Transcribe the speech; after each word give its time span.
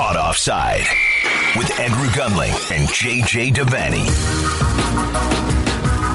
Caught 0.00 0.16
Offside 0.16 0.86
with 1.58 1.78
Andrew 1.78 2.08
Gunling 2.08 2.72
and 2.72 2.88
JJ 2.88 3.52
Devaney. 3.52 4.06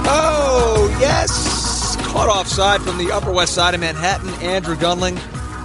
Oh, 0.07 0.97
yes. 0.99 1.95
Caught 2.07 2.27
offside 2.27 2.81
from 2.81 2.97
the 2.97 3.11
Upper 3.11 3.31
West 3.31 3.53
Side 3.53 3.75
of 3.75 3.81
Manhattan, 3.81 4.29
Andrew 4.41 4.75
Gunling 4.75 5.19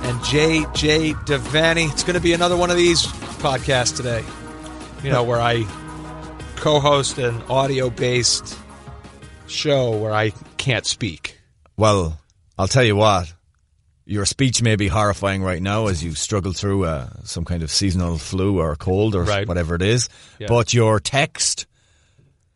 and 0.05 0.21
JJ 0.21 1.15
Devaney. 1.25 1.91
It's 1.91 2.05
going 2.05 2.13
to 2.13 2.21
be 2.21 2.35
another 2.35 2.59
one 2.59 2.69
of 2.69 2.77
these 2.77 3.07
podcasts 3.41 3.97
today, 3.97 4.23
you 5.03 5.11
know, 5.11 5.23
where 5.23 5.41
I 5.41 5.63
co 6.57 6.79
host 6.79 7.17
an 7.17 7.41
audio 7.49 7.89
based 7.89 8.55
show 9.47 9.97
where 9.97 10.13
I 10.13 10.35
can't 10.59 10.85
speak. 10.85 11.41
Well, 11.79 12.21
I'll 12.59 12.69
tell 12.69 12.85
you 12.85 12.97
what. 12.97 13.33
Your 14.11 14.27
speech 14.27 14.61
may 14.61 14.75
be 14.75 14.89
horrifying 14.89 15.41
right 15.41 15.63
now 15.63 15.87
as 15.87 16.03
you 16.03 16.15
struggle 16.17 16.53
through 16.53 16.85
uh, 16.85 17.11
some 17.23 17.45
kind 17.45 17.63
of 17.63 17.71
seasonal 17.71 18.19
flu 18.19 18.59
or 18.59 18.75
cold 18.75 19.15
or 19.15 19.23
Right. 19.23 19.47
whatever 19.47 19.77
it 19.77 19.83
is. 19.83 20.09
Yeah. 20.41 20.49
But 20.49 20.75
your 20.75 20.99
text 20.99 21.67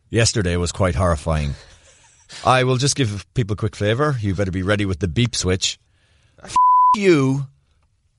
yesterday 0.09 0.57
was 0.57 0.73
quite 0.73 0.95
horrifying. 0.95 1.55
I 2.45 2.65
will 2.65 2.75
just 2.75 2.97
give 2.97 3.25
people 3.35 3.53
a 3.53 3.57
quick 3.57 3.73
flavour. 3.73 4.17
You 4.19 4.35
better 4.35 4.51
be 4.51 4.63
ready 4.63 4.85
with 4.85 4.99
the 4.99 5.07
beep 5.07 5.33
switch. 5.33 5.79
F- 6.43 6.57
you 6.97 7.47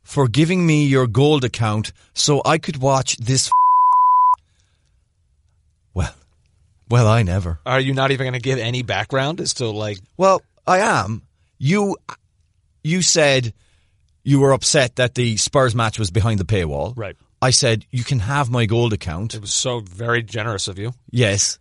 for 0.02 0.28
giving 0.28 0.64
me 0.66 0.86
your 0.86 1.06
gold 1.06 1.44
account 1.44 1.92
so 2.14 2.40
I 2.42 2.56
could 2.56 2.78
watch 2.78 3.18
this. 3.18 3.50
well, 5.92 6.14
well, 6.88 7.06
I 7.06 7.22
never. 7.22 7.58
Are 7.66 7.80
you 7.80 7.92
not 7.92 8.12
even 8.12 8.24
going 8.24 8.32
to 8.32 8.40
give 8.40 8.58
any 8.58 8.80
background 8.82 9.42
as 9.42 9.52
to 9.54 9.68
like, 9.68 9.98
Well, 10.16 10.40
I 10.66 10.78
am. 10.78 11.20
You 11.58 11.96
you 12.86 13.02
said 13.02 13.52
you 14.22 14.40
were 14.40 14.52
upset 14.52 14.96
that 14.96 15.14
the 15.14 15.36
Spurs 15.36 15.74
match 15.74 15.98
was 15.98 16.10
behind 16.10 16.40
the 16.40 16.44
paywall. 16.44 16.94
Right. 16.96 17.16
I 17.42 17.50
said 17.50 17.84
you 17.90 18.04
can 18.04 18.20
have 18.20 18.50
my 18.50 18.66
gold 18.66 18.92
account. 18.92 19.34
it 19.34 19.40
was 19.40 19.52
so 19.52 19.80
very 19.80 20.22
generous 20.22 20.68
of 20.68 20.78
you? 20.78 20.92
Yes. 21.10 21.58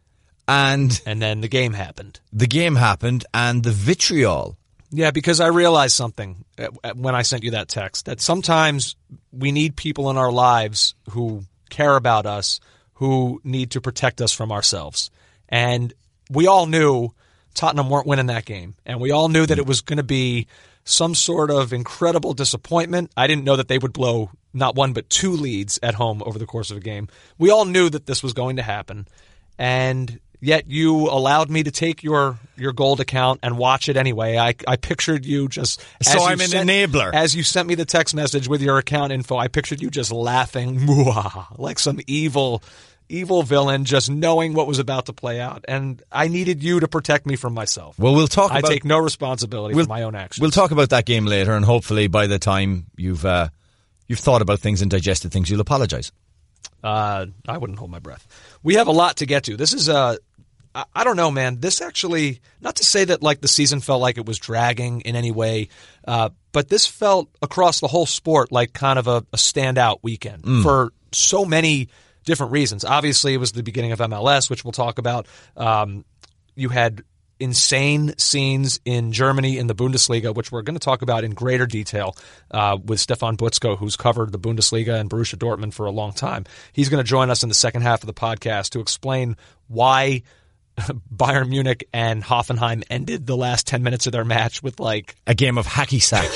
And 0.48 1.02
And 1.06 1.22
then 1.22 1.42
the 1.42 1.48
game 1.48 1.74
happened. 1.74 2.20
the 2.32 2.48
game 2.48 2.76
happened 2.76 3.26
and 3.34 3.64
the 3.64 3.72
vitriol. 3.72 4.58
Yeah, 4.92 5.12
because 5.12 5.42
I 5.42 5.48
realized 5.48 5.96
something 5.96 6.46
when 6.96 7.16
I 7.16 7.24
sent 7.24 7.44
you 7.44 7.52
that 7.52 7.68
text 7.68 8.06
that 8.06 8.22
sometimes 8.22 8.96
we 9.32 9.52
need 9.52 9.76
people 9.76 10.10
in 10.10 10.18
our 10.18 10.32
lives 10.32 10.96
who 11.10 11.44
care 11.70 11.96
about 11.96 12.26
us, 12.26 12.60
who 12.94 13.42
need 13.44 13.72
to 13.72 13.82
protect 13.82 14.22
us 14.22 14.32
from 14.32 14.52
ourselves. 14.52 15.10
And 15.50 15.94
we 16.30 16.48
all 16.48 16.68
knew 16.68 17.14
Tottenham 17.56 17.90
weren't 17.90 18.08
winning 18.08 18.28
that 18.28 18.46
game. 18.46 18.76
And 18.86 19.02
we 19.02 19.12
all 19.12 19.28
knew 19.28 19.46
that 19.46 19.56
hmm. 19.56 19.62
it 19.62 19.68
was 19.68 19.82
going 19.82 19.98
to 19.98 20.04
be 20.04 20.48
some 20.86 21.16
sort 21.16 21.52
of 21.52 21.74
incredible 21.74 22.34
disappointment. 22.34 23.12
I 23.18 23.28
didn't 23.28 23.44
know 23.44 23.56
that 23.56 23.68
they 23.68 23.78
would 23.78 23.94
blow 23.94 24.30
not 24.54 24.76
one 24.76 24.94
but 24.94 25.10
two 25.10 25.32
leads 25.32 25.80
at 25.84 25.96
home 25.96 26.24
over 26.26 26.40
the 26.40 26.46
course 26.46 26.72
of 26.72 26.78
a 26.78 26.80
game. 26.80 27.10
We 27.38 27.50
all 27.50 27.66
knew 27.66 27.90
that 27.90 28.06
this 28.06 28.24
was 28.24 28.34
going 28.34 28.56
to 28.56 28.62
happen. 28.62 29.08
And 29.58 30.20
yet 30.40 30.70
you 30.70 31.10
allowed 31.10 31.50
me 31.50 31.64
to 31.64 31.72
take 31.72 32.04
your 32.04 32.38
your 32.56 32.72
gold 32.72 33.00
account 33.00 33.40
and 33.44 33.58
watch 33.58 33.90
it 33.90 33.98
anyway. 33.98 34.38
I 34.38 34.56
I 34.68 34.78
pictured 34.78 35.26
you 35.26 35.48
just 35.48 35.84
So 36.02 36.20
you 36.20 36.26
I'm 36.26 36.40
an 36.40 36.48
enabler. 36.52 37.14
As 37.14 37.36
you 37.36 37.44
sent 37.44 37.68
me 37.68 37.76
the 37.76 37.86
text 37.86 38.16
message 38.16 38.48
with 38.48 38.62
your 38.62 38.78
account 38.78 39.12
info, 39.12 39.38
I 39.38 39.48
pictured 39.48 39.82
you 39.82 39.90
just 39.90 40.12
laughing 40.12 40.86
like 41.58 41.80
some 41.80 42.00
evil 42.08 42.64
evil 43.10 43.44
villain 43.44 43.86
just 43.86 44.10
knowing 44.10 44.54
what 44.54 44.68
was 44.68 44.80
about 44.80 45.08
to 45.08 45.14
play 45.14 45.40
out. 45.40 45.66
And 45.68 46.02
I 46.12 46.28
needed 46.28 46.64
you 46.64 46.80
to 46.80 46.88
protect 46.88 47.26
me 47.26 47.36
from 47.36 47.54
myself. 47.54 47.98
Well, 48.00 48.16
we'll 48.16 48.28
talk 48.28 48.52
I 48.52 48.60
about 48.60 48.70
take 48.70 48.86
no 48.86 48.98
responsibility 48.98 49.76
we'll, 49.76 49.86
for 49.86 49.90
my 49.90 50.04
own 50.04 50.16
actions. 50.16 50.42
We'll 50.42 50.52
talk 50.52 50.72
about 50.72 50.90
that 50.90 51.06
game 51.06 51.26
later 51.26 51.54
and 51.54 51.66
hopefully 51.66 52.08
by 52.08 52.28
the 52.28 52.40
time 52.40 52.88
you've 52.96 53.26
uh, 53.26 53.50
you've 54.08 54.20
thought 54.20 54.42
about 54.42 54.60
things 54.60 54.82
and 54.82 54.90
digested 54.90 55.32
things, 55.32 55.50
you'll 55.50 55.62
apologize. 55.62 56.12
Uh, 56.84 57.26
I 57.48 57.58
wouldn't 57.58 57.80
hold 57.80 57.92
my 57.92 58.00
breath. 58.00 58.28
We 58.62 58.76
have 58.76 58.88
a 58.88 58.92
lot 58.92 59.18
to 59.18 59.26
get 59.26 59.44
to. 59.46 59.58
This 59.58 59.74
is 59.74 59.90
uh, 59.90 60.18
I, 60.76 60.86
I 60.94 61.04
don't 61.04 61.16
know, 61.16 61.32
man. 61.32 61.60
This 61.60 61.82
actually, 61.82 62.42
not 62.62 62.76
to 62.76 62.84
say 62.84 63.06
that 63.06 63.24
like 63.24 63.42
the 63.42 63.48
season 63.48 63.80
felt 63.80 64.02
like 64.02 64.18
it 64.18 64.26
was 64.26 64.38
dragging 64.38 65.02
in 65.02 65.16
any 65.16 65.32
way, 65.32 65.70
uh, 66.08 66.30
but 66.52 66.70
this 66.70 66.86
felt 66.86 67.30
across 67.42 67.80
the 67.80 67.88
whole 67.88 68.06
sport 68.06 68.52
like 68.52 68.74
kind 68.74 69.00
of 69.00 69.08
a, 69.08 69.18
a 69.34 69.38
standout 69.38 70.00
weekend 70.04 70.64
for 70.64 70.94
so 71.12 71.46
many 71.46 71.90
different 72.26 72.52
reasons. 72.52 72.84
Obviously, 72.84 73.34
it 73.34 73.38
was 73.38 73.52
the 73.52 73.64
beginning 73.64 73.92
of 73.92 74.00
MLS, 74.00 74.50
which 74.50 74.64
we'll 74.64 74.72
talk 74.72 74.98
about. 74.98 75.28
Um, 75.56 76.06
you 76.56 76.70
had 76.70 77.04
insane 77.40 78.18
scenes 78.18 78.80
in 78.86 79.12
Germany 79.12 79.58
in 79.58 79.68
the 79.68 79.76
Bundesliga, 79.76 80.34
which 80.34 80.52
we're 80.52 80.62
going 80.62 80.76
to 80.76 80.84
talk 80.84 81.02
about 81.02 81.24
in 81.24 81.32
greater 81.32 81.66
detail 81.66 82.16
uh, 82.52 82.78
with 82.84 83.00
Stefan 83.00 83.38
Buczko, 83.38 83.78
who's 83.78 83.96
covered 83.96 84.32
the 84.32 84.40
Bundesliga 84.40 85.00
and 85.00 85.10
Borussia 85.10 85.38
Dortmund 85.38 85.74
for 85.74 85.86
a 85.86 85.92
long 85.92 86.14
time. 86.14 86.46
He's 86.72 86.90
going 86.90 87.04
to 87.04 87.08
join 87.08 87.30
us 87.30 87.44
in 87.44 87.50
the 87.50 87.56
second 87.56 87.82
half 87.82 88.04
of 88.04 88.08
the 88.08 88.14
podcast 88.14 88.70
to 88.72 88.80
explain 88.80 89.36
why 89.68 90.24
Bayern 91.14 91.50
Munich 91.50 91.88
and 91.94 92.24
Hoffenheim 92.24 92.84
ended 92.90 93.26
the 93.26 93.38
last 93.38 93.68
10 93.68 93.84
minutes 93.84 94.06
of 94.08 94.14
their 94.14 94.26
match 94.26 94.64
with 94.64 94.80
like 94.80 95.16
A 95.28 95.36
game 95.36 95.58
of 95.58 95.68
hacky 95.68 96.02
sack. 96.02 96.30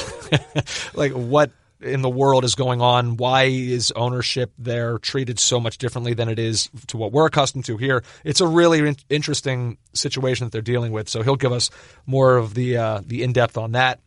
like 0.93 1.13
what 1.13 1.51
in 1.81 2.01
the 2.01 2.09
world 2.09 2.43
is 2.43 2.55
going 2.55 2.81
on? 2.81 3.17
Why 3.17 3.43
is 3.43 3.91
ownership 3.95 4.51
there 4.57 4.97
treated 4.97 5.39
so 5.39 5.59
much 5.59 5.77
differently 5.77 6.13
than 6.13 6.29
it 6.29 6.39
is 6.39 6.69
to 6.87 6.97
what 6.97 7.11
we're 7.11 7.25
accustomed 7.25 7.65
to 7.65 7.77
here? 7.77 8.03
It's 8.23 8.41
a 8.41 8.47
really 8.47 8.79
in- 8.79 8.97
interesting 9.09 9.77
situation 9.93 10.45
that 10.45 10.51
they're 10.51 10.61
dealing 10.61 10.91
with. 10.91 11.09
So 11.09 11.21
he'll 11.21 11.35
give 11.35 11.51
us 11.51 11.69
more 12.05 12.37
of 12.37 12.53
the 12.53 12.77
uh, 12.77 13.01
the 13.05 13.23
in 13.23 13.33
depth 13.33 13.57
on 13.57 13.73
that. 13.73 13.99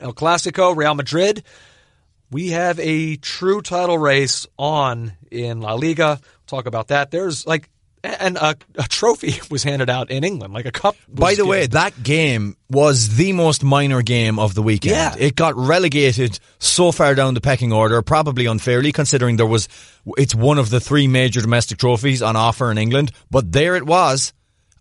El 0.00 0.12
Clasico, 0.12 0.74
Real 0.76 0.94
Madrid. 0.94 1.44
We 2.30 2.50
have 2.50 2.80
a 2.80 3.16
true 3.16 3.60
title 3.60 3.98
race 3.98 4.46
on 4.58 5.12
in 5.30 5.60
La 5.60 5.74
Liga. 5.74 6.18
We'll 6.20 6.58
talk 6.58 6.66
about 6.66 6.88
that. 6.88 7.10
There's 7.10 7.46
like 7.46 7.68
and 8.04 8.36
a, 8.36 8.56
a 8.76 8.88
trophy 8.88 9.34
was 9.50 9.62
handed 9.62 9.88
out 9.88 10.10
in 10.10 10.24
England, 10.24 10.52
like 10.52 10.66
a 10.66 10.72
cup. 10.72 10.96
By 11.08 11.34
the 11.34 11.46
way, 11.46 11.66
that 11.66 12.02
game 12.02 12.56
was 12.68 13.16
the 13.16 13.32
most 13.32 13.62
minor 13.62 14.02
game 14.02 14.38
of 14.38 14.54
the 14.54 14.62
weekend. 14.62 14.94
Yeah. 14.96 15.14
It 15.18 15.36
got 15.36 15.56
relegated 15.56 16.38
so 16.58 16.90
far 16.92 17.14
down 17.14 17.34
the 17.34 17.40
pecking 17.40 17.72
order, 17.72 18.00
probably 18.02 18.46
unfairly, 18.46 18.92
considering 18.92 19.36
there 19.36 19.46
was, 19.46 19.68
it's 20.16 20.34
one 20.34 20.58
of 20.58 20.70
the 20.70 20.80
three 20.80 21.06
major 21.06 21.40
domestic 21.40 21.78
trophies 21.78 22.22
on 22.22 22.34
offer 22.36 22.70
in 22.70 22.78
England, 22.78 23.12
but 23.30 23.52
there 23.52 23.76
it 23.76 23.84
was. 23.86 24.32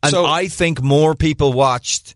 And 0.04 0.12
So- 0.12 0.26
I 0.26 0.48
think 0.48 0.82
more 0.82 1.14
people 1.16 1.54
watched, 1.54 2.16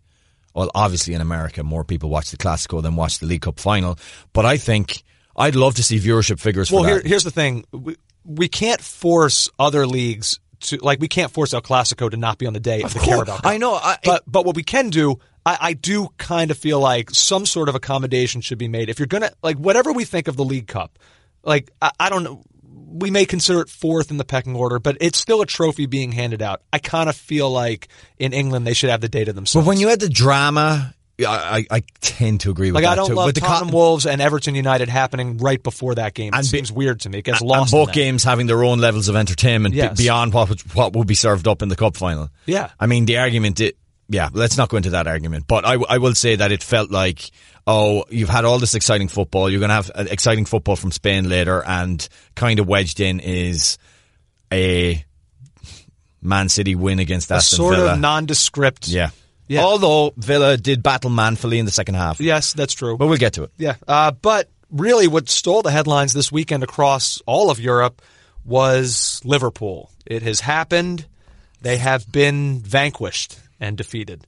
well, 0.54 0.70
obviously 0.74 1.14
in 1.14 1.20
America, 1.20 1.62
more 1.62 1.84
people 1.84 2.10
watched 2.10 2.32
the 2.32 2.36
Classico 2.36 2.82
than 2.82 2.96
watched 2.96 3.20
the 3.20 3.26
League 3.26 3.42
Cup 3.42 3.60
final, 3.60 3.98
but 4.32 4.44
I 4.44 4.56
think 4.56 5.02
I'd 5.36 5.54
love 5.54 5.76
to 5.76 5.82
see 5.82 5.98
viewership 6.00 6.40
figures 6.40 6.72
Well, 6.72 6.82
for 6.82 6.88
here, 6.88 7.02
here's 7.04 7.24
the 7.24 7.30
thing: 7.30 7.64
we, 7.70 7.96
we 8.24 8.48
can't 8.48 8.80
force 8.80 9.50
other 9.58 9.86
leagues 9.86 10.40
to 10.60 10.76
like. 10.78 11.00
We 11.00 11.08
can't 11.08 11.30
force 11.30 11.52
El 11.54 11.62
Clasico 11.62 12.10
to 12.10 12.16
not 12.16 12.38
be 12.38 12.46
on 12.46 12.52
the 12.52 12.60
day 12.60 12.82
of, 12.82 12.92
the. 12.92 13.00
Carabao 13.00 13.36
Cup. 13.36 13.46
I 13.46 13.58
know, 13.58 13.74
I- 13.74 13.98
but 14.04 14.22
but 14.26 14.44
what 14.44 14.56
we 14.56 14.62
can 14.62 14.90
do, 14.90 15.18
I, 15.44 15.58
I 15.60 15.72
do 15.74 16.08
kind 16.18 16.50
of 16.50 16.58
feel 16.58 16.80
like 16.80 17.10
some 17.10 17.46
sort 17.46 17.68
of 17.68 17.74
accommodation 17.74 18.40
should 18.40 18.58
be 18.58 18.68
made. 18.68 18.88
If 18.88 18.98
you're 18.98 19.06
gonna 19.06 19.30
like 19.42 19.56
whatever 19.58 19.92
we 19.92 20.04
think 20.04 20.28
of 20.28 20.36
the 20.36 20.44
League 20.44 20.66
Cup, 20.66 20.98
like 21.42 21.70
I, 21.80 21.90
I 22.00 22.08
don't 22.10 22.24
know. 22.24 22.42
We 22.88 23.10
may 23.10 23.26
consider 23.26 23.60
it 23.60 23.68
fourth 23.68 24.10
in 24.10 24.16
the 24.16 24.24
pecking 24.24 24.56
order, 24.56 24.78
but 24.78 24.96
it's 25.00 25.18
still 25.18 25.42
a 25.42 25.46
trophy 25.46 25.84
being 25.84 26.12
handed 26.12 26.40
out. 26.40 26.62
I 26.72 26.78
kind 26.78 27.10
of 27.10 27.16
feel 27.16 27.50
like 27.50 27.88
in 28.18 28.32
England 28.32 28.66
they 28.66 28.72
should 28.72 28.88
have 28.88 29.02
the 29.02 29.08
day 29.08 29.22
to 29.24 29.34
themselves. 29.34 29.64
but 29.64 29.68
when 29.68 29.78
you 29.78 29.88
had 29.88 30.00
the 30.00 30.08
drama, 30.08 30.94
I, 31.20 31.58
I, 31.58 31.66
I 31.70 31.82
tend 32.00 32.40
to 32.40 32.50
agree 32.50 32.68
with 32.70 32.74
like 32.74 32.84
that 32.84 32.92
I 32.92 32.94
don't 32.96 33.08
too. 33.08 33.14
love 33.14 33.26
With 33.26 33.36
the 33.36 33.40
co- 33.40 33.46
Tottenham 33.46 33.72
Wolves 33.72 34.04
and 34.06 34.20
Everton 34.20 34.54
United 34.54 34.88
happening 34.90 35.38
right 35.38 35.62
before 35.62 35.94
that 35.94 36.12
game. 36.12 36.34
It 36.34 36.36
And 36.36 36.42
be- 36.44 36.48
seems 36.48 36.70
weird 36.70 37.00
to 37.00 37.08
me. 37.08 37.18
It 37.18 37.24
gets 37.24 37.40
and 37.40 37.48
lost. 37.48 37.72
in 37.72 37.78
both 37.78 37.92
games 37.94 38.22
having 38.24 38.46
their 38.46 38.62
own 38.62 38.80
levels 38.80 39.08
of 39.08 39.16
entertainment 39.16 39.72
be- 39.72 39.78
Yes. 39.78 39.96
beyond 39.96 40.34
what 40.34 40.48
would, 40.50 40.60
what 40.74 40.92
would 40.94 41.06
be 41.06 41.14
served 41.14 41.48
up 41.48 41.62
in 41.62 41.68
the 41.70 41.76
cup 41.76 41.96
final. 41.96 42.28
Yeah. 42.44 42.70
I 42.78 42.86
mean 42.86 43.06
the 43.06 43.16
argument. 43.18 43.60
It, 43.60 43.76
yeah, 44.08 44.28
let's 44.32 44.56
not 44.58 44.68
go 44.68 44.76
into 44.76 44.90
that 44.90 45.06
argument. 45.06 45.46
But 45.48 45.64
I, 45.64 45.74
I 45.88 45.98
will 45.98 46.14
say 46.14 46.36
that 46.36 46.52
it 46.52 46.62
felt 46.62 46.90
like, 46.90 47.30
oh, 47.66 48.04
you've 48.10 48.28
had 48.28 48.44
all 48.44 48.58
this 48.58 48.74
exciting 48.76 49.08
football. 49.08 49.50
You're 49.50 49.58
going 49.58 49.70
to 49.70 49.74
have 49.74 49.90
uh, 49.94 50.04
exciting 50.08 50.44
football 50.44 50.76
from 50.76 50.92
Spain 50.92 51.28
later, 51.28 51.64
and 51.66 52.06
kind 52.36 52.60
of 52.60 52.68
wedged 52.68 53.00
in 53.00 53.18
is 53.18 53.78
a 54.52 55.04
Man 56.22 56.48
City 56.48 56.74
win 56.74 56.98
against 56.98 57.30
a 57.30 57.34
Aston 57.34 57.56
sort 57.56 57.76
Villa. 57.76 57.94
of 57.94 57.98
nondescript. 58.00 58.88
yeah. 58.88 59.10
Yeah. 59.48 59.62
Although 59.62 60.12
Villa 60.16 60.56
did 60.56 60.82
battle 60.82 61.10
manfully 61.10 61.58
in 61.58 61.66
the 61.66 61.72
second 61.72 61.94
half. 61.94 62.20
Yes, 62.20 62.52
that's 62.52 62.74
true. 62.74 62.96
But 62.96 63.06
we'll 63.06 63.18
get 63.18 63.34
to 63.34 63.44
it. 63.44 63.52
Yeah, 63.56 63.76
uh, 63.86 64.10
but 64.10 64.48
really, 64.70 65.08
what 65.08 65.28
stole 65.28 65.62
the 65.62 65.70
headlines 65.70 66.12
this 66.12 66.32
weekend 66.32 66.62
across 66.62 67.22
all 67.26 67.50
of 67.50 67.60
Europe 67.60 68.02
was 68.44 69.20
Liverpool. 69.24 69.90
It 70.04 70.22
has 70.22 70.40
happened. 70.40 71.06
They 71.60 71.76
have 71.78 72.10
been 72.10 72.60
vanquished 72.60 73.38
and 73.60 73.76
defeated. 73.76 74.26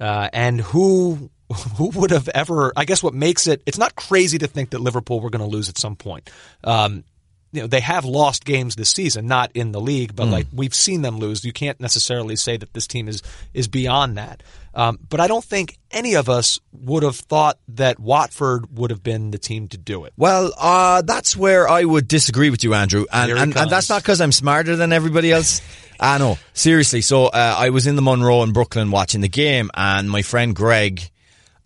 Uh, 0.00 0.28
and 0.32 0.60
who 0.60 1.30
who 1.76 1.88
would 1.90 2.10
have 2.10 2.28
ever? 2.28 2.72
I 2.76 2.84
guess 2.84 3.02
what 3.02 3.14
makes 3.14 3.46
it 3.46 3.62
it's 3.66 3.78
not 3.78 3.94
crazy 3.94 4.38
to 4.38 4.46
think 4.46 4.70
that 4.70 4.80
Liverpool 4.80 5.20
were 5.20 5.30
going 5.30 5.44
to 5.44 5.50
lose 5.50 5.68
at 5.68 5.78
some 5.78 5.96
point. 5.96 6.30
Um, 6.62 7.04
you 7.54 7.62
know 7.62 7.66
they 7.68 7.80
have 7.80 8.04
lost 8.04 8.44
games 8.44 8.76
this 8.76 8.90
season, 8.90 9.26
not 9.26 9.52
in 9.54 9.72
the 9.72 9.80
league, 9.80 10.14
but 10.16 10.26
like 10.26 10.46
we've 10.52 10.74
seen 10.74 11.02
them 11.02 11.18
lose. 11.18 11.44
You 11.44 11.52
can't 11.52 11.78
necessarily 11.78 12.36
say 12.36 12.56
that 12.56 12.74
this 12.74 12.86
team 12.86 13.08
is 13.08 13.22
is 13.52 13.68
beyond 13.68 14.18
that. 14.18 14.42
Um, 14.74 14.98
but 15.08 15.20
I 15.20 15.28
don't 15.28 15.44
think 15.44 15.78
any 15.92 16.14
of 16.14 16.28
us 16.28 16.58
would 16.72 17.04
have 17.04 17.14
thought 17.14 17.58
that 17.68 18.00
Watford 18.00 18.76
would 18.76 18.90
have 18.90 19.04
been 19.04 19.30
the 19.30 19.38
team 19.38 19.68
to 19.68 19.78
do 19.78 20.04
it. 20.04 20.12
Well, 20.16 20.52
uh, 20.58 21.02
that's 21.02 21.36
where 21.36 21.68
I 21.68 21.84
would 21.84 22.08
disagree 22.08 22.50
with 22.50 22.64
you, 22.64 22.74
Andrew, 22.74 23.06
and 23.12 23.30
and, 23.30 23.56
and 23.56 23.70
that's 23.70 23.88
not 23.88 24.02
because 24.02 24.20
I'm 24.20 24.32
smarter 24.32 24.74
than 24.74 24.92
everybody 24.92 25.30
else. 25.30 25.62
I 26.00 26.18
know, 26.18 26.38
seriously. 26.54 27.02
So 27.02 27.26
uh, 27.26 27.54
I 27.56 27.70
was 27.70 27.86
in 27.86 27.94
the 27.94 28.02
Monroe 28.02 28.42
in 28.42 28.52
Brooklyn 28.52 28.90
watching 28.90 29.20
the 29.20 29.28
game, 29.28 29.70
and 29.74 30.10
my 30.10 30.22
friend 30.22 30.54
Greg 30.56 31.08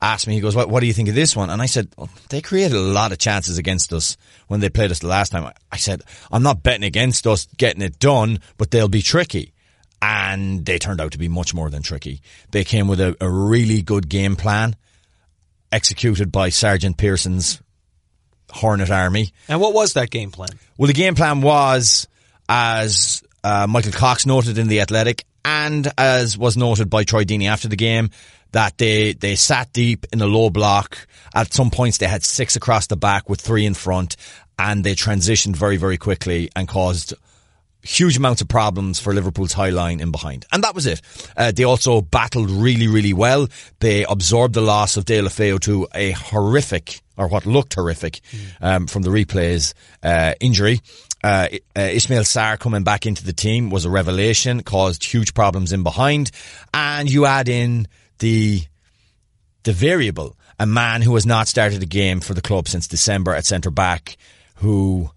asked 0.01 0.27
me, 0.27 0.35
he 0.35 0.41
goes, 0.41 0.55
"What, 0.55 0.69
what 0.69 0.81
do 0.81 0.87
you 0.87 0.93
think 0.93 1.09
of 1.09 1.15
this 1.15 1.35
one?" 1.35 1.51
And 1.51 1.61
I 1.61 1.67
said, 1.67 1.89
well, 1.97 2.09
"They 2.29 2.41
created 2.41 2.77
a 2.77 2.81
lot 2.81 3.13
of 3.13 3.19
chances 3.19 3.59
against 3.59 3.93
us 3.93 4.17
when 4.47 4.61
they 4.61 4.69
played 4.69 4.91
us 4.91 5.01
the 5.01 5.09
last 5.09 5.31
time." 5.33 5.45
I- 5.45 5.53
I 5.73 5.77
said, 5.77 6.03
"I'm 6.31 6.43
not 6.43 6.63
betting 6.63 6.85
against 6.85 7.27
us 7.27 7.47
getting 7.57 7.83
it 7.83 7.99
done, 7.99 8.41
but 8.57 8.71
they'll 8.71 8.89
be 8.89 9.03
tricky." 9.03 9.53
And 10.01 10.65
they 10.65 10.79
turned 10.79 11.01
out 11.01 11.11
to 11.13 11.19
be 11.19 11.27
much 11.29 11.53
more 11.55 11.71
than 11.71 11.83
tricky. 11.83 12.21
They 12.53 12.63
came 12.63 12.87
with 12.87 13.01
a, 13.01 13.17
a 13.21 13.29
really 13.29 13.83
good 13.83 14.09
game 14.09 14.37
plan, 14.37 14.77
executed 15.73 16.31
by 16.31 16.51
Sergeant 16.51 16.97
Pearson's 16.97 17.61
Hornet 18.51 18.91
Army. 18.91 19.33
And 19.49 19.61
what 19.61 19.75
was 19.75 19.95
that 19.95 20.11
game 20.11 20.31
plan? 20.31 20.51
Well, 20.77 20.87
the 20.87 20.93
game 20.93 21.15
plan 21.17 21.41
was, 21.41 22.07
as 22.49 23.23
uh, 23.43 23.67
Michael 23.69 23.93
Cox 23.93 24.25
noted 24.25 24.57
in 24.59 24.69
the 24.69 24.81
Athletic, 24.81 25.25
and 25.45 25.91
as 25.99 26.39
was 26.39 26.57
noted 26.57 26.89
by 26.89 27.05
Troy 27.05 27.25
Deeney 27.25 27.49
after 27.49 27.69
the 27.69 27.77
game, 27.77 28.11
that 28.53 28.79
they 28.79 29.13
they 29.13 29.37
sat 29.37 29.73
deep 29.73 30.07
in 30.13 30.21
a 30.21 30.27
low 30.27 30.51
block. 30.51 31.07
At 31.35 31.53
some 31.53 31.71
points, 31.71 31.99
they 31.99 32.07
had 32.07 32.25
six 32.25 32.57
across 32.57 32.87
the 32.87 32.97
back 32.97 33.29
with 33.29 33.41
three 33.41 33.67
in 33.67 33.75
front, 33.75 34.17
and 34.59 34.85
they 34.85 34.95
transitioned 34.95 35.57
very 35.57 35.77
very 35.77 35.99
quickly 35.99 36.51
and 36.57 36.67
caused 36.67 37.15
huge 37.83 38.17
amounts 38.17 38.43
of 38.43 38.49
problems 38.49 38.99
for 39.01 39.15
Liverpool's 39.15 39.53
high 39.53 39.71
line 39.71 40.01
in 40.01 40.11
behind. 40.11 40.45
And 40.53 40.63
that 40.65 40.75
was 40.75 40.87
it. 40.87 41.01
Uh, 41.37 41.53
they 41.53 41.65
also 41.65 42.01
battled 42.01 42.51
really, 42.51 42.89
really 42.89 43.13
well. 43.13 43.49
They 43.81 44.05
absorbed 44.05 44.55
the 44.55 44.61
loss 44.61 44.97
of 44.97 45.05
Deulofeu 45.05 45.61
to 45.61 45.87
a 45.95 46.11
horrific, 46.11 47.01
or 47.17 47.29
what 47.29 47.47
looked 47.47 47.75
horrific, 47.75 48.21
um, 48.61 48.87
from 48.87 49.03
the 49.03 49.11
replays, 49.11 49.75
uh, 50.03 50.35
injury. 50.41 50.81
Uh, 51.23 51.49
uh, 51.77 51.81
Ismail 51.81 52.23
Sarr 52.23 52.59
coming 52.59 52.85
back 52.85 53.07
into 53.07 53.25
the 53.25 53.33
team 53.33 53.71
was 53.71 53.85
a 53.85 53.91
revelation, 53.91 54.63
caused 54.63 55.05
huge 55.05 55.35
problems 55.35 55.73
in 55.73 55.83
behind. 55.83 56.31
And 56.75 57.11
you 57.11 57.27
add 57.27 57.49
in 57.49 57.89
the, 58.19 58.63
the 59.65 59.73
variable, 59.73 60.37
a 60.59 60.67
man 60.67 61.03
who 61.03 61.15
has 61.15 61.27
not 61.27 61.49
started 61.49 61.83
a 61.83 61.87
game 61.87 62.21
for 62.21 62.35
the 62.35 62.43
club 62.43 62.69
since 62.69 62.87
December 62.89 63.35
at 63.35 63.47
centre 63.47 63.71
back, 63.71 64.17
who 64.57 65.11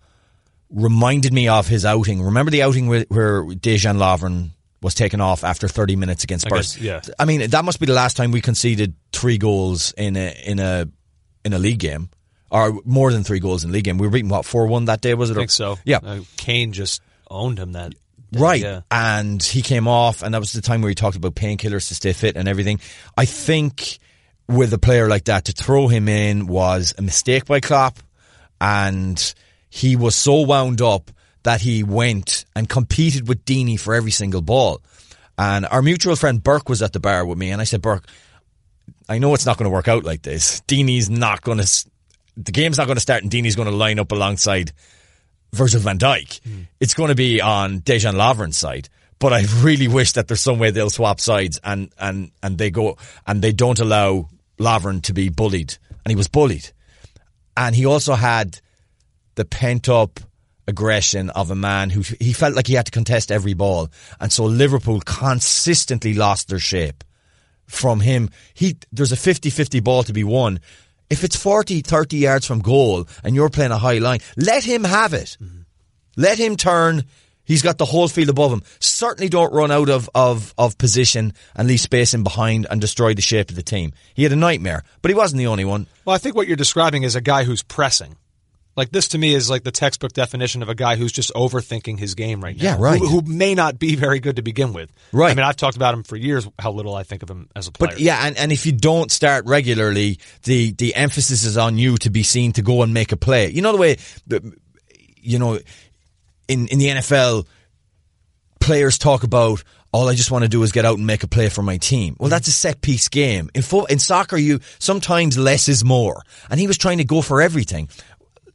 reminded 0.70 1.34
me 1.34 1.48
of 1.48 1.68
his 1.68 1.86
outing. 1.86 2.22
Remember 2.22 2.52
the 2.52 2.62
outing 2.64 2.88
where, 2.88 3.06
where 3.10 3.44
Dejan 3.44 3.98
Lovren 3.98 4.52
was 4.82 4.94
taken 4.96 5.22
off 5.22 5.44
after 5.44 5.68
30 5.68 5.96
minutes 5.96 6.24
against 6.24 6.46
Spurs? 6.48 6.76
guess, 6.76 6.84
yeah. 6.84 7.02
I 7.20 7.26
mean, 7.26 7.50
that 7.50 7.66
must 7.66 7.80
be 7.80 7.86
the 7.86 7.94
last 7.94 8.18
time 8.18 8.32
we 8.32 8.42
conceded 8.42 8.94
three 9.12 9.38
goals 9.38 9.94
in 9.98 10.16
a 10.16 10.34
in 10.46 10.60
a 10.60 10.88
in 11.44 11.54
a 11.54 11.60
league 11.60 11.80
game, 11.80 12.10
or 12.50 12.80
more 12.86 13.12
than 13.12 13.24
three 13.24 13.40
goals 13.40 13.64
in 13.64 13.70
a 13.72 13.74
league 13.74 13.84
game. 13.84 13.98
We 13.98 14.08
were 14.08 14.12
beaten 14.12 14.30
what 14.30 14.46
four 14.46 14.68
one 14.68 14.86
that 14.86 15.02
day, 15.02 15.14
was 15.14 15.30
it? 15.30 15.34
I 15.38 15.42
think 15.42 15.52
so. 15.52 15.78
Yeah, 15.84 16.00
Uh, 16.04 16.20
Kane 16.38 16.72
just 16.72 17.02
owned 17.30 17.60
him 17.60 17.74
that. 17.74 17.94
Right. 18.34 18.62
Yeah. 18.62 18.82
And 18.90 19.42
he 19.42 19.62
came 19.62 19.88
off, 19.88 20.24
and 20.24 20.34
that 20.34 20.40
was 20.40 20.54
the 20.54 20.62
time 20.62 20.82
where 20.82 20.90
he 20.90 20.96
talked 20.96 21.18
about 21.18 21.36
painkillers 21.36 21.88
to 21.90 21.96
stay 21.96 22.14
fit 22.14 22.38
and 22.38 22.48
everything. 22.48 22.80
I 23.18 23.26
think 23.26 24.00
with 24.48 24.74
a 24.74 24.78
player 24.78 25.08
like 25.08 25.26
that 25.26 25.46
to 25.46 25.54
throw 25.54 25.88
him 25.88 26.10
in 26.10 26.48
was 26.48 26.94
a 26.98 27.02
mistake 27.02 27.46
by 27.46 27.60
Klopp, 27.60 28.00
and 28.60 29.34
he 29.70 29.96
was 29.96 30.16
so 30.16 30.42
wound 30.42 30.82
up 30.82 31.12
that 31.44 31.62
he 31.62 31.84
went 31.84 32.46
and 32.56 32.70
competed 32.70 33.28
with 33.28 33.46
Deeney 33.46 33.80
for 33.80 33.96
every 33.96 34.12
single 34.12 34.42
ball. 34.42 34.82
And 35.38 35.66
our 35.66 35.82
mutual 35.82 36.16
friend 36.16 36.44
Burke 36.44 36.70
was 36.70 36.82
at 36.82 36.94
the 36.94 37.00
bar 37.00 37.26
with 37.26 37.38
me, 37.38 37.52
and 37.52 37.62
I 37.62 37.64
said, 37.64 37.82
Burke, 37.82 38.06
I 39.10 39.18
know 39.18 39.34
it's 39.34 39.46
not 39.46 39.58
going 39.58 39.70
to 39.70 39.74
work 39.74 39.88
out 39.88 40.04
like 40.04 40.22
this. 40.22 40.62
Deeney's 40.62 41.10
not 41.10 41.42
going 41.42 41.58
to, 41.58 41.86
the 42.38 42.52
game's 42.52 42.78
not 42.78 42.86
going 42.86 42.98
to 42.98 43.02
start, 43.02 43.24
and 43.24 43.32
Deeney's 43.32 43.56
going 43.56 43.70
to 43.70 43.76
line 43.76 43.98
up 43.98 44.12
alongside 44.12 44.72
Virgil 45.54 45.82
van 45.82 45.98
Dijk. 45.98 46.42
Hmm. 46.44 46.62
It's 46.80 46.94
going 46.94 47.10
to 47.10 47.16
be 47.16 47.42
on 47.42 47.82
Dejan 47.82 48.16
Lovren's 48.16 48.58
side. 48.58 48.90
But 49.20 49.34
I 49.34 49.46
really 49.60 49.88
wish 49.88 50.14
that 50.14 50.28
there's 50.28 50.42
some 50.42 50.58
way 50.58 50.72
they'll 50.72 50.90
swap 50.90 51.20
sides 51.20 51.60
and, 51.64 51.94
and, 52.00 52.32
and 52.42 52.58
they 52.58 52.72
go, 52.72 52.98
and 53.28 53.42
they 53.42 53.52
don't 53.52 53.80
allow 53.80 54.30
Lovren 54.60 55.04
to 55.04 55.14
be 55.14 55.30
bullied. 55.30 55.78
And 56.04 56.12
he 56.12 56.16
was 56.16 56.28
bullied. 56.28 56.72
And 57.56 57.76
he 57.76 57.86
also 57.86 58.16
had 58.16 58.60
the 59.36 59.46
pent 59.46 59.90
up 59.90 60.20
aggression 60.68 61.30
of 61.30 61.52
a 61.52 61.56
man 61.56 61.90
who 61.90 62.04
he 62.20 62.34
felt 62.34 62.56
like 62.56 62.68
he 62.68 62.74
had 62.74 62.86
to 62.88 62.92
contest 62.92 63.32
every 63.32 63.54
ball. 63.54 63.90
And 64.20 64.32
so 64.32 64.46
Liverpool 64.46 65.02
consistently 65.02 66.14
lost 66.14 66.48
their 66.48 66.60
shape 66.60 67.04
from 67.68 68.00
him. 68.00 68.30
He, 68.54 68.78
there's 68.92 69.12
a 69.12 69.16
50-50 69.16 69.84
ball 69.84 70.04
to 70.04 70.14
be 70.14 70.24
won. 70.24 70.60
If 71.12 71.26
it's 71.26 71.36
40, 71.36 71.82
30 71.82 72.18
yards 72.18 72.46
from 72.46 72.62
goal 72.62 73.06
and 73.22 73.36
you're 73.36 73.50
playing 73.50 73.74
a 73.74 73.78
high 73.78 73.98
line, 73.98 74.20
let 74.38 74.64
him 74.64 74.86
have 74.86 75.14
it. 75.14 75.38
Mm-hmm. 75.42 75.64
Let 76.16 76.38
him 76.38 76.56
turn. 76.56 77.04
He's 77.44 77.62
got 77.62 77.78
the 77.78 77.84
whole 77.86 78.08
field 78.08 78.30
above 78.30 78.54
him. 78.54 78.64
Certainly 78.80 79.28
don't 79.28 79.54
run 79.54 79.72
out 79.72 79.90
of, 79.90 80.10
of, 80.16 80.54
of 80.58 80.78
position 80.78 81.34
and 81.54 81.68
leave 81.68 81.82
space 81.82 82.14
in 82.14 82.24
behind 82.24 82.66
and 82.72 82.80
destroy 82.80 83.14
the 83.14 83.22
shape 83.22 83.50
of 83.50 83.58
the 83.58 83.62
team. 83.62 83.92
He 84.14 84.24
had 84.24 84.32
a 84.32 84.38
nightmare, 84.38 84.84
but 85.02 85.10
he 85.10 85.16
wasn't 85.16 85.40
the 85.40 85.48
only 85.48 85.66
one. 85.66 85.88
Well, 86.06 86.16
I 86.16 86.18
think 86.18 86.38
what 86.38 86.48
you're 86.48 86.56
describing 86.56 87.04
is 87.04 87.18
a 87.18 87.22
guy 87.22 87.44
who's 87.44 87.62
pressing. 87.62 88.16
Like 88.76 88.90
this 88.92 89.10
to 89.10 89.18
me 89.18 89.34
is 89.34 89.50
like 89.50 89.64
the 89.64 89.72
textbook 89.72 90.14
definition 90.14 90.62
of 90.62 90.70
a 90.70 90.76
guy 90.76 90.96
who's 90.96 91.12
just 91.12 91.34
overthinking 91.34 92.00
his 92.00 92.16
game 92.16 92.42
right 92.42 92.56
now. 92.56 92.64
Yeah, 92.64 92.78
right. 92.80 93.00
Who, 93.00 93.08
who 93.08 93.22
may 93.22 93.54
not 93.54 93.78
be 93.80 93.96
very 93.96 94.20
good 94.20 94.38
to 94.38 94.42
begin 94.42 94.72
with. 94.72 94.92
Right. 95.12 95.32
I 95.32 95.36
mean, 95.36 95.44
I've 95.44 95.58
talked 95.58 95.76
about 95.76 95.94
him 95.94 96.04
for 96.04 96.16
years. 96.16 96.48
How 96.58 96.72
little 96.72 96.96
I 96.96 97.04
think 97.04 97.22
of 97.22 97.30
him 97.30 97.50
as 97.56 97.68
a 97.68 97.72
player. 97.72 97.92
But 97.92 98.00
yeah, 98.00 98.26
and, 98.26 98.38
and 98.38 98.52
if 98.52 98.66
you 98.66 98.72
don't 98.72 99.12
start 99.12 99.46
regularly, 99.46 100.20
the, 100.44 100.72
the 100.72 100.96
emphasis 100.96 101.44
is 101.44 101.58
on 101.58 101.78
you 101.78 101.98
to 101.98 102.10
be 102.10 102.24
seen 102.24 102.54
to 102.54 102.62
go 102.62 102.82
and 102.82 102.94
make 102.94 103.12
a 103.12 103.18
play. 103.18 103.50
You 103.50 103.62
know 103.62 103.74
the 103.74 103.78
way, 103.78 103.98
you 105.18 105.38
know, 105.38 105.60
in, 106.48 106.68
in 106.68 106.80
the 106.80 106.88
NFL, 106.88 107.46
players 108.62 108.98
talk 108.98 109.24
about, 109.24 109.64
all 109.94 110.08
I 110.08 110.16
just 110.16 110.32
want 110.32 110.44
to 110.44 110.50
do 110.50 110.64
is 110.64 110.72
get 110.72 110.86
out 110.86 110.98
and 110.98 111.06
make 111.06 111.24
a 111.24 111.28
play 111.28 111.50
for 111.50 111.62
my 111.62 111.78
team. 111.78 112.16
Well, 112.18 112.30
that's 112.30 112.48
a 112.48 112.52
set 112.52 112.82
piece 112.82 113.10
game. 113.10 113.50
In 113.54 113.62
fo- 113.62 113.86
in 113.86 114.00
soccer, 114.00 114.38
you, 114.38 114.62
sometimes 114.80 115.38
less 115.38 115.68
is 115.68 115.84
more. 115.84 116.24
And 116.50 116.60
he 116.60 116.68
was 116.68 116.78
trying 116.78 117.00
to 117.00 117.04
go 117.04 117.22
for 117.22 117.42
everything. 117.42 117.90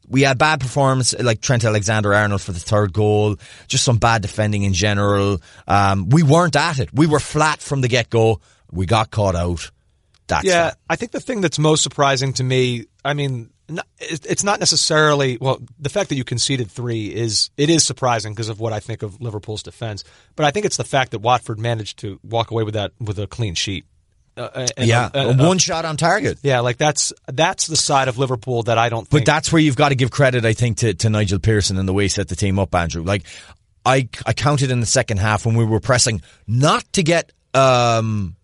We 0.07 0.21
had 0.21 0.37
bad 0.37 0.59
performance 0.59 1.13
like 1.19 1.41
Trent 1.41 1.63
Alexander 1.65 2.13
Arnold 2.13 2.41
for 2.41 2.53
the 2.53 2.59
third 2.59 2.93
goal, 2.93 3.35
just 3.67 3.83
some 3.83 3.97
bad 3.97 4.21
defending 4.21 4.63
in 4.63 4.73
general. 4.73 5.41
Um, 5.67 6.09
we 6.09 6.23
weren't 6.23 6.55
at 6.55 6.79
it. 6.79 6.89
We 6.93 7.07
were 7.07 7.19
flat 7.19 7.59
from 7.59 7.81
the 7.81 7.87
get 7.87 8.09
go. 8.09 8.39
We 8.71 8.85
got 8.85 9.11
caught 9.11 9.35
out. 9.35 9.71
That's 10.27 10.45
Yeah, 10.45 10.65
that. 10.65 10.77
I 10.89 10.95
think 10.95 11.11
the 11.11 11.19
thing 11.19 11.41
that's 11.41 11.59
most 11.59 11.83
surprising 11.83 12.33
to 12.33 12.43
me, 12.43 12.85
I 13.03 13.13
mean, 13.13 13.49
it's 13.99 14.43
not 14.43 14.59
necessarily 14.59 15.37
well 15.41 15.59
the 15.77 15.89
fact 15.89 16.07
that 16.09 16.15
you 16.15 16.23
conceded 16.23 16.71
three 16.71 17.07
is 17.07 17.49
it 17.57 17.69
is 17.69 17.85
surprising 17.85 18.33
because 18.33 18.47
of 18.47 18.61
what 18.61 18.71
I 18.71 18.79
think 18.79 19.03
of 19.03 19.19
Liverpool's 19.21 19.63
defense, 19.63 20.03
but 20.35 20.45
I 20.45 20.51
think 20.51 20.65
it's 20.65 20.77
the 20.77 20.85
fact 20.85 21.11
that 21.11 21.19
Watford 21.19 21.59
managed 21.59 21.99
to 21.99 22.19
walk 22.23 22.51
away 22.51 22.63
with 22.63 22.75
that 22.75 22.91
with 22.99 23.19
a 23.19 23.27
clean 23.27 23.55
sheet. 23.55 23.85
Uh, 24.37 24.67
and- 24.77 24.87
Yeah, 24.87 25.09
uh, 25.13 25.29
uh, 25.29 25.35
one 25.35 25.57
shot 25.57 25.85
on 25.85 25.97
target. 25.97 26.37
yeah, 26.43 26.59
like 26.59 26.77
that's 26.77 27.11
that's 27.27 27.67
the 27.67 27.75
side 27.75 28.07
of 28.07 28.17
Liverpool 28.17 28.63
that 28.63 28.77
I 28.77 28.89
don't. 28.89 29.09
But 29.09 29.25
that's 29.25 29.51
where 29.51 29.61
you've 29.61 29.75
got 29.75 29.89
to 29.89 29.95
give 29.95 30.11
credit, 30.11 30.45
I 30.45 30.53
think, 30.53 30.77
to, 30.77 30.93
to 30.93 31.09
Nigel 31.09 31.39
Pearson 31.39 31.77
and 31.77 31.87
the 31.87 31.93
way 31.93 32.03
he 32.03 32.09
set 32.09 32.27
the 32.27 32.35
team 32.35 32.59
up, 32.59 32.73
Andrew. 32.75 33.03
Like, 33.03 33.23
I, 33.85 34.09
I 34.25 34.33
counted 34.33 34.69
in 34.69 34.79
the 34.79 34.85
second 34.85 35.17
half 35.17 35.45
when 35.45 35.55
we 35.55 35.65
were 35.65 35.79
pressing 35.79 36.21
not 36.45 36.83
to 36.93 37.03
get, 37.03 37.31
um, 37.53 38.35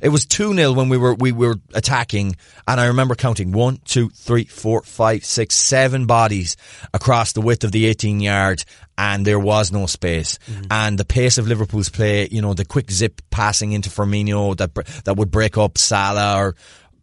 it 0.00 0.08
was 0.08 0.26
2 0.26 0.54
0 0.54 0.72
when 0.72 0.88
we 0.88 0.96
were, 0.96 1.14
we 1.14 1.32
were 1.32 1.56
attacking. 1.74 2.36
And 2.66 2.80
I 2.80 2.86
remember 2.86 3.14
counting 3.14 3.52
one, 3.52 3.78
two, 3.84 4.08
three, 4.10 4.44
four, 4.44 4.82
five, 4.82 5.24
six, 5.24 5.54
seven 5.56 6.06
bodies 6.06 6.56
across 6.94 7.32
the 7.32 7.40
width 7.40 7.64
of 7.64 7.72
the 7.72 7.86
18 7.86 8.20
yard. 8.20 8.64
And 8.96 9.26
there 9.26 9.38
was 9.38 9.72
no 9.72 9.86
space. 9.86 10.38
And 10.70 10.98
the 10.98 11.06
pace 11.06 11.38
of 11.38 11.48
Liverpool's 11.48 11.88
play, 11.88 12.28
you 12.30 12.42
know, 12.42 12.52
the 12.52 12.66
quick 12.66 12.90
zip 12.90 13.22
passing 13.30 13.72
into 13.72 13.88
Firmino 13.88 14.56
that, 14.58 14.74
that 15.04 15.16
would 15.16 15.30
break 15.30 15.56
up 15.56 15.78
Salah 15.78 16.36
or, 16.36 16.54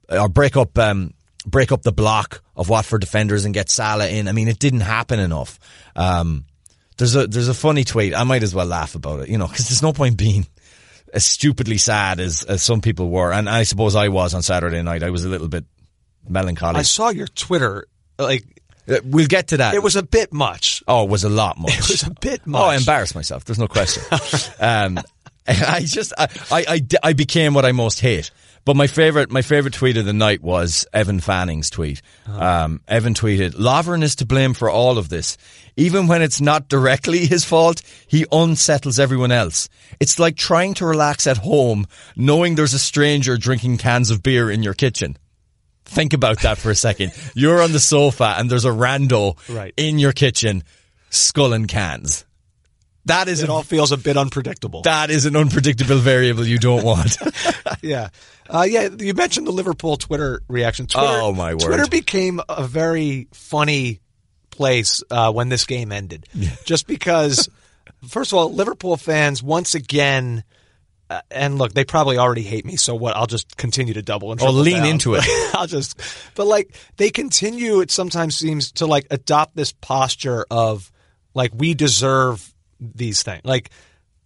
or 0.09 0.29
break 0.29 0.55
up, 0.55 0.77
um, 0.77 1.13
break 1.47 1.71
up 1.71 1.81
the 1.81 1.91
block 1.91 2.43
of 2.55 2.69
Watford 2.69 3.01
defenders 3.01 3.45
and 3.45 3.53
get 3.53 3.71
Salah 3.71 4.07
in. 4.07 4.27
I 4.27 4.31
mean, 4.31 4.47
it 4.47 4.59
didn't 4.59 4.81
happen 4.81 5.19
enough. 5.19 5.59
Um, 5.95 6.45
there's 6.97 7.15
a 7.15 7.27
there's 7.27 7.47
a 7.47 7.53
funny 7.53 7.83
tweet. 7.83 8.15
I 8.15 8.23
might 8.23 8.43
as 8.43 8.53
well 8.53 8.65
laugh 8.65 8.95
about 8.95 9.21
it, 9.21 9.29
you 9.29 9.37
know, 9.37 9.47
because 9.47 9.69
there's 9.69 9.83
no 9.83 9.93
point 9.93 10.17
being 10.17 10.47
as 11.13 11.25
stupidly 11.25 11.77
sad 11.77 12.19
as 12.19 12.43
as 12.43 12.61
some 12.61 12.81
people 12.81 13.09
were, 13.09 13.31
and 13.31 13.49
I 13.49 13.63
suppose 13.63 13.95
I 13.95 14.09
was 14.09 14.33
on 14.33 14.41
Saturday 14.41 14.81
night. 14.83 15.03
I 15.03 15.09
was 15.09 15.25
a 15.25 15.29
little 15.29 15.47
bit 15.47 15.65
melancholy. 16.27 16.77
I 16.79 16.81
saw 16.83 17.09
your 17.09 17.27
Twitter. 17.27 17.87
Like 18.19 18.43
Uh, 18.89 18.97
we'll 19.03 19.27
get 19.27 19.49
to 19.49 19.57
that. 19.57 19.73
it 19.73 19.83
was 19.83 19.95
a 19.95 20.03
bit 20.03 20.31
much. 20.33 20.81
oh, 20.87 21.03
it 21.03 21.09
was 21.09 21.23
a 21.23 21.29
lot 21.29 21.57
much. 21.57 21.71
It 21.79 21.89
was 21.89 22.03
a 22.03 22.11
bit 22.11 22.45
much. 22.47 22.61
Oh, 22.61 22.65
I 22.65 22.75
embarrassed 22.75 23.15
myself. 23.15 23.43
There's 23.45 23.59
no 23.59 23.67
question. 23.67 24.03
um, 24.59 24.99
I 25.47 25.81
just, 25.85 26.13
I, 26.17 26.27
I, 26.51 26.65
I, 26.67 26.81
I 27.03 27.13
became 27.13 27.53
what 27.53 27.63
I 27.65 27.71
most 27.71 27.99
hate 28.01 28.31
But 28.67 28.75
my 28.75 28.87
favorite, 28.87 29.31
my 29.31 29.41
favorite 29.41 29.73
tweet 29.73 29.95
of 29.95 30.03
the 30.03 30.11
night 30.11 30.43
was 30.43 30.85
Evan 30.91 31.21
Fanning's 31.21 31.69
tweet. 31.69 32.01
Um, 32.27 32.81
Evan 32.85 33.13
tweeted, 33.13 33.51
Lovren 33.53 34.03
is 34.03 34.17
to 34.17 34.25
blame 34.25 34.53
for 34.53 34.69
all 34.69 34.97
of 34.97 35.07
this. 35.07 35.37
Even 35.77 36.07
when 36.07 36.21
it's 36.21 36.41
not 36.41 36.67
directly 36.67 37.25
his 37.25 37.45
fault, 37.45 37.81
he 38.07 38.25
unsettles 38.29 38.99
everyone 38.99 39.31
else. 39.31 39.69
It's 40.01 40.19
like 40.19 40.35
trying 40.35 40.73
to 40.75 40.85
relax 40.85 41.27
at 41.27 41.37
home, 41.37 41.87
knowing 42.17 42.55
there's 42.55 42.73
a 42.73 42.79
stranger 42.79 43.37
drinking 43.37 43.77
cans 43.77 44.11
of 44.11 44.21
beer 44.21 44.51
in 44.51 44.63
your 44.63 44.73
kitchen. 44.73 45.15
Think 45.85 46.11
about 46.11 46.41
that 46.41 46.57
for 46.57 46.69
a 46.69 46.75
second. 46.75 47.13
You're 47.35 47.61
on 47.61 47.71
the 47.71 47.79
sofa 47.79 48.35
and 48.37 48.51
there's 48.51 48.65
a 48.65 48.69
rando 48.71 49.37
Right. 49.47 49.73
in 49.77 49.97
your 49.97 50.11
kitchen 50.11 50.65
sculling 51.09 51.67
cans. 51.67 52.25
That 53.07 53.27
is 53.27 53.41
It 53.43 53.49
all 53.49 53.63
feels 53.63 53.91
a 53.91 53.97
bit 53.97 54.15
unpredictable. 54.17 54.81
that 54.83 55.09
is 55.09 55.25
an 55.25 55.35
unpredictable 55.35 55.97
variable 55.97 56.45
you 56.45 56.57
don't 56.59 56.83
want. 56.83 57.17
yeah. 57.81 58.09
Uh, 58.49 58.65
yeah, 58.69 58.87
you 58.97 59.13
mentioned 59.13 59.45
the 59.47 59.51
Liverpool 59.51 59.97
Twitter 59.97 60.41
reaction. 60.47 60.87
Twitter, 60.87 61.07
Oh, 61.07 61.33
my 61.33 61.53
word. 61.53 61.61
Twitter 61.61 61.87
became 61.87 62.39
a 62.47 62.65
very 62.65 63.27
funny 63.33 63.99
place 64.51 65.03
uh, 65.11 65.31
when 65.31 65.49
this 65.49 65.65
game 65.65 65.91
ended. 65.91 66.27
Just 66.65 66.87
because, 66.87 67.49
first 68.07 68.31
of 68.31 68.37
all, 68.39 68.53
Liverpool 68.53 68.95
fans 68.97 69.43
once 69.43 69.75
again, 69.75 70.43
uh, 71.09 71.21
and 71.29 71.57
look, 71.57 71.73
they 71.73 71.83
probably 71.85 72.17
already 72.17 72.41
hate 72.41 72.65
me. 72.65 72.75
So 72.75 72.95
what? 72.95 73.15
I'll 73.15 73.27
just 73.27 73.55
continue 73.57 73.93
to 73.93 74.01
double 74.01 74.31
and 74.31 74.41
Oh, 74.41 74.51
lean 74.51 74.77
down. 74.77 74.85
into 74.87 75.15
it. 75.15 75.23
I'll 75.55 75.67
just, 75.67 75.99
but 76.35 76.47
like 76.47 76.75
they 76.97 77.09
continue. 77.11 77.81
It 77.81 77.91
sometimes 77.91 78.35
seems 78.37 78.71
to 78.73 78.85
like 78.87 79.07
adopt 79.11 79.55
this 79.55 79.71
posture 79.71 80.45
of 80.49 80.91
like 81.33 81.51
we 81.55 81.73
deserve 81.75 82.53
these 82.79 83.23
things. 83.23 83.43
Like 83.43 83.69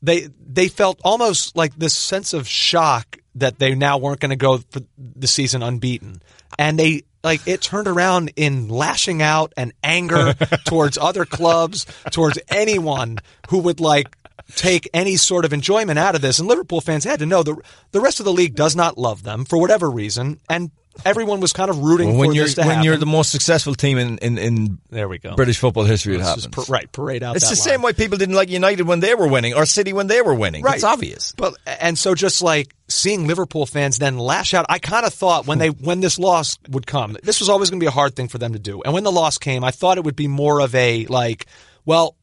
they 0.02 0.30
they 0.40 0.68
felt 0.68 1.00
almost 1.04 1.56
like 1.56 1.76
this 1.76 1.96
sense 1.96 2.34
of 2.34 2.48
shock 2.48 3.18
that 3.36 3.60
they 3.60 3.76
now 3.76 3.98
weren't 3.98 4.20
going 4.20 4.32
to 4.32 4.36
go 4.36 4.58
for 4.58 4.82
the 4.98 5.28
season 5.28 5.64
unbeaten, 5.64 6.22
and 6.58 6.78
they 6.78 7.04
like 7.24 7.48
it 7.48 7.62
turned 7.62 7.88
around 7.88 8.32
in 8.36 8.68
lashing 8.68 9.22
out 9.22 9.54
and 9.56 9.74
anger 9.84 10.34
towards 10.66 10.98
other 10.98 11.26
clubs, 11.26 11.86
towards 12.12 12.40
anyone 12.50 13.20
who 13.50 13.60
would 13.60 13.80
like 13.80 14.16
take 14.56 14.90
any 14.94 15.16
sort 15.16 15.46
of 15.46 15.54
enjoyment 15.54 16.00
out 16.00 16.16
of 16.16 16.22
this. 16.22 16.40
And 16.40 16.48
Liverpool 16.48 16.82
fans 16.82 17.04
had 17.04 17.20
to 17.20 17.26
know 17.26 17.44
the 17.44 17.56
the 17.92 18.02
rest 18.02 18.20
of 18.20 18.26
the 18.26 18.34
league 18.34 18.56
does 18.56 18.76
not 18.76 18.98
love 18.98 19.24
them 19.24 19.46
for 19.46 19.60
whatever 19.60 19.90
reason, 19.90 20.40
and 20.50 20.72
everyone 21.06 21.40
was 21.40 21.54
kind 21.54 21.70
of 21.70 21.80
rooting 21.80 22.18
when 22.18 22.30
for 22.30 22.36
you're 22.36 22.46
this 22.46 22.56
to 22.56 22.62
when 22.62 22.70
happen. 22.70 22.84
you're 22.84 22.98
the 22.98 23.06
most 23.06 23.32
successful 23.32 23.76
team 23.76 23.98
in 23.98 24.18
in, 24.20 24.38
in 24.38 24.80
there 24.90 25.08
we 25.08 25.18
go. 25.18 25.36
British 25.36 25.58
football 25.58 25.84
history, 25.84 26.16
it 26.16 26.18
Let's 26.18 26.30
happens. 26.30 26.46
just 26.46 26.56
par- 26.56 26.66
right, 26.74 26.92
parade 26.92 27.24
out. 27.24 27.36
It's 27.36 27.50
that 27.50 27.56
the 27.56 27.62
line. 27.62 27.74
same 27.78 27.82
way 27.82 27.94
people 27.94 28.18
didn't 28.18 28.36
like 28.36 28.50
United 28.50 28.88
when 28.88 29.00
they 29.00 29.16
were 29.16 29.28
winning 29.28 29.54
or 29.54 29.66
City 29.66 29.94
when 29.94 30.08
they 30.08 30.22
were 30.22 30.34
winning. 30.34 30.64
Right. 30.64 30.76
It's 30.76 30.84
obvious. 30.84 31.34
But 31.34 31.56
and 31.66 31.98
so 31.98 32.16
just 32.16 32.42
like 32.42 32.74
seeing 32.88 33.28
Liverpool 33.28 33.66
fans 33.66 33.98
then 33.98 34.18
lash 34.18 34.54
out, 34.54 34.66
I 34.70 34.80
kind 34.80 35.06
of 35.06 35.14
thought 35.14 35.48
when 35.48 35.58
they 35.58 35.70
hmm. 35.70 35.86
when 35.86 36.00
this 36.02 36.20
loss 36.20 36.58
would 36.70 36.88
come, 36.88 37.18
this 37.24 37.40
was 37.40 37.50
always 37.50 37.70
going 37.70 37.80
to 37.80 37.84
be 37.84 37.88
a 37.88 37.92
hard 37.92 38.16
thing 38.16 38.28
for 38.28 38.38
them 38.38 38.54
to 38.54 38.60
do. 38.60 38.82
And 38.82 38.94
when 38.94 39.04
the 39.04 39.12
loss 39.12 39.38
came, 39.38 39.64
I 39.64 39.72
thought 39.72 39.98
it 39.98 40.04
would 40.04 40.16
be 40.16 40.28
more 40.28 40.60
of 40.60 40.76
a 40.76 41.06
like, 41.08 41.46
well, 41.86 42.16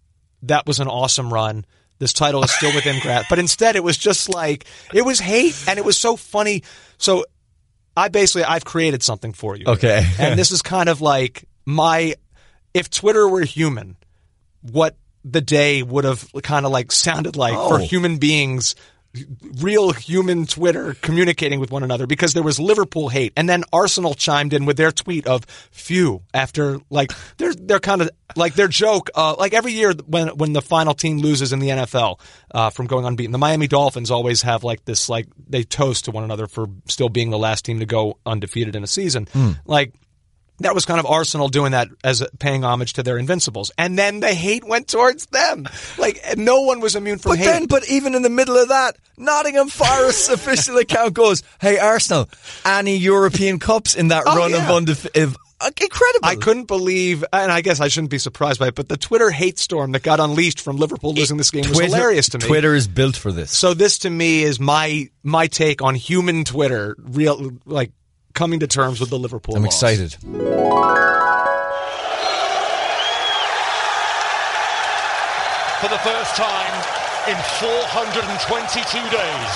that 0.42 0.66
was 0.66 0.78
an 0.78 0.88
awesome 0.88 1.32
run. 1.32 1.64
This 1.98 2.12
title 2.12 2.44
is 2.44 2.52
still 2.52 2.72
within 2.74 3.00
grasp. 3.02 3.26
But 3.28 3.40
instead, 3.40 3.74
it 3.76 3.82
was 3.82 3.98
just 3.98 4.28
like 4.28 4.66
it 4.94 5.02
was 5.04 5.18
hate, 5.18 5.56
and 5.66 5.78
it 5.78 5.84
was 5.84 5.96
so 5.96 6.16
funny. 6.16 6.62
So 6.96 7.24
I 7.98 8.08
basically 8.08 8.44
I've 8.44 8.64
created 8.64 9.02
something 9.02 9.32
for 9.32 9.56
you. 9.56 9.64
Okay. 9.66 10.06
and 10.18 10.38
this 10.38 10.50
is 10.52 10.62
kind 10.62 10.88
of 10.88 11.00
like 11.00 11.44
my 11.66 12.14
if 12.74 12.88
Twitter 12.90 13.28
were 13.28 13.42
human, 13.42 13.96
what 14.62 14.96
the 15.24 15.40
day 15.40 15.82
would 15.82 16.04
have 16.04 16.30
kind 16.42 16.64
of 16.64 16.72
like 16.72 16.92
sounded 16.92 17.36
like 17.36 17.54
for 17.54 17.74
Oh. 17.74 17.78
human 17.78 18.18
beings 18.18 18.74
real 19.60 19.92
human 19.92 20.46
Twitter 20.46 20.94
communicating 21.00 21.60
with 21.60 21.70
one 21.70 21.82
another 21.82 22.06
because 22.06 22.34
there 22.34 22.42
was 22.42 22.58
Liverpool 22.58 23.08
hate. 23.08 23.32
And 23.36 23.48
then 23.48 23.64
Arsenal 23.72 24.14
chimed 24.14 24.52
in 24.52 24.64
with 24.64 24.76
their 24.76 24.92
tweet 24.92 25.26
of 25.26 25.44
phew 25.70 26.22
after 26.34 26.80
like 26.90 27.12
they're 27.36 27.54
they're 27.54 27.80
kind 27.80 28.02
of 28.02 28.10
like 28.36 28.54
their 28.54 28.68
joke 28.68 29.10
uh, 29.14 29.34
like 29.38 29.54
every 29.54 29.72
year 29.72 29.92
when 30.06 30.28
when 30.36 30.52
the 30.52 30.62
final 30.62 30.94
team 30.94 31.18
loses 31.18 31.52
in 31.52 31.58
the 31.58 31.68
NFL 31.68 32.20
uh, 32.52 32.70
from 32.70 32.86
going 32.86 33.04
unbeaten 33.04 33.32
the 33.32 33.38
Miami 33.38 33.66
Dolphins 33.66 34.10
always 34.10 34.42
have 34.42 34.64
like 34.64 34.84
this 34.84 35.08
like 35.08 35.26
they 35.48 35.62
toast 35.62 36.06
to 36.06 36.10
one 36.10 36.24
another 36.24 36.46
for 36.46 36.66
still 36.86 37.08
being 37.08 37.30
the 37.30 37.38
last 37.38 37.64
team 37.64 37.78
to 37.80 37.86
go 37.86 38.18
undefeated 38.26 38.76
in 38.76 38.82
a 38.84 38.86
season. 38.86 39.28
Like 39.64 39.94
that 40.60 40.74
was 40.74 40.84
kind 40.84 40.98
of 41.00 41.06
Arsenal 41.06 41.48
doing 41.48 41.72
that 41.72 41.88
as 42.04 42.24
paying 42.38 42.64
homage 42.64 42.94
to 42.94 43.02
their 43.02 43.18
invincibles, 43.18 43.70
and 43.78 43.98
then 43.98 44.20
the 44.20 44.34
hate 44.34 44.64
went 44.64 44.88
towards 44.88 45.26
them. 45.26 45.68
Like 45.98 46.20
no 46.36 46.62
one 46.62 46.80
was 46.80 46.96
immune 46.96 47.18
from 47.18 47.36
hate. 47.36 47.38
But 47.38 47.44
hate. 47.44 47.52
then, 47.52 47.66
but 47.66 47.88
even 47.88 48.14
in 48.14 48.22
the 48.22 48.30
middle 48.30 48.56
of 48.56 48.68
that, 48.68 48.96
Nottingham 49.16 49.68
Forest's 49.68 50.28
official 50.38 50.76
account 50.78 51.14
goes, 51.14 51.42
"Hey 51.60 51.78
Arsenal, 51.78 52.28
any 52.64 52.96
European 52.96 53.58
cups 53.58 53.94
in 53.94 54.08
that 54.08 54.24
Oh, 54.26 54.36
run 54.36 54.52
of 54.54 54.60
yeah. 54.62 54.72
undefeated? 54.72 55.34
Uh, 55.60 55.70
incredible! 55.80 56.28
I 56.28 56.36
couldn't 56.36 56.66
believe, 56.68 57.24
and 57.32 57.50
I 57.50 57.62
guess 57.62 57.80
I 57.80 57.88
shouldn't 57.88 58.12
be 58.12 58.18
surprised 58.18 58.60
by 58.60 58.68
it, 58.68 58.76
but 58.76 58.88
the 58.88 58.96
Twitter 58.96 59.28
hate 59.30 59.58
storm 59.58 59.90
that 59.90 60.04
got 60.04 60.20
unleashed 60.20 60.60
from 60.60 60.76
Liverpool 60.76 61.14
losing 61.14 61.36
this 61.36 61.50
game 61.50 61.64
was 61.68 61.80
hilarious 61.80 62.28
to 62.28 62.38
me. 62.38 62.46
Twitter 62.46 62.74
is 62.76 62.86
built 62.86 63.16
for 63.16 63.32
this. 63.32 63.50
So 63.50 63.74
this 63.74 63.98
to 64.00 64.10
me 64.10 64.44
is 64.44 64.60
my 64.60 65.08
my 65.24 65.48
take 65.48 65.82
on 65.82 65.96
human 65.96 66.44
Twitter, 66.44 66.94
real 67.00 67.50
like 67.66 67.90
coming 68.38 68.60
to 68.60 68.68
terms 68.68 69.00
with 69.00 69.10
the 69.10 69.18
Liverpool. 69.18 69.56
I'm 69.56 69.64
loss. 69.64 69.74
excited. 69.74 70.14
For 75.80 75.88
the 75.88 75.98
first 75.98 76.36
time 76.36 76.74
in 77.28 77.36
422 77.58 78.98
days, 79.10 79.52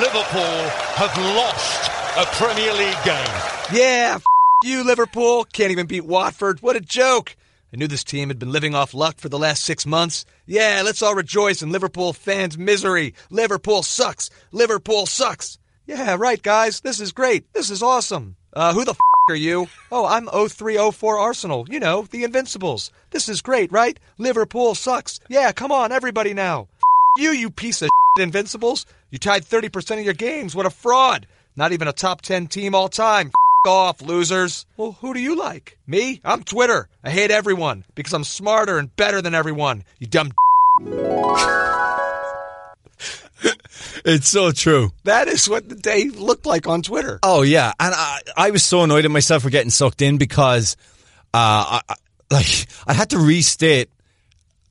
Liverpool 0.00 0.58
have 0.94 1.16
lost 1.36 1.90
a 2.16 2.24
Premier 2.36 2.72
League 2.72 3.04
game. 3.04 3.34
Yeah, 3.72 4.14
f- 4.16 4.24
you 4.62 4.84
Liverpool 4.84 5.44
can't 5.44 5.72
even 5.72 5.86
beat 5.86 6.04
Watford. 6.04 6.60
What 6.60 6.76
a 6.76 6.80
joke! 6.80 7.36
I 7.72 7.76
knew 7.76 7.88
this 7.88 8.04
team 8.04 8.28
had 8.28 8.38
been 8.38 8.52
living 8.52 8.76
off 8.76 8.94
luck 8.94 9.18
for 9.18 9.28
the 9.28 9.38
last 9.40 9.64
six 9.64 9.84
months. 9.86 10.24
Yeah, 10.46 10.82
let's 10.84 11.02
all 11.02 11.16
rejoice 11.16 11.62
in 11.62 11.72
Liverpool 11.72 12.12
fans' 12.12 12.56
misery. 12.56 13.14
Liverpool 13.30 13.82
sucks. 13.82 14.30
Liverpool 14.52 15.06
sucks. 15.06 15.58
Yeah, 15.86 16.16
right, 16.18 16.42
guys. 16.42 16.80
This 16.80 17.00
is 17.00 17.12
great. 17.12 17.44
This 17.52 17.70
is 17.70 17.82
awesome. 17.82 18.36
Uh, 18.52 18.72
who 18.72 18.84
the 18.84 18.92
f- 18.92 18.98
are 19.28 19.34
you? 19.34 19.68
Oh, 19.92 20.06
I'm 20.06 20.26
0304 20.26 21.18
Arsenal. 21.18 21.66
You 21.68 21.78
know, 21.80 22.02
the 22.10 22.24
Invincibles. 22.24 22.90
This 23.10 23.28
is 23.28 23.42
great, 23.42 23.70
right? 23.70 23.98
Liverpool 24.16 24.74
sucks. 24.74 25.20
Yeah, 25.28 25.52
come 25.52 25.72
on, 25.72 25.92
everybody 25.92 26.32
now. 26.34 26.68
F- 26.76 26.82
you, 27.18 27.30
you 27.32 27.50
piece 27.50 27.82
of 27.82 27.88
shit, 28.16 28.22
Invincibles. 28.24 28.86
You 29.10 29.18
tied 29.18 29.44
30% 29.44 29.98
of 29.98 30.04
your 30.04 30.14
games. 30.14 30.54
What 30.56 30.66
a 30.66 30.70
fraud. 30.70 31.26
Not 31.56 31.72
even 31.72 31.86
a 31.88 31.92
top 31.92 32.22
10 32.22 32.46
team 32.46 32.74
all 32.74 32.88
time. 32.88 33.28
F- 33.28 33.70
off, 33.70 34.02
losers. 34.02 34.66
Well, 34.76 34.92
who 35.00 35.14
do 35.14 35.20
you 35.20 35.36
like? 35.38 35.78
Me? 35.86 36.20
I'm 36.24 36.42
Twitter. 36.44 36.88
I 37.02 37.10
hate 37.10 37.30
everyone 37.30 37.84
because 37.94 38.12
I'm 38.12 38.24
smarter 38.24 38.78
and 38.78 38.94
better 38.96 39.22
than 39.22 39.34
everyone. 39.34 39.84
You 39.98 40.06
dumb. 40.06 40.32
It's 44.04 44.28
so 44.28 44.50
true. 44.52 44.90
That 45.04 45.28
is 45.28 45.48
what 45.48 45.68
the 45.68 45.74
day 45.74 46.08
looked 46.10 46.44
like 46.46 46.66
on 46.66 46.82
Twitter. 46.82 47.18
Oh 47.22 47.42
yeah, 47.42 47.72
and 47.80 47.94
I, 47.94 48.20
I 48.36 48.50
was 48.50 48.62
so 48.64 48.82
annoyed 48.82 49.04
at 49.04 49.10
myself 49.10 49.42
for 49.42 49.50
getting 49.50 49.70
sucked 49.70 50.02
in 50.02 50.18
because, 50.18 50.76
uh, 51.32 51.80
I, 51.88 51.94
like 52.30 52.66
I 52.86 52.92
had 52.92 53.10
to 53.10 53.18
restate. 53.18 53.90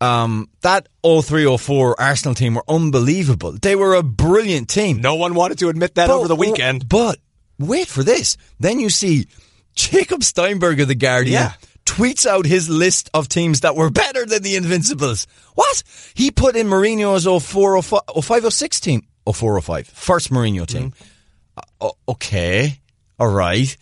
Um, 0.02 0.50
that 0.62 0.90
0304 1.04 2.00
Arsenal 2.00 2.36
team 2.36 2.56
were 2.56 2.64
unbelievable. 2.68 3.54
They 3.54 3.76
were 3.78 3.96
a 3.96 4.04
brilliant 4.04 4.68
team. 4.70 5.00
No 5.00 5.16
one 5.16 5.34
wanted 5.34 5.60
to 5.60 5.70
admit 5.70 5.96
that 5.96 6.08
But- 6.08 6.18
over 6.18 6.28
the 6.28 6.36
weekend. 6.36 6.90
But 6.90 7.20
wait 7.58 7.88
for 7.88 8.04
this. 8.04 8.36
Then 8.60 8.80
you 8.80 8.90
see 8.90 9.28
Jacob 9.76 10.24
Steinberg 10.24 10.82
of 10.82 10.90
The 10.90 10.96
Guardian 10.96 11.34
Yeah. 11.34 11.54
Tweets 11.86 12.26
out 12.26 12.46
his 12.46 12.70
list 12.70 13.10
of 13.14 13.28
teams 13.28 13.62
that 13.62 13.76
were 13.76 13.90
better 13.90 14.26
than 14.26 14.42
the 14.44 14.56
Invincibles. 14.56 15.28
What? 15.56 15.84
He 16.14 16.32
put 16.32 16.56
in 16.56 16.68
Mourinho's 16.68 17.26
04, 17.44 17.82
05, 17.82 18.54
06 18.54 18.80
team. 18.80 19.02
04, 19.32 19.62
05. 19.62 19.88
First 19.88 20.32
Mourinho 20.32 20.66
team. 20.66 20.92
Mm-hmm. 20.92 21.64
Uh, 21.82 21.90
okay. 22.10 22.80
All 23.20 23.32
right. 23.32 23.76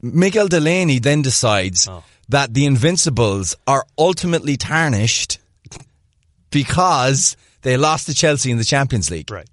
Miguel 0.00 0.48
Delaney 0.48 0.98
then 1.00 1.22
decides 1.22 1.88
Oh. 1.88 2.04
that 2.28 2.54
the 2.54 2.66
Invincibles 2.66 3.56
are 3.66 3.84
ultimately 3.98 4.56
tarnished 4.56 5.38
because 6.50 7.36
they 7.62 7.76
lost 7.76 8.06
to 8.06 8.14
Chelsea 8.14 8.50
in 8.50 8.58
the 8.58 8.64
Champions 8.64 9.10
League. 9.10 9.30
Right. 9.30 9.48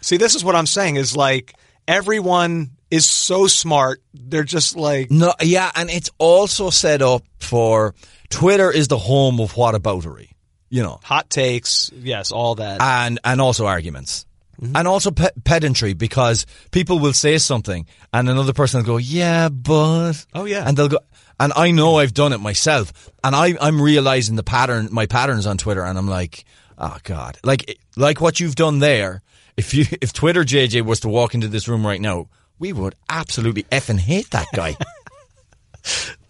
See, 0.00 0.16
this 0.16 0.34
is 0.34 0.44
what 0.44 0.54
I'm 0.56 0.66
saying 0.66 0.96
is 0.96 1.16
like 1.16 1.54
everyone 1.88 2.70
is 2.92 3.08
so 3.08 3.46
smart. 3.46 4.02
They're 4.12 4.44
just 4.44 4.76
like, 4.76 5.10
No, 5.10 5.32
yeah, 5.40 5.70
and 5.74 5.90
it's 5.90 6.10
also 6.18 6.68
set 6.68 7.00
up 7.00 7.24
for 7.40 7.94
Twitter 8.28 8.70
is 8.70 8.88
the 8.88 8.98
home 8.98 9.40
of 9.40 9.54
whataboutery, 9.54 10.28
you 10.68 10.82
know, 10.82 11.00
hot 11.02 11.30
takes. 11.30 11.90
Yes, 11.94 12.30
all 12.30 12.56
that. 12.56 12.82
and 12.82 13.18
and 13.24 13.40
also 13.40 13.66
arguments. 13.66 14.26
Mm-hmm. 14.60 14.76
And 14.76 14.86
also 14.86 15.10
pe- 15.10 15.30
pedantry 15.42 15.94
because 15.94 16.44
people 16.70 16.98
will 16.98 17.14
say 17.14 17.38
something 17.38 17.86
and 18.12 18.28
another 18.28 18.52
person 18.52 18.80
will 18.80 18.86
go, 18.86 18.96
yeah, 18.98 19.48
but. 19.48 20.24
Oh, 20.34 20.44
yeah. 20.44 20.68
And 20.68 20.76
they'll 20.76 20.88
go, 20.88 20.98
and 21.40 21.52
I 21.56 21.70
know 21.70 21.96
I've 21.96 22.14
done 22.14 22.32
it 22.34 22.38
myself 22.38 23.10
and 23.24 23.34
I, 23.34 23.56
I'm 23.60 23.80
realizing 23.80 24.36
the 24.36 24.44
pattern, 24.44 24.90
my 24.92 25.06
patterns 25.06 25.46
on 25.46 25.56
Twitter 25.56 25.82
and 25.82 25.98
I'm 25.98 26.06
like, 26.06 26.44
oh 26.78 26.96
God, 27.02 27.38
like, 27.42 27.80
like 27.96 28.20
what 28.20 28.38
you've 28.38 28.54
done 28.54 28.78
there 28.78 29.22
if 29.56 29.74
you 29.74 29.84
if 30.00 30.12
Twitter 30.12 30.44
JJ 30.44 30.82
was 30.82 31.00
to 31.00 31.08
walk 31.08 31.34
into 31.34 31.48
this 31.48 31.66
room 31.66 31.86
right 31.86 32.00
now, 32.00 32.28
we 32.62 32.72
would 32.72 32.94
absolutely 33.08 33.64
effing 33.64 33.98
hate 33.98 34.30
that 34.30 34.46
guy. 34.54 34.76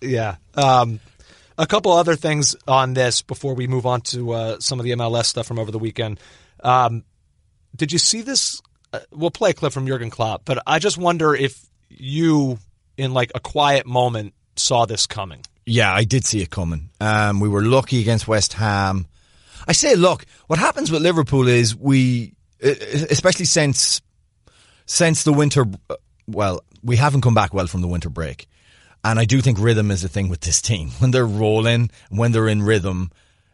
Yeah. 0.01 0.37
Um, 0.55 0.99
a 1.59 1.67
couple 1.67 1.93
other 1.93 2.17
things 2.17 2.57
on 2.67 2.95
this 2.95 3.21
before 3.21 3.55
we 3.55 3.67
move 3.67 3.85
on 3.85 4.01
to 4.01 4.33
uh, 4.33 4.59
some 4.61 4.81
of 4.81 4.85
the 4.85 4.93
MLS 4.93 5.27
stuff 5.27 5.47
from 5.47 5.59
over 5.59 5.71
the 5.71 5.79
weekend. 5.79 6.19
Um, 6.65 7.05
did 7.77 7.93
you 7.93 7.99
see 7.99 8.23
this? 8.23 8.61
Uh, 8.95 9.01
we'll 9.13 9.31
play 9.31 9.51
a 9.51 9.53
clip 9.53 9.75
from 9.75 9.87
Jurgen 9.87 10.09
Klopp, 10.09 10.43
but 10.47 10.61
I 10.67 10.79
just 10.79 10.97
wonder 10.97 11.35
if 11.35 11.63
you, 11.91 12.59
in 12.97 13.13
like 13.13 13.31
a 13.35 13.41
quiet 13.41 13.87
moment, 13.87 14.33
saw 14.57 14.87
this 14.87 15.07
coming. 15.07 15.43
Yeah, 15.67 15.93
I 15.93 16.05
did 16.05 16.25
see 16.25 16.41
it 16.41 16.49
coming. 16.49 16.89
Um, 16.99 17.39
we 17.39 17.49
were 17.49 17.63
lucky 17.63 18.01
against 18.01 18.27
West 18.27 18.55
Ham. 18.55 19.07
I 19.69 19.73
say, 19.73 19.95
look, 19.95 20.25
what 20.47 20.59
happens 20.59 20.91
with 20.91 21.03
Liverpool 21.03 21.47
is 21.47 21.77
we, 21.77 22.33
especially 22.61 23.45
since 23.45 24.01
since 24.87 25.25
the 25.25 25.33
winter. 25.33 25.67
Well, 26.33 26.63
we 26.83 26.97
haven't 26.97 27.21
come 27.21 27.35
back 27.35 27.55
well 27.55 27.67
from 27.67 27.81
the 27.81 27.89
winter 27.89 28.11
break, 28.11 28.49
and 29.05 29.19
I 29.19 29.25
do 29.25 29.41
think 29.41 29.59
rhythm 29.59 29.91
is 29.91 30.05
a 30.05 30.09
thing 30.09 30.29
with 30.29 30.41
this 30.41 30.61
team. 30.61 30.91
When 30.99 31.11
they're 31.11 31.27
rolling, 31.27 31.91
when 32.11 32.33
they're 32.33 32.49
in 32.49 32.63
rhythm, 32.63 33.11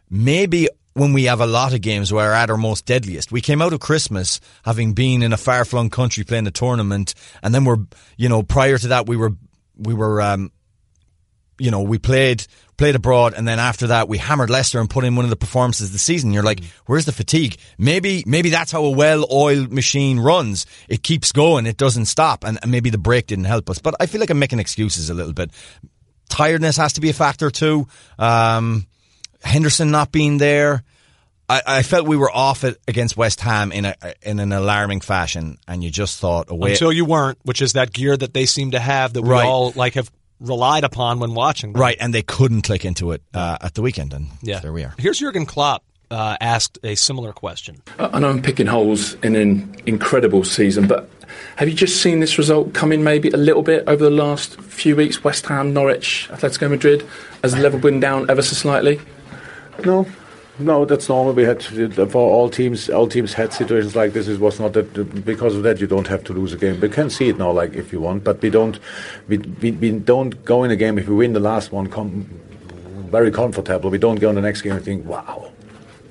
maybe 0.09 0.67
when 0.93 1.13
we 1.13 1.25
have 1.25 1.39
a 1.39 1.45
lot 1.45 1.73
of 1.73 1.81
games 1.81 2.11
where 2.11 2.27
we're 2.27 2.33
at 2.33 2.49
our 2.49 2.57
most 2.57 2.85
deadliest. 2.85 3.31
We 3.31 3.41
came 3.41 3.61
out 3.61 3.73
of 3.73 3.79
Christmas 3.79 4.41
having 4.63 4.93
been 4.93 5.21
in 5.21 5.33
a 5.33 5.37
far 5.37 5.63
flung 5.63 5.89
country 5.89 6.23
playing 6.23 6.47
a 6.47 6.51
tournament, 6.51 7.13
and 7.43 7.53
then 7.53 7.63
we're, 7.63 7.77
you 8.17 8.27
know, 8.27 8.43
prior 8.43 8.77
to 8.77 8.87
that 8.89 9.07
we 9.07 9.15
were 9.15 9.33
we 9.77 9.93
were 9.93 10.21
um, 10.21 10.51
you 11.59 11.71
know, 11.71 11.81
we 11.81 11.99
played 11.99 12.47
played 12.79 12.95
abroad, 12.95 13.33
and 13.35 13.45
then 13.45 13.59
after 13.59 13.87
that 13.87 14.07
we 14.07 14.17
hammered 14.17 14.49
Leicester 14.49 14.79
and 14.79 14.89
put 14.89 15.03
in 15.03 15.15
one 15.17 15.25
of 15.25 15.29
the 15.29 15.35
performances 15.35 15.87
of 15.89 15.93
the 15.93 15.99
season. 15.99 16.31
You're 16.33 16.43
like, 16.43 16.63
where's 16.85 17.05
the 17.05 17.11
fatigue? 17.11 17.57
Maybe 17.77 18.23
maybe 18.25 18.49
that's 18.49 18.71
how 18.71 18.85
a 18.85 18.89
well-oiled 18.89 19.71
machine 19.71 20.17
runs. 20.19 20.65
It 20.87 21.03
keeps 21.03 21.33
going, 21.33 21.65
it 21.65 21.77
doesn't 21.77 22.05
stop, 22.05 22.43
and, 22.45 22.57
and 22.61 22.71
maybe 22.71 22.89
the 22.89 22.97
break 22.97 23.27
didn't 23.27 23.45
help 23.45 23.69
us. 23.69 23.79
But 23.79 23.95
I 23.99 24.05
feel 24.05 24.21
like 24.21 24.29
I'm 24.29 24.39
making 24.39 24.59
excuses 24.59 25.09
a 25.09 25.13
little 25.13 25.33
bit. 25.33 25.51
Tiredness 26.29 26.77
has 26.77 26.93
to 26.93 27.01
be 27.01 27.09
a 27.09 27.13
factor 27.13 27.51
too. 27.51 27.87
Um, 28.17 28.87
Henderson 29.43 29.91
not 29.91 30.11
being 30.11 30.37
there. 30.37 30.83
I, 31.49 31.61
I, 31.65 31.83
felt 31.83 32.07
we 32.07 32.15
were 32.15 32.29
off 32.31 32.63
it 32.63 32.77
against 32.87 33.17
West 33.17 33.41
Ham 33.41 33.71
in 33.71 33.85
a 33.85 33.95
in 34.21 34.39
an 34.39 34.53
alarming 34.53 35.01
fashion, 35.01 35.57
and 35.67 35.83
you 35.83 35.89
just 35.89 36.19
thought 36.19 36.51
away 36.51 36.71
until 36.71 36.93
you 36.93 37.05
weren't, 37.05 37.39
which 37.43 37.61
is 37.61 37.73
that 37.73 37.91
gear 37.91 38.15
that 38.15 38.33
they 38.33 38.45
seem 38.45 38.71
to 38.71 38.79
have 38.79 39.13
that 39.13 39.23
we 39.23 39.29
Right. 39.29 39.47
all 39.47 39.73
like 39.75 39.95
have 39.95 40.11
relied 40.39 40.83
upon 40.83 41.19
when 41.19 41.33
watching. 41.33 41.73
Them. 41.73 41.81
right, 41.81 41.97
and 41.99 42.13
they 42.13 42.21
couldn't 42.23 42.61
click 42.61 42.85
into 42.85 43.11
it 43.11 43.21
uh, 43.33 43.57
at 43.61 43.73
the 43.73 43.81
weekend, 43.81 44.13
and 44.13 44.27
Yeah. 44.41 44.59
there 44.59 44.73
we 44.73 44.83
are. 44.83 44.93
Here's 44.97 45.19
Jurgen 45.19 45.45
Klopp 45.45 45.83
uh, 46.11 46.37
asked 46.41 46.79
a 46.83 46.95
similar 46.95 47.33
question. 47.33 47.81
I 47.99 48.19
know 48.19 48.29
I'm 48.29 48.41
picking 48.41 48.65
holes 48.67 49.13
in 49.23 49.35
an 49.35 49.75
incredible 49.85 50.43
season, 50.43 50.87
but 50.87 51.09
have 51.57 51.67
you 51.69 51.75
just 51.75 52.01
seen 52.01 52.19
this 52.19 52.37
result 52.37 52.73
come 52.73 52.91
in 52.91 53.03
maybe 53.03 53.29
a 53.29 53.37
little 53.37 53.61
bit 53.61 53.83
over 53.87 54.03
the 54.03 54.09
last 54.09 54.59
few 54.61 54.95
weeks? 54.95 55.23
West 55.23 55.45
Ham, 55.47 55.73
Norwich, 55.73 56.27
Atletico 56.31 56.69
Madrid, 56.69 57.05
has 57.43 57.53
the 57.53 57.61
level 57.61 57.79
been 57.79 57.99
down 57.99 58.29
ever 58.29 58.41
so 58.41 58.55
slightly? 58.55 58.99
No, 59.85 60.05
no, 60.59 60.85
that's 60.85 61.09
normal. 61.09 61.33
We 61.33 61.43
had 61.43 61.63
for 61.63 62.17
all 62.17 62.49
teams. 62.49 62.89
All 62.89 63.07
teams 63.07 63.33
had 63.33 63.53
situations 63.53 63.95
like 63.95 64.13
this. 64.13 64.27
It 64.27 64.39
was 64.39 64.59
not 64.59 64.73
that 64.73 65.25
because 65.25 65.55
of 65.55 65.63
that 65.63 65.79
you 65.79 65.87
don't 65.87 66.07
have 66.07 66.23
to 66.25 66.33
lose 66.33 66.53
a 66.53 66.57
game. 66.57 66.79
We 66.79 66.89
can 66.89 67.09
see 67.09 67.29
it 67.29 67.37
now, 67.37 67.51
like 67.51 67.73
if 67.73 67.91
you 67.93 68.01
want, 68.01 68.23
but 68.23 68.41
we 68.41 68.49
don't. 68.49 68.79
We 69.27 69.37
we, 69.37 69.71
we 69.71 69.91
don't 69.91 70.43
go 70.45 70.63
in 70.63 70.71
a 70.71 70.75
game 70.75 70.99
if 70.99 71.07
we 71.07 71.15
win 71.15 71.33
the 71.33 71.39
last 71.39 71.71
one. 71.71 71.87
Com- 71.87 72.29
very 73.09 73.31
comfortable. 73.31 73.89
We 73.89 73.97
don't 73.97 74.19
go 74.19 74.29
in 74.29 74.35
the 74.35 74.41
next 74.41 74.61
game 74.61 74.73
and 74.73 74.85
think, 74.85 75.05
wow, 75.05 75.51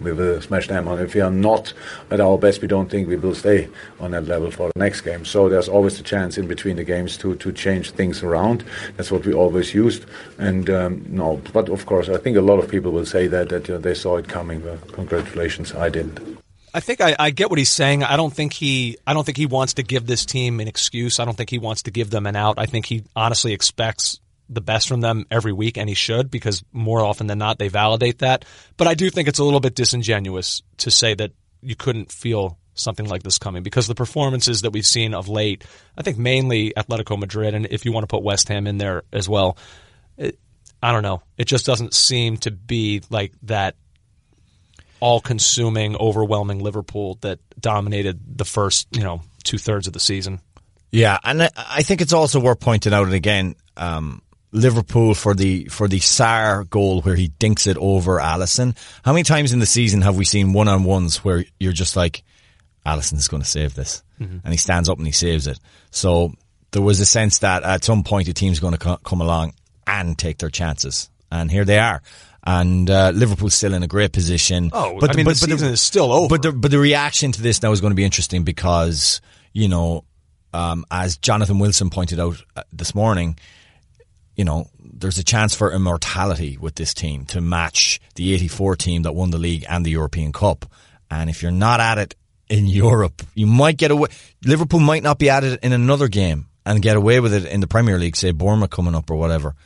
we 0.00 0.12
will 0.12 0.40
smash 0.40 0.68
them. 0.68 0.88
And 0.88 1.00
if 1.00 1.14
we 1.14 1.20
are 1.20 1.30
not 1.30 1.72
at 2.10 2.20
our 2.20 2.38
best, 2.38 2.62
we 2.62 2.68
don't 2.68 2.90
think 2.90 3.08
we 3.08 3.16
will 3.16 3.34
stay 3.34 3.68
on 4.00 4.12
that 4.12 4.26
level 4.26 4.50
for 4.50 4.70
the 4.74 4.78
next 4.78 5.02
game. 5.02 5.24
So 5.24 5.48
there's 5.48 5.68
always 5.68 5.98
a 6.00 6.02
chance 6.02 6.38
in 6.38 6.46
between 6.46 6.76
the 6.76 6.84
games 6.84 7.16
to, 7.18 7.34
to 7.36 7.52
change 7.52 7.90
things 7.92 8.22
around. 8.22 8.64
That's 8.96 9.10
what 9.10 9.24
we 9.24 9.32
always 9.32 9.74
used. 9.74 10.04
And 10.38 10.70
um, 10.70 11.04
no, 11.08 11.40
but 11.52 11.68
of 11.68 11.86
course, 11.86 12.08
I 12.08 12.18
think 12.18 12.36
a 12.36 12.42
lot 12.42 12.58
of 12.58 12.70
people 12.70 12.92
will 12.92 13.06
say 13.06 13.26
that 13.28 13.48
that 13.48 13.68
you 13.68 13.74
know, 13.74 13.80
they 13.80 13.94
saw 13.94 14.16
it 14.16 14.28
coming. 14.28 14.62
Congratulations, 14.92 15.74
I 15.74 15.88
didn't. 15.88 16.38
I 16.74 16.80
think 16.80 17.00
I, 17.00 17.16
I 17.18 17.30
get 17.30 17.50
what 17.50 17.58
he's 17.58 17.72
saying. 17.72 18.04
I 18.04 18.16
don't 18.16 18.32
think 18.32 18.52
he 18.52 18.98
I 19.06 19.14
don't 19.14 19.24
think 19.24 19.38
he 19.38 19.46
wants 19.46 19.74
to 19.74 19.82
give 19.82 20.06
this 20.06 20.26
team 20.26 20.60
an 20.60 20.68
excuse. 20.68 21.18
I 21.18 21.24
don't 21.24 21.36
think 21.36 21.50
he 21.50 21.58
wants 21.58 21.82
to 21.84 21.90
give 21.90 22.10
them 22.10 22.26
an 22.26 22.36
out. 22.36 22.58
I 22.58 22.66
think 22.66 22.86
he 22.86 23.04
honestly 23.16 23.52
expects 23.52 24.20
the 24.48 24.60
best 24.60 24.88
from 24.88 25.00
them 25.00 25.26
every 25.30 25.52
week, 25.52 25.76
and 25.76 25.88
he 25.88 25.94
should 25.94 26.30
because 26.30 26.64
more 26.72 27.00
often 27.00 27.26
than 27.26 27.38
not 27.38 27.58
they 27.58 27.68
validate 27.68 28.18
that. 28.18 28.44
But 28.76 28.86
I 28.86 28.94
do 28.94 29.10
think 29.10 29.28
it's 29.28 29.38
a 29.38 29.44
little 29.44 29.60
bit 29.60 29.74
disingenuous 29.74 30.62
to 30.78 30.90
say 30.90 31.14
that 31.14 31.32
you 31.60 31.76
couldn't 31.76 32.12
feel 32.12 32.58
something 32.74 33.06
like 33.06 33.22
this 33.22 33.38
coming 33.38 33.62
because 33.62 33.86
the 33.86 33.94
performances 33.94 34.62
that 34.62 34.70
we've 34.70 34.86
seen 34.86 35.14
of 35.14 35.28
late, 35.28 35.64
I 35.96 36.02
think 36.02 36.16
mainly 36.18 36.72
Atletico 36.76 37.18
Madrid, 37.18 37.54
and 37.54 37.66
if 37.66 37.84
you 37.84 37.92
want 37.92 38.04
to 38.04 38.08
put 38.08 38.22
West 38.22 38.48
Ham 38.48 38.66
in 38.66 38.78
there 38.78 39.02
as 39.12 39.28
well, 39.28 39.58
it, 40.16 40.38
I 40.82 40.92
don't 40.92 41.02
know. 41.02 41.22
It 41.36 41.46
just 41.46 41.66
doesn't 41.66 41.94
seem 41.94 42.36
to 42.38 42.50
be 42.50 43.02
like 43.10 43.32
that 43.42 43.74
all-consuming, 45.00 45.96
overwhelming 45.96 46.60
Liverpool 46.60 47.18
that 47.20 47.38
dominated 47.60 48.38
the 48.38 48.44
first, 48.44 48.88
you 48.92 49.02
know, 49.02 49.20
two 49.44 49.58
thirds 49.58 49.86
of 49.86 49.92
the 49.92 50.00
season. 50.00 50.40
Yeah, 50.90 51.18
and 51.22 51.42
I, 51.56 51.82
think 51.82 52.00
it's 52.00 52.12
also 52.12 52.40
worth 52.40 52.60
pointing 52.60 52.94
out, 52.94 53.04
and 53.04 53.14
again, 53.14 53.54
um, 53.76 54.22
Liverpool 54.50 55.14
for 55.14 55.34
the 55.34 55.64
for 55.66 55.88
the 55.88 55.98
Sarr 56.00 56.68
goal 56.68 57.02
where 57.02 57.14
he 57.14 57.28
dinks 57.28 57.66
it 57.66 57.76
over 57.78 58.18
Alisson. 58.18 58.76
How 59.04 59.12
many 59.12 59.22
times 59.22 59.52
in 59.52 59.58
the 59.58 59.66
season 59.66 60.02
have 60.02 60.16
we 60.16 60.24
seen 60.24 60.52
one 60.52 60.68
on 60.68 60.84
ones 60.84 61.24
where 61.24 61.44
you're 61.60 61.72
just 61.72 61.96
like, 61.96 62.22
Alisson 62.86 63.18
is 63.18 63.28
going 63.28 63.42
to 63.42 63.48
save 63.48 63.74
this, 63.74 64.02
and 64.18 64.52
he 64.52 64.56
stands 64.56 64.88
up 64.88 64.98
and 64.98 65.06
he 65.06 65.12
saves 65.12 65.46
it. 65.46 65.58
So 65.90 66.32
there 66.70 66.82
was 66.82 67.00
a 67.00 67.06
sense 67.06 67.38
that 67.40 67.62
at 67.62 67.84
some 67.84 68.02
point 68.04 68.28
a 68.28 68.32
team's 68.32 68.60
going 68.60 68.72
to 68.72 68.78
co- 68.78 68.96
come 68.98 69.20
along 69.20 69.52
and 69.86 70.18
take 70.18 70.38
their 70.38 70.50
chances, 70.50 71.10
and 71.30 71.50
here 71.50 71.64
they 71.64 71.78
are. 71.78 72.02
And 72.46 72.88
uh, 72.88 73.10
Liverpool's 73.14 73.54
still 73.54 73.74
in 73.74 73.82
a 73.82 73.86
great 73.88 74.12
position. 74.12 74.70
Oh, 74.72 74.98
but 74.98 75.10
I 75.10 75.16
mean, 75.16 75.26
the 75.26 75.34
season 75.34 75.68
is 75.70 75.82
still 75.82 76.10
over. 76.12 76.28
But 76.28 76.42
the, 76.42 76.52
but 76.52 76.70
the 76.70 76.78
reaction 76.78 77.32
to 77.32 77.42
this 77.42 77.62
now 77.62 77.72
is 77.72 77.82
going 77.82 77.90
to 77.90 77.96
be 77.96 78.04
interesting 78.04 78.44
because 78.44 79.20
you 79.52 79.68
know, 79.68 80.04
um, 80.54 80.86
as 80.90 81.16
Jonathan 81.18 81.58
Wilson 81.58 81.90
pointed 81.90 82.20
out 82.20 82.42
uh, 82.56 82.62
this 82.72 82.94
morning, 82.94 83.38
you 84.38 84.44
know, 84.44 84.70
there's 84.80 85.18
a 85.18 85.24
chance 85.24 85.54
for 85.54 85.72
immortality 85.72 86.56
with 86.56 86.76
this 86.76 86.94
team 86.94 87.26
to 87.26 87.40
match 87.40 88.00
the 88.14 88.32
84 88.34 88.76
team 88.76 89.02
that 89.02 89.12
won 89.12 89.30
the 89.32 89.38
league 89.38 89.66
and 89.68 89.84
the 89.84 89.90
European 89.90 90.32
Cup. 90.32 90.64
And 91.10 91.28
if 91.28 91.42
you're 91.42 91.50
not 91.50 91.80
at 91.80 91.98
it 91.98 92.14
in 92.48 92.66
Europe, 92.84 93.20
you 93.34 93.46
might 93.46 93.76
get 93.76 93.90
away. 93.90 94.08
Liverpool 94.44 94.78
might 94.78 95.02
not 95.02 95.18
be 95.18 95.28
at 95.28 95.42
it 95.42 95.58
in 95.64 95.72
another 95.72 96.06
game 96.06 96.46
and 96.64 96.80
get 96.80 96.96
away 96.96 97.18
with 97.18 97.34
it 97.34 97.46
in 97.46 97.60
the 97.60 97.66
Premier 97.66 97.98
League, 97.98 98.14
say 98.14 98.30
Bournemouth 98.30 98.70
coming 98.70 98.94
up 98.94 99.10
or 99.10 99.16
whatever. 99.16 99.56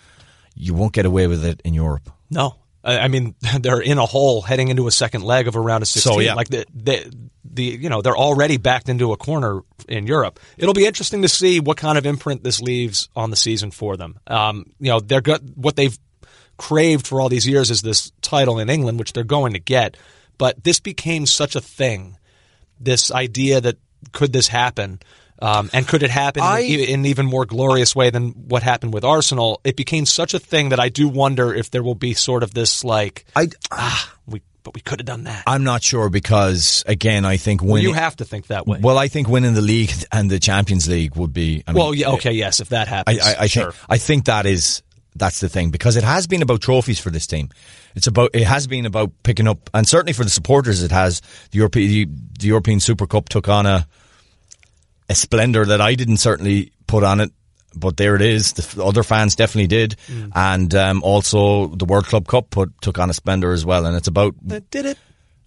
You 0.55 0.73
won't 0.73 0.95
get 0.95 1.05
away 1.05 1.27
with 1.27 1.45
it 1.45 1.61
in 1.65 1.75
Europe. 1.75 2.11
No, 2.31 2.57
I 2.85 3.01
I 3.01 3.09
mean 3.09 3.35
they're 3.61 3.81
in 3.81 3.99
a 3.99 4.07
hole 4.07 4.43
heading 4.43 4.69
into 4.69 4.87
a 4.87 4.93
second 4.93 5.23
leg 5.23 5.49
of 5.49 5.57
a 5.57 5.61
round 5.61 5.83
of 5.83 5.89
sixteen. 5.89 6.15
So, 6.15 6.21
yeah. 6.21 6.35
Like 6.35 6.49
the, 6.49 6.67
the 6.75 7.29
the 7.45 7.65
you 7.65 7.89
know 7.89 8.03
they're 8.03 8.17
already 8.17 8.57
backed 8.57 8.89
into 8.89 9.13
a 9.13 9.17
corner 9.17 9.61
in 9.89 10.07
Europe. 10.07 10.41
It'll 10.57 10.75
be 10.75 10.87
interesting 10.87 11.23
to 11.23 11.29
see 11.29 11.61
what 11.61 11.77
kind 11.77 11.99
of 11.99 12.07
imprint 12.07 12.45
this 12.45 12.61
leaves 12.61 13.09
on 13.15 13.31
the 13.31 13.37
season 13.37 13.71
for 13.71 13.97
them. 13.97 14.19
Um, 14.27 14.67
you 14.79 14.91
know 14.91 15.01
they're 15.01 15.21
got 15.21 15.43
what 15.55 15.77
they've 15.77 15.97
craved 16.57 17.07
for 17.07 17.21
all 17.21 17.29
these 17.29 17.47
years 17.47 17.71
is 17.71 17.83
this 17.83 18.13
title 18.21 18.59
in 18.59 18.71
England, 18.71 18.99
which 18.99 19.13
they're 19.13 19.25
going 19.25 19.53
to 19.55 19.59
get. 19.59 19.97
But 20.39 20.63
this 20.65 20.81
became 20.81 21.27
such 21.27 21.57
a 21.57 21.61
thing. 21.61 22.17
This 22.79 23.11
idea 23.11 23.61
that 23.61 23.79
could 24.13 24.33
this 24.33 24.49
happen? 24.49 25.01
Um, 25.43 25.71
and 25.73 25.87
could 25.87 26.05
it 26.05 26.11
happen 26.11 26.43
I- 26.43 26.61
in, 26.61 26.81
in 26.81 27.01
an 27.01 27.07
even 27.07 27.27
more 27.27 27.45
glorious 27.45 27.97
way 27.97 28.11
than 28.11 28.31
what 28.31 28.63
happened 28.63 28.95
with 28.95 29.05
Arsenal? 29.05 29.61
It 29.65 29.77
became 29.77 30.07
such 30.07 30.35
a 30.35 30.39
thing 30.39 30.69
that 30.69 30.79
I 30.79 30.89
do 30.89 31.09
wonder 31.09 31.53
if 31.53 31.71
there 31.71 31.83
will 31.83 31.97
be 31.97 32.15
sort 32.15 32.45
of 32.45 32.55
this 32.55 32.85
like, 32.85 33.25
I, 33.35 33.49
ah, 33.73 34.15
we 34.27 34.41
but 34.63 34.75
we 34.75 34.81
could 34.81 35.01
have 35.01 35.07
done 35.07 35.25
that. 35.25 35.43
I'm 35.49 35.65
not 35.65 35.83
sure 35.83 36.09
because 36.09 36.85
again, 36.87 37.25
I 37.25 37.37
think 37.37 37.63
winning. 37.63 37.83
you 37.83 37.93
have 37.93 38.15
to 38.17 38.25
think 38.25 38.47
that 38.47 38.67
way. 38.67 38.79
well, 38.81 38.97
I 38.97 39.09
think 39.09 39.29
winning 39.29 39.55
the 39.55 39.61
league 39.61 39.91
and 40.13 40.31
the 40.31 40.39
Champions 40.39 40.89
League 40.89 41.17
would 41.17 41.33
be. 41.33 41.65
I 41.67 41.73
mean, 41.73 41.83
well, 41.83 41.93
yeah, 41.93 42.11
okay, 42.11 42.33
yes, 42.33 42.61
if 42.61 42.69
that 42.69 42.87
I, 42.87 42.91
happens, 42.91 43.21
I, 43.21 43.43
I 43.43 43.47
sure. 43.49 43.73
think 43.73 43.85
I 43.89 43.99
think 43.99 44.25
that 44.27 44.47
is 44.47 44.83
that's 45.17 45.41
the 45.41 45.49
thing 45.49 45.71
because 45.71 45.97
it 45.97 46.05
has 46.05 46.29
been 46.29 46.43
about 46.43 46.61
trophies 46.61 47.01
for 47.01 47.11
this 47.11 47.27
team. 47.27 47.51
It's 47.97 48.07
about 48.07 48.31
it 48.35 48.45
has 48.45 48.69
been 48.69 48.87
about 48.87 49.11
picking 49.25 49.49
up, 49.49 49.69
and 49.75 49.89
certainly 49.89 50.13
for 50.13 50.25
the 50.25 50.31
supporters, 50.31 50.83
it 50.83 50.93
has. 50.93 51.21
The 51.51 51.59
European 51.59 51.89
the, 51.89 52.05
the 52.39 52.47
European 52.47 52.79
Super 52.79 53.07
Cup 53.07 53.29
took 53.29 53.49
on 53.49 53.67
a 53.67 53.89
a 55.13 55.15
splendor 55.15 55.65
that 55.67 55.81
I 55.81 55.95
didn't 55.95 56.17
certainly 56.19 56.73
put 56.87 57.05
on 57.05 57.21
it. 57.21 57.31
But 57.75 57.97
there 57.97 58.15
it 58.17 58.21
is. 58.23 58.53
The 58.53 58.85
other 58.85 59.03
fans 59.03 59.35
definitely 59.35 59.67
did, 59.69 59.97
Mm. 60.07 60.33
and 60.35 60.75
um, 60.75 61.03
also 61.03 61.69
the 61.69 61.87
World 61.87 62.05
Club 62.05 62.27
Cup 62.29 62.51
put 62.51 62.69
took 62.83 62.99
on 62.99 63.09
a 63.09 63.15
splendor 63.15 63.51
as 63.53 63.65
well. 63.65 63.87
And 63.87 63.97
it's 63.97 64.09
about 64.09 64.35
did 64.47 64.85
it? 64.85 64.99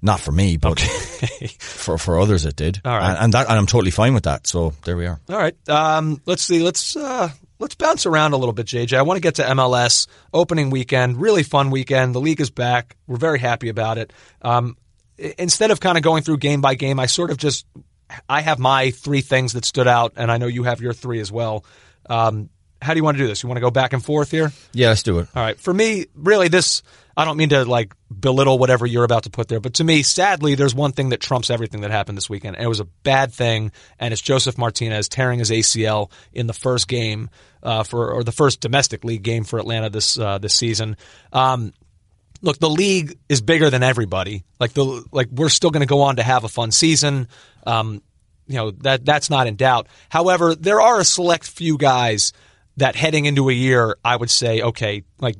not 0.01 0.19
for 0.19 0.31
me, 0.31 0.57
but 0.57 0.79
for 1.59 1.97
for 1.99 2.19
others 2.19 2.45
it 2.45 2.55
did. 2.55 2.81
All 2.83 2.97
right. 2.97 3.09
and, 3.11 3.17
and 3.25 3.33
that 3.33 3.47
and 3.47 3.57
I'm 3.57 3.67
totally 3.67 3.91
fine 3.91 4.15
with 4.15 4.23
that. 4.23 4.47
So 4.47 4.73
there 4.85 4.97
we 4.97 5.05
are. 5.05 5.19
All 5.29 5.37
right. 5.37 5.55
Um, 5.69 6.19
let's 6.25 6.41
see. 6.41 6.63
Let's 6.63 6.95
uh, 6.95 7.29
let's 7.59 7.75
bounce 7.75 8.07
around 8.07 8.33
a 8.33 8.37
little 8.37 8.53
bit, 8.53 8.65
JJ. 8.65 8.97
I 8.97 9.03
want 9.03 9.17
to 9.17 9.21
get 9.21 9.35
to 9.35 9.43
MLS 9.43 10.07
opening 10.33 10.71
weekend. 10.71 11.21
Really 11.21 11.43
fun 11.43 11.69
weekend. 11.69 12.15
The 12.15 12.21
league 12.21 12.41
is 12.41 12.49
back. 12.49 12.95
We're 13.05 13.17
very 13.17 13.39
happy 13.39 13.69
about 13.69 13.99
it. 13.99 14.13
Um, 14.41 14.77
instead 15.37 15.69
of 15.69 15.79
kind 15.79 15.95
of 15.97 16.03
going 16.03 16.23
through 16.23 16.37
game 16.37 16.61
by 16.61 16.73
game, 16.73 16.99
I 16.99 17.05
sort 17.05 17.29
of 17.29 17.37
just 17.37 17.65
I 18.29 18.41
have 18.41 18.59
my 18.59 18.91
three 18.91 19.21
things 19.21 19.53
that 19.53 19.65
stood 19.65 19.87
out, 19.87 20.13
and 20.15 20.31
I 20.31 20.37
know 20.37 20.47
you 20.47 20.63
have 20.63 20.81
your 20.81 20.93
three 20.93 21.19
as 21.19 21.31
well. 21.31 21.65
Um, 22.09 22.49
how 22.81 22.93
do 22.93 22.99
you 22.99 23.03
want 23.03 23.17
to 23.17 23.23
do 23.23 23.27
this? 23.27 23.41
You 23.41 23.49
want 23.49 23.57
to 23.57 23.61
go 23.61 23.71
back 23.71 23.93
and 23.93 24.03
forth 24.03 24.31
here? 24.31 24.51
Yeah, 24.73 24.89
let's 24.89 25.03
do 25.03 25.19
it. 25.19 25.27
All 25.35 25.41
right. 25.41 25.59
For 25.59 25.73
me, 25.73 26.05
really, 26.13 26.49
this, 26.49 26.83
I 27.17 27.25
don't 27.25 27.37
mean 27.37 27.49
to 27.49 27.65
like 27.65 27.93
belittle 28.11 28.59
whatever 28.59 28.85
you're 28.85 29.03
about 29.03 29.23
to 29.23 29.29
put 29.29 29.47
there, 29.47 29.59
but 29.59 29.75
to 29.75 29.83
me, 29.83 30.03
sadly, 30.03 30.55
there's 30.55 30.75
one 30.75 30.91
thing 30.91 31.09
that 31.09 31.19
trumps 31.19 31.49
everything 31.49 31.81
that 31.81 31.91
happened 31.91 32.17
this 32.17 32.29
weekend. 32.29 32.57
And 32.57 32.65
it 32.65 32.69
was 32.69 32.79
a 32.79 32.85
bad 32.85 33.33
thing, 33.33 33.71
and 33.99 34.13
it's 34.13 34.21
Josef 34.21 34.57
Martinez 34.57 35.09
tearing 35.09 35.39
his 35.39 35.49
ACL 35.49 36.11
in 36.31 36.47
the 36.47 36.53
first 36.53 36.87
game, 36.87 37.29
uh, 37.63 37.83
for, 37.83 38.11
or 38.11 38.23
the 38.23 38.31
first 38.31 38.61
domestic 38.61 39.03
league 39.03 39.23
game 39.23 39.45
for 39.45 39.57
Atlanta 39.57 39.89
this, 39.89 40.19
uh, 40.19 40.37
this 40.37 40.53
season. 40.53 40.97
Um, 41.33 41.73
look, 42.45 42.59
the 42.59 42.69
league 42.69 43.17
is 43.27 43.41
bigger 43.41 43.69
than 43.69 43.83
everybody. 43.83 44.43
Like 44.59 44.73
the, 44.73 45.03
like 45.11 45.29
we're 45.31 45.49
still 45.49 45.71
going 45.71 45.81
to 45.81 45.87
go 45.87 46.01
on 46.01 46.17
to 46.17 46.23
have 46.23 46.43
a 46.43 46.47
fun 46.47 46.71
season. 46.71 47.27
Um, 47.65 48.01
you 48.47 48.55
know, 48.55 48.71
that, 48.71 49.03
that's 49.03 49.29
not 49.29 49.47
in 49.47 49.55
doubt. 49.55 49.87
However, 50.09 50.53
there 50.55 50.79
are 50.79 50.99
a 50.99 51.03
select 51.03 51.47
few 51.47 51.77
guys 51.77 52.31
that 52.77 52.95
heading 52.95 53.25
into 53.25 53.49
a 53.49 53.53
year, 53.53 53.97
I 54.05 54.15
would 54.15 54.29
say, 54.29 54.61
okay, 54.61 55.03
like 55.19 55.35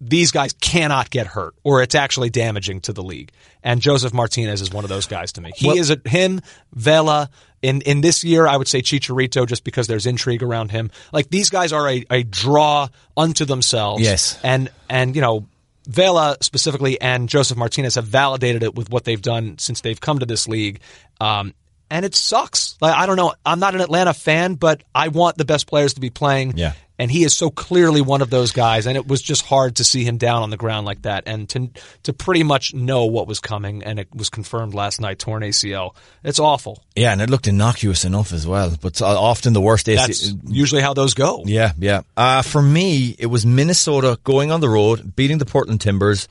these 0.00 0.30
guys 0.30 0.54
cannot 0.54 1.10
get 1.10 1.26
hurt 1.26 1.54
or 1.62 1.82
it's 1.82 1.94
actually 1.94 2.30
damaging 2.30 2.80
to 2.82 2.94
the 2.94 3.02
league. 3.02 3.30
And 3.62 3.82
Josef 3.82 4.14
Martinez 4.14 4.62
is 4.62 4.70
one 4.72 4.84
of 4.84 4.88
those 4.88 5.06
guys 5.06 5.32
to 5.32 5.42
me. 5.42 5.52
He 5.54 5.66
Well- 5.66 5.76
is 5.76 5.90
a, 5.90 6.00
him, 6.06 6.40
Vela. 6.72 7.28
In, 7.60 7.82
in 7.82 8.00
this 8.00 8.24
year, 8.24 8.46
I 8.46 8.56
would 8.56 8.68
say 8.68 8.80
Chicharito 8.80 9.46
just 9.46 9.64
because 9.64 9.86
there's 9.86 10.06
intrigue 10.06 10.42
around 10.42 10.70
him. 10.70 10.90
Like 11.12 11.28
these 11.28 11.50
guys 11.50 11.74
are 11.74 11.86
a, 11.86 12.02
a 12.08 12.22
draw 12.22 12.88
unto 13.18 13.44
themselves. 13.44 14.00
Yes. 14.02 14.40
And, 14.42 14.70
and, 14.88 15.14
you 15.14 15.20
know, 15.20 15.46
Vela 15.86 16.36
specifically 16.40 17.00
and 17.00 17.28
Josef 17.28 17.56
Martinez 17.56 17.94
have 17.94 18.04
validated 18.04 18.62
it 18.62 18.74
with 18.74 18.90
what 18.90 19.04
they've 19.04 19.20
done 19.20 19.58
since 19.58 19.80
they've 19.80 20.00
come 20.00 20.18
to 20.18 20.26
this 20.26 20.46
league. 20.46 20.80
Um, 21.20 21.54
and 21.90 22.04
it 22.04 22.14
sucks. 22.14 22.76
Like, 22.80 22.94
I 22.94 23.06
don't 23.06 23.16
know. 23.16 23.34
I'm 23.44 23.58
not 23.58 23.74
an 23.74 23.80
Atlanta 23.80 24.14
fan, 24.14 24.54
but 24.54 24.82
I 24.94 25.08
want 25.08 25.36
the 25.36 25.44
best 25.44 25.66
players 25.66 25.94
to 25.94 26.00
be 26.00 26.10
playing. 26.10 26.56
Yeah. 26.56 26.74
And 27.00 27.10
he 27.10 27.24
is 27.24 27.34
so 27.34 27.48
clearly 27.48 28.02
one 28.02 28.20
of 28.20 28.28
those 28.28 28.52
guys, 28.52 28.86
and 28.86 28.94
it 28.94 29.08
was 29.08 29.22
just 29.22 29.46
hard 29.46 29.76
to 29.76 29.84
see 29.84 30.04
him 30.04 30.18
down 30.18 30.42
on 30.42 30.50
the 30.50 30.58
ground 30.58 30.84
like 30.84 31.00
that, 31.02 31.22
and 31.24 31.48
to 31.48 31.70
to 32.02 32.12
pretty 32.12 32.42
much 32.42 32.74
know 32.74 33.06
what 33.06 33.26
was 33.26 33.40
coming, 33.40 33.82
and 33.82 33.98
it 33.98 34.14
was 34.14 34.28
confirmed 34.28 34.74
last 34.74 35.00
night, 35.00 35.18
torn 35.18 35.42
ACL. 35.42 35.94
It's 36.22 36.38
awful. 36.38 36.84
Yeah, 36.94 37.12
and 37.12 37.22
it 37.22 37.30
looked 37.30 37.46
innocuous 37.46 38.04
enough 38.04 38.34
as 38.34 38.46
well, 38.46 38.76
but 38.78 39.00
uh, 39.00 39.06
often 39.06 39.54
the 39.54 39.62
worst 39.62 39.86
That's 39.86 40.34
usually 40.46 40.82
how 40.82 40.92
those 40.92 41.14
go. 41.14 41.42
Yeah, 41.46 41.72
yeah. 41.78 42.02
Uh, 42.18 42.42
for 42.42 42.60
me, 42.60 43.16
it 43.18 43.26
was 43.26 43.46
Minnesota 43.46 44.18
going 44.22 44.50
on 44.50 44.60
the 44.60 44.68
road, 44.68 45.16
beating 45.16 45.38
the 45.38 45.46
Portland 45.46 45.80
Timbers, 45.80 46.28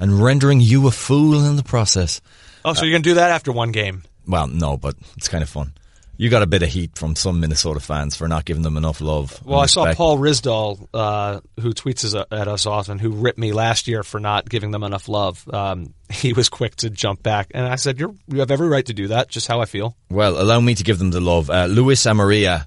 and 0.00 0.20
rendering 0.20 0.58
you 0.58 0.88
a 0.88 0.90
fool 0.90 1.44
in 1.44 1.54
the 1.54 1.62
process. 1.62 2.20
Oh, 2.64 2.74
so 2.74 2.84
you're 2.84 2.94
gonna 2.94 3.04
do 3.04 3.14
that 3.14 3.30
after 3.30 3.52
one 3.52 3.70
game? 3.70 4.02
Well, 4.26 4.48
no, 4.48 4.76
but 4.76 4.96
it's 5.16 5.28
kind 5.28 5.44
of 5.44 5.48
fun. 5.48 5.74
You 6.20 6.30
got 6.30 6.42
a 6.42 6.48
bit 6.48 6.64
of 6.64 6.68
heat 6.68 6.98
from 6.98 7.14
some 7.14 7.38
Minnesota 7.38 7.78
fans 7.78 8.16
for 8.16 8.26
not 8.26 8.44
giving 8.44 8.64
them 8.64 8.76
enough 8.76 9.00
love. 9.00 9.40
Well, 9.44 9.60
I 9.60 9.66
saw. 9.66 9.94
Paul 9.94 10.18
Risdall, 10.18 10.88
uh, 10.92 11.38
who 11.60 11.72
tweets 11.72 12.04
us- 12.04 12.26
at 12.32 12.48
us 12.48 12.66
often, 12.66 12.98
who 12.98 13.10
ripped 13.10 13.38
me 13.38 13.52
last 13.52 13.86
year 13.86 14.02
for 14.02 14.18
not 14.18 14.48
giving 14.48 14.72
them 14.72 14.82
enough 14.82 15.08
love. 15.08 15.48
Um, 15.54 15.94
he 16.10 16.32
was 16.32 16.48
quick 16.48 16.74
to 16.76 16.90
jump 16.90 17.22
back, 17.22 17.52
and 17.54 17.64
I 17.64 17.76
said, 17.76 18.00
"You're 18.00 18.14
you 18.26 18.40
have 18.40 18.50
every 18.50 18.66
right 18.66 18.84
to 18.86 18.92
do 18.92 19.06
that." 19.08 19.28
Just 19.28 19.46
how 19.46 19.60
I 19.60 19.64
feel. 19.66 19.96
Well, 20.10 20.42
allow 20.42 20.58
me 20.58 20.74
to 20.74 20.82
give 20.82 20.98
them 20.98 21.12
the 21.12 21.20
love. 21.20 21.50
Uh, 21.50 21.66
Luis 21.66 22.04
Amarilla 22.04 22.66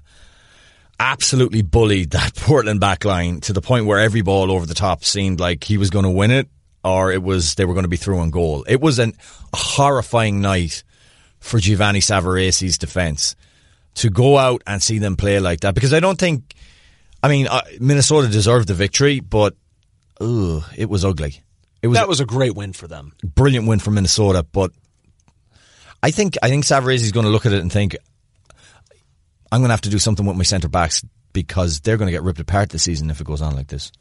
absolutely 0.98 1.60
bullied 1.60 2.12
that 2.12 2.34
Portland 2.36 2.80
back 2.80 3.04
line 3.04 3.42
to 3.42 3.52
the 3.52 3.60
point 3.60 3.84
where 3.84 3.98
every 4.00 4.22
ball 4.22 4.50
over 4.50 4.64
the 4.64 4.74
top 4.74 5.04
seemed 5.04 5.40
like 5.40 5.62
he 5.64 5.76
was 5.76 5.90
going 5.90 6.04
to 6.04 6.10
win 6.10 6.30
it 6.30 6.48
or 6.84 7.12
it 7.12 7.22
was 7.22 7.54
they 7.56 7.64
were 7.64 7.74
going 7.74 7.84
to 7.84 7.88
be 7.88 7.96
through 7.96 8.18
on 8.18 8.30
goal. 8.30 8.64
It 8.66 8.80
was 8.80 8.98
an, 8.98 9.12
a 9.52 9.56
horrifying 9.56 10.40
night 10.40 10.84
for 11.42 11.58
Giovanni 11.58 12.00
Savarese's 12.00 12.78
defense 12.78 13.36
to 13.96 14.08
go 14.08 14.38
out 14.38 14.62
and 14.66 14.82
see 14.82 14.98
them 14.98 15.16
play 15.16 15.38
like 15.40 15.60
that 15.60 15.74
because 15.74 15.92
I 15.92 16.00
don't 16.00 16.18
think 16.18 16.54
I 17.22 17.28
mean 17.28 17.46
uh, 17.48 17.60
Minnesota 17.80 18.28
deserved 18.28 18.68
the 18.68 18.74
victory 18.74 19.20
but 19.20 19.54
ugh, 20.20 20.62
it 20.76 20.88
was 20.88 21.04
ugly. 21.04 21.42
It 21.82 21.88
was 21.88 21.98
That 21.98 22.08
was 22.08 22.20
a 22.20 22.24
great 22.24 22.54
win 22.54 22.72
for 22.72 22.86
them. 22.86 23.12
brilliant 23.22 23.66
win 23.66 23.80
for 23.80 23.90
Minnesota 23.90 24.46
but 24.50 24.70
I 26.02 26.10
think 26.10 26.36
I 26.42 26.48
think 26.48 26.64
Savaresi's 26.64 27.12
going 27.12 27.26
to 27.26 27.30
look 27.32 27.44
at 27.44 27.52
it 27.52 27.60
and 27.60 27.70
think 27.70 27.96
I'm 29.50 29.60
going 29.60 29.68
to 29.68 29.74
have 29.74 29.82
to 29.82 29.90
do 29.90 29.98
something 29.98 30.24
with 30.24 30.36
my 30.36 30.44
centre 30.44 30.68
backs 30.68 31.02
because 31.32 31.80
they're 31.80 31.96
going 31.96 32.06
to 32.06 32.12
get 32.12 32.22
ripped 32.22 32.40
apart 32.40 32.70
this 32.70 32.84
season 32.84 33.10
if 33.10 33.20
it 33.20 33.26
goes 33.26 33.42
on 33.42 33.54
like 33.54 33.68
this. 33.68 33.92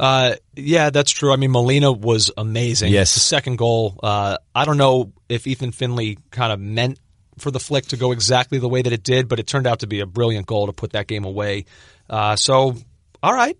Uh, 0.00 0.34
yeah, 0.56 0.88
that's 0.88 1.10
true. 1.10 1.30
I 1.30 1.36
mean, 1.36 1.50
Molino 1.50 1.92
was 1.92 2.30
amazing. 2.34 2.90
Yes. 2.90 3.12
the 3.12 3.20
second 3.20 3.56
goal. 3.56 4.00
Uh, 4.02 4.38
I 4.54 4.64
don't 4.64 4.78
know 4.78 5.12
if 5.28 5.46
Ethan 5.46 5.72
Finlay 5.72 6.16
kind 6.30 6.54
of 6.54 6.58
meant 6.58 6.98
for 7.36 7.50
the 7.50 7.60
flick 7.60 7.84
to 7.88 7.98
go 7.98 8.10
exactly 8.12 8.58
the 8.58 8.68
way 8.68 8.80
that 8.80 8.94
it 8.94 9.02
did, 9.02 9.28
but 9.28 9.38
it 9.38 9.46
turned 9.46 9.66
out 9.66 9.80
to 9.80 9.86
be 9.86 10.00
a 10.00 10.06
brilliant 10.06 10.46
goal 10.46 10.66
to 10.68 10.72
put 10.72 10.92
that 10.92 11.06
game 11.06 11.26
away. 11.26 11.66
Uh, 12.08 12.34
so, 12.34 12.76
all 13.22 13.34
right, 13.34 13.58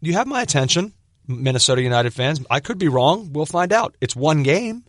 you 0.00 0.14
have 0.14 0.26
my 0.26 0.42
attention, 0.42 0.92
Minnesota 1.28 1.80
United 1.80 2.12
fans. 2.12 2.44
I 2.50 2.58
could 2.58 2.78
be 2.78 2.88
wrong. 2.88 3.32
We'll 3.32 3.46
find 3.46 3.72
out. 3.72 3.94
It's 4.00 4.16
one 4.16 4.42
game. 4.42 4.82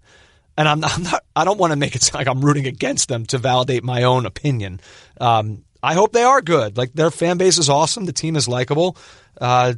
And 0.57 0.67
I'm 0.67 0.79
not, 0.79 0.93
I'm 0.97 1.03
not 1.03 1.23
I 1.36 1.45
don't 1.45 1.60
want 1.60 1.73
to 1.73 1.77
make 1.77 1.95
it 1.95 2.01
sound 2.01 2.25
like 2.25 2.27
I'm 2.27 2.43
rooting 2.43 2.65
against 2.65 3.07
them 3.07 3.27
to 3.27 3.38
validate 3.38 3.83
my 3.83 4.01
own 4.01 4.25
opinion. 4.25 4.79
Um, 5.21 5.63
I 5.83 5.93
hope 5.93 6.12
they 6.12 6.23
are 6.23 6.41
good. 6.41 6.75
Like 6.75 6.93
their 6.93 7.12
fan 7.12 7.38
base 7.38 7.60
is 7.60 7.69
awesome. 7.69 8.05
The 8.05 8.13
team 8.13 8.36
is 8.36 8.47
likable. 8.47 8.97
Uh, 9.39 9.75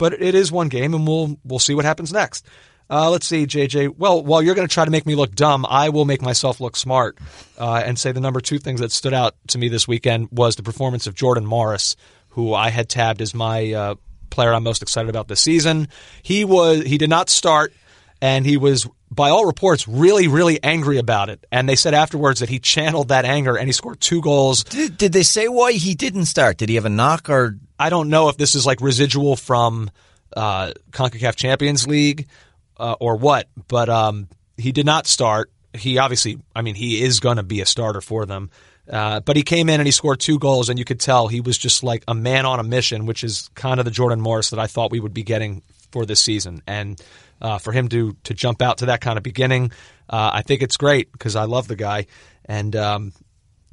but 0.00 0.14
it 0.14 0.34
is 0.34 0.50
one 0.50 0.68
game, 0.68 0.94
and 0.94 1.06
we'll 1.06 1.38
we'll 1.44 1.60
see 1.60 1.74
what 1.74 1.84
happens 1.84 2.10
next. 2.12 2.46
Uh, 2.88 3.08
let's 3.10 3.26
see, 3.26 3.46
JJ. 3.46 3.96
Well, 3.98 4.24
while 4.24 4.42
you're 4.42 4.56
going 4.56 4.66
to 4.66 4.72
try 4.72 4.84
to 4.84 4.90
make 4.90 5.06
me 5.06 5.14
look 5.14 5.32
dumb, 5.32 5.64
I 5.68 5.90
will 5.90 6.06
make 6.06 6.22
myself 6.22 6.58
look 6.58 6.74
smart 6.74 7.18
uh, 7.58 7.82
and 7.84 7.96
say 7.96 8.10
the 8.10 8.20
number 8.20 8.40
two 8.40 8.58
things 8.58 8.80
that 8.80 8.90
stood 8.90 9.14
out 9.14 9.36
to 9.48 9.58
me 9.58 9.68
this 9.68 9.86
weekend 9.86 10.28
was 10.32 10.56
the 10.56 10.64
performance 10.64 11.06
of 11.06 11.14
Jordan 11.14 11.46
Morris, 11.46 11.94
who 12.30 12.52
I 12.54 12.70
had 12.70 12.88
tabbed 12.88 13.20
as 13.20 13.34
my 13.34 13.72
uh, 13.72 13.94
player 14.30 14.52
I'm 14.52 14.64
most 14.64 14.82
excited 14.82 15.10
about 15.10 15.28
this 15.28 15.40
season. 15.40 15.86
He 16.22 16.44
was 16.46 16.82
he 16.82 16.96
did 16.96 17.10
not 17.10 17.28
start, 17.28 17.74
and 18.22 18.46
he 18.46 18.56
was 18.56 18.88
by 19.10 19.30
all 19.30 19.44
reports 19.44 19.88
really 19.88 20.28
really 20.28 20.62
angry 20.62 20.98
about 20.98 21.28
it. 21.28 21.46
And 21.50 21.68
they 21.68 21.76
said 21.76 21.94
afterwards 21.94 22.40
that 22.40 22.48
he 22.48 22.58
channeled 22.58 23.08
that 23.08 23.24
anger 23.24 23.56
and 23.56 23.66
he 23.66 23.72
scored 23.72 24.00
two 24.00 24.20
goals. 24.20 24.64
Did, 24.64 24.96
did 24.96 25.12
they 25.12 25.22
say 25.22 25.48
why 25.48 25.72
he 25.72 25.94
didn't 25.94 26.26
start? 26.26 26.58
Did 26.58 26.68
he 26.68 26.76
have 26.76 26.84
a 26.84 26.90
knock 26.90 27.28
or 27.28 27.58
I 27.78 27.90
don't 27.90 28.08
know 28.08 28.28
if 28.28 28.36
this 28.36 28.54
is 28.54 28.66
like 28.66 28.80
residual 28.80 29.36
from 29.36 29.90
uh, 30.36 30.72
CONCACAF 30.92 31.34
Champions 31.34 31.86
League 31.86 32.28
uh, 32.76 32.96
or 33.00 33.16
what, 33.16 33.48
but 33.68 33.88
um, 33.88 34.28
he 34.56 34.72
did 34.72 34.86
not 34.86 35.06
start. 35.06 35.50
He 35.72 35.98
obviously, 35.98 36.38
I 36.54 36.62
mean, 36.62 36.74
he 36.74 37.02
is 37.02 37.20
going 37.20 37.36
to 37.36 37.42
be 37.42 37.60
a 37.60 37.66
starter 37.66 38.00
for 38.00 38.26
them. 38.26 38.50
Uh, 38.88 39.20
but 39.20 39.36
he 39.36 39.42
came 39.42 39.68
in 39.68 39.78
and 39.80 39.86
he 39.86 39.92
scored 39.92 40.18
two 40.18 40.38
goals, 40.38 40.68
and 40.68 40.78
you 40.78 40.84
could 40.84 40.98
tell 40.98 41.28
he 41.28 41.40
was 41.40 41.56
just 41.56 41.84
like 41.84 42.02
a 42.08 42.14
man 42.14 42.44
on 42.44 42.58
a 42.58 42.64
mission, 42.64 43.06
which 43.06 43.22
is 43.22 43.48
kind 43.54 43.78
of 43.78 43.84
the 43.84 43.90
Jordan 43.90 44.20
Morris 44.20 44.50
that 44.50 44.58
I 44.58 44.66
thought 44.66 44.90
we 44.90 44.98
would 44.98 45.14
be 45.14 45.22
getting 45.22 45.62
for 45.92 46.04
this 46.04 46.20
season. 46.20 46.62
And 46.66 47.00
uh, 47.40 47.58
for 47.58 47.72
him 47.72 47.88
to 47.88 48.16
to 48.24 48.34
jump 48.34 48.62
out 48.62 48.78
to 48.78 48.86
that 48.86 49.00
kind 49.00 49.16
of 49.16 49.22
beginning, 49.22 49.72
uh, 50.08 50.30
I 50.34 50.42
think 50.42 50.62
it's 50.62 50.76
great 50.76 51.10
because 51.12 51.36
I 51.36 51.44
love 51.44 51.68
the 51.68 51.76
guy. 51.76 52.06
And 52.44 52.74
um, 52.76 53.12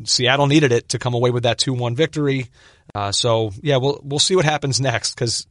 Seattle 0.04 0.48
needed 0.48 0.72
it 0.72 0.90
to 0.90 1.00
come 1.00 1.14
away 1.14 1.32
with 1.32 1.44
that 1.44 1.58
two 1.58 1.74
one 1.74 1.96
victory. 1.96 2.48
Uh, 2.94 3.12
so 3.12 3.52
yeah, 3.62 3.78
we'll 3.78 4.00
we'll 4.04 4.20
see 4.20 4.36
what 4.36 4.46
happens 4.46 4.80
next 4.80 5.16
because 5.16 5.48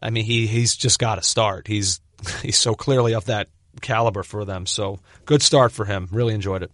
I 0.00 0.10
mean 0.10 0.24
he 0.24 0.46
he's 0.46 0.76
just 0.76 0.98
got 0.98 1.16
to 1.16 1.22
start. 1.22 1.66
He's 1.66 2.00
he's 2.42 2.58
so 2.58 2.74
clearly 2.74 3.14
of 3.14 3.26
that 3.26 3.48
caliber 3.80 4.22
for 4.22 4.44
them. 4.44 4.66
So 4.66 4.98
good 5.24 5.42
start 5.42 5.72
for 5.72 5.84
him. 5.84 6.08
Really 6.10 6.34
enjoyed 6.34 6.62
it. 6.62 6.70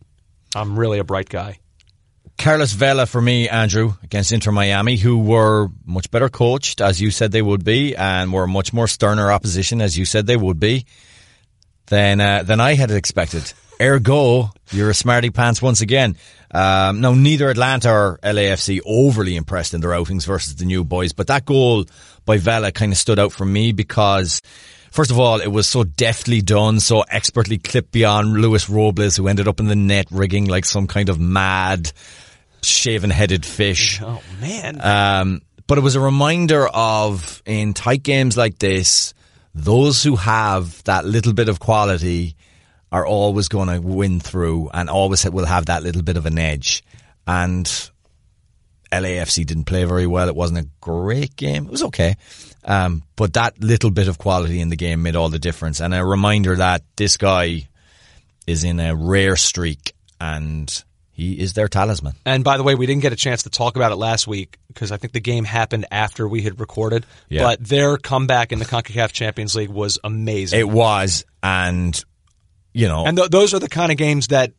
I'm 0.54 0.78
really 0.78 0.98
a 0.98 1.04
bright 1.04 1.28
guy. 1.28 1.58
Carlos 2.38 2.72
Vela 2.72 3.04
for 3.04 3.20
me, 3.20 3.48
Andrew, 3.50 3.94
against 4.02 4.32
Inter 4.32 4.50
Miami, 4.50 4.96
who 4.96 5.18
were 5.18 5.68
much 5.84 6.10
better 6.10 6.30
coached, 6.30 6.80
as 6.80 6.98
you 6.98 7.10
said 7.10 7.32
they 7.32 7.42
would 7.42 7.64
be, 7.64 7.94
and 7.94 8.32
were 8.32 8.46
much 8.46 8.72
more 8.72 8.88
sterner 8.88 9.30
opposition, 9.30 9.82
as 9.82 9.98
you 9.98 10.06
said 10.06 10.26
they 10.26 10.38
would 10.38 10.58
be, 10.58 10.86
than 11.88 12.20
uh, 12.20 12.42
than 12.42 12.58
I 12.58 12.74
had 12.74 12.90
expected. 12.90 13.52
Ergo, 13.80 14.50
you're 14.72 14.90
a 14.90 14.94
smarty 14.94 15.30
pants 15.30 15.60
once 15.60 15.80
again. 15.80 16.16
Um, 16.50 17.00
now, 17.00 17.12
neither 17.12 17.48
Atlanta 17.48 17.90
or 17.90 18.18
LAFC 18.22 18.80
overly 18.84 19.36
impressed 19.36 19.74
in 19.74 19.80
their 19.80 19.94
outings 19.94 20.24
versus 20.24 20.56
the 20.56 20.64
new 20.64 20.82
boys, 20.84 21.12
but 21.12 21.26
that 21.26 21.44
goal 21.44 21.84
by 22.24 22.38
Vela 22.38 22.72
kind 22.72 22.92
of 22.92 22.98
stood 22.98 23.18
out 23.18 23.32
for 23.32 23.44
me 23.44 23.72
because 23.72 24.40
First 24.90 25.10
of 25.10 25.18
all, 25.18 25.40
it 25.40 25.48
was 25.48 25.68
so 25.68 25.84
deftly 25.84 26.40
done, 26.40 26.80
so 26.80 27.02
expertly 27.02 27.58
clipped 27.58 27.92
beyond 27.92 28.32
Luis 28.34 28.68
Robles, 28.68 29.16
who 29.16 29.28
ended 29.28 29.46
up 29.46 29.60
in 29.60 29.66
the 29.66 29.76
net 29.76 30.06
rigging 30.10 30.46
like 30.46 30.64
some 30.64 30.86
kind 30.86 31.08
of 31.08 31.20
mad, 31.20 31.92
shaven-headed 32.62 33.46
fish. 33.46 34.00
Oh 34.02 34.22
man. 34.40 34.80
Um, 34.80 35.42
but 35.66 35.78
it 35.78 35.82
was 35.82 35.94
a 35.94 36.00
reminder 36.00 36.66
of 36.66 37.42
in 37.46 37.74
tight 37.74 38.02
games 38.02 38.36
like 38.36 38.58
this, 38.58 39.14
those 39.54 40.02
who 40.02 40.16
have 40.16 40.82
that 40.84 41.04
little 41.04 41.32
bit 41.32 41.48
of 41.48 41.60
quality 41.60 42.34
are 42.90 43.06
always 43.06 43.46
going 43.46 43.68
to 43.68 43.80
win 43.80 44.18
through 44.18 44.68
and 44.74 44.90
always 44.90 45.28
will 45.30 45.46
have 45.46 45.66
that 45.66 45.84
little 45.84 46.02
bit 46.02 46.16
of 46.16 46.26
an 46.26 46.38
edge. 46.38 46.82
And 47.26 47.64
LAFC 48.90 49.46
didn't 49.46 49.64
play 49.66 49.84
very 49.84 50.08
well. 50.08 50.28
It 50.28 50.34
wasn't 50.34 50.58
a 50.58 50.68
great 50.80 51.36
game. 51.36 51.66
It 51.66 51.70
was 51.70 51.84
okay. 51.84 52.16
Um, 52.64 53.02
but 53.16 53.34
that 53.34 53.60
little 53.62 53.90
bit 53.90 54.08
of 54.08 54.18
quality 54.18 54.60
in 54.60 54.68
the 54.68 54.76
game 54.76 55.02
made 55.02 55.16
all 55.16 55.28
the 55.28 55.38
difference. 55.38 55.80
And 55.80 55.94
a 55.94 56.04
reminder 56.04 56.56
that 56.56 56.82
this 56.96 57.16
guy 57.16 57.68
is 58.46 58.64
in 58.64 58.80
a 58.80 58.94
rare 58.94 59.36
streak 59.36 59.94
and 60.20 60.84
he 61.12 61.38
is 61.38 61.52
their 61.52 61.68
talisman. 61.68 62.14
And 62.24 62.44
by 62.44 62.56
the 62.56 62.62
way, 62.62 62.74
we 62.74 62.86
didn't 62.86 63.02
get 63.02 63.12
a 63.12 63.16
chance 63.16 63.42
to 63.42 63.50
talk 63.50 63.76
about 63.76 63.92
it 63.92 63.96
last 63.96 64.26
week 64.26 64.58
because 64.68 64.90
I 64.90 64.96
think 64.96 65.12
the 65.12 65.20
game 65.20 65.44
happened 65.44 65.86
after 65.90 66.26
we 66.26 66.42
had 66.42 66.58
recorded. 66.60 67.04
Yeah. 67.28 67.42
But 67.42 67.62
their 67.62 67.98
comeback 67.98 68.52
in 68.52 68.58
the 68.58 68.64
CONCACAF 68.64 69.12
Champions 69.12 69.54
League 69.54 69.70
was 69.70 69.98
amazing. 70.02 70.58
It 70.58 70.68
was, 70.68 71.24
and 71.42 72.02
you 72.72 72.88
know, 72.88 73.04
and 73.04 73.16
th- 73.16 73.30
those 73.30 73.52
are 73.52 73.58
the 73.58 73.68
kind 73.68 73.92
of 73.92 73.98
games 73.98 74.28
that, 74.28 74.52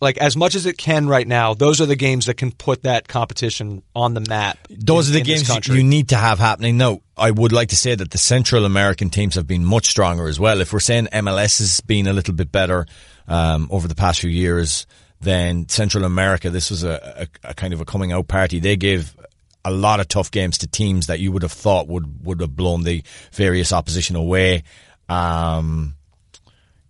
like, 0.00 0.18
as 0.18 0.36
much 0.36 0.54
as 0.54 0.66
it 0.66 0.76
can 0.76 1.08
right 1.08 1.26
now, 1.26 1.54
those 1.54 1.80
are 1.80 1.86
the 1.86 1.96
games 1.96 2.26
that 2.26 2.34
can 2.34 2.52
put 2.52 2.82
that 2.82 3.08
competition 3.08 3.82
on 3.94 4.14
the 4.14 4.20
map. 4.20 4.58
Those 4.70 5.08
in- 5.08 5.16
are 5.16 5.18
the 5.18 5.24
games 5.24 5.68
you- 5.68 5.82
need 5.82 6.10
to 6.10 6.16
have 6.16 6.38
happening. 6.38 6.76
No, 6.76 7.02
I 7.16 7.30
would 7.30 7.52
like 7.52 7.70
to 7.70 7.76
say 7.76 7.94
that 7.94 8.10
the 8.10 8.18
Central 8.18 8.64
American 8.64 9.10
teams 9.10 9.36
have 9.36 9.46
been 9.46 9.64
much 9.64 9.86
stronger 9.86 10.28
as 10.28 10.38
well. 10.38 10.60
If 10.60 10.72
we're 10.72 10.80
saying 10.80 11.08
MLS 11.12 11.58
has 11.58 11.80
been 11.80 12.06
a 12.06 12.12
little 12.12 12.34
bit 12.34 12.52
better 12.52 12.86
um, 13.26 13.68
over 13.70 13.88
the 13.88 13.94
past 13.94 14.20
few 14.20 14.30
years, 14.30 14.86
then 15.20 15.68
Central 15.68 16.04
America, 16.04 16.50
this 16.50 16.70
was 16.70 16.84
a, 16.84 17.28
a, 17.44 17.50
a 17.50 17.54
kind 17.54 17.72
of 17.72 17.80
a 17.80 17.84
coming 17.86 18.12
out 18.12 18.28
party. 18.28 18.58
They 18.60 18.76
gave 18.76 19.16
a 19.64 19.70
lot 19.70 19.98
of 19.98 20.08
tough 20.08 20.30
games 20.30 20.58
to 20.58 20.66
teams 20.68 21.06
that 21.08 21.18
you 21.20 21.32
would 21.32 21.42
have 21.42 21.52
thought 21.52 21.88
would 21.88 22.24
would 22.24 22.40
have 22.40 22.54
blown 22.54 22.84
the 22.84 23.02
various 23.32 23.72
opposition 23.72 24.14
away. 24.14 24.62
Um, 25.08 25.94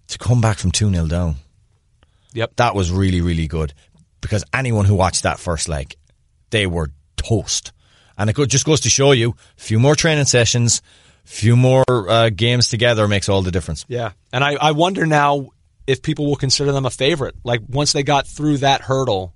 to 0.09 0.19
come 0.19 0.41
back 0.41 0.59
from 0.59 0.71
two 0.73 0.91
0 0.93 1.07
down, 1.07 1.37
Yep. 2.35 2.57
that 2.57 2.75
was 2.75 2.91
really 2.93 3.21
really 3.21 3.47
good 3.47 3.73
because 4.21 4.45
anyone 4.53 4.85
who 4.85 4.95
watched 4.95 5.23
that 5.23 5.39
first 5.39 5.69
leg, 5.69 5.95
they 6.51 6.67
were 6.67 6.91
toast. 7.17 7.73
And 8.19 8.31
it 8.31 8.37
just 8.49 8.65
goes 8.65 8.81
to 8.81 8.91
show 8.91 9.13
you, 9.13 9.35
a 9.59 9.61
few 9.61 9.79
more 9.79 9.95
training 9.95 10.25
sessions, 10.25 10.81
few 11.25 11.55
more 11.57 11.85
uh, 11.89 12.31
games 12.31 12.69
together 12.69 13.07
makes 13.09 13.29
all 13.29 13.43
the 13.43 13.51
difference. 13.51 13.85
Yeah. 13.89 14.13
And 14.33 14.43
I, 14.43 14.55
I 14.55 14.73
wonder 14.73 15.05
now 15.07 15.51
if 15.87 16.03
people 16.03 16.27
will 16.27 16.37
consider 16.37 16.73
them 16.73 16.87
a 16.87 16.91
favorite. 16.91 17.35
Like 17.45 17.61
once 17.69 17.93
they 17.93 18.03
got 18.03 18.27
through 18.27 18.59
that 18.59 18.81
hurdle, 18.81 19.35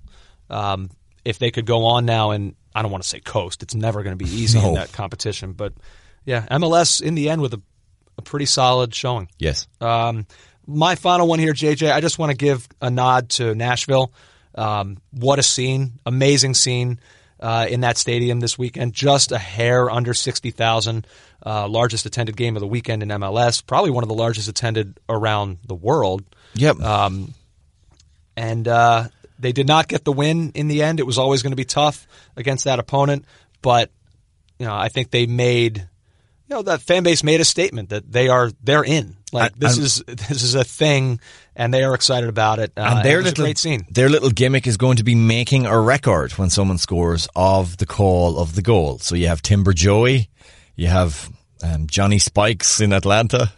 um, 0.49 0.89
if 1.23 1.37
they 1.37 1.51
could 1.51 1.65
go 1.65 1.85
on 1.85 2.05
now 2.05 2.31
and 2.31 2.55
I 2.73 2.81
don't 2.81 2.91
want 2.91 3.03
to 3.03 3.09
say 3.09 3.19
coast. 3.19 3.61
It's 3.63 3.75
never 3.75 4.03
going 4.03 4.17
to 4.17 4.23
be 4.23 4.29
easy 4.29 4.59
in 4.59 4.73
that 4.75 4.91
competition. 4.91 5.53
But 5.53 5.73
yeah, 6.25 6.47
MLS 6.51 7.01
in 7.01 7.15
the 7.15 7.29
end 7.29 7.41
with 7.41 7.53
a, 7.53 7.61
a 8.17 8.21
pretty 8.21 8.45
solid 8.45 8.95
showing. 8.95 9.29
Yes. 9.37 9.67
Um, 9.79 10.25
my 10.71 10.95
final 10.95 11.27
one 11.27 11.39
here, 11.39 11.53
JJ. 11.53 11.91
I 11.91 12.01
just 12.01 12.19
want 12.19 12.31
to 12.31 12.37
give 12.37 12.67
a 12.81 12.89
nod 12.89 13.29
to 13.31 13.53
Nashville. 13.55 14.13
Um, 14.55 14.97
what 15.11 15.39
a 15.39 15.43
scene! 15.43 15.99
Amazing 16.05 16.55
scene 16.55 16.99
uh, 17.39 17.67
in 17.69 17.81
that 17.81 17.97
stadium 17.97 18.39
this 18.39 18.57
weekend. 18.57 18.93
Just 18.93 19.31
a 19.31 19.37
hair 19.37 19.89
under 19.89 20.13
sixty 20.13 20.51
thousand. 20.51 21.07
Uh, 21.43 21.67
largest 21.67 22.05
attended 22.05 22.37
game 22.37 22.55
of 22.55 22.59
the 22.59 22.67
weekend 22.67 23.01
in 23.01 23.09
MLS. 23.09 23.65
Probably 23.65 23.89
one 23.89 24.03
of 24.03 24.09
the 24.09 24.15
largest 24.15 24.47
attended 24.47 24.99
around 25.09 25.57
the 25.65 25.73
world. 25.73 26.23
Yep. 26.53 26.77
And 28.37 28.67
uh, 28.67 29.07
they 29.41 29.51
did 29.51 29.67
not 29.67 29.87
get 29.87 30.05
the 30.05 30.13
win 30.13 30.51
in 30.53 30.67
the 30.67 30.83
end. 30.83 30.99
It 30.99 31.05
was 31.05 31.17
always 31.17 31.41
going 31.41 31.51
to 31.51 31.57
be 31.57 31.65
tough 31.65 32.07
against 32.37 32.65
that 32.65 32.79
opponent, 32.79 33.25
but 33.61 33.89
you 34.59 34.65
know 34.65 34.75
I 34.75 34.89
think 34.89 35.09
they 35.09 35.25
made 35.25 35.77
you 35.79 36.55
know 36.55 36.61
that 36.61 36.81
fan 36.81 37.03
base 37.03 37.23
made 37.23 37.41
a 37.41 37.45
statement 37.45 37.89
that 37.89 38.09
they 38.09 38.29
are 38.29 38.51
they're 38.63 38.83
in. 38.83 39.17
Like 39.33 39.53
And- 39.53 39.61
this 39.61 39.77
and- 39.77 39.85
is 39.85 40.03
this 40.29 40.43
is 40.43 40.55
a 40.55 40.63
thing, 40.63 41.19
and 41.55 41.73
they 41.73 41.83
are 41.83 41.93
excited 41.93 42.27
about 42.29 42.59
it. 42.59 42.71
Uh, 42.75 42.81
and 42.97 43.05
their 43.05 43.19
it 43.19 43.23
little 43.25 43.45
great 43.45 43.57
scene. 43.57 43.85
their 43.89 44.09
little 44.09 44.29
gimmick 44.29 44.67
is 44.67 44.77
going 44.77 44.97
to 44.97 45.03
be 45.03 45.15
making 45.15 45.65
a 45.65 45.79
record 45.79 46.31
when 46.33 46.49
someone 46.49 46.77
scores 46.77 47.27
of 47.35 47.77
the 47.77 47.85
call 47.85 48.37
of 48.39 48.55
the 48.55 48.61
goal. 48.61 48.99
So 48.99 49.15
you 49.15 49.27
have 49.27 49.41
Timber 49.41 49.73
Joey, 49.73 50.29
you 50.75 50.87
have 50.87 51.29
um, 51.63 51.87
Johnny 51.87 52.19
Spikes 52.19 52.81
in 52.81 52.91
Atlanta, 52.91 53.51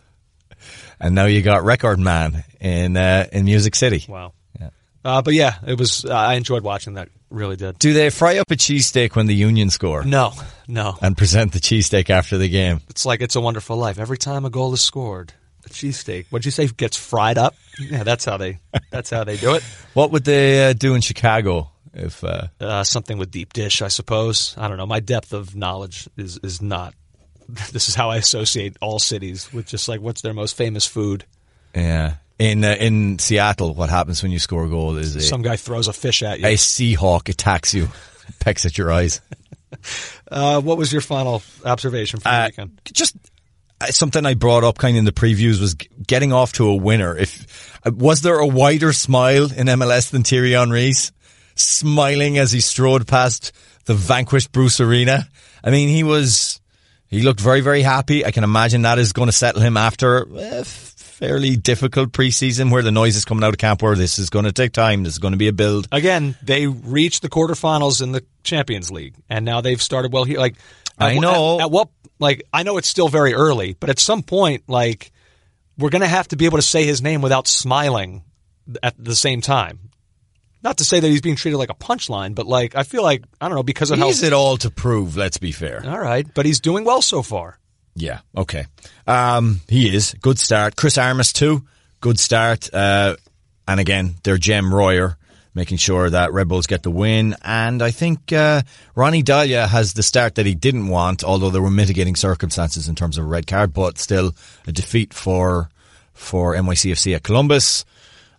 and 0.99 1.15
now 1.15 1.25
you 1.25 1.41
got 1.41 1.63
Record 1.63 1.99
Man 1.99 2.43
in 2.59 2.95
uh, 2.97 3.27
in 3.31 3.45
Music 3.45 3.75
City. 3.75 4.05
Wow. 4.07 4.33
Yeah. 4.59 4.69
Uh, 5.03 5.21
but 5.21 5.33
yeah, 5.33 5.55
it 5.65 5.77
was. 5.79 6.05
Uh, 6.05 6.13
I 6.13 6.35
enjoyed 6.35 6.63
watching 6.63 6.95
that. 6.95 7.09
Really 7.29 7.55
did. 7.55 7.79
Do 7.79 7.93
they 7.93 8.11
fry 8.11 8.37
up 8.37 8.51
a 8.51 8.55
cheesesteak 8.55 9.15
when 9.15 9.25
the 9.25 9.33
Union 9.33 9.71
score 9.71 10.03
No, 10.03 10.33
no. 10.67 10.95
and 11.01 11.17
present 11.17 11.51
the 11.51 11.59
cheesesteak 11.59 12.11
after 12.11 12.37
the 12.37 12.47
game? 12.47 12.81
It's 12.89 13.07
like 13.07 13.21
It's 13.21 13.35
a 13.35 13.41
Wonderful 13.41 13.75
Life. 13.75 13.97
Every 13.97 14.19
time 14.19 14.45
a 14.45 14.51
goal 14.51 14.71
is 14.75 14.81
scored, 14.81 15.33
cheesesteak. 15.73 16.25
What'd 16.29 16.45
you 16.45 16.51
say? 16.51 16.67
Gets 16.67 16.97
fried 16.97 17.37
up. 17.37 17.55
Yeah, 17.79 18.03
that's 18.03 18.25
how 18.25 18.37
they. 18.37 18.59
That's 18.91 19.09
how 19.09 19.23
they 19.23 19.37
do 19.37 19.55
it. 19.55 19.63
What 19.93 20.11
would 20.11 20.23
they 20.25 20.69
uh, 20.69 20.73
do 20.73 20.95
in 20.95 21.01
Chicago 21.01 21.69
if? 21.93 22.23
Uh, 22.23 22.47
uh, 22.59 22.83
something 22.83 23.17
with 23.19 23.29
deep 23.31 23.53
dish, 23.53 23.81
I 23.81 23.89
suppose. 23.89 24.55
I 24.57 24.67
don't 24.67 24.77
know. 24.77 24.85
My 24.87 24.99
depth 24.99 25.33
of 25.33 25.55
knowledge 25.55 26.07
is 26.17 26.39
is 26.43 26.61
not. 26.61 26.93
This 27.73 27.89
is 27.89 27.95
how 27.95 28.09
I 28.09 28.17
associate 28.17 28.77
all 28.81 28.99
cities 28.99 29.51
with 29.53 29.67
just 29.67 29.87
like 29.89 29.99
what's 30.01 30.21
their 30.21 30.33
most 30.33 30.55
famous 30.55 30.85
food. 30.87 31.25
yeah, 31.75 32.15
in 32.39 32.63
uh, 32.63 32.75
in 32.79 33.19
Seattle, 33.19 33.73
what 33.75 33.89
happens 33.89 34.23
when 34.23 34.31
you 34.31 34.39
score 34.39 34.63
a 34.65 34.69
goal 34.69 34.97
is 34.97 35.15
a, 35.15 35.21
Some 35.21 35.41
guy 35.43 35.57
throws 35.57 35.87
a 35.87 35.93
fish 35.93 36.23
at 36.23 36.39
you. 36.39 36.47
a 36.47 36.55
Seahawk 36.55 37.27
attacks 37.29 37.73
you, 37.73 37.89
pecks 38.39 38.65
at 38.65 38.77
your 38.77 38.91
eyes. 38.91 39.19
Uh, 40.31 40.61
what 40.61 40.77
was 40.77 40.91
your 40.91 41.01
final 41.01 41.41
observation 41.65 42.19
from 42.19 42.31
the 42.31 42.35
Uh, 42.37 42.45
weekend? 42.47 42.81
just 42.93 43.15
something 43.89 44.25
I 44.25 44.33
brought 44.33 44.63
up 44.63 44.77
kind 44.77 44.95
of 44.95 44.99
in 44.99 45.05
the 45.05 45.11
previews 45.11 45.59
was 45.59 45.75
getting 45.75 46.33
off 46.33 46.53
to 46.53 46.67
a 46.67 46.75
winner. 46.75 47.17
If 47.17 47.79
was 47.85 48.21
there 48.21 48.39
a 48.39 48.47
wider 48.47 48.93
smile 48.93 49.45
in 49.45 49.67
MLS 49.67 50.11
than 50.11 50.23
Thierry 50.23 50.51
Henry's 50.51 51.11
smiling 51.55 52.37
as 52.37 52.51
he 52.51 52.61
strode 52.61 53.07
past 53.07 53.51
the 53.85 53.93
vanquished 53.93 54.51
Bruce 54.51 54.79
Arena? 54.79 55.27
I 55.63 55.71
mean, 55.71 55.89
he 55.89 56.03
was 56.03 56.61
he 57.07 57.21
looked 57.21 57.39
very 57.39 57.61
very 57.61 57.81
happy. 57.81 58.25
I 58.25 58.31
can 58.31 58.43
imagine 58.43 58.83
that 58.83 58.99
is 58.99 59.13
going 59.13 59.27
to 59.27 59.33
settle 59.33 59.61
him 59.61 59.77
after 59.77 60.27
a 60.35 60.63
fairly 60.63 61.55
difficult 61.55 62.11
preseason 62.11 62.71
where 62.71 62.81
the 62.81 62.91
noise 62.91 63.15
is 63.15 63.23
coming 63.23 63.43
out 63.43 63.53
of 63.53 63.57
camp. 63.57 63.81
Where 63.81 63.95
this 63.95 64.19
is 64.19 64.29
going 64.29 64.45
to 64.45 64.51
take 64.51 64.73
time. 64.73 65.03
This 65.03 65.13
is 65.13 65.19
going 65.19 65.33
to 65.33 65.37
be 65.37 65.47
a 65.47 65.53
build. 65.53 65.87
Again, 65.91 66.35
they 66.41 66.67
reached 66.67 67.21
the 67.21 67.29
quarterfinals 67.29 68.01
in 68.01 68.11
the 68.11 68.25
Champions 68.43 68.91
League, 68.91 69.15
and 69.29 69.45
now 69.45 69.61
they've 69.61 69.81
started 69.81 70.11
well 70.11 70.25
here. 70.25 70.39
Like 70.39 70.55
I 71.03 71.17
know. 71.17 71.59
At, 71.59 71.65
at 71.65 71.71
what? 71.71 71.89
Like 72.19 72.43
I 72.53 72.63
know 72.63 72.77
it's 72.77 72.87
still 72.87 73.09
very 73.09 73.33
early, 73.33 73.75
but 73.79 73.89
at 73.89 73.99
some 73.99 74.23
point, 74.23 74.63
like 74.67 75.11
we're 75.77 75.89
going 75.89 76.01
to 76.01 76.07
have 76.07 76.27
to 76.29 76.35
be 76.35 76.45
able 76.45 76.57
to 76.57 76.63
say 76.63 76.85
his 76.85 77.01
name 77.01 77.21
without 77.21 77.47
smiling 77.47 78.23
at 78.81 78.95
the 78.97 79.15
same 79.15 79.41
time. 79.41 79.89
Not 80.61 80.77
to 80.77 80.85
say 80.85 81.01
that 81.01 81.07
he's 81.07 81.21
being 81.21 81.35
treated 81.35 81.57
like 81.57 81.69
a 81.69 81.75
punchline, 81.75 82.35
but 82.35 82.45
like 82.47 82.75
I 82.75 82.83
feel 82.83 83.03
like 83.03 83.23
I 83.41 83.49
don't 83.49 83.55
know 83.55 83.63
because 83.63 83.91
of 83.91 83.99
how. 83.99 84.07
He's 84.07 84.23
it 84.23 84.31
all 84.31 84.57
to 84.57 84.69
prove. 84.69 85.17
Let's 85.17 85.37
be 85.37 85.51
fair. 85.51 85.83
All 85.85 85.99
right, 85.99 86.25
but 86.33 86.45
he's 86.45 86.61
doing 86.61 86.85
well 86.85 87.01
so 87.01 87.21
far. 87.21 87.59
Yeah. 87.95 88.19
Okay. 88.35 88.65
Um, 89.05 89.61
he 89.67 89.93
is 89.93 90.15
good 90.21 90.39
start. 90.39 90.75
Chris 90.75 90.97
Armas 90.97 91.33
too. 91.33 91.63
Good 91.99 92.19
start. 92.19 92.73
Uh, 92.73 93.17
and 93.67 93.79
again, 93.79 94.15
their 94.23 94.37
Jem 94.37 94.73
Royer 94.73 95.17
making 95.55 95.77
sure 95.77 96.09
that 96.09 96.33
Red 96.33 96.47
Bulls 96.47 96.67
get 96.67 96.83
the 96.83 96.91
win. 96.91 97.35
And 97.43 97.81
I 97.81 97.91
think 97.91 98.33
uh, 98.33 98.63
Ronny 98.95 99.23
Deila 99.23 99.67
has 99.67 99.93
the 99.93 100.03
start 100.03 100.35
that 100.35 100.45
he 100.45 100.55
didn't 100.55 100.87
want, 100.87 101.23
although 101.23 101.49
there 101.49 101.61
were 101.61 101.69
mitigating 101.71 102.15
circumstances 102.15 102.87
in 102.87 102.95
terms 102.95 103.17
of 103.17 103.25
a 103.25 103.27
red 103.27 103.47
card. 103.47 103.73
But 103.73 103.97
still, 103.97 104.33
a 104.67 104.71
defeat 104.71 105.13
for 105.13 105.69
for 106.13 106.55
NYCFC 106.55 107.15
at 107.15 107.23
Columbus. 107.23 107.85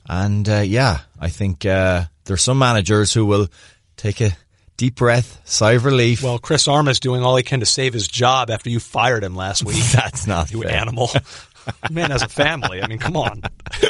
And 0.06 0.48
uh, 0.48 0.60
yeah, 0.60 1.00
I 1.18 1.28
think 1.28 1.64
uh, 1.64 2.04
there's 2.24 2.42
some 2.42 2.58
managers 2.58 3.12
who 3.12 3.26
will 3.26 3.48
take 3.96 4.20
a 4.20 4.36
deep 4.76 4.96
breath, 4.96 5.40
sigh 5.44 5.72
of 5.72 5.84
relief. 5.84 6.22
Well, 6.22 6.38
Chris 6.38 6.68
Arm 6.68 6.88
is 6.88 7.00
doing 7.00 7.22
all 7.22 7.36
he 7.36 7.42
can 7.42 7.60
to 7.60 7.66
save 7.66 7.92
his 7.92 8.08
job 8.08 8.50
after 8.50 8.70
you 8.70 8.80
fired 8.80 9.24
him 9.24 9.34
last 9.36 9.64
week. 9.64 9.82
that's 9.92 10.26
not 10.26 10.50
you 10.50 10.62
fair. 10.62 10.72
animal. 10.72 11.10
Man 11.90 12.10
has 12.10 12.22
a 12.22 12.28
family. 12.28 12.82
I 12.82 12.86
mean, 12.86 12.98
come 12.98 13.16
on. 13.16 13.42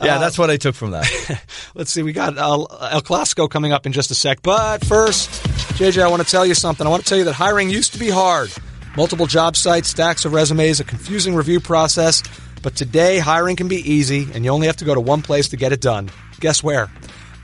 Yeah, 0.00 0.18
that's 0.18 0.38
what 0.38 0.50
I 0.50 0.56
took 0.56 0.74
from 0.74 0.92
that. 0.92 1.42
Let's 1.74 1.90
see. 1.90 2.02
We 2.02 2.12
got 2.12 2.36
uh, 2.36 2.64
El 2.90 3.02
Clasico 3.02 3.48
coming 3.48 3.72
up 3.72 3.86
in 3.86 3.92
just 3.92 4.10
a 4.10 4.14
sec. 4.14 4.42
But 4.42 4.84
first, 4.84 5.30
JJ, 5.78 6.02
I 6.02 6.08
want 6.08 6.22
to 6.22 6.28
tell 6.28 6.44
you 6.44 6.54
something. 6.54 6.86
I 6.86 6.90
want 6.90 7.02
to 7.02 7.08
tell 7.08 7.18
you 7.18 7.24
that 7.24 7.32
hiring 7.34 7.70
used 7.70 7.92
to 7.94 7.98
be 7.98 8.10
hard. 8.10 8.50
Multiple 8.96 9.26
job 9.26 9.56
sites, 9.56 9.88
stacks 9.88 10.24
of 10.24 10.32
resumes, 10.32 10.80
a 10.80 10.84
confusing 10.84 11.34
review 11.34 11.60
process. 11.60 12.22
But 12.62 12.74
today, 12.74 13.18
hiring 13.18 13.56
can 13.56 13.68
be 13.68 13.76
easy, 13.76 14.28
and 14.34 14.44
you 14.44 14.50
only 14.50 14.66
have 14.66 14.76
to 14.76 14.84
go 14.84 14.94
to 14.94 15.00
one 15.00 15.22
place 15.22 15.48
to 15.50 15.56
get 15.56 15.72
it 15.72 15.80
done. 15.80 16.10
Guess 16.40 16.62
where? 16.62 16.90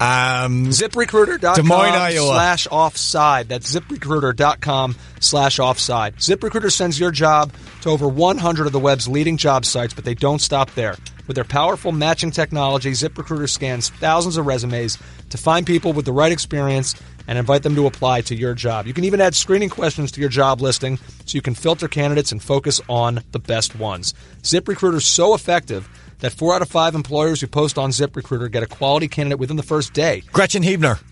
Um, 0.00 0.66
ZipRecruiter.com 0.66 1.54
Des 1.54 1.62
Moines, 1.62 1.94
Iowa. 1.94 2.26
slash 2.26 2.66
offside. 2.70 3.48
That's 3.48 3.72
ZipRecruiter.com 3.72 4.96
slash 5.20 5.58
offside. 5.60 6.16
ZipRecruiter 6.16 6.72
sends 6.72 6.98
your 6.98 7.12
job 7.12 7.52
to 7.82 7.90
over 7.90 8.08
100 8.08 8.66
of 8.66 8.72
the 8.72 8.80
web's 8.80 9.06
leading 9.06 9.36
job 9.36 9.64
sites, 9.64 9.94
but 9.94 10.04
they 10.04 10.14
don't 10.14 10.40
stop 10.40 10.74
there. 10.74 10.96
With 11.32 11.36
their 11.36 11.44
powerful 11.44 11.92
matching 11.92 12.30
technology, 12.30 12.90
ZipRecruiter 12.90 13.48
scans 13.48 13.88
thousands 13.88 14.36
of 14.36 14.44
resumes 14.44 14.98
to 15.30 15.38
find 15.38 15.66
people 15.66 15.94
with 15.94 16.04
the 16.04 16.12
right 16.12 16.30
experience 16.30 16.94
and 17.26 17.38
invite 17.38 17.62
them 17.62 17.74
to 17.76 17.86
apply 17.86 18.20
to 18.20 18.34
your 18.34 18.52
job. 18.52 18.86
You 18.86 18.92
can 18.92 19.04
even 19.04 19.18
add 19.18 19.34
screening 19.34 19.70
questions 19.70 20.12
to 20.12 20.20
your 20.20 20.28
job 20.28 20.60
listing 20.60 20.98
so 20.98 21.34
you 21.34 21.40
can 21.40 21.54
filter 21.54 21.88
candidates 21.88 22.32
and 22.32 22.42
focus 22.42 22.82
on 22.86 23.20
the 23.30 23.38
best 23.38 23.74
ones. 23.74 24.12
ZipRecruiter 24.42 24.96
is 24.96 25.06
so 25.06 25.32
effective 25.32 25.88
that 26.18 26.32
four 26.32 26.54
out 26.54 26.60
of 26.60 26.68
five 26.68 26.94
employers 26.94 27.40
who 27.40 27.46
post 27.46 27.78
on 27.78 27.92
ZipRecruiter 27.92 28.52
get 28.52 28.62
a 28.62 28.66
quality 28.66 29.08
candidate 29.08 29.38
within 29.38 29.56
the 29.56 29.62
first 29.62 29.94
day. 29.94 30.22
Gretchen 30.34 30.62
Hebner, 30.62 31.02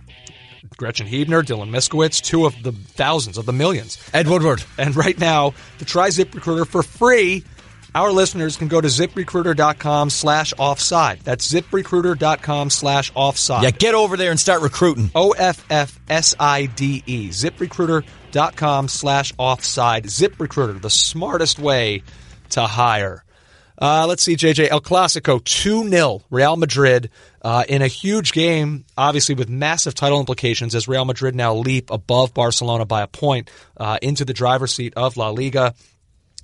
Gretchen 0.77 1.07
Hebner, 1.07 1.43
Dylan 1.43 1.71
Miskowitz, 1.71 2.21
two 2.21 2.45
of 2.45 2.63
the 2.63 2.73
thousands 2.73 3.39
of 3.39 3.47
the 3.47 3.55
millions. 3.55 3.97
Ed 4.13 4.29
Woodward. 4.29 4.63
And 4.77 4.95
right 4.95 5.19
now, 5.19 5.55
to 5.79 5.87
try 5.87 6.09
ZipRecruiter 6.09 6.67
for 6.67 6.83
free, 6.83 7.43
our 7.94 8.12
listeners 8.12 8.57
can 8.57 8.68
go 8.68 8.81
to 8.81 8.88
ziprecruiter.com 8.88 10.11
slash 10.11 10.53
offside. 10.59 11.20
That's 11.20 11.50
ziprecruiter.com 11.53 12.70
slash 12.70 13.12
offside. 13.14 13.62
Yeah, 13.64 13.70
get 13.70 13.94
over 13.94 14.16
there 14.16 14.31
and 14.31 14.40
start 14.40 14.62
recruiting. 14.62 15.11
O 15.14 15.33
F 15.33 15.64
F 15.70 15.98
S 16.09 16.35
I 16.38 16.66
D 16.66 17.03
E. 17.07 17.29
ZipRecruiter.com 17.29 18.88
slash 18.88 19.33
offside. 19.38 20.05
ZipRecruiter, 20.05 20.81
the 20.81 20.90
smartest 20.90 21.59
way 21.59 22.03
to 22.50 22.62
hire. 22.62 23.24
Uh, 23.81 24.05
let's 24.07 24.22
see, 24.22 24.37
JJ. 24.37 24.68
El 24.70 24.83
Clasico 24.83 25.42
2 25.42 25.88
0, 25.88 26.22
Real 26.29 26.57
Madrid, 26.57 27.09
uh, 27.40 27.64
in 27.66 27.81
a 27.81 27.87
huge 27.87 28.33
game, 28.33 28.85
obviously 28.96 29.35
with 29.35 29.48
massive 29.48 29.94
title 29.94 30.20
implications 30.20 30.74
as 30.74 30.87
Real 30.87 31.07
Madrid 31.07 31.35
now 31.35 31.55
leap 31.55 31.90
above 31.90 32.35
Barcelona 32.35 32.85
by 32.85 33.00
a 33.00 33.07
point 33.07 33.50
uh, 33.79 33.98
into 34.03 34.26
the 34.26 34.35
driver's 34.35 34.74
seat 34.74 34.92
of 34.96 35.16
La 35.16 35.31
Liga. 35.31 35.74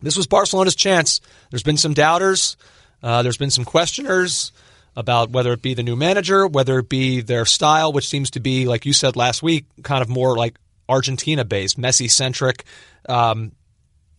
This 0.03 0.17
was 0.17 0.27
Barcelona's 0.27 0.77
chance. 0.77 1.21
There's 1.51 1.63
been 1.63 1.77
some 1.77 1.95
doubters, 1.95 2.57
uh, 3.03 3.23
there's 3.23 3.37
been 3.37 3.51
some 3.51 3.65
questioners 3.65 4.53
about 4.97 5.31
whether 5.31 5.53
it 5.53 5.63
be 5.63 5.75
the 5.75 5.83
new 5.83 5.97
manager, 5.97 6.47
whether 6.47 6.79
it 6.79 6.89
be 6.89 7.21
their 7.21 7.45
style, 7.45 7.93
which 7.93 8.09
seems 8.09 8.31
to 8.31 8.41
be, 8.41 8.67
like 8.67 8.87
you 8.87 8.93
said 8.93 9.15
last 9.15 9.43
week, 9.43 9.67
kind 9.83 10.03
of 10.03 10.09
more 10.09 10.37
like 10.37 10.59
Argentina 10.89 11.45
based, 11.45 11.79
Messi 11.79 12.11
centric. 12.11 12.65
Um, 13.09 13.53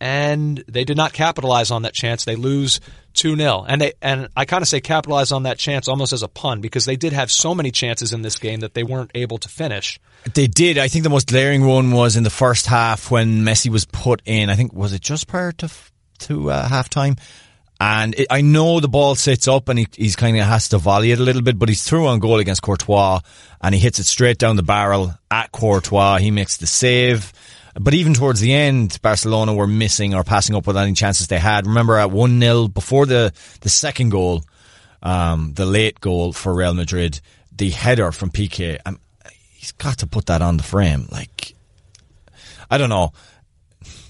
and 0.00 0.62
they 0.68 0.84
did 0.84 0.96
not 0.96 1.12
capitalize 1.12 1.70
on 1.70 1.82
that 1.82 1.94
chance. 1.94 2.24
They 2.24 2.36
lose 2.36 2.80
2 3.14 3.36
0. 3.36 3.64
And 3.68 3.80
they 3.80 3.92
and 4.00 4.28
I 4.36 4.44
kind 4.44 4.62
of 4.62 4.68
say 4.68 4.80
capitalize 4.80 5.32
on 5.32 5.42
that 5.42 5.58
chance 5.58 5.88
almost 5.88 6.12
as 6.12 6.22
a 6.22 6.28
pun 6.28 6.60
because 6.60 6.84
they 6.84 6.96
did 6.96 7.12
have 7.12 7.30
so 7.30 7.54
many 7.54 7.70
chances 7.70 8.12
in 8.12 8.22
this 8.22 8.38
game 8.38 8.60
that 8.60 8.74
they 8.74 8.84
weren't 8.84 9.10
able 9.14 9.38
to 9.38 9.48
finish. 9.48 9.98
They 10.34 10.46
did. 10.46 10.78
I 10.78 10.88
think 10.88 11.04
the 11.04 11.10
most 11.10 11.28
glaring 11.28 11.66
one 11.66 11.90
was 11.90 12.16
in 12.16 12.22
the 12.22 12.30
first 12.30 12.66
half 12.66 13.10
when 13.10 13.42
Messi 13.42 13.70
was 13.70 13.84
put 13.84 14.22
in. 14.24 14.50
I 14.50 14.56
think 14.56 14.72
was 14.72 14.92
it 14.92 15.00
just 15.00 15.26
prior 15.26 15.52
to 15.52 15.70
to 16.20 16.50
uh, 16.50 16.68
halftime. 16.68 17.18
And 17.80 18.14
it, 18.16 18.26
I 18.28 18.40
know 18.40 18.80
the 18.80 18.88
ball 18.88 19.14
sits 19.14 19.46
up 19.46 19.68
and 19.68 19.78
he, 19.78 19.86
he's 19.92 20.16
kind 20.16 20.36
of 20.36 20.44
has 20.44 20.68
to 20.70 20.78
volley 20.78 21.12
it 21.12 21.20
a 21.20 21.22
little 21.22 21.42
bit, 21.42 21.58
but 21.58 21.68
he's 21.68 21.84
through 21.84 22.08
on 22.08 22.18
goal 22.18 22.40
against 22.40 22.62
Courtois 22.62 23.20
and 23.60 23.74
he 23.74 23.80
hits 23.80 24.00
it 24.00 24.06
straight 24.06 24.38
down 24.38 24.56
the 24.56 24.64
barrel 24.64 25.14
at 25.30 25.52
Courtois. 25.52 26.18
He 26.18 26.32
makes 26.32 26.56
the 26.56 26.66
save. 26.66 27.32
But 27.80 27.94
even 27.94 28.14
towards 28.14 28.40
the 28.40 28.52
end, 28.52 28.98
Barcelona 29.02 29.54
were 29.54 29.66
missing 29.66 30.14
or 30.14 30.24
passing 30.24 30.56
up 30.56 30.66
with 30.66 30.76
any 30.76 30.92
chances 30.92 31.28
they 31.28 31.38
had. 31.38 31.66
Remember 31.66 31.96
at 31.96 32.10
1 32.10 32.40
0 32.40 32.68
before 32.68 33.06
the, 33.06 33.32
the 33.60 33.68
second 33.68 34.10
goal, 34.10 34.42
um, 35.02 35.52
the 35.54 35.66
late 35.66 36.00
goal 36.00 36.32
for 36.32 36.54
Real 36.54 36.74
Madrid, 36.74 37.20
the 37.56 37.70
header 37.70 38.12
from 38.12 38.30
Piqué, 38.30 38.78
um, 38.84 38.98
he's 39.52 39.72
got 39.72 39.98
to 39.98 40.06
put 40.06 40.26
that 40.26 40.42
on 40.42 40.56
the 40.56 40.62
frame. 40.62 41.08
Like, 41.10 41.54
I 42.70 42.78
don't 42.78 42.90
know. 42.90 43.12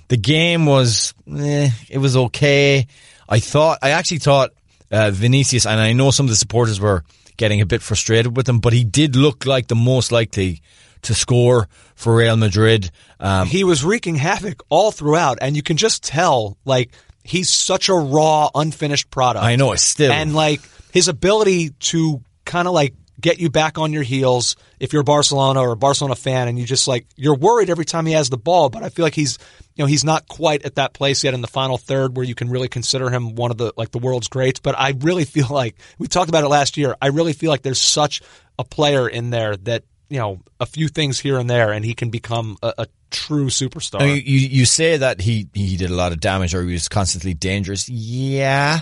The 0.08 0.16
game 0.16 0.64
was, 0.64 1.14
eh, 1.30 1.70
it 1.90 1.98
was 1.98 2.16
okay. 2.16 2.86
I 3.28 3.40
thought, 3.40 3.78
I 3.82 3.90
actually 3.90 4.18
thought 4.18 4.52
uh, 4.90 5.10
Vinicius, 5.10 5.66
and 5.66 5.78
I 5.78 5.92
know 5.92 6.10
some 6.10 6.26
of 6.26 6.30
the 6.30 6.36
supporters 6.36 6.80
were 6.80 7.04
getting 7.36 7.60
a 7.60 7.66
bit 7.66 7.82
frustrated 7.82 8.36
with 8.36 8.48
him, 8.48 8.60
but 8.60 8.72
he 8.72 8.84
did 8.84 9.16
look 9.16 9.44
like 9.44 9.68
the 9.68 9.74
most 9.74 10.10
likely 10.10 10.62
to 11.02 11.14
score 11.14 11.68
for 11.94 12.16
Real 12.16 12.36
Madrid. 12.36 12.90
Um, 13.20 13.46
he 13.46 13.64
was 13.64 13.84
wreaking 13.84 14.16
havoc 14.16 14.62
all 14.68 14.90
throughout, 14.90 15.38
and 15.40 15.56
you 15.56 15.62
can 15.62 15.76
just 15.76 16.02
tell, 16.02 16.56
like, 16.64 16.90
he's 17.24 17.50
such 17.50 17.88
a 17.88 17.94
raw, 17.94 18.50
unfinished 18.54 19.10
product. 19.10 19.44
I 19.44 19.56
know, 19.56 19.74
still. 19.74 20.12
And, 20.12 20.34
like, 20.34 20.60
his 20.92 21.08
ability 21.08 21.70
to 21.70 22.22
kind 22.44 22.68
of, 22.68 22.74
like, 22.74 22.94
get 23.20 23.40
you 23.40 23.50
back 23.50 23.78
on 23.78 23.92
your 23.92 24.02
heels 24.02 24.56
if 24.78 24.92
you're 24.92 25.02
Barcelona 25.02 25.60
or 25.60 25.72
a 25.72 25.76
Barcelona 25.76 26.14
fan 26.14 26.48
and 26.48 26.58
you 26.58 26.64
just 26.64 26.86
like 26.86 27.06
you're 27.16 27.34
worried 27.34 27.70
every 27.70 27.84
time 27.84 28.06
he 28.06 28.12
has 28.12 28.30
the 28.30 28.38
ball, 28.38 28.68
but 28.68 28.82
I 28.82 28.90
feel 28.90 29.04
like 29.04 29.14
he's 29.14 29.38
you 29.74 29.82
know 29.82 29.86
he's 29.86 30.04
not 30.04 30.28
quite 30.28 30.64
at 30.64 30.76
that 30.76 30.92
place 30.92 31.24
yet 31.24 31.34
in 31.34 31.40
the 31.40 31.48
final 31.48 31.78
third 31.78 32.16
where 32.16 32.24
you 32.24 32.34
can 32.34 32.48
really 32.48 32.68
consider 32.68 33.10
him 33.10 33.34
one 33.34 33.50
of 33.50 33.56
the 33.56 33.72
like 33.76 33.90
the 33.90 33.98
world's 33.98 34.28
greats. 34.28 34.60
But 34.60 34.78
I 34.78 34.94
really 35.00 35.24
feel 35.24 35.48
like 35.50 35.76
we 35.98 36.06
talked 36.06 36.28
about 36.28 36.44
it 36.44 36.48
last 36.48 36.76
year. 36.76 36.96
I 37.02 37.08
really 37.08 37.32
feel 37.32 37.50
like 37.50 37.62
there's 37.62 37.80
such 37.80 38.22
a 38.58 38.64
player 38.64 39.08
in 39.08 39.30
there 39.30 39.56
that 39.56 39.84
you 40.08 40.18
know 40.18 40.40
a 40.60 40.66
few 40.66 40.88
things 40.88 41.18
here 41.20 41.38
and 41.38 41.48
there 41.48 41.72
and 41.72 41.84
he 41.84 41.94
can 41.94 42.10
become 42.10 42.56
a, 42.62 42.74
a 42.78 42.86
true 43.10 43.46
superstar. 43.46 44.00
You 44.00 44.38
you 44.38 44.64
say 44.64 44.96
that 44.96 45.20
he 45.20 45.48
he 45.54 45.76
did 45.76 45.90
a 45.90 45.94
lot 45.94 46.12
of 46.12 46.20
damage 46.20 46.54
or 46.54 46.64
he 46.64 46.72
was 46.72 46.88
constantly 46.88 47.34
dangerous. 47.34 47.88
Yeah, 47.88 48.80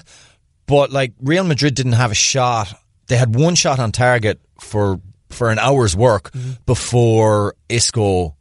but 0.66 0.90
like 0.90 1.12
Real 1.20 1.44
Madrid 1.44 1.74
didn't 1.74 1.92
have 1.92 2.10
a 2.10 2.16
shot 2.16 2.74
they 3.06 3.16
had 3.16 3.34
one 3.34 3.54
shot 3.54 3.78
on 3.78 3.92
target 3.92 4.40
for 4.60 5.00
for 5.30 5.50
an 5.50 5.58
hour's 5.58 5.96
work 5.96 6.30
mm-hmm. 6.32 6.52
before 6.66 7.54
Isco 7.68 8.36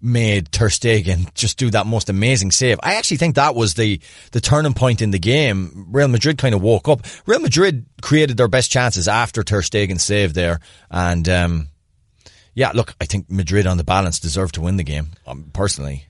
made 0.00 0.52
Ter 0.52 0.68
Stegen 0.68 1.32
just 1.32 1.56
do 1.56 1.70
that 1.70 1.86
most 1.86 2.10
amazing 2.10 2.50
save. 2.50 2.78
I 2.82 2.96
actually 2.96 3.16
think 3.16 3.36
that 3.36 3.54
was 3.54 3.74
the 3.74 4.00
the 4.32 4.40
turning 4.40 4.74
point 4.74 5.00
in 5.00 5.10
the 5.10 5.18
game. 5.18 5.86
Real 5.90 6.08
Madrid 6.08 6.38
kind 6.38 6.54
of 6.54 6.62
woke 6.62 6.88
up. 6.88 7.06
Real 7.26 7.40
Madrid 7.40 7.86
created 8.02 8.36
their 8.36 8.48
best 8.48 8.70
chances 8.70 9.08
after 9.08 9.42
Ter 9.42 9.62
Stegen 9.62 10.00
saved 10.00 10.34
there, 10.34 10.60
and 10.90 11.28
um, 11.28 11.68
yeah, 12.54 12.70
look, 12.74 12.94
I 13.00 13.04
think 13.04 13.30
Madrid 13.30 13.66
on 13.66 13.76
the 13.76 13.84
balance 13.84 14.20
deserved 14.20 14.54
to 14.54 14.60
win 14.60 14.76
the 14.76 14.84
game. 14.84 15.08
Um, 15.26 15.50
personally. 15.52 16.06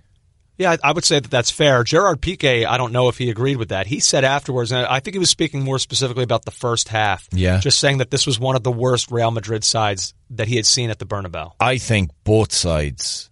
Yeah, 0.57 0.77
I 0.85 0.93
would 0.93 1.05
say 1.05 1.19
that 1.19 1.31
that's 1.31 1.51
fair. 1.51 1.83
Gerard 1.83 2.21
Piqué, 2.21 2.65
I 2.65 2.77
don't 2.77 2.93
know 2.93 3.09
if 3.09 3.19
he 3.19 3.29
agreed 3.29 3.57
with 3.57 3.71
that. 3.71 3.89
He 3.89 3.99
said 3.99 4.23
afterwards, 4.23 4.71
and 4.71 4.87
I 4.87 5.01
think 5.01 5.15
he 5.15 5.19
was 5.19 5.31
speaking 5.31 5.65
more 5.65 5.81
specifically 5.81 6.23
about 6.23 6.45
the 6.45 6.53
first 6.53 6.89
half. 6.89 7.29
Yeah. 7.33 7.59
Just 7.59 7.81
saying 7.81 7.99
that 7.99 8.13
this 8.13 8.25
was 8.25 8.39
one 8.39 8.55
of 8.55 8.63
the 8.63 8.71
worst 8.71 9.11
Real 9.11 9.33
Madrid 9.33 9.65
sides 9.65 10.15
that 10.31 10.47
he 10.47 10.55
had 10.55 10.65
seen 10.65 10.91
at 10.91 11.01
the 11.01 11.07
Bernabeu. 11.07 11.53
I 11.59 11.79
think 11.79 12.13
both 12.23 12.53
sides, 12.53 13.31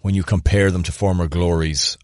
when 0.00 0.16
you 0.16 0.24
compare 0.24 0.72
them 0.72 0.82
to 0.84 0.92
former 0.92 1.28
glories, 1.28 1.96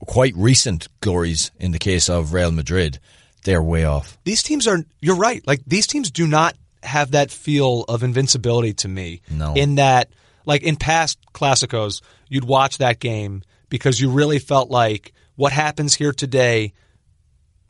quite 0.00 0.34
recent 0.36 0.88
glories 1.00 1.52
in 1.60 1.70
the 1.70 1.78
case 1.78 2.08
of 2.08 2.32
Real 2.32 2.50
Madrid, 2.50 2.98
they're 3.44 3.62
way 3.62 3.84
off. 3.84 4.18
These 4.24 4.42
teams 4.42 4.66
are, 4.66 4.84
you're 5.00 5.14
right, 5.14 5.46
like 5.46 5.62
these 5.64 5.86
teams 5.86 6.10
do 6.10 6.26
not 6.26 6.56
have 6.82 7.12
that 7.12 7.30
feel 7.30 7.84
of 7.88 8.02
invincibility 8.02 8.72
to 8.74 8.88
me. 8.88 9.20
No. 9.30 9.54
In 9.54 9.76
that, 9.76 10.10
like 10.44 10.62
in 10.62 10.76
past 10.76 11.18
Clásicos, 11.32 12.02
you'd 12.28 12.44
watch 12.44 12.78
that 12.78 13.00
game– 13.00 13.42
because 13.68 14.00
you 14.00 14.10
really 14.10 14.38
felt 14.38 14.70
like 14.70 15.12
what 15.34 15.52
happens 15.52 15.94
here 15.94 16.12
today, 16.12 16.72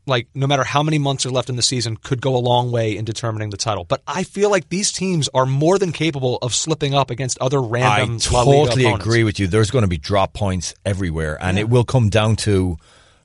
like 0.07 0.29
no 0.35 0.47
matter 0.47 0.65
how 0.65 0.83
many 0.83 0.99
months 0.99 1.27
are 1.27 1.31
left 1.31 1.49
in 1.49 1.57
the 1.57 1.63
season, 1.63 1.97
could 1.97 2.21
go 2.21 2.37
a 2.37 2.39
long 2.39 2.71
way 2.71 2.97
in 2.97 3.05
determining 3.05 3.51
the 3.51 3.57
title. 3.57 3.85
But 3.85 4.03
I 4.07 4.25
feel 4.25 4.51
like 4.51 4.69
these 4.69 4.93
teams 4.93 5.29
are 5.35 5.47
more 5.47 5.79
than 5.79 5.93
capable 5.93 6.39
of 6.43 6.55
slipping 6.55 6.95
up 6.95 7.11
against 7.11 7.39
other 7.39 7.61
random. 7.61 8.17
I 8.17 8.19
totally 8.19 8.87
agree 8.87 9.25
with 9.25 9.39
you. 9.39 9.47
There's 9.47 9.71
going 9.71 9.83
to 9.83 9.89
be 9.89 9.99
drop 9.99 10.33
points 10.33 10.75
everywhere, 10.85 11.39
and 11.41 11.57
yeah. 11.57 11.63
it 11.63 11.69
will 11.69 11.85
come 11.85 12.09
down 12.09 12.37
to 12.37 12.77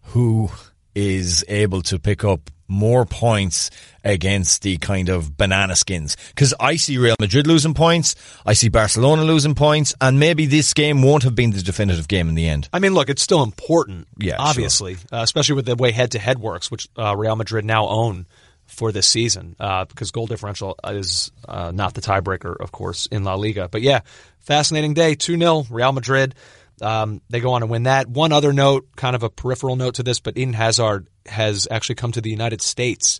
who 0.05 0.49
is 0.95 1.45
able 1.47 1.81
to 1.83 1.99
pick 1.99 2.23
up 2.23 2.49
more 2.71 3.05
points 3.05 3.69
against 4.03 4.63
the 4.63 4.77
kind 4.77 5.09
of 5.09 5.37
banana 5.37 5.75
skins. 5.75 6.15
Because 6.29 6.53
I 6.59 6.77
see 6.77 6.97
Real 6.97 7.15
Madrid 7.19 7.45
losing 7.45 7.73
points, 7.73 8.15
I 8.45 8.53
see 8.53 8.69
Barcelona 8.69 9.23
losing 9.23 9.53
points, 9.53 9.93
and 9.99 10.19
maybe 10.19 10.45
this 10.45 10.73
game 10.73 11.03
won't 11.03 11.23
have 11.23 11.35
been 11.35 11.51
the 11.51 11.61
definitive 11.61 12.07
game 12.07 12.29
in 12.29 12.35
the 12.35 12.47
end. 12.47 12.69
I 12.73 12.79
mean, 12.79 12.93
look, 12.93 13.09
it's 13.09 13.21
still 13.21 13.43
important, 13.43 14.07
yeah, 14.17 14.37
obviously, 14.39 14.95
sure. 14.95 15.05
uh, 15.11 15.21
especially 15.21 15.55
with 15.55 15.65
the 15.65 15.75
way 15.75 15.91
head 15.91 16.11
to 16.11 16.19
head 16.19 16.39
works, 16.39 16.71
which 16.71 16.87
uh, 16.97 17.15
Real 17.15 17.35
Madrid 17.35 17.65
now 17.65 17.87
own 17.87 18.25
for 18.65 18.93
this 18.93 19.05
season, 19.05 19.55
uh, 19.59 19.83
because 19.85 20.11
goal 20.11 20.27
differential 20.27 20.79
is 20.85 21.31
uh, 21.47 21.71
not 21.71 21.93
the 21.93 22.01
tiebreaker, 22.01 22.55
of 22.57 22.71
course, 22.71 23.05
in 23.07 23.25
La 23.25 23.35
Liga. 23.35 23.67
But 23.69 23.81
yeah, 23.81 23.99
fascinating 24.39 24.93
day 24.93 25.15
2 25.15 25.37
0, 25.37 25.65
Real 25.69 25.91
Madrid. 25.91 26.35
Um, 26.81 27.21
they 27.29 27.39
go 27.39 27.53
on 27.53 27.61
to 27.61 27.67
win 27.67 27.83
that. 27.83 28.07
One 28.07 28.31
other 28.31 28.53
note, 28.53 28.95
kind 28.95 29.15
of 29.15 29.23
a 29.23 29.29
peripheral 29.29 29.75
note 29.75 29.95
to 29.95 30.03
this, 30.03 30.19
but 30.19 30.37
Eden 30.37 30.53
Hazard 30.53 31.07
has 31.25 31.67
actually 31.69 31.95
come 31.95 32.11
to 32.13 32.21
the 32.21 32.29
United 32.29 32.61
States 32.61 33.19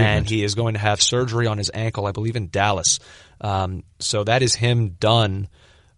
and 0.00 0.28
he 0.28 0.42
is 0.42 0.54
going 0.54 0.74
to 0.74 0.80
have 0.80 1.02
surgery 1.02 1.46
on 1.46 1.58
his 1.58 1.70
ankle, 1.74 2.06
I 2.06 2.12
believe 2.12 2.36
in 2.36 2.48
Dallas. 2.48 2.98
Um, 3.40 3.84
so 3.98 4.24
that 4.24 4.42
is 4.42 4.54
him 4.54 4.90
done 4.90 5.48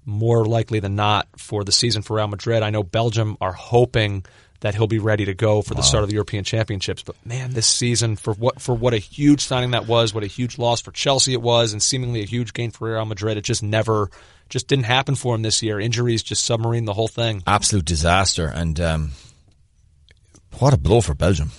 more 0.05 0.44
likely 0.44 0.81
than 0.81 0.96
not 0.96 1.29
for 1.38 1.64
the 1.64 1.72
season 1.72 2.03
for 2.03 2.16
Real 2.16 2.29
Madrid. 2.29 2.62
I 2.62 2.70
know 2.70 2.83
Belgium 2.83 3.37
are 3.40 3.53
hoping 3.53 4.24
that 4.64 4.74
he'll 4.74 4.87
be 4.87 4.98
ready 4.98 5.27
to 5.27 5.35
go 5.35 5.61
for 5.61 5.74
the 5.74 5.81
wow. 5.81 5.87
start 5.87 6.05
of 6.05 6.09
the 6.09 6.14
European 6.14 6.42
Championships. 6.42 7.03
But 7.03 7.16
man, 7.22 7.53
this 7.53 7.66
season 7.66 8.16
for 8.16 8.33
what 8.33 8.62
for 8.62 8.74
what 8.74 8.94
a 8.94 8.98
huge 8.98 9.42
signing 9.42 9.72
that 9.72 9.87
was, 9.87 10.14
what 10.14 10.24
a 10.24 10.27
huge 10.27 10.57
loss 10.57 10.81
for 10.81 10.90
Chelsea 10.90 11.35
it 11.35 11.42
was, 11.42 11.74
and 11.74 11.83
seemingly 11.83 12.22
a 12.22 12.24
huge 12.24 12.55
gain 12.55 12.70
for 12.70 12.90
Real 12.90 13.05
Madrid. 13.05 13.37
It 13.37 13.44
just 13.44 13.62
never 13.62 14.09
just 14.48 14.66
didn't 14.66 14.87
happen 14.87 15.16
for 15.16 15.35
him 15.35 15.42
this 15.42 15.62
year. 15.62 15.79
Injuries 15.79 16.22
just 16.22 16.44
submarine 16.44 16.87
the 16.87 16.94
whole 16.94 17.09
thing. 17.09 17.42
Absolute 17.46 17.85
disaster. 17.85 18.46
And 18.46 18.81
um, 18.81 19.11
what 20.61 20.72
a 20.72 20.79
blow 20.79 21.03
for 21.03 21.14
Belgium, 21.14 21.50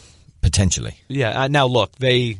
potentially. 0.41 0.97
Yeah. 1.07 1.43
Uh, 1.43 1.47
now 1.47 1.67
look, 1.67 1.95
they 1.97 2.39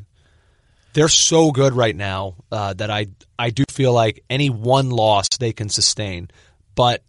they're 0.94 1.10
so 1.10 1.52
good 1.52 1.74
right 1.74 1.96
now 1.96 2.38
uh, 2.52 2.74
that 2.74 2.90
I 2.90 3.06
I 3.38 3.52
do 3.52 3.66
feel 3.70 3.94
like 3.94 4.24
any 4.32 4.50
one 4.50 4.90
loss 4.90 5.28
they 5.40 5.54
can 5.54 5.70
sustain, 5.70 6.32
but 6.74 7.04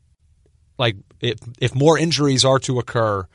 like 0.79 0.97
if 1.23 1.39
if 1.59 1.75
more 1.75 1.99
injuries 1.99 2.45
are 2.45 2.59
to 2.59 2.79
occur, 2.79 3.27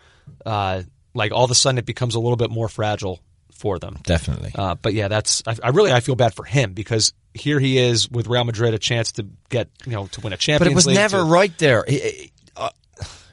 uh, 0.45 0.83
like 1.13 1.31
all 1.31 1.43
of 1.43 1.51
a 1.51 1.55
sudden 1.55 1.77
it 1.77 1.85
becomes 1.85 2.15
a 2.15 2.19
little 2.19 2.37
bit 2.37 2.51
more 2.51 2.69
fragile 2.69 3.19
for 3.51 3.79
them. 3.79 3.97
Definitely. 4.03 4.51
Uh, 4.55 4.75
but 4.75 4.93
yeah, 4.93 5.07
that's 5.07 5.43
I, 5.45 5.55
I, 5.63 5.69
really 5.69 5.91
I 5.91 5.99
feel 5.99 6.15
bad 6.15 6.33
for 6.33 6.43
him 6.43 6.73
because 6.73 7.13
here 7.33 7.59
he 7.59 7.77
is 7.77 8.09
with 8.09 8.27
Real 8.27 8.43
Madrid, 8.43 8.73
a 8.73 8.79
chance 8.79 9.13
to 9.13 9.27
get 9.49 9.69
you 9.85 9.93
know 9.93 10.07
to 10.07 10.21
win 10.21 10.33
a 10.33 10.37
Champions 10.37 10.67
But 10.67 10.71
it 10.71 10.75
was 10.75 10.87
League 10.87 10.95
never 10.95 11.17
to, 11.17 11.23
right 11.23 11.55
there. 11.57 11.83
He, 11.87 12.31
uh, 12.55 12.69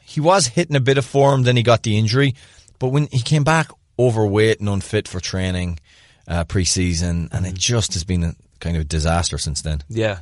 he 0.05 0.21
was 0.21 0.47
hitting 0.47 0.77
a 0.77 0.81
bit 0.81 0.99
of 0.99 1.05
form, 1.05 1.43
then 1.43 1.57
he 1.57 1.63
got 1.63 1.83
the 1.83 1.99
injury. 1.99 2.35
But 2.79 2.89
when 2.89 3.07
he 3.09 3.21
came 3.21 3.45
back, 3.45 3.71
overweight 3.99 4.61
and 4.61 4.69
unfit 4.69 5.09
for 5.09 5.21
training 5.21 5.81
uh, 6.29 6.45
pre-season, 6.45 7.29
and 7.33 7.47
it 7.47 7.55
just 7.55 7.95
has 7.95 8.05
been 8.05 8.23
a 8.23 8.35
kind 8.61 8.77
of 8.77 8.89
disaster 8.89 9.39
since 9.39 9.63
then. 9.63 9.83
Yeah. 9.89 10.19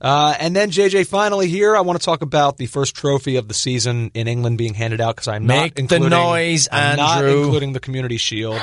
Uh, 0.00 0.34
and 0.38 0.54
then 0.54 0.70
JJ, 0.70 1.06
finally 1.06 1.48
here, 1.48 1.76
I 1.76 1.80
want 1.80 1.98
to 2.00 2.04
talk 2.04 2.22
about 2.22 2.58
the 2.58 2.66
first 2.66 2.94
trophy 2.94 3.36
of 3.36 3.48
the 3.48 3.54
season 3.54 4.10
in 4.14 4.28
England 4.28 4.58
being 4.58 4.74
handed 4.74 5.00
out 5.00 5.16
because 5.16 5.28
I'm 5.28 5.46
Make 5.46 5.78
not 5.78 5.88
the 5.88 6.08
noise, 6.08 6.68
I'm 6.70 6.96
not 6.96 7.24
including 7.24 7.72
the 7.72 7.80
Community 7.80 8.16
Shield. 8.16 8.60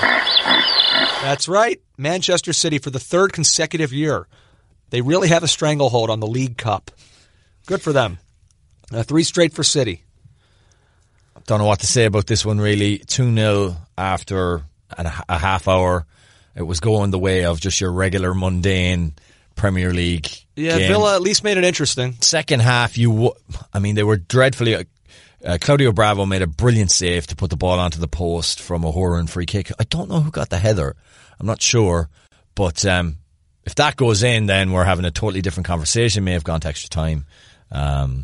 That's 1.21 1.47
right, 1.47 1.81
Manchester 1.97 2.53
City 2.53 2.77
for 2.77 2.89
the 2.89 2.99
third 2.99 3.33
consecutive 3.33 3.91
year, 3.93 4.27
they 4.89 5.01
really 5.01 5.29
have 5.29 5.43
a 5.43 5.47
stranglehold 5.47 6.09
on 6.09 6.19
the 6.19 6.27
League 6.27 6.57
Cup. 6.57 6.91
Good 7.65 7.81
for 7.81 7.93
them. 7.93 8.19
Uh, 8.91 9.03
three 9.03 9.23
straight 9.23 9.53
for 9.53 9.63
City. 9.63 10.03
Don't 11.45 11.59
know 11.59 11.65
what 11.65 11.79
to 11.79 11.87
say 11.87 12.05
about 12.05 12.27
this 12.27 12.45
one 12.45 12.59
really. 12.59 12.99
2 12.99 13.33
0 13.33 13.75
after 13.97 14.63
a, 14.91 15.23
a 15.27 15.37
half 15.37 15.67
hour. 15.67 16.05
It 16.55 16.61
was 16.61 16.79
going 16.79 17.11
the 17.11 17.19
way 17.19 17.45
of 17.45 17.59
just 17.59 17.81
your 17.81 17.91
regular 17.91 18.33
mundane 18.33 19.13
Premier 19.55 19.91
League. 19.91 20.27
Yeah, 20.55 20.77
game. 20.77 20.87
Villa 20.89 21.15
at 21.15 21.21
least 21.21 21.43
made 21.43 21.57
it 21.57 21.63
interesting. 21.63 22.15
Second 22.21 22.61
half, 22.61 22.97
you. 22.97 23.09
W- 23.11 23.33
I 23.73 23.79
mean, 23.79 23.95
they 23.95 24.03
were 24.03 24.17
dreadfully. 24.17 24.85
Uh, 25.45 25.57
Claudio 25.59 25.91
Bravo 25.91 26.25
made 26.25 26.41
a 26.41 26.47
brilliant 26.47 26.91
save 26.91 27.27
to 27.27 27.35
put 27.35 27.49
the 27.49 27.57
ball 27.57 27.79
onto 27.79 27.99
the 27.99 28.07
post 28.07 28.61
from 28.61 28.83
a 28.83 28.91
Hourihane 28.91 29.29
free 29.29 29.45
kick. 29.45 29.71
I 29.79 29.83
don't 29.83 30.09
know 30.09 30.21
who 30.21 30.31
got 30.31 30.49
the 30.49 30.57
header. 30.57 30.95
I'm 31.39 31.45
not 31.45 31.61
sure, 31.61 32.09
but 32.55 32.85
um, 32.85 33.17
if 33.65 33.75
that 33.75 33.95
goes 33.95 34.23
in, 34.23 34.45
then 34.45 34.71
we're 34.71 34.85
having 34.85 35.05
a 35.05 35.11
totally 35.11 35.41
different 35.41 35.67
conversation. 35.67 36.23
May 36.23 36.33
have 36.33 36.43
gone 36.43 36.61
to 36.61 36.67
extra 36.67 36.89
time. 36.89 37.25
Um, 37.71 38.23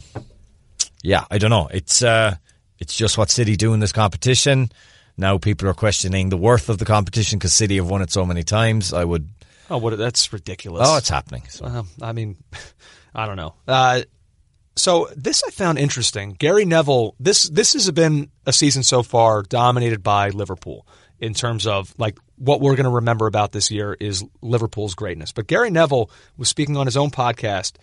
yeah, 1.01 1.25
I 1.29 1.39
don't 1.39 1.49
know. 1.49 1.67
It's 1.71 2.03
uh, 2.03 2.35
it's 2.77 2.95
just 2.95 3.17
what 3.17 3.29
City 3.29 3.55
do 3.55 3.73
in 3.73 3.79
this 3.79 3.91
competition. 3.91 4.71
Now 5.17 5.37
people 5.37 5.67
are 5.67 5.73
questioning 5.73 6.29
the 6.29 6.37
worth 6.37 6.69
of 6.69 6.77
the 6.77 6.85
competition 6.85 7.39
because 7.39 7.53
City 7.53 7.75
have 7.77 7.89
won 7.89 8.01
it 8.01 8.11
so 8.11 8.25
many 8.25 8.43
times. 8.43 8.93
I 8.93 9.03
would. 9.03 9.27
Oh, 9.69 9.77
what? 9.77 9.97
That's 9.97 10.31
ridiculous. 10.33 10.87
Oh, 10.89 10.97
it's 10.97 11.09
happening. 11.09 11.43
So. 11.49 11.65
Well, 11.65 11.87
I 12.01 12.13
mean, 12.13 12.37
I 13.15 13.25
don't 13.25 13.37
know. 13.37 13.55
Uh, 13.67 14.01
so 14.75 15.09
this 15.15 15.43
I 15.45 15.51
found 15.51 15.77
interesting. 15.77 16.31
Gary 16.31 16.65
Neville. 16.65 17.15
This 17.19 17.43
this 17.43 17.73
has 17.73 17.89
been 17.91 18.31
a 18.45 18.53
season 18.53 18.83
so 18.83 19.03
far 19.03 19.43
dominated 19.43 20.01
by 20.03 20.29
Liverpool 20.29 20.87
in 21.19 21.33
terms 21.33 21.67
of 21.67 21.93
like 21.97 22.17
what 22.37 22.61
we're 22.61 22.75
going 22.75 22.85
to 22.85 22.91
remember 22.91 23.27
about 23.27 23.51
this 23.51 23.69
year 23.69 23.95
is 23.99 24.23
Liverpool's 24.41 24.95
greatness. 24.95 25.31
But 25.31 25.47
Gary 25.47 25.69
Neville 25.69 26.09
was 26.37 26.47
speaking 26.47 26.77
on 26.77 26.85
his 26.85 26.95
own 26.95 27.11
podcast, 27.11 27.73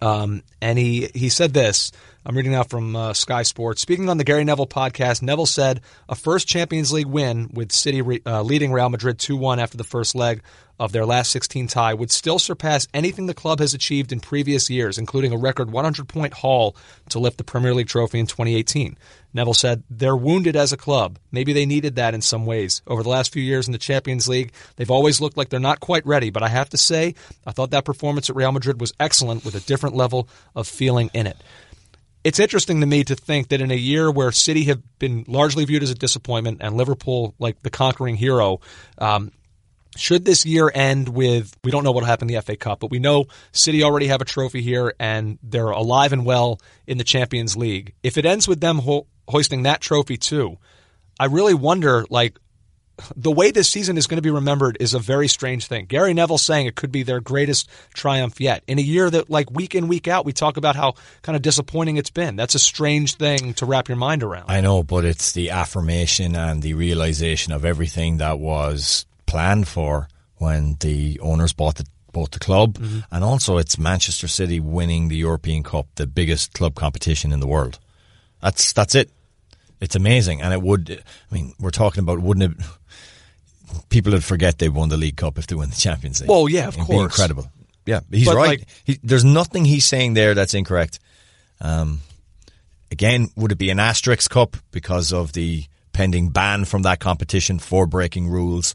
um, 0.00 0.42
and 0.62 0.78
he 0.78 1.10
he 1.14 1.28
said 1.28 1.52
this. 1.52 1.92
I'm 2.24 2.36
reading 2.36 2.52
now 2.52 2.64
from 2.64 2.96
uh, 2.96 3.12
Sky 3.12 3.42
Sports. 3.42 3.82
Speaking 3.82 4.08
on 4.08 4.18
the 4.18 4.24
Gary 4.24 4.42
Neville 4.42 4.66
podcast, 4.66 5.22
Neville 5.22 5.46
said 5.46 5.80
a 6.08 6.16
first 6.16 6.48
Champions 6.48 6.92
League 6.92 7.06
win 7.06 7.50
with 7.52 7.70
City 7.70 8.02
re- 8.02 8.22
uh, 8.26 8.42
leading 8.42 8.72
Real 8.72 8.88
Madrid 8.88 9.20
2 9.20 9.36
1 9.36 9.60
after 9.60 9.76
the 9.76 9.84
first 9.84 10.16
leg 10.16 10.42
of 10.78 10.92
their 10.92 11.06
last 11.06 11.30
16 11.32 11.68
tie 11.68 11.94
would 11.94 12.10
still 12.10 12.38
surpass 12.38 12.86
anything 12.92 13.26
the 13.26 13.34
club 13.34 13.60
has 13.60 13.74
achieved 13.74 14.12
in 14.12 14.20
previous 14.20 14.68
years, 14.68 14.98
including 14.98 15.32
a 15.32 15.38
record 15.38 15.70
100 15.70 16.08
point 16.08 16.34
haul 16.34 16.76
to 17.08 17.18
lift 17.18 17.38
the 17.38 17.44
Premier 17.44 17.74
League 17.74 17.88
trophy 17.88 18.18
in 18.18 18.26
2018. 18.26 18.96
Neville 19.32 19.54
said, 19.54 19.82
They're 19.90 20.16
wounded 20.16 20.56
as 20.56 20.72
a 20.72 20.76
club. 20.76 21.18
Maybe 21.30 21.52
they 21.52 21.66
needed 21.66 21.96
that 21.96 22.14
in 22.14 22.22
some 22.22 22.46
ways. 22.46 22.82
Over 22.86 23.02
the 23.02 23.08
last 23.08 23.32
few 23.32 23.42
years 23.42 23.66
in 23.66 23.72
the 23.72 23.78
Champions 23.78 24.28
League, 24.28 24.52
they've 24.76 24.90
always 24.90 25.20
looked 25.20 25.36
like 25.36 25.48
they're 25.48 25.60
not 25.60 25.80
quite 25.80 26.06
ready, 26.06 26.30
but 26.30 26.42
I 26.42 26.48
have 26.48 26.70
to 26.70 26.78
say, 26.78 27.14
I 27.46 27.52
thought 27.52 27.70
that 27.70 27.84
performance 27.84 28.30
at 28.30 28.36
Real 28.36 28.52
Madrid 28.52 28.80
was 28.80 28.92
excellent 29.00 29.44
with 29.44 29.54
a 29.54 29.60
different 29.60 29.96
level 29.96 30.28
of 30.54 30.66
feeling 30.66 31.10
in 31.12 31.26
it 31.26 31.36
it's 32.26 32.40
interesting 32.40 32.80
to 32.80 32.86
me 32.86 33.04
to 33.04 33.14
think 33.14 33.50
that 33.50 33.60
in 33.60 33.70
a 33.70 33.76
year 33.76 34.10
where 34.10 34.32
City 34.32 34.64
have 34.64 34.82
been 34.98 35.24
largely 35.28 35.64
viewed 35.64 35.84
as 35.84 35.92
a 35.92 35.94
disappointment 35.94 36.58
and 36.60 36.76
Liverpool 36.76 37.36
like 37.38 37.62
the 37.62 37.70
conquering 37.70 38.16
hero, 38.16 38.60
um, 38.98 39.30
should 39.96 40.24
this 40.24 40.46
year 40.46 40.70
end 40.74 41.08
with 41.08 41.56
we 41.64 41.70
don't 41.70 41.84
know 41.84 41.92
what'll 41.92 42.06
happen 42.06 42.28
in 42.28 42.34
the 42.34 42.42
FA 42.42 42.56
Cup, 42.56 42.80
but 42.80 42.90
we 42.90 42.98
know 42.98 43.26
City 43.52 43.82
already 43.82 44.06
have 44.08 44.20
a 44.20 44.24
trophy 44.24 44.62
here 44.62 44.94
and 44.98 45.38
they're 45.42 45.70
alive 45.70 46.12
and 46.12 46.24
well 46.24 46.60
in 46.86 46.98
the 46.98 47.04
Champions 47.04 47.56
League. 47.56 47.94
If 48.02 48.18
it 48.18 48.26
ends 48.26 48.46
with 48.46 48.60
them 48.60 48.78
ho- 48.78 49.06
hoisting 49.28 49.64
that 49.64 49.80
trophy 49.80 50.16
too, 50.16 50.58
I 51.18 51.26
really 51.26 51.54
wonder 51.54 52.04
like 52.10 52.38
the 53.14 53.30
way 53.30 53.50
this 53.50 53.68
season 53.68 53.98
is 53.98 54.06
going 54.06 54.16
to 54.16 54.22
be 54.22 54.30
remembered 54.30 54.76
is 54.80 54.94
a 54.94 54.98
very 54.98 55.28
strange 55.28 55.66
thing. 55.66 55.86
Gary 55.86 56.14
Neville 56.14 56.38
saying 56.38 56.66
it 56.66 56.76
could 56.76 56.92
be 56.92 57.02
their 57.02 57.20
greatest 57.20 57.68
triumph 57.92 58.40
yet 58.40 58.62
in 58.66 58.78
a 58.78 58.82
year 58.82 59.10
that, 59.10 59.28
like 59.28 59.50
week 59.50 59.74
in 59.74 59.88
week 59.88 60.08
out, 60.08 60.24
we 60.24 60.32
talk 60.32 60.56
about 60.56 60.76
how 60.76 60.94
kind 61.22 61.36
of 61.36 61.42
disappointing 61.42 61.96
it's 61.96 62.10
been. 62.10 62.36
That's 62.36 62.54
a 62.54 62.58
strange 62.58 63.14
thing 63.14 63.54
to 63.54 63.66
wrap 63.66 63.88
your 63.88 63.96
mind 63.96 64.22
around. 64.22 64.46
I 64.48 64.60
know, 64.60 64.82
but 64.82 65.04
it's 65.04 65.32
the 65.32 65.50
affirmation 65.50 66.34
and 66.34 66.62
the 66.62 66.74
realization 66.74 67.52
of 67.52 67.64
everything 67.64 68.18
that 68.18 68.38
was 68.38 69.04
planned 69.26 69.68
for 69.68 70.08
when 70.36 70.76
the 70.80 71.18
owners 71.20 71.52
bought 71.52 71.76
the 71.76 71.86
bought 72.12 72.30
the 72.30 72.38
club, 72.38 72.78
Mm-hmm. 72.78 73.00
and 73.12 73.22
also 73.24 73.58
it's 73.58 73.78
Manchester 73.78 74.28
City 74.28 74.58
winning 74.60 75.08
the 75.08 75.16
European 75.16 75.62
Cup, 75.62 75.86
the 75.96 76.06
biggest 76.06 76.54
club 76.54 76.74
competition 76.74 77.32
in 77.32 77.40
the 77.40 77.46
world. 77.46 77.78
That's 78.40 78.72
that's 78.72 78.94
it. 78.94 79.10
It's 79.80 79.94
amazing, 79.96 80.40
and 80.40 80.52
it 80.54 80.62
would. 80.62 81.02
I 81.30 81.34
mean, 81.34 81.52
we're 81.60 81.70
talking 81.70 82.02
about 82.02 82.20
wouldn't 82.20 82.52
it? 82.58 82.66
People 83.88 84.12
would 84.12 84.24
forget 84.24 84.58
they 84.58 84.68
won 84.68 84.88
the 84.88 84.96
League 84.96 85.16
Cup 85.16 85.38
if 85.38 85.46
they 85.48 85.56
win 85.56 85.70
the 85.70 85.76
Champions 85.76 86.20
League. 86.20 86.30
Well, 86.30 86.48
yeah, 86.48 86.68
of 86.68 86.74
It'd 86.76 86.86
be 86.86 86.92
course. 86.94 87.12
incredible. 87.12 87.50
Yeah, 87.84 88.00
he's 88.10 88.26
But, 88.26 88.36
right. 88.36 88.48
like- 88.60 88.68
he, 88.84 88.98
there's 89.02 89.24
nothing 89.24 89.64
he's 89.64 89.84
saying 89.84 90.14
there 90.14 90.34
that's 90.34 90.54
incorrect. 90.54 90.98
Um, 91.60 92.00
again, 92.90 93.28
would 93.36 93.52
it 93.52 93.58
be 93.58 93.70
an 93.70 93.78
asterisk 93.80 94.30
cup 94.30 94.56
because 94.70 95.12
of 95.12 95.32
the 95.32 95.64
pending 95.92 96.30
ban 96.30 96.64
from 96.64 96.82
that 96.82 97.00
competition 97.00 97.58
for 97.58 97.86
breaking 97.86 98.28
rules? 98.28 98.74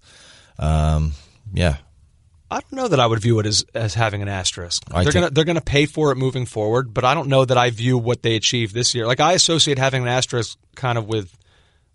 Um, 0.62 1.14
yeah, 1.53 1.78
I 2.49 2.59
don't 2.59 2.74
know 2.74 2.88
that 2.88 2.99
I 2.99 3.07
would 3.07 3.20
view 3.20 3.39
it 3.39 3.45
as, 3.45 3.66
as 3.74 3.93
having 3.95 4.22
an 4.22 4.28
asterisk. 4.28 4.84
I 4.91 5.03
they're 5.03 5.12
think- 5.12 5.24
gonna 5.24 5.30
they're 5.32 5.43
gonna 5.45 5.62
pay 5.62 5.86
for 5.86 6.12
it 6.12 6.16
moving 6.18 6.45
forward, 6.45 6.93
but 6.93 7.03
I 7.03 7.14
don't 7.14 7.28
know 7.30 7.43
that 7.45 7.57
I 7.57 7.70
view 7.72 7.97
what 7.97 8.22
they 8.24 8.36
achieved 8.36 8.74
this 8.74 8.93
year. 8.95 9.07
Like 9.07 9.20
I 9.20 9.34
associate 9.34 9.78
having 9.80 10.03
an 10.03 10.07
asterisk 10.07 10.57
kind 10.76 10.97
of 10.97 11.07
with 11.07 11.36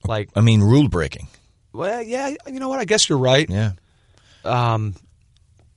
like 0.04 0.30
I 0.36 0.40
mean 0.40 0.60
rule 0.62 0.88
breaking. 0.88 1.28
well, 1.72 2.02
yeah, 2.02 2.34
you 2.46 2.58
know 2.60 2.68
what? 2.68 2.80
I 2.80 2.84
guess 2.84 3.08
you're 3.08 3.18
right. 3.18 3.48
Yeah, 3.48 3.72
Um, 4.44 4.94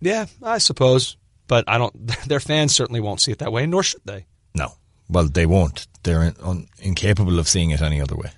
Yeah, 0.02 0.26
I 0.42 0.58
suppose, 0.60 1.18
but 1.48 1.66
I 1.68 1.78
don't. 1.78 1.94
Their 2.28 2.40
fans 2.40 2.74
certainly 2.76 3.02
won't 3.02 3.22
see 3.22 3.32
it 3.32 3.40
that 3.40 3.52
way, 3.52 3.66
nor 3.68 3.84
should 3.84 4.02
they. 4.06 4.26
no. 4.56 4.74
Well, 5.12 5.28
they 5.28 5.48
won't. 5.48 5.88
They're 6.04 6.22
in, 6.24 6.36
un, 6.44 6.68
incapable 6.78 7.40
of 7.40 7.48
seeing 7.48 7.72
it 7.72 7.82
any 7.82 8.00
other 8.00 8.16
way. 8.16 8.30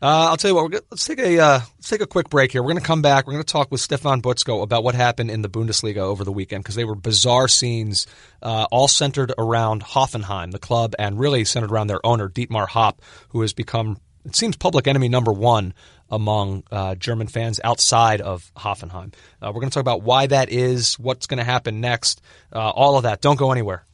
Uh, 0.00 0.30
I'll 0.30 0.36
tell 0.36 0.50
you 0.50 0.54
what. 0.54 0.70
Gonna, 0.70 0.82
let's 0.90 1.04
take 1.04 1.18
a 1.18 1.40
uh, 1.40 1.60
let's 1.76 1.88
take 1.88 2.00
a 2.00 2.06
quick 2.06 2.30
break 2.30 2.52
here. 2.52 2.62
We're 2.62 2.70
going 2.70 2.80
to 2.80 2.86
come 2.86 3.02
back. 3.02 3.26
We're 3.26 3.32
going 3.32 3.44
to 3.44 3.52
talk 3.52 3.72
with 3.72 3.80
Stefan 3.80 4.22
Buczko 4.22 4.62
about 4.62 4.84
what 4.84 4.94
happened 4.94 5.30
in 5.30 5.42
the 5.42 5.48
Bundesliga 5.48 5.98
over 5.98 6.22
the 6.22 6.32
weekend 6.32 6.62
because 6.62 6.76
they 6.76 6.84
were 6.84 6.94
bizarre 6.94 7.48
scenes, 7.48 8.06
uh, 8.40 8.66
all 8.70 8.86
centered 8.86 9.32
around 9.36 9.82
Hoffenheim, 9.82 10.52
the 10.52 10.60
club, 10.60 10.94
and 10.98 11.18
really 11.18 11.44
centered 11.44 11.72
around 11.72 11.88
their 11.88 12.04
owner 12.06 12.28
Dietmar 12.28 12.68
Hopp, 12.68 13.02
who 13.30 13.40
has 13.40 13.52
become 13.52 13.98
it 14.24 14.36
seems 14.36 14.56
public 14.56 14.86
enemy 14.86 15.08
number 15.08 15.32
one 15.32 15.74
among 16.10 16.62
uh, 16.70 16.94
German 16.94 17.26
fans 17.26 17.60
outside 17.64 18.20
of 18.20 18.52
Hoffenheim. 18.56 19.12
Uh, 19.42 19.50
we're 19.52 19.60
going 19.60 19.70
to 19.70 19.74
talk 19.74 19.80
about 19.80 20.02
why 20.02 20.26
that 20.28 20.50
is, 20.50 20.98
what's 20.98 21.26
going 21.26 21.38
to 21.38 21.44
happen 21.44 21.80
next, 21.80 22.22
uh, 22.52 22.70
all 22.70 22.96
of 22.96 23.02
that. 23.02 23.20
Don't 23.20 23.38
go 23.38 23.50
anywhere. 23.50 23.84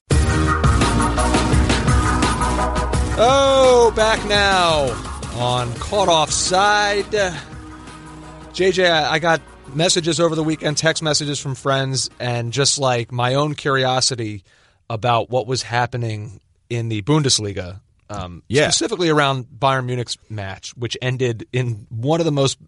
Oh, 3.17 3.93
back 3.95 4.25
now 4.27 5.14
on 5.37 5.75
Caught 5.75 6.09
Offside. 6.09 7.05
JJ, 8.53 8.91
I 8.91 9.19
got 9.19 9.41
messages 9.75 10.21
over 10.21 10.35
the 10.35 10.45
weekend, 10.45 10.77
text 10.77 11.03
messages 11.03 11.41
from 11.41 11.55
friends, 11.55 12.09
and 12.21 12.53
just 12.53 12.79
like 12.79 13.11
my 13.11 13.35
own 13.35 13.55
curiosity 13.55 14.45
about 14.89 15.31
what 15.31 15.47
was 15.47 15.63
happening 15.63 16.41
in 16.71 16.89
the 16.89 17.03
Bundesliga. 17.03 17.81
Um, 18.11 18.43
Yeah. 18.49 18.69
Specifically 18.71 19.09
around 19.09 19.47
Bayern 19.47 19.87
Munich's 19.87 20.17
match, 20.29 20.77
which 20.77 20.97
ended 21.03 21.47
in 21.53 21.87
one 21.89 22.21
of 22.21 22.27
the 22.27 22.33
most 22.33 22.59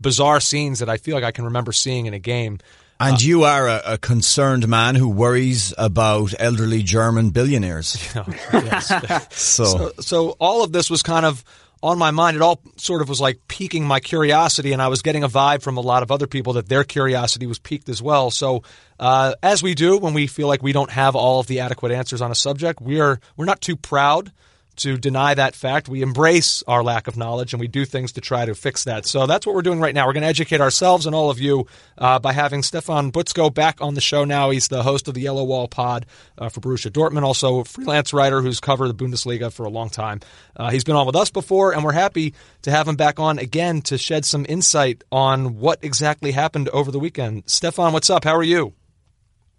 bizarre 0.00 0.40
scenes 0.40 0.78
that 0.80 0.88
I 0.88 0.96
feel 0.96 1.14
like 1.14 1.24
I 1.24 1.30
can 1.32 1.44
remember 1.44 1.72
seeing 1.72 2.06
in 2.06 2.14
a 2.14 2.18
game. 2.18 2.58
And 3.00 3.22
you 3.22 3.44
are 3.44 3.68
a, 3.68 3.82
a 3.84 3.98
concerned 3.98 4.66
man 4.66 4.96
who 4.96 5.08
worries 5.08 5.72
about 5.78 6.34
elderly 6.40 6.82
German 6.82 7.30
billionaires. 7.30 7.96
yes. 8.52 8.92
So, 9.30 9.64
so, 9.64 9.92
so 10.00 10.30
all 10.40 10.64
of 10.64 10.72
this 10.72 10.90
was 10.90 11.02
kind 11.04 11.24
of 11.24 11.44
on 11.82 11.98
my 11.98 12.10
mind. 12.10 12.36
It 12.36 12.42
all 12.42 12.60
sort 12.76 13.02
of 13.02 13.08
was 13.08 13.20
like 13.20 13.40
piquing 13.48 13.86
my 13.86 14.00
curiosity, 14.00 14.72
and 14.72 14.82
I 14.82 14.88
was 14.88 15.02
getting 15.02 15.24
a 15.24 15.28
vibe 15.28 15.62
from 15.62 15.76
a 15.76 15.80
lot 15.80 16.02
of 16.02 16.10
other 16.10 16.26
people 16.26 16.54
that 16.54 16.68
their 16.68 16.84
curiosity 16.84 17.46
was 17.46 17.58
piqued 17.58 17.88
as 17.88 18.02
well. 18.02 18.30
So, 18.30 18.62
uh, 18.98 19.34
as 19.42 19.62
we 19.62 19.74
do 19.74 19.98
when 19.98 20.14
we 20.14 20.26
feel 20.26 20.48
like 20.48 20.62
we 20.62 20.72
don't 20.72 20.90
have 20.90 21.14
all 21.14 21.40
of 21.40 21.46
the 21.46 21.60
adequate 21.60 21.92
answers 21.92 22.20
on 22.20 22.30
a 22.30 22.34
subject, 22.34 22.80
we 22.80 23.00
are 23.00 23.20
we're 23.36 23.44
not 23.44 23.60
too 23.60 23.76
proud 23.76 24.32
to 24.78 24.96
deny 24.96 25.34
that 25.34 25.54
fact. 25.54 25.88
We 25.88 26.02
embrace 26.02 26.62
our 26.66 26.82
lack 26.82 27.08
of 27.08 27.16
knowledge 27.16 27.52
and 27.52 27.60
we 27.60 27.68
do 27.68 27.84
things 27.84 28.12
to 28.12 28.20
try 28.20 28.44
to 28.44 28.54
fix 28.54 28.84
that. 28.84 29.06
So 29.06 29.26
that's 29.26 29.46
what 29.46 29.54
we're 29.54 29.62
doing 29.62 29.80
right 29.80 29.94
now. 29.94 30.06
We're 30.06 30.12
going 30.12 30.22
to 30.22 30.28
educate 30.28 30.60
ourselves 30.60 31.06
and 31.06 31.14
all 31.14 31.30
of 31.30 31.38
you 31.38 31.66
uh, 31.96 32.18
by 32.18 32.32
having 32.32 32.62
Stefan 32.62 33.12
Buczko 33.12 33.52
back 33.52 33.80
on 33.80 33.94
the 33.94 34.00
show 34.00 34.24
now. 34.24 34.50
He's 34.50 34.68
the 34.68 34.82
host 34.82 35.08
of 35.08 35.14
the 35.14 35.20
Yellow 35.20 35.44
Wall 35.44 35.68
pod 35.68 36.06
uh, 36.36 36.48
for 36.48 36.60
Borussia 36.60 36.90
Dortmund, 36.90 37.22
also 37.22 37.60
a 37.60 37.64
freelance 37.64 38.12
writer 38.12 38.40
who's 38.40 38.60
covered 38.60 38.88
the 38.88 38.94
Bundesliga 38.94 39.52
for 39.52 39.64
a 39.64 39.70
long 39.70 39.90
time. 39.90 40.20
Uh, 40.56 40.70
he's 40.70 40.84
been 40.84 40.96
on 40.96 41.06
with 41.06 41.16
us 41.16 41.30
before, 41.30 41.72
and 41.72 41.84
we're 41.84 41.92
happy 41.92 42.34
to 42.62 42.70
have 42.70 42.88
him 42.88 42.96
back 42.96 43.20
on 43.20 43.38
again 43.38 43.82
to 43.82 43.98
shed 43.98 44.24
some 44.24 44.46
insight 44.48 45.04
on 45.12 45.58
what 45.58 45.78
exactly 45.82 46.32
happened 46.32 46.68
over 46.70 46.90
the 46.90 46.98
weekend. 46.98 47.44
Stefan, 47.46 47.92
what's 47.92 48.10
up? 48.10 48.24
How 48.24 48.36
are 48.36 48.42
you? 48.42 48.74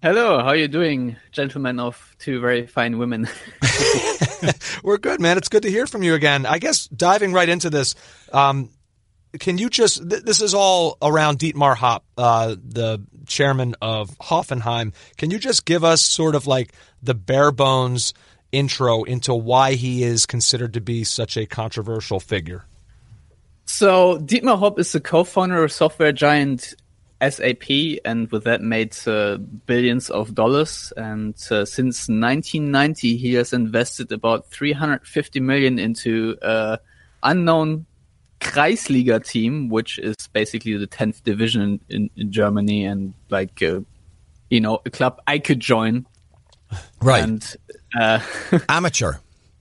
Hello, 0.01 0.39
how 0.39 0.47
are 0.47 0.55
you 0.55 0.69
doing, 0.69 1.17
gentlemen 1.33 1.77
of 1.77 2.15
two 2.19 2.39
very 2.39 2.65
fine 2.65 2.99
women? 2.99 3.27
We're 4.83 4.97
good, 4.97 5.19
man. 5.19 5.37
It's 5.37 5.49
good 5.49 5.63
to 5.63 5.71
hear 5.71 5.87
from 5.87 6.03
you 6.03 6.13
again. 6.13 6.45
I 6.45 6.59
guess 6.59 6.87
diving 6.87 7.33
right 7.33 7.49
into 7.49 7.69
this, 7.69 7.95
um, 8.33 8.69
can 9.39 9.57
you 9.57 9.69
just, 9.69 10.09
th- 10.09 10.23
this 10.23 10.41
is 10.41 10.53
all 10.53 10.97
around 11.01 11.39
Dietmar 11.39 11.75
Hopp, 11.75 12.03
uh, 12.17 12.55
the 12.61 13.01
chairman 13.27 13.75
of 13.81 14.09
Hoffenheim. 14.19 14.93
Can 15.17 15.31
you 15.31 15.39
just 15.39 15.65
give 15.65 15.83
us 15.83 16.01
sort 16.01 16.35
of 16.35 16.47
like 16.47 16.73
the 17.01 17.13
bare 17.13 17.51
bones 17.51 18.13
intro 18.51 19.03
into 19.03 19.33
why 19.33 19.73
he 19.75 20.03
is 20.03 20.25
considered 20.25 20.73
to 20.73 20.81
be 20.81 21.03
such 21.03 21.37
a 21.37 21.45
controversial 21.45 22.19
figure? 22.19 22.65
So, 23.65 24.17
Dietmar 24.17 24.57
Hopp 24.57 24.79
is 24.79 24.91
the 24.91 24.99
co 24.99 25.23
founder 25.23 25.63
of 25.63 25.71
software 25.71 26.11
giant 26.11 26.73
SAP, 27.21 27.99
and 28.05 28.31
with 28.31 28.45
that 28.45 28.61
made 28.61 28.95
uh, 29.07 29.37
billions 29.37 30.09
of 30.09 30.33
dollars. 30.35 30.93
And 30.95 31.35
uh, 31.51 31.65
since 31.65 32.07
1990, 32.07 33.17
he 33.17 33.33
has 33.33 33.53
invested 33.53 34.11
about 34.11 34.47
350 34.51 35.39
million 35.39 35.79
into 35.79 36.37
a 36.41 36.79
unknown 37.23 37.85
Kreisliga 38.39 39.23
team, 39.25 39.69
which 39.69 39.99
is 39.99 40.15
basically 40.31 40.77
the 40.77 40.87
10th 40.87 41.23
division 41.23 41.79
in, 41.89 42.09
in 42.15 42.31
Germany, 42.31 42.85
and 42.85 43.13
like 43.29 43.61
uh, 43.61 43.81
you 44.49 44.61
know, 44.61 44.81
a 44.85 44.89
club 44.89 45.21
I 45.27 45.39
could 45.39 45.59
join. 45.59 46.05
Right. 47.01 47.23
And 47.23 47.55
uh, 47.99 48.19
Amateur. 48.69 49.13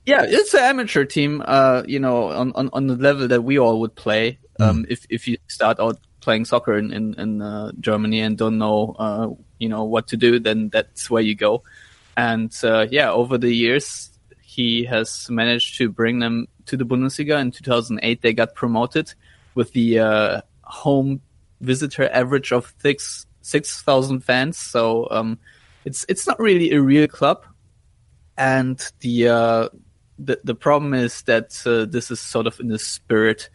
yeah, 0.07 0.25
it's 0.27 0.55
an 0.55 0.61
amateur 0.61 1.05
team. 1.05 1.43
Uh, 1.45 1.83
you 1.87 1.99
know, 1.99 2.25
on, 2.29 2.53
on, 2.53 2.71
on 2.73 2.87
the 2.87 2.97
level 2.97 3.29
that 3.29 3.43
we 3.43 3.59
all 3.59 3.81
would 3.81 3.95
play. 3.95 4.39
Um, 4.61 4.87
if 4.89 5.07
if 5.09 5.29
you 5.29 5.39
start 5.47 5.79
out 5.79 6.01
playing 6.21 6.45
soccer 6.45 6.77
in 6.77 6.93
in, 6.93 7.15
in 7.15 7.43
uh, 7.43 7.73
Germany 7.81 8.21
and 8.21 8.37
don't 8.37 8.59
know 8.59 8.97
uh, 8.99 9.29
you 9.59 9.69
know 9.69 9.85
what 9.85 10.09
to 10.09 10.17
do, 10.17 10.39
then 10.39 10.69
that's 10.69 11.11
where 11.11 11.23
you 11.23 11.35
go. 11.35 11.63
And 12.17 12.53
uh, 12.65 12.87
yeah, 12.91 13.13
over 13.13 13.39
the 13.39 13.53
years, 13.53 14.11
he 14.41 14.85
has 14.85 15.29
managed 15.31 15.79
to 15.79 15.89
bring 15.89 16.19
them 16.19 16.49
to 16.67 16.77
the 16.77 16.85
Bundesliga. 16.85 17.41
In 17.41 17.51
2008, 17.51 18.23
they 18.23 18.33
got 18.33 18.55
promoted 18.55 19.15
with 19.55 19.73
the 19.73 20.01
uh, 20.01 20.41
home 20.63 21.21
visitor 21.61 22.09
average 22.09 22.53
of 22.53 22.73
six 22.81 23.27
six 23.41 23.83
thousand 23.83 24.21
fans. 24.21 24.59
So 24.59 25.09
um, 25.11 25.39
it's 25.85 26.05
it's 26.09 26.27
not 26.27 26.39
really 26.41 26.73
a 26.73 26.81
real 26.81 27.09
club, 27.09 27.45
and 28.37 28.79
the 29.01 29.29
uh, 29.29 29.69
the 30.19 30.41
the 30.45 30.55
problem 30.55 30.95
is 30.95 31.23
that 31.23 31.61
uh, 31.67 31.85
this 31.85 32.11
is 32.11 32.21
sort 32.21 32.47
of 32.47 32.59
in 32.61 32.69
the 32.69 32.79
spirit 32.79 33.51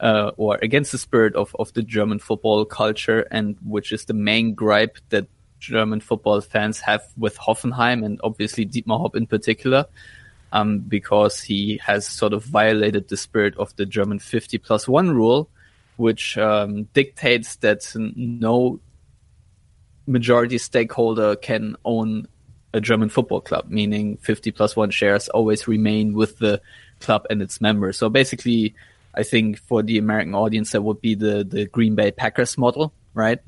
uh, 0.00 0.32
or 0.36 0.58
against 0.62 0.92
the 0.92 0.98
spirit 0.98 1.34
of, 1.34 1.54
of 1.58 1.72
the 1.72 1.82
German 1.82 2.18
football 2.18 2.64
culture, 2.64 3.26
and 3.30 3.56
which 3.64 3.92
is 3.92 4.04
the 4.04 4.14
main 4.14 4.54
gripe 4.54 4.98
that 5.10 5.26
German 5.58 6.00
football 6.00 6.40
fans 6.40 6.80
have 6.80 7.02
with 7.16 7.36
Hoffenheim 7.38 8.04
and 8.04 8.20
obviously 8.22 8.66
Dietmar 8.66 9.00
Hopp 9.00 9.16
in 9.16 9.26
particular, 9.26 9.86
um, 10.52 10.80
because 10.80 11.40
he 11.40 11.80
has 11.84 12.06
sort 12.06 12.32
of 12.32 12.44
violated 12.44 13.08
the 13.08 13.16
spirit 13.16 13.56
of 13.56 13.74
the 13.76 13.86
German 13.86 14.18
50 14.18 14.58
plus 14.58 14.86
one 14.86 15.10
rule, 15.10 15.48
which 15.96 16.36
um, 16.38 16.84
dictates 16.92 17.56
that 17.56 17.90
no 17.96 18.78
majority 20.06 20.58
stakeholder 20.58 21.36
can 21.36 21.76
own 21.84 22.28
a 22.72 22.80
German 22.80 23.08
football 23.08 23.40
club, 23.40 23.70
meaning 23.70 24.18
50 24.18 24.50
plus 24.50 24.76
one 24.76 24.90
shares 24.90 25.28
always 25.30 25.66
remain 25.66 26.12
with 26.12 26.38
the 26.38 26.60
club 27.00 27.26
and 27.30 27.40
its 27.40 27.60
members. 27.60 27.96
So 27.96 28.08
basically, 28.08 28.74
I 29.16 29.22
think 29.22 29.58
for 29.58 29.82
the 29.82 29.98
American 29.98 30.34
audience, 30.34 30.72
that 30.72 30.82
would 30.82 31.00
be 31.00 31.14
the, 31.14 31.44
the 31.44 31.66
Green 31.66 31.94
Bay 31.94 32.10
Packers 32.10 32.58
model, 32.58 32.92
right? 33.14 33.38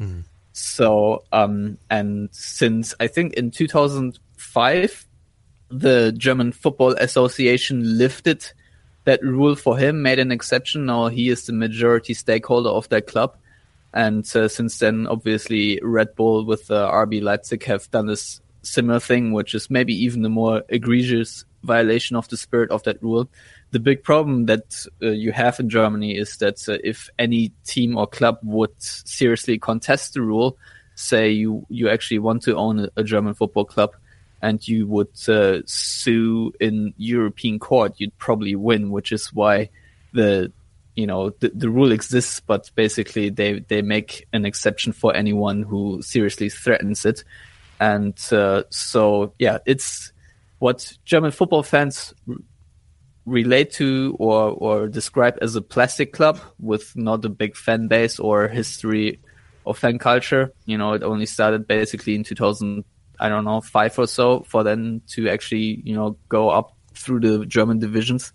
So, 0.52 1.24
um, 1.32 1.78
and 1.90 2.28
since 2.32 2.94
I 2.98 3.06
think 3.06 3.34
in 3.34 3.50
2005, 3.50 5.06
the 5.70 6.12
German 6.16 6.52
Football 6.52 6.92
Association 6.92 7.98
lifted 7.98 8.44
that 9.04 9.22
rule 9.22 9.54
for 9.54 9.78
him, 9.78 10.02
made 10.02 10.18
an 10.18 10.32
exception. 10.32 10.86
Now 10.86 11.08
he 11.08 11.28
is 11.28 11.46
the 11.46 11.52
majority 11.52 12.14
stakeholder 12.14 12.70
of 12.70 12.88
that 12.88 13.06
club. 13.06 13.36
And 13.94 14.24
uh, 14.36 14.48
since 14.48 14.78
then, 14.78 15.06
obviously, 15.06 15.80
Red 15.82 16.14
Bull 16.14 16.44
with 16.44 16.70
uh, 16.70 16.90
RB 16.90 17.22
Leipzig 17.22 17.64
have 17.64 17.90
done 17.90 18.06
this 18.06 18.40
similar 18.62 19.00
thing, 19.00 19.32
which 19.32 19.54
is 19.54 19.70
maybe 19.70 19.94
even 19.94 20.24
a 20.24 20.28
more 20.28 20.62
egregious 20.68 21.44
violation 21.62 22.16
of 22.16 22.28
the 22.28 22.36
spirit 22.36 22.70
of 22.70 22.82
that 22.82 23.02
rule. 23.02 23.30
The 23.70 23.80
big 23.80 24.02
problem 24.02 24.46
that 24.46 24.86
uh, 25.02 25.08
you 25.08 25.32
have 25.32 25.60
in 25.60 25.68
Germany 25.68 26.16
is 26.16 26.38
that 26.38 26.66
uh, 26.68 26.78
if 26.82 27.10
any 27.18 27.52
team 27.64 27.98
or 27.98 28.06
club 28.06 28.38
would 28.42 28.72
seriously 28.78 29.58
contest 29.58 30.14
the 30.14 30.22
rule, 30.22 30.56
say 30.94 31.30
you 31.30 31.66
you 31.68 31.88
actually 31.88 32.18
want 32.18 32.42
to 32.42 32.56
own 32.56 32.88
a, 32.96 33.04
German 33.04 33.34
football 33.34 33.66
club, 33.66 33.94
and 34.40 34.66
you 34.66 34.86
would 34.86 35.12
uh, 35.28 35.60
sue 35.66 36.52
in 36.60 36.94
European 36.96 37.58
court, 37.58 37.94
you'd 37.98 38.16
probably 38.18 38.56
win, 38.56 38.90
which 38.90 39.12
is 39.12 39.34
why 39.34 39.68
the 40.12 40.50
you 40.96 41.06
know 41.06 41.30
the, 41.40 41.50
the 41.54 41.68
rule 41.68 41.92
exists, 41.92 42.40
but 42.40 42.70
basically 42.74 43.28
they 43.28 43.60
they 43.60 43.82
make 43.82 44.26
an 44.32 44.46
exception 44.46 44.92
for 44.92 45.14
anyone 45.14 45.62
who 45.62 46.00
seriously 46.00 46.48
threatens 46.48 47.04
it, 47.04 47.22
and 47.80 48.18
uh, 48.32 48.62
so 48.70 49.32
yeah, 49.38 49.58
it's 49.66 50.10
what 50.58 50.96
German 51.04 51.30
football 51.32 51.62
fans 51.62 52.14
relate 53.28 53.72
to 53.72 54.16
or 54.18 54.50
or 54.50 54.88
describe 54.88 55.38
as 55.42 55.56
a 55.56 55.62
plastic 55.62 56.12
club 56.12 56.40
with 56.58 56.96
not 56.96 57.24
a 57.24 57.28
big 57.28 57.56
fan 57.56 57.88
base 57.88 58.18
or 58.18 58.48
history 58.48 59.20
of 59.66 59.78
fan 59.78 59.98
culture. 59.98 60.52
You 60.66 60.78
know, 60.78 60.94
it 60.94 61.02
only 61.02 61.26
started 61.26 61.66
basically 61.66 62.14
in 62.14 62.24
2000, 62.24 62.84
I 63.20 63.28
don't 63.28 63.44
know, 63.44 63.60
five 63.60 63.98
or 63.98 64.06
so, 64.06 64.40
for 64.40 64.64
them 64.64 65.02
to 65.08 65.28
actually 65.28 65.82
you 65.84 65.94
know 65.94 66.16
go 66.28 66.50
up 66.50 66.74
through 66.94 67.20
the 67.20 67.46
German 67.46 67.78
divisions. 67.78 68.32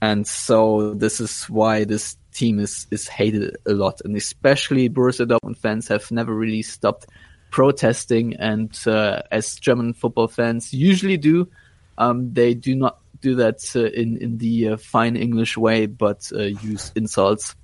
And 0.00 0.26
so 0.26 0.94
this 0.94 1.20
is 1.20 1.44
why 1.44 1.84
this 1.84 2.16
team 2.32 2.60
is, 2.60 2.86
is 2.90 3.08
hated 3.08 3.56
a 3.66 3.72
lot. 3.72 4.00
And 4.04 4.16
especially 4.16 4.88
Borussia 4.88 5.26
Dortmund 5.26 5.58
fans 5.58 5.88
have 5.88 6.10
never 6.12 6.32
really 6.32 6.62
stopped 6.62 7.06
protesting. 7.50 8.36
And 8.36 8.78
uh, 8.86 9.22
as 9.32 9.56
German 9.56 9.92
football 9.94 10.28
fans 10.28 10.72
usually 10.72 11.16
do, 11.16 11.48
um, 11.98 12.32
they 12.32 12.54
do 12.54 12.76
not 12.76 13.00
do 13.20 13.36
that 13.36 13.60
uh, 13.74 13.84
in, 13.86 14.18
in 14.18 14.38
the 14.38 14.68
uh, 14.68 14.76
fine 14.76 15.16
English 15.16 15.56
way, 15.56 15.86
but 15.86 16.30
uh, 16.34 16.42
use 16.42 16.92
insults. 16.94 17.54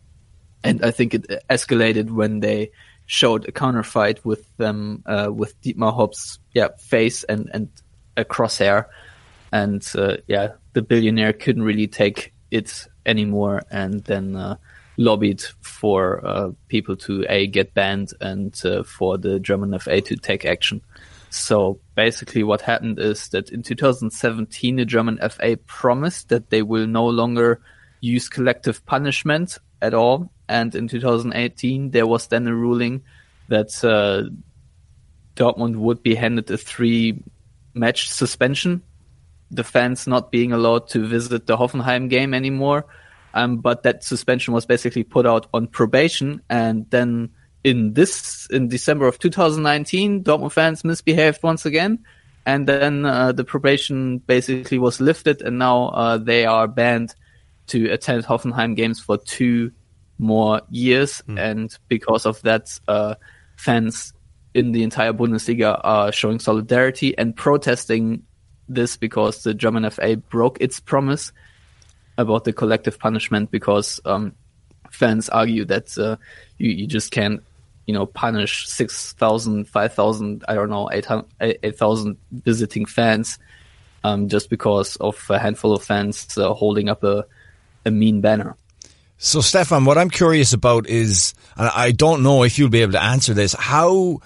And 0.63 0.85
I 0.85 0.91
think 0.91 1.15
it 1.15 1.27
escalated 1.51 2.11
when 2.11 2.41
they 2.41 2.71
showed 3.07 3.47
a 3.47 3.53
counterfight 3.53 4.25
with 4.25 4.45
them, 4.57 5.03
with 5.07 5.61
Dietmar 5.61 5.95
Hopp's 5.95 6.39
yeah, 6.55 6.69
face 6.79 7.23
and, 7.25 7.51
and 7.53 7.69
a 8.17 8.25
crosshair 8.25 8.87
and 9.53 9.87
yeah, 10.27 10.53
the 10.73 10.81
billionaire 10.81 11.35
couldn't 11.35 11.65
really 11.65 11.87
take 11.87 12.33
it 12.51 12.87
anymore, 13.05 13.63
and 13.71 14.03
then 14.05 14.57
lobbied 14.97 15.43
for 15.61 16.25
uh, 16.25 16.51
people 16.69 16.97
to 16.97 17.25
a 17.29 17.47
get 17.47 17.75
banned 17.75 18.13
and 18.21 18.61
uh, 18.65 18.83
for 18.83 19.19
the 19.19 19.41
German 19.41 19.79
FA 19.79 20.01
to 20.01 20.17
take 20.17 20.45
action. 20.45 20.81
So 21.35 21.81
basically, 21.97 22.45
what 22.45 22.61
happened 22.61 22.99
is 22.99 23.29
that 23.31 23.51
in 23.51 23.63
2017, 23.63 24.77
the 24.77 24.85
German 24.85 25.19
FA 25.29 25.57
promised 25.57 26.29
that 26.29 26.51
they 26.51 26.63
will 26.63 26.87
no 26.87 27.07
longer 27.07 27.61
use 28.01 28.29
collective 28.29 28.85
punishment 28.87 29.59
at 29.83 29.95
all, 29.95 30.31
and 30.49 30.75
in 30.75 30.89
2018, 30.89 31.91
there 31.91 32.07
was 32.07 32.29
then 32.29 32.47
a 32.47 32.55
ruling 32.55 33.03
that 33.49 33.85
uh, 33.85 34.31
Dortmund 35.35 35.77
would 35.77 36.03
be 36.03 36.15
handed 36.15 36.51
a 36.51 36.57
three-match 36.57 38.11
suspension 38.11 38.83
the 39.51 39.65
fans 39.65 40.07
not 40.07 40.31
being 40.31 40.53
allowed 40.53 40.89
to 40.89 41.07
visit 41.07 41.47
the 41.47 41.57
Hoffenheim 41.57 42.09
game 42.09 42.35
anymore. 42.35 42.87
Um, 43.35 43.59
but 43.59 43.83
that 43.83 44.05
suspension 44.05 44.55
was 44.55 44.67
basically 44.67 45.05
put 45.05 45.27
out 45.27 45.47
on 45.53 45.67
probation. 45.67 46.41
And 46.49 46.89
then 46.91 47.31
in 47.65 47.95
this, 47.95 48.47
in 48.51 48.69
December 48.69 49.09
of 49.09 49.19
2019, 49.19 50.23
Dortmund 50.23 50.53
fans 50.53 50.85
misbehaved 50.85 51.43
once 51.43 51.67
again. 51.67 52.05
And 52.47 52.67
then 52.67 53.07
uh, 53.07 53.33
the 53.33 53.45
probation 53.45 54.19
basically 54.19 54.79
was 54.79 55.01
lifted, 55.01 55.41
and 55.41 55.59
now 55.59 55.89
uh, 55.89 56.19
they 56.19 56.45
are 56.45 56.69
banned 56.69 57.15
to 57.69 57.89
attend 57.91 58.25
Hoffenheim 58.25 58.77
games 58.77 59.01
for 59.01 59.17
two 59.17 59.73
more 60.19 60.61
years. 60.69 61.23
And 61.27 61.77
because 61.89 62.27
of 62.27 62.43
that, 62.43 62.79
uh, 62.87 63.15
fans 63.57 64.13
in 64.53 64.73
the 64.73 64.83
entire 64.83 65.13
Bundesliga 65.13 65.81
are 65.83 66.13
showing 66.13 66.39
solidarity 66.39 67.17
and 67.17 67.35
protesting 67.35 68.23
this 68.69 68.97
because 68.97 69.43
the 69.43 69.55
German 69.55 69.89
FA 69.91 70.17
broke 70.17 70.61
its 70.61 70.81
promise 70.81 71.33
about 72.17 72.45
the 72.45 72.53
collective 72.53 72.99
punishment 72.99 73.51
because 73.51 74.01
um, 74.05 74.35
fans 74.91 75.29
argue 75.29 75.65
that 75.65 75.97
uh, 75.99 76.17
you, 76.59 76.71
you 76.71 76.87
just 76.87 77.11
can't, 77.11 77.43
you 77.87 77.95
know, 77.95 78.07
punish 78.07 78.69
6,000, 78.69 79.69
5,000, 79.69 80.45
I 80.49 80.55
don't 80.55 80.71
know, 80.71 80.91
8,000 80.93 82.17
visiting 82.33 82.87
fans 82.87 83.39
um, 84.05 84.29
just 84.29 84.51
because 84.51 84.97
of 84.97 85.23
a 85.31 85.39
handful 85.39 85.73
of 85.73 85.83
fans 85.83 86.37
uh, 86.39 86.53
holding 86.55 86.89
up 86.89 87.05
a, 87.05 87.27
a 87.85 87.91
mean 87.91 88.21
banner. 88.21 88.57
So, 89.17 89.41
Stefan, 89.41 89.85
what 89.85 89.97
I'm 89.97 90.11
curious 90.11 90.53
about 90.53 90.89
is, 90.89 91.35
and 91.57 91.69
I 91.69 91.93
don't 91.93 92.23
know 92.23 92.43
if 92.43 92.59
you'll 92.59 92.69
be 92.69 92.83
able 92.83 92.93
to 92.93 93.03
answer 93.03 93.33
this, 93.33 93.55
how 93.55 94.21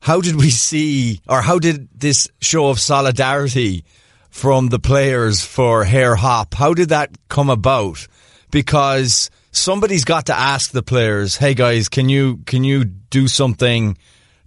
how 0.00 0.20
did 0.22 0.36
we 0.36 0.48
see, 0.50 1.20
or 1.28 1.42
how 1.42 1.58
did 1.58 1.88
this 1.94 2.26
show 2.40 2.68
of 2.68 2.80
solidarity 2.80 3.84
from 4.30 4.68
the 4.68 4.78
players 4.78 5.44
for 5.44 5.84
Herr 5.84 6.16
Hopp, 6.16 6.54
how 6.54 6.72
did 6.72 6.88
that 6.88 7.10
come 7.28 7.50
about? 7.50 8.06
Because 8.50 9.30
somebody's 9.52 10.04
got 10.04 10.26
to 10.26 10.38
ask 10.38 10.70
the 10.70 10.82
players, 10.82 11.36
"Hey 11.36 11.54
guys, 11.54 11.88
can 11.88 12.08
you 12.08 12.38
can 12.46 12.64
you 12.64 12.84
do 12.84 13.28
something 13.28 13.96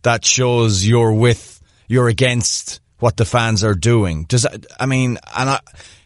that 0.03 0.25
shows 0.25 0.85
you're 0.85 1.13
with, 1.13 1.61
you're 1.87 2.07
against 2.07 2.81
what 2.99 3.17
the 3.17 3.25
fans 3.25 3.63
are 3.63 3.75
doing?" 3.75 4.25
Does 4.25 4.45
I 4.79 4.85
mean, 4.85 5.17
and 5.35 5.49
I, 5.49 5.59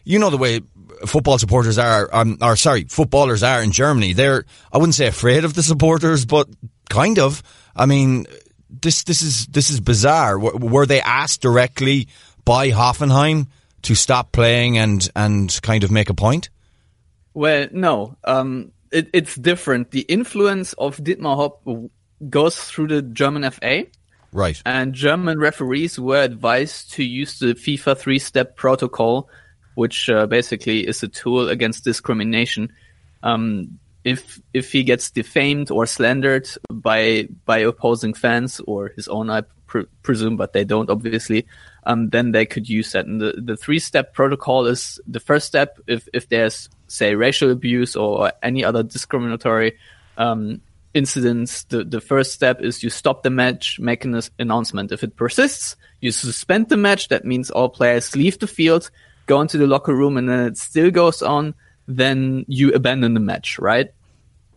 you 0.04 0.18
know 0.18 0.30
the 0.30 0.36
way 0.36 0.60
football 1.06 1.38
supporters 1.38 1.78
are, 1.78 2.08
um, 2.12 2.38
or 2.40 2.56
sorry, 2.56 2.84
footballers 2.84 3.42
are 3.42 3.62
in 3.62 3.72
Germany. 3.72 4.12
They're, 4.12 4.44
I 4.72 4.78
wouldn't 4.78 4.94
say 4.94 5.06
afraid 5.06 5.44
of 5.44 5.54
the 5.54 5.62
supporters, 5.62 6.24
but 6.24 6.48
kind 6.88 7.18
of. 7.18 7.42
I 7.76 7.86
mean, 7.86 8.26
this 8.68 9.04
this 9.04 9.22
is 9.22 9.46
this 9.46 9.70
is 9.70 9.80
bizarre. 9.80 10.38
Were 10.38 10.86
they 10.86 11.00
asked 11.00 11.40
directly 11.40 12.08
by 12.44 12.70
Hoffenheim 12.70 13.46
to 13.82 13.94
stop 13.94 14.32
playing 14.32 14.78
and 14.78 15.08
and 15.14 15.58
kind 15.62 15.84
of 15.84 15.90
make 15.90 16.10
a 16.10 16.14
point? 16.14 16.50
Well, 17.34 17.68
no. 17.70 18.16
Um, 18.24 18.72
it, 18.92 19.10
it's 19.12 19.34
different. 19.34 19.90
The 19.90 20.02
influence 20.02 20.72
of 20.74 20.98
Dietmar 20.98 21.36
Hopp 21.36 21.90
goes 22.28 22.56
through 22.56 22.88
the 22.88 23.02
German 23.02 23.50
FA. 23.50 23.86
Right. 24.32 24.60
And 24.66 24.92
German 24.92 25.38
referees 25.38 25.98
were 25.98 26.22
advised 26.22 26.92
to 26.92 27.04
use 27.04 27.38
the 27.38 27.54
FIFA 27.54 27.96
three 27.96 28.18
step 28.18 28.56
protocol 28.56 29.30
which 29.78 30.10
uh, 30.10 30.26
basically 30.26 30.84
is 30.88 31.04
a 31.04 31.08
tool 31.08 31.48
against 31.48 31.84
discrimination. 31.84 32.72
Um, 33.22 33.78
if 34.02 34.40
if 34.52 34.72
he 34.72 34.82
gets 34.82 35.12
defamed 35.12 35.70
or 35.70 35.86
slandered 35.86 36.48
by 36.68 37.28
by 37.44 37.58
opposing 37.58 38.12
fans 38.12 38.60
or 38.66 38.88
his 38.96 39.06
own, 39.06 39.30
I 39.30 39.42
pr- 39.68 39.86
presume, 40.02 40.36
but 40.36 40.52
they 40.52 40.64
don't 40.64 40.90
obviously, 40.90 41.46
um, 41.86 42.08
then 42.08 42.32
they 42.32 42.44
could 42.44 42.68
use 42.68 42.90
that. 42.90 43.06
And 43.06 43.20
the, 43.20 43.40
the 43.40 43.56
three 43.56 43.78
step 43.78 44.14
protocol 44.14 44.66
is 44.66 44.98
the 45.06 45.20
first 45.20 45.46
step 45.46 45.78
if 45.86 46.08
if 46.12 46.28
there's 46.28 46.68
say 46.88 47.14
racial 47.14 47.50
abuse 47.50 47.96
or 47.96 48.32
any 48.42 48.64
other 48.64 48.82
discriminatory 48.82 49.78
um, 50.16 50.60
incidents. 50.94 51.64
The 51.64 51.84
the 51.84 52.00
first 52.00 52.32
step 52.32 52.60
is 52.60 52.82
you 52.82 52.90
stop 52.90 53.22
the 53.22 53.30
match, 53.30 53.78
make 53.78 54.04
an 54.04 54.20
announcement. 54.38 54.92
If 54.92 55.04
it 55.04 55.16
persists, 55.16 55.76
you 56.00 56.10
suspend 56.10 56.68
the 56.68 56.76
match. 56.76 57.08
That 57.08 57.24
means 57.24 57.50
all 57.50 57.68
players 57.68 58.16
leave 58.16 58.38
the 58.38 58.46
field 58.46 58.90
go 59.28 59.40
into 59.40 59.58
the 59.58 59.68
locker 59.68 59.94
room 59.94 60.16
and 60.16 60.28
then 60.28 60.40
it 60.46 60.58
still 60.58 60.90
goes 60.90 61.22
on, 61.22 61.54
then 61.86 62.44
you 62.48 62.72
abandon 62.72 63.14
the 63.14 63.20
match, 63.20 63.60
right? 63.60 63.92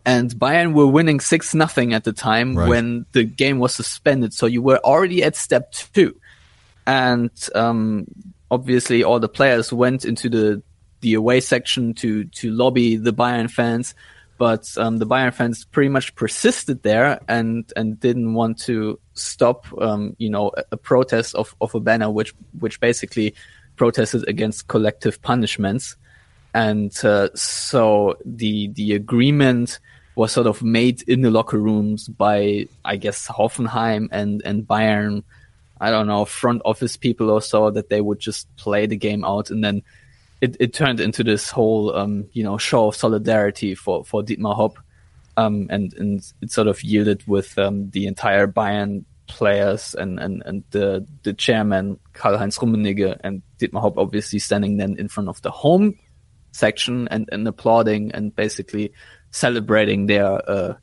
And 0.04 0.30
Bayern 0.30 0.72
were 0.72 0.88
winning 0.88 1.20
six 1.20 1.54
nothing 1.54 1.92
at 1.92 2.02
the 2.02 2.12
time 2.12 2.56
right. 2.56 2.68
when 2.68 3.06
the 3.12 3.22
game 3.22 3.60
was 3.60 3.72
suspended. 3.72 4.34
So 4.34 4.46
you 4.46 4.60
were 4.60 4.78
already 4.78 5.22
at 5.22 5.36
step 5.36 5.70
two. 5.70 6.16
And, 6.84 7.30
um, 7.54 8.06
obviously 8.50 9.04
all 9.04 9.20
the 9.20 9.28
players 9.28 9.72
went 9.72 10.04
into 10.04 10.28
the, 10.28 10.62
the 11.02 11.14
away 11.14 11.40
section 11.40 11.94
to, 11.94 12.24
to 12.24 12.50
lobby 12.50 12.96
the 12.96 13.12
Bayern 13.12 13.50
fans. 13.50 13.94
But, 14.38 14.66
um, 14.76 14.96
the 14.98 15.06
Bayern 15.06 15.34
fans 15.34 15.64
pretty 15.66 15.90
much 15.90 16.14
persisted 16.14 16.82
there 16.82 17.20
and, 17.28 17.70
and 17.76 18.00
didn't 18.00 18.34
want 18.34 18.58
to 18.60 18.98
stop, 19.14 19.66
um, 19.80 20.16
you 20.18 20.30
know, 20.30 20.50
a, 20.56 20.64
a 20.72 20.76
protest 20.76 21.34
of, 21.36 21.54
of 21.60 21.74
a 21.76 21.80
banner, 21.80 22.10
which, 22.10 22.34
which 22.58 22.80
basically 22.80 23.34
protested 23.76 24.28
against 24.28 24.68
collective 24.68 25.20
punishments. 25.22 25.96
And 26.54 26.92
uh, 27.04 27.30
so 27.34 28.18
the 28.26 28.68
the 28.68 28.92
agreement 28.92 29.80
was 30.14 30.32
sort 30.32 30.46
of 30.46 30.62
made 30.62 31.00
in 31.08 31.22
the 31.22 31.30
locker 31.30 31.56
rooms 31.56 32.06
by, 32.06 32.68
I 32.84 32.96
guess, 32.96 33.26
Hoffenheim 33.26 34.08
and, 34.12 34.42
and 34.44 34.68
Bayern, 34.68 35.22
I 35.80 35.90
don't 35.90 36.06
know, 36.06 36.26
front 36.26 36.60
office 36.66 36.98
people 36.98 37.30
or 37.30 37.40
so, 37.40 37.70
that 37.70 37.88
they 37.88 38.02
would 38.02 38.20
just 38.20 38.54
play 38.56 38.84
the 38.84 38.96
game 38.96 39.24
out. 39.24 39.50
And 39.50 39.64
then 39.64 39.82
it, 40.42 40.56
it 40.58 40.74
turned 40.74 41.00
into 41.00 41.22
this 41.22 41.50
whole, 41.50 41.94
um, 41.96 42.26
you 42.32 42.42
know, 42.42 42.58
show 42.58 42.88
of 42.88 42.96
solidarity 42.96 43.76
for, 43.76 44.04
for 44.04 44.22
Dietmar 44.22 44.56
Hopp. 44.56 44.76
Um, 45.36 45.68
and, 45.70 45.94
and 45.94 46.32
it 46.42 46.50
sort 46.50 46.66
of 46.66 46.82
yielded 46.82 47.26
with 47.26 47.56
um, 47.58 47.88
the 47.90 48.06
entire 48.06 48.46
Bayern 48.46 49.04
players 49.28 49.94
and, 49.94 50.18
and, 50.18 50.42
and 50.44 50.64
the, 50.72 51.06
the 51.22 51.32
chairman, 51.32 51.98
Karl-Heinz 52.12 52.58
Rummenigge 52.58 53.18
and 53.22 53.40
Dietmar 53.58 53.80
Hopp 53.80 53.96
obviously 53.96 54.40
standing 54.40 54.76
then 54.76 54.96
in 54.98 55.08
front 55.08 55.28
of 55.28 55.40
the 55.42 55.50
home 55.50 55.96
section 56.50 57.08
and, 57.08 57.28
and 57.32 57.46
applauding 57.48 58.12
and 58.12 58.34
basically 58.34 58.92
celebrating 59.30 60.06
their 60.06 60.50
uh, 60.50 60.74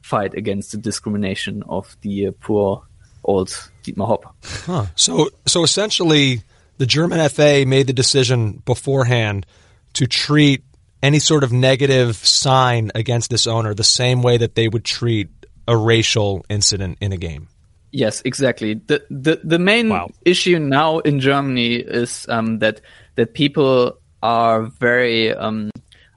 fight 0.00 0.32
against 0.34 0.70
the 0.72 0.78
discrimination 0.78 1.64
of 1.68 1.96
the 2.02 2.28
uh, 2.28 2.32
poor 2.40 2.84
old 3.24 3.48
Dietmar 3.82 4.06
Hopp. 4.06 4.36
Huh. 4.44 4.86
So, 4.94 5.28
so 5.44 5.64
essentially, 5.64 6.42
the 6.78 6.86
German 6.86 7.28
FA 7.28 7.64
made 7.66 7.86
the 7.86 7.92
decision 7.92 8.62
beforehand 8.64 9.46
to 9.94 10.06
treat 10.06 10.62
any 11.02 11.18
sort 11.18 11.44
of 11.44 11.52
negative 11.52 12.16
sign 12.16 12.90
against 12.94 13.30
this 13.30 13.46
owner 13.46 13.74
the 13.74 13.84
same 13.84 14.22
way 14.22 14.36
that 14.38 14.54
they 14.54 14.68
would 14.68 14.84
treat 14.84 15.28
a 15.66 15.76
racial 15.76 16.44
incident 16.48 16.98
in 17.00 17.12
a 17.12 17.16
game. 17.16 17.48
Yes, 17.90 18.22
exactly. 18.24 18.74
The 18.74 19.04
the 19.08 19.40
the 19.42 19.58
main 19.58 19.88
wow. 19.88 20.10
issue 20.24 20.58
now 20.58 20.98
in 20.98 21.20
Germany 21.20 21.76
is 21.76 22.26
um, 22.28 22.58
that 22.58 22.80
that 23.14 23.32
people 23.32 23.98
are 24.22 24.64
very 24.64 25.32
um, 25.32 25.70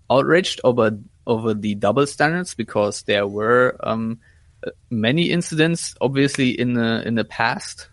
outraged 0.09 0.59
over 0.63 0.97
over 1.25 1.53
the 1.53 1.75
double 1.75 2.05
standards 2.07 2.55
because 2.55 3.03
there 3.03 3.25
were 3.25 3.77
um, 3.81 4.19
many 4.89 5.31
incidents, 5.31 5.95
obviously 6.01 6.49
in 6.49 6.73
the 6.73 7.07
in 7.07 7.15
the 7.15 7.23
past, 7.23 7.87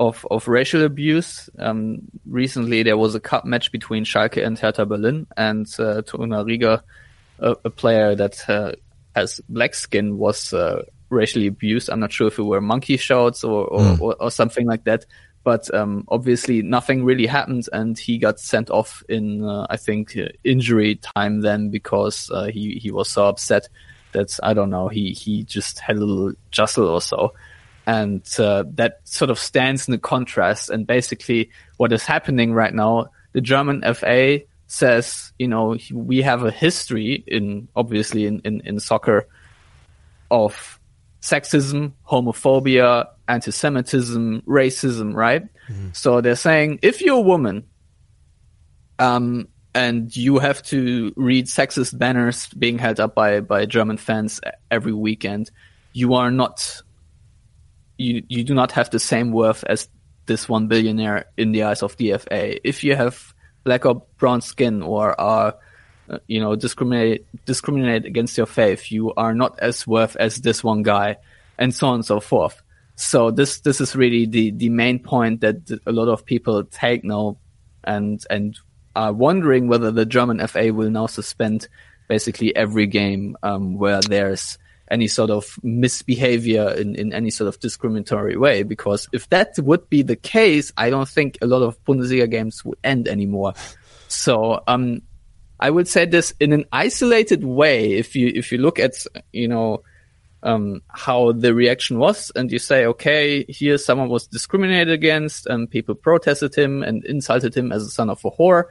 of 0.00 0.26
of 0.30 0.48
racial 0.48 0.82
abuse. 0.82 1.50
Um, 1.58 2.10
recently, 2.26 2.82
there 2.82 2.96
was 2.96 3.14
a 3.14 3.20
cup 3.20 3.44
match 3.44 3.70
between 3.70 4.04
Schalke 4.04 4.44
and 4.44 4.58
Hertha 4.58 4.86
Berlin, 4.86 5.26
and 5.36 5.66
uh, 5.78 6.02
Torunarigha, 6.02 6.82
a, 7.38 7.56
a 7.66 7.70
player 7.70 8.14
that 8.16 8.48
uh, 8.48 8.72
has 9.14 9.40
black 9.48 9.74
skin, 9.74 10.16
was 10.16 10.54
uh, 10.54 10.82
racially 11.10 11.46
abused. 11.46 11.90
I'm 11.90 12.00
not 12.00 12.12
sure 12.12 12.28
if 12.28 12.38
it 12.38 12.42
were 12.42 12.62
monkey 12.62 12.96
shouts 12.96 13.44
or 13.44 13.66
or, 13.66 13.80
mm. 13.80 14.00
or, 14.00 14.16
or 14.18 14.30
something 14.30 14.66
like 14.66 14.84
that. 14.84 15.04
But 15.44 15.72
um, 15.74 16.04
obviously, 16.08 16.62
nothing 16.62 17.04
really 17.04 17.26
happened, 17.26 17.68
and 17.72 17.98
he 17.98 18.18
got 18.18 18.40
sent 18.40 18.70
off 18.70 19.02
in, 19.08 19.44
uh, 19.44 19.66
I 19.70 19.76
think, 19.76 20.16
uh, 20.16 20.28
injury 20.44 20.96
time 20.96 21.42
then 21.42 21.70
because 21.70 22.30
uh, 22.30 22.46
he 22.46 22.78
he 22.82 22.90
was 22.90 23.10
so 23.10 23.26
upset 23.26 23.68
that 24.12 24.38
I 24.42 24.54
don't 24.54 24.70
know 24.70 24.88
he 24.88 25.12
he 25.12 25.44
just 25.44 25.78
had 25.78 25.96
a 25.96 26.00
little 26.00 26.32
jostle 26.50 26.88
or 26.88 27.02
so, 27.02 27.34
and 27.86 28.22
uh, 28.38 28.64
that 28.74 29.00
sort 29.04 29.30
of 29.30 29.38
stands 29.38 29.88
in 29.88 29.92
the 29.92 29.98
contrast. 29.98 30.70
And 30.70 30.86
basically, 30.86 31.50
what 31.76 31.92
is 31.92 32.04
happening 32.04 32.52
right 32.52 32.74
now, 32.74 33.08
the 33.32 33.40
German 33.40 33.82
FA 33.94 34.40
says, 34.66 35.32
you 35.38 35.48
know, 35.48 35.76
we 35.92 36.22
have 36.22 36.44
a 36.44 36.50
history 36.50 37.24
in 37.26 37.68
obviously 37.74 38.26
in 38.26 38.40
in, 38.44 38.60
in 38.64 38.80
soccer 38.80 39.26
of 40.30 40.78
sexism, 41.20 41.92
homophobia, 42.08 43.06
anti-Semitism, 43.28 44.42
racism, 44.42 45.14
right? 45.14 45.42
Mm-hmm. 45.68 45.88
So 45.92 46.20
they're 46.20 46.36
saying 46.36 46.78
if 46.82 47.00
you're 47.00 47.18
a 47.18 47.20
woman, 47.20 47.64
um, 48.98 49.48
and 49.74 50.14
you 50.16 50.38
have 50.38 50.62
to 50.64 51.12
read 51.16 51.46
sexist 51.46 51.96
banners 51.96 52.48
being 52.48 52.78
held 52.78 53.00
up 53.00 53.14
by 53.14 53.40
by 53.40 53.66
German 53.66 53.96
fans 53.96 54.40
every 54.70 54.92
weekend, 54.92 55.50
you 55.92 56.14
are 56.14 56.30
not 56.30 56.82
you 58.00 58.22
you 58.28 58.44
do 58.44 58.54
not 58.54 58.72
have 58.72 58.90
the 58.90 58.98
same 58.98 59.32
worth 59.32 59.62
as 59.64 59.88
this 60.26 60.48
one 60.48 60.68
billionaire 60.68 61.26
in 61.36 61.52
the 61.52 61.64
eyes 61.64 61.82
of 61.82 61.96
the 61.96 62.16
FA. 62.18 62.66
If 62.66 62.84
you 62.84 62.96
have 62.96 63.34
black 63.64 63.84
or 63.84 64.02
brown 64.18 64.40
skin 64.40 64.82
or 64.82 65.20
are 65.20 65.56
uh, 66.10 66.18
you 66.26 66.40
know, 66.40 66.56
discriminate 66.56 67.24
discriminate 67.46 68.04
against 68.04 68.36
your 68.36 68.46
faith. 68.46 68.90
You 68.90 69.14
are 69.14 69.32
not 69.32 69.60
as 69.60 69.86
worth 69.86 70.16
as 70.16 70.38
this 70.38 70.64
one 70.64 70.82
guy, 70.82 71.18
and 71.56 71.72
so 71.72 71.88
on 71.88 71.94
and 71.96 72.04
so 72.04 72.18
forth. 72.18 72.60
So 72.96 73.30
this 73.30 73.60
this 73.60 73.80
is 73.80 73.94
really 73.94 74.26
the 74.26 74.50
the 74.50 74.70
main 74.70 74.98
point 74.98 75.40
that 75.42 75.70
a 75.86 75.92
lot 75.92 76.08
of 76.08 76.26
people 76.26 76.64
take 76.64 77.04
now, 77.04 77.36
and 77.84 78.24
and 78.28 78.58
are 78.96 79.12
wondering 79.12 79.68
whether 79.68 79.92
the 79.92 80.04
German 80.04 80.44
FA 80.48 80.72
will 80.72 80.90
now 80.90 81.06
suspend 81.06 81.68
basically 82.08 82.56
every 82.56 82.88
game 82.88 83.36
um, 83.44 83.78
where 83.78 84.00
there's 84.00 84.58
any 84.90 85.06
sort 85.06 85.30
of 85.30 85.58
misbehavior 85.62 86.70
in, 86.70 86.94
in 86.96 87.12
any 87.12 87.30
sort 87.30 87.48
of 87.48 87.60
discriminatory 87.60 88.36
way. 88.36 88.62
Because 88.62 89.08
if 89.12 89.28
that 89.30 89.54
would 89.58 89.88
be 89.88 90.02
the 90.02 90.16
case, 90.16 90.72
I 90.76 90.90
don't 90.90 91.08
think 91.08 91.38
a 91.40 91.46
lot 91.46 91.62
of 91.62 91.82
Bundesliga 91.84 92.30
games 92.30 92.64
would 92.64 92.78
end 92.82 93.08
anymore. 93.08 93.54
So, 94.08 94.62
um, 94.66 95.02
I 95.60 95.68
would 95.68 95.88
say 95.88 96.06
this 96.06 96.32
in 96.40 96.52
an 96.52 96.64
isolated 96.72 97.44
way. 97.44 97.92
If 97.92 98.16
you, 98.16 98.32
if 98.34 98.50
you 98.50 98.58
look 98.58 98.78
at, 98.78 98.94
you 99.32 99.46
know, 99.46 99.82
um, 100.42 100.82
how 100.88 101.32
the 101.32 101.54
reaction 101.54 101.98
was 101.98 102.32
and 102.34 102.50
you 102.50 102.58
say, 102.58 102.86
okay, 102.86 103.44
here 103.44 103.76
someone 103.76 104.08
was 104.08 104.26
discriminated 104.26 104.90
against 104.90 105.46
and 105.46 105.70
people 105.70 105.94
protested 105.94 106.54
him 106.54 106.82
and 106.82 107.04
insulted 107.04 107.54
him 107.54 107.72
as 107.72 107.84
a 107.84 107.90
son 107.90 108.08
of 108.08 108.24
a 108.24 108.30
whore 108.30 108.64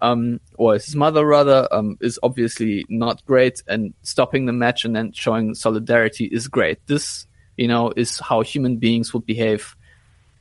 um, 0.00 0.40
or 0.56 0.74
his 0.74 0.94
mother 0.94 1.26
rather, 1.26 1.68
um, 1.72 1.96
is 2.00 2.18
obviously 2.22 2.84
not 2.88 3.24
great. 3.26 3.62
And 3.66 3.94
stopping 4.02 4.46
the 4.46 4.52
match 4.52 4.84
and 4.84 4.94
then 4.94 5.12
showing 5.12 5.54
solidarity 5.54 6.26
is 6.26 6.48
great. 6.48 6.86
This, 6.86 7.26
you 7.56 7.68
know, 7.68 7.92
is 7.96 8.18
how 8.18 8.42
human 8.42 8.76
beings 8.76 9.14
would 9.14 9.26
behave 9.26 9.74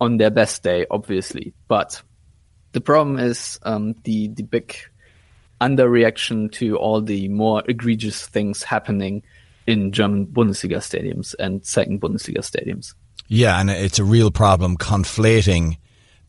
on 0.01 0.18
their 0.18 0.32
best 0.32 0.64
day, 0.64 0.86
obviously. 0.91 1.53
But 1.68 2.01
the 2.74 2.82
problem 2.82 3.20
is 3.20 3.60
um, 3.64 3.95
the 4.03 4.28
the 4.28 4.43
big 4.43 4.76
underreaction 5.62 6.51
to 6.51 6.78
all 6.78 7.01
the 7.01 7.30
more 7.30 7.64
egregious 7.68 8.26
things 8.28 8.64
happening 8.64 9.24
in 9.66 9.91
German 9.91 10.28
Bundesliga 10.28 10.78
stadiums 10.78 11.34
and 11.39 11.66
second 11.66 12.01
Bundesliga 12.01 12.39
stadiums. 12.39 12.93
Yeah, 13.28 13.60
and 13.60 13.72
it's 13.72 13.97
a 13.97 14.03
real 14.03 14.30
problem 14.30 14.78
conflating 14.78 15.78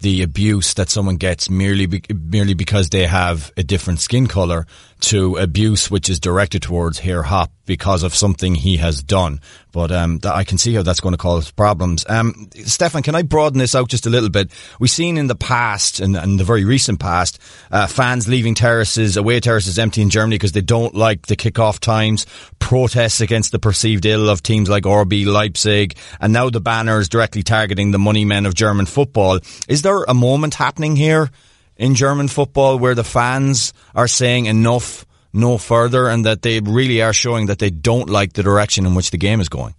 the 0.01 0.23
abuse 0.23 0.75
that 0.75 0.91
someone 0.91 1.17
gets 1.17 1.49
merely 1.49 1.87
be, 1.87 2.03
merely 2.15 2.55
because 2.55 2.91
they 2.91 3.07
have 3.07 3.53
a 3.57 3.63
different 3.63 4.01
skin 4.01 4.27
color 4.27 4.67
to 5.01 5.37
abuse 5.37 5.91
which 5.91 6.09
is 6.09 6.21
directed 6.21 6.63
towards 6.63 6.99
Herr 6.99 7.23
Hopp 7.23 7.51
because 7.67 8.03
of 8.03 8.15
something 8.15 8.55
he 8.55 8.79
has 8.79 9.03
done. 9.03 9.41
But 9.73 9.93
um, 9.93 10.21
I 10.25 10.45
can 10.45 10.57
see 10.57 10.73
how 10.75 10.83
that's 10.83 11.01
going 11.01 11.13
to 11.13 11.19
cause 11.19 11.51
problems. 11.51 12.07
Um, 12.09 12.49
Stefan, 12.65 13.03
can 13.03 13.15
I 13.15 13.23
broaden 13.23 13.59
this 13.59 13.75
out 13.75 13.89
just 13.89 14.07
a 14.07 14.11
little 14.11 14.31
bit? 14.31 14.51
We've 14.81 14.91
seen 14.91 15.19
in 15.19 15.27
the 15.27 15.35
past, 15.35 16.01
in, 16.01 16.17
in 16.17 16.39
the 16.39 16.45
very 16.45 16.65
recent 16.65 16.99
past, 16.99 17.41
uh, 17.71 17.87
fans 17.87 18.27
leaving 18.27 18.55
terraces, 18.55 19.17
away 19.17 19.41
terraces 19.41 19.79
empty 19.79 20.01
in 20.01 20.09
Germany 20.09 20.37
because 20.37 20.53
they 20.53 20.63
don't 20.63 20.95
like 20.95 21.27
the 21.27 21.37
kickoff 21.37 21.79
times, 21.79 22.25
protests 22.59 23.21
against 23.21 23.53
the 23.53 23.59
perceived 23.59 24.07
ill 24.07 24.31
of 24.31 24.43
teams 24.43 24.71
like 24.71 24.85
RB 24.85 25.27
Leipzig, 25.27 25.99
and 26.21 26.33
now 26.33 26.49
the 26.49 26.61
banners 26.61 27.09
directly 27.09 27.43
targeting 27.43 27.91
the 27.91 27.99
money 27.99 28.25
men 28.25 28.47
of 28.47 28.55
German 28.55 28.87
football. 28.87 29.41
Is 29.69 29.83
there 29.83 30.05
a 30.05 30.15
moment 30.15 30.55
happening 30.55 30.97
here 30.97 31.31
in 31.77 31.95
German 31.95 32.29
football 32.29 32.79
where 32.79 32.95
the 32.95 33.05
fans 33.05 33.73
are 33.95 34.09
saying 34.09 34.47
enough, 34.47 35.07
no 35.33 35.59
further, 35.59 36.09
and 36.09 36.25
that 36.25 36.43
they 36.43 36.61
really 36.61 37.03
are 37.03 37.13
showing 37.13 37.47
that 37.47 37.59
they 37.59 37.71
don't 37.71 38.09
like 38.09 38.33
the 38.33 38.43
direction 38.43 38.87
in 38.87 38.95
which 38.95 39.11
the 39.11 39.19
game 39.19 39.41
is 39.41 39.49
going? 39.49 39.75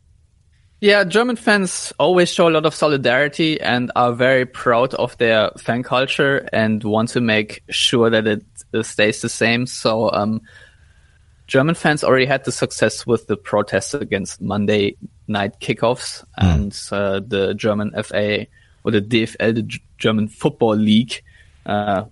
Yeah, 0.79 1.03
German 1.05 1.37
fans 1.37 1.91
always 1.97 2.31
show 2.31 2.47
a 2.47 2.51
lot 2.51 2.67
of 2.67 2.75
solidarity 2.75 3.59
and 3.59 3.91
are 3.95 4.13
very 4.13 4.45
proud 4.45 4.93
of 4.93 5.17
their 5.17 5.49
fan 5.57 5.81
culture 5.81 6.47
and 6.53 6.83
want 6.83 7.09
to 7.09 7.21
make 7.21 7.63
sure 7.69 8.11
that 8.11 8.27
it 8.27 8.45
stays 8.83 9.21
the 9.21 9.29
same. 9.29 9.65
So, 9.65 10.11
um, 10.11 10.41
German 11.47 11.73
fans 11.73 12.03
already 12.03 12.25
had 12.25 12.43
the 12.43 12.51
success 12.51 13.07
with 13.07 13.25
the 13.25 13.37
protests 13.37 13.95
against 13.95 14.39
Monday 14.39 14.97
night 15.27 15.59
kickoffs 15.59 16.23
mm. 16.39 16.53
and 16.53 16.79
uh, 16.91 17.21
the 17.25 17.53
German 17.55 17.91
FA 18.03 18.45
or 18.83 18.91
the 18.91 19.01
DFL, 19.01 19.55
the 19.55 19.79
German 19.97 20.27
Football 20.27 20.75
League, 20.75 21.23
uh, 21.67 22.05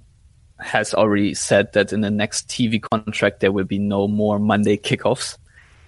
has 0.59 0.93
already 0.93 1.33
said 1.33 1.73
that 1.73 1.91
in 1.91 2.01
the 2.01 2.11
next 2.11 2.47
TV 2.47 2.81
contract 2.81 3.39
there 3.39 3.51
will 3.51 3.65
be 3.65 3.79
no 3.79 4.07
more 4.07 4.39
Monday 4.39 4.77
kickoffs. 4.77 5.37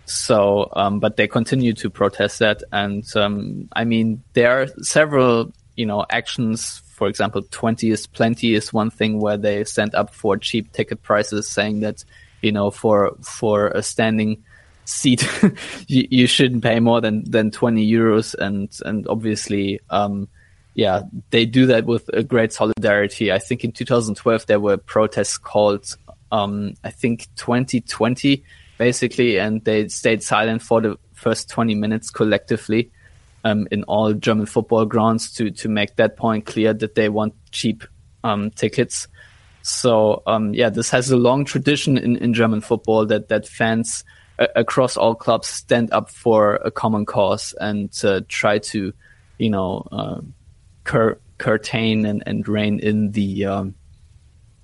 So, 0.05 0.69
um, 0.73 0.99
but 0.99 1.17
they 1.17 1.27
continue 1.27 1.73
to 1.73 1.89
protest 1.89 2.39
that, 2.39 2.63
and 2.71 3.03
um, 3.15 3.67
I 3.73 3.83
mean 3.83 4.23
there 4.33 4.61
are 4.61 4.67
several, 4.81 5.51
you 5.75 5.85
know, 5.85 6.05
actions. 6.09 6.81
For 6.93 7.07
example, 7.09 7.41
twenty 7.51 7.91
is 7.91 8.07
plenty 8.07 8.55
is 8.55 8.71
one 8.71 8.89
thing 8.89 9.19
where 9.19 9.35
they 9.35 9.65
stand 9.65 9.93
up 9.95 10.13
for 10.13 10.37
cheap 10.37 10.71
ticket 10.71 11.03
prices, 11.03 11.49
saying 11.49 11.81
that 11.81 12.05
you 12.41 12.53
know 12.53 12.71
for 12.71 13.17
for 13.21 13.67
a 13.67 13.83
standing 13.83 14.45
seat 14.85 15.27
you, 15.87 16.07
you 16.09 16.25
shouldn't 16.25 16.63
pay 16.63 16.79
more 16.79 17.01
than 17.01 17.29
than 17.29 17.51
twenty 17.51 17.85
euros, 17.91 18.33
and 18.33 18.69
and 18.85 19.09
obviously 19.09 19.81
um, 19.89 20.29
yeah, 20.77 21.01
they 21.31 21.47
do 21.47 21.65
that 21.65 21.85
with 21.85 22.07
a 22.13 22.21
great 22.21 22.53
solidarity. 22.53 23.31
I 23.31 23.39
think 23.39 23.63
in 23.63 23.71
2012 23.71 24.45
there 24.45 24.59
were 24.59 24.77
protests 24.77 25.39
called, 25.39 25.97
um, 26.31 26.75
I 26.83 26.91
think 26.91 27.27
2020 27.35 28.43
basically, 28.77 29.39
and 29.39 29.63
they 29.65 29.87
stayed 29.87 30.21
silent 30.21 30.61
for 30.61 30.79
the 30.79 30.99
first 31.13 31.49
20 31.49 31.73
minutes 31.73 32.11
collectively 32.11 32.91
um, 33.43 33.67
in 33.71 33.85
all 33.85 34.13
German 34.13 34.45
football 34.45 34.85
grounds 34.85 35.31
to 35.33 35.49
to 35.49 35.67
make 35.67 35.95
that 35.95 36.15
point 36.15 36.45
clear 36.45 36.75
that 36.75 36.93
they 36.93 37.09
want 37.09 37.33
cheap 37.49 37.83
um, 38.23 38.51
tickets. 38.51 39.07
So 39.63 40.21
um, 40.27 40.53
yeah, 40.53 40.69
this 40.69 40.91
has 40.91 41.09
a 41.09 41.17
long 41.17 41.43
tradition 41.43 41.97
in, 41.97 42.17
in 42.17 42.35
German 42.35 42.61
football 42.61 43.07
that 43.07 43.29
that 43.29 43.47
fans 43.47 44.03
a- 44.37 44.49
across 44.55 44.95
all 44.95 45.15
clubs 45.15 45.47
stand 45.47 45.91
up 45.91 46.11
for 46.11 46.57
a 46.57 46.69
common 46.69 47.07
cause 47.07 47.55
and 47.59 47.89
uh, 48.03 48.21
try 48.27 48.59
to, 48.59 48.93
you 49.39 49.49
know, 49.49 49.87
uh, 49.91 50.21
cur- 50.87 51.19
curtain 51.37 52.05
and, 52.05 52.23
and 52.25 52.47
rein 52.47 52.79
in 52.79 53.11
the 53.11 53.45
um, 53.45 53.75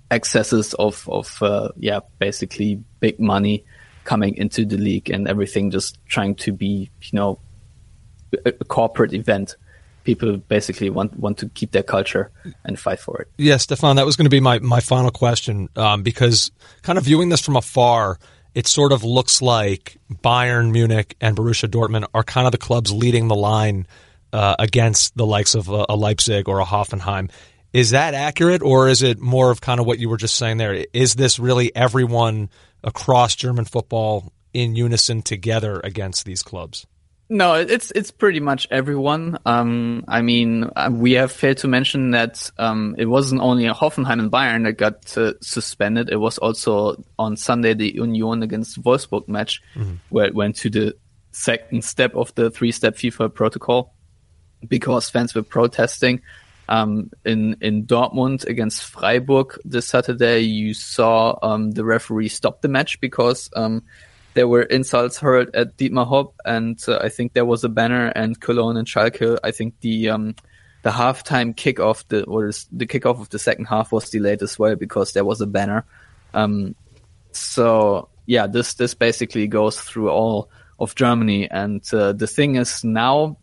excesses 0.09 0.73
of 0.75 1.07
of 1.09 1.41
uh, 1.43 1.69
yeah 1.77 1.99
basically 2.17 2.81
big 2.99 3.19
money 3.19 3.63
coming 4.05 4.35
into 4.37 4.65
the 4.65 4.77
league 4.77 5.09
and 5.09 5.27
everything 5.27 5.69
just 5.69 5.97
trying 6.07 6.35
to 6.35 6.51
be 6.51 6.89
you 7.01 7.09
know 7.13 7.39
a, 8.45 8.49
a 8.49 8.65
corporate 8.65 9.13
event 9.13 9.55
people 10.03 10.37
basically 10.37 10.89
want 10.89 11.17
want 11.17 11.37
to 11.37 11.49
keep 11.49 11.71
their 11.71 11.83
culture 11.83 12.31
and 12.65 12.79
fight 12.79 12.99
for 12.99 13.21
it. 13.21 13.29
Yeah, 13.37 13.57
Stefan, 13.57 13.95
that 13.97 14.05
was 14.05 14.15
going 14.15 14.25
to 14.25 14.29
be 14.29 14.39
my 14.39 14.59
my 14.59 14.79
final 14.79 15.11
question 15.11 15.69
um, 15.75 16.03
because 16.03 16.51
kind 16.81 16.97
of 16.97 17.05
viewing 17.05 17.29
this 17.29 17.41
from 17.41 17.55
afar, 17.55 18.19
it 18.53 18.67
sort 18.67 18.91
of 18.91 19.03
looks 19.03 19.41
like 19.41 19.97
Bayern 20.11 20.71
Munich 20.71 21.15
and 21.21 21.35
Borussia 21.37 21.69
Dortmund 21.69 22.07
are 22.13 22.23
kind 22.23 22.45
of 22.47 22.51
the 22.51 22.57
clubs 22.57 22.91
leading 22.91 23.27
the 23.27 23.35
line 23.35 23.87
uh, 24.33 24.55
against 24.59 25.15
the 25.15 25.25
likes 25.25 25.55
of 25.55 25.69
a, 25.69 25.85
a 25.89 25.95
Leipzig 25.95 26.49
or 26.49 26.59
a 26.59 26.65
Hoffenheim. 26.65 27.29
Is 27.71 27.91
that 27.91 28.13
accurate, 28.13 28.61
or 28.61 28.89
is 28.89 29.01
it 29.01 29.19
more 29.19 29.49
of 29.49 29.61
kind 29.61 29.79
of 29.79 29.85
what 29.85 29.99
you 29.99 30.09
were 30.09 30.17
just 30.17 30.35
saying 30.35 30.57
there? 30.57 30.85
Is 30.93 31.15
this 31.15 31.39
really 31.39 31.75
everyone 31.75 32.49
across 32.83 33.35
German 33.35 33.65
football 33.65 34.31
in 34.53 34.75
unison 34.75 35.21
together 35.21 35.79
against 35.83 36.25
these 36.25 36.43
clubs? 36.43 36.85
No, 37.29 37.55
it's 37.55 37.89
it's 37.91 38.11
pretty 38.11 38.39
much 38.39 38.67
everyone. 38.69 39.39
Um, 39.45 40.03
I 40.07 40.21
mean, 40.21 40.69
uh, 40.75 40.91
we 40.91 41.13
have 41.13 41.31
failed 41.31 41.57
to 41.57 41.67
mention 41.67 42.11
that 42.11 42.51
um, 42.59 42.95
it 42.99 43.05
wasn't 43.05 43.41
only 43.41 43.63
Hoffenheim 43.65 44.19
and 44.19 44.31
Bayern 44.31 44.65
that 44.65 44.73
got 44.73 45.17
uh, 45.17 45.33
suspended. 45.41 46.09
It 46.11 46.17
was 46.17 46.37
also 46.37 47.03
on 47.17 47.37
Sunday 47.37 47.73
the 47.73 47.95
Union 47.95 48.43
against 48.43 48.83
Wolfsburg 48.83 49.27
match, 49.27 49.63
mm-hmm. 49.73 49.95
where 50.09 50.25
it 50.25 50.35
went 50.35 50.57
to 50.57 50.69
the 50.69 50.95
second 51.31 51.83
step 51.83 52.15
of 52.15 52.35
the 52.35 52.51
three-step 52.51 52.95
FIFA 52.95 53.33
protocol 53.33 53.95
because 54.67 55.09
fans 55.09 55.33
were 55.33 55.43
protesting. 55.43 56.21
Um, 56.69 57.11
in 57.25 57.57
in 57.59 57.85
Dortmund 57.85 58.45
against 58.45 58.83
Freiburg 58.83 59.59
this 59.65 59.87
Saturday, 59.87 60.39
you 60.39 60.73
saw 60.73 61.37
um, 61.41 61.71
the 61.71 61.83
referee 61.83 62.29
stop 62.29 62.61
the 62.61 62.69
match 62.69 63.01
because 63.01 63.49
um, 63.55 63.83
there 64.33 64.47
were 64.47 64.63
insults 64.63 65.19
hurled 65.19 65.53
at 65.53 65.77
Dietmar 65.77 66.07
Hopp, 66.07 66.35
and 66.45 66.81
uh, 66.87 66.99
I 67.01 67.09
think 67.09 67.33
there 67.33 67.45
was 67.45 67.63
a 67.63 67.69
banner. 67.69 68.07
And 68.07 68.39
Cologne 68.39 68.77
and 68.77 68.87
Schalke, 68.87 69.37
I 69.43 69.51
think 69.51 69.79
the 69.81 70.09
um, 70.09 70.35
the 70.83 70.89
halftime 70.89 71.53
kickoff, 71.53 72.05
the 72.07 72.23
or 72.23 72.51
the 72.71 72.87
kickoff 72.87 73.19
of 73.19 73.29
the 73.29 73.39
second 73.39 73.65
half 73.65 73.91
was 73.91 74.09
delayed 74.09 74.41
as 74.41 74.57
well 74.57 74.75
because 74.75 75.13
there 75.13 75.25
was 75.25 75.41
a 75.41 75.47
banner. 75.47 75.85
Um, 76.33 76.75
so 77.31 78.09
yeah, 78.25 78.47
this 78.47 78.75
this 78.75 78.93
basically 78.93 79.47
goes 79.47 79.79
through 79.79 80.09
all 80.09 80.49
of 80.79 80.95
Germany, 80.95 81.49
and 81.49 81.83
uh, 81.93 82.13
the 82.13 82.27
thing 82.27 82.55
is 82.55 82.83
now 82.83 83.37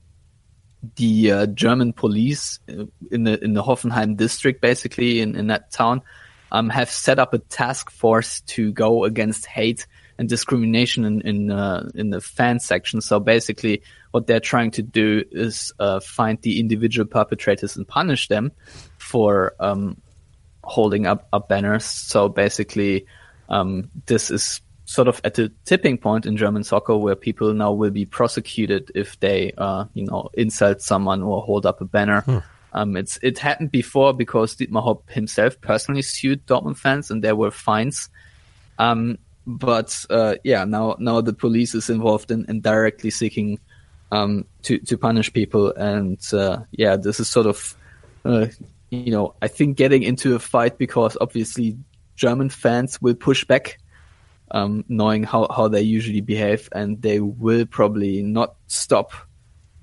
the 0.96 1.32
uh, 1.32 1.46
German 1.46 1.92
police 1.92 2.58
uh, 2.68 2.84
in 3.10 3.24
the 3.24 3.42
in 3.42 3.54
the 3.54 3.62
Hoffenheim 3.62 4.16
district, 4.16 4.60
basically 4.60 5.20
in, 5.20 5.36
in 5.36 5.48
that 5.48 5.70
town, 5.70 6.02
um, 6.52 6.68
have 6.70 6.90
set 6.90 7.18
up 7.18 7.34
a 7.34 7.38
task 7.38 7.90
force 7.90 8.40
to 8.42 8.72
go 8.72 9.04
against 9.04 9.46
hate 9.46 9.86
and 10.18 10.28
discrimination 10.28 11.04
in 11.04 11.20
in, 11.22 11.50
uh, 11.50 11.88
in 11.94 12.10
the 12.10 12.20
fan 12.20 12.60
section. 12.60 13.00
So 13.00 13.20
basically, 13.20 13.82
what 14.10 14.26
they're 14.26 14.40
trying 14.40 14.70
to 14.72 14.82
do 14.82 15.24
is 15.30 15.72
uh, 15.78 16.00
find 16.00 16.40
the 16.42 16.60
individual 16.60 17.06
perpetrators 17.06 17.76
and 17.76 17.86
punish 17.86 18.28
them 18.28 18.52
for 18.98 19.54
um, 19.60 20.00
holding 20.64 21.06
up, 21.06 21.28
up 21.32 21.48
banners. 21.48 21.84
So 21.84 22.28
basically, 22.28 23.06
um, 23.48 23.90
this 24.06 24.30
is 24.30 24.60
sort 24.90 25.06
of 25.06 25.20
at 25.22 25.38
a 25.38 25.48
tipping 25.64 25.96
point 25.96 26.26
in 26.26 26.36
German 26.36 26.64
soccer 26.64 26.96
where 26.96 27.14
people 27.14 27.54
now 27.54 27.72
will 27.72 27.92
be 27.92 28.04
prosecuted 28.04 28.90
if 28.92 29.20
they, 29.20 29.52
uh, 29.56 29.84
you 29.94 30.04
know, 30.04 30.30
insult 30.34 30.82
someone 30.82 31.22
or 31.22 31.42
hold 31.42 31.64
up 31.64 31.80
a 31.80 31.84
banner. 31.84 32.22
Hmm. 32.22 32.38
Um, 32.72 32.96
it's 32.96 33.16
it 33.22 33.38
happened 33.38 33.70
before 33.70 34.12
because 34.12 34.56
Dietmar 34.56 34.82
Hopp 34.82 35.08
himself 35.08 35.60
personally 35.60 36.02
sued 36.02 36.44
Dortmund 36.44 36.76
fans 36.76 37.08
and 37.08 37.22
there 37.22 37.36
were 37.36 37.52
fines. 37.52 38.08
Um, 38.80 39.18
but 39.46 40.04
uh, 40.10 40.34
yeah, 40.42 40.64
now 40.64 40.96
now 40.98 41.20
the 41.20 41.34
police 41.34 41.72
is 41.76 41.88
involved 41.88 42.32
in, 42.32 42.44
in 42.48 42.60
directly 42.60 43.10
seeking 43.10 43.60
um, 44.10 44.44
to 44.62 44.78
to 44.78 44.98
punish 44.98 45.32
people, 45.32 45.72
and 45.72 46.18
uh, 46.32 46.62
yeah, 46.72 46.96
this 46.96 47.20
is 47.20 47.28
sort 47.28 47.46
of 47.46 47.76
uh, 48.24 48.46
you 48.90 49.12
know 49.12 49.34
I 49.40 49.46
think 49.46 49.76
getting 49.76 50.02
into 50.02 50.34
a 50.34 50.40
fight 50.40 50.78
because 50.78 51.16
obviously 51.20 51.76
German 52.16 52.50
fans 52.50 53.00
will 53.00 53.14
push 53.14 53.44
back, 53.44 53.78
um, 54.50 54.84
knowing 54.88 55.22
how 55.22 55.48
how 55.54 55.68
they 55.68 55.82
usually 55.82 56.20
behave, 56.20 56.68
and 56.72 57.00
they 57.02 57.20
will 57.20 57.66
probably 57.66 58.22
not 58.22 58.56
stop. 58.66 59.12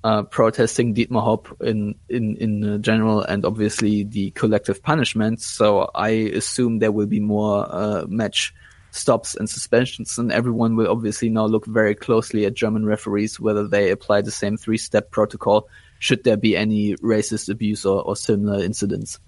Uh, 0.04 0.22
protesting 0.22 0.94
Dietmar 0.94 1.24
Hopp 1.24 1.60
in 1.60 1.96
in 2.08 2.36
in 2.36 2.82
general, 2.82 3.20
and 3.20 3.44
obviously 3.44 4.04
the 4.04 4.30
collective 4.30 4.80
punishment. 4.80 5.40
So 5.42 5.90
I 5.92 6.10
assume 6.10 6.78
there 6.78 6.92
will 6.92 7.08
be 7.08 7.18
more 7.18 7.66
uh, 7.68 8.04
match 8.06 8.54
stops 8.92 9.34
and 9.34 9.50
suspensions, 9.50 10.16
and 10.16 10.30
everyone 10.30 10.76
will 10.76 10.88
obviously 10.88 11.28
now 11.28 11.46
look 11.46 11.66
very 11.66 11.96
closely 11.96 12.46
at 12.46 12.54
German 12.54 12.86
referees 12.86 13.40
whether 13.40 13.66
they 13.66 13.90
apply 13.90 14.20
the 14.22 14.30
same 14.30 14.56
three 14.56 14.78
step 14.78 15.10
protocol 15.10 15.68
should 15.98 16.24
there 16.24 16.36
be 16.36 16.56
any 16.56 16.94
racist 16.96 17.48
abuse 17.48 17.84
or, 17.84 18.02
or 18.02 18.16
similar 18.16 18.62
incidents. 18.62 19.18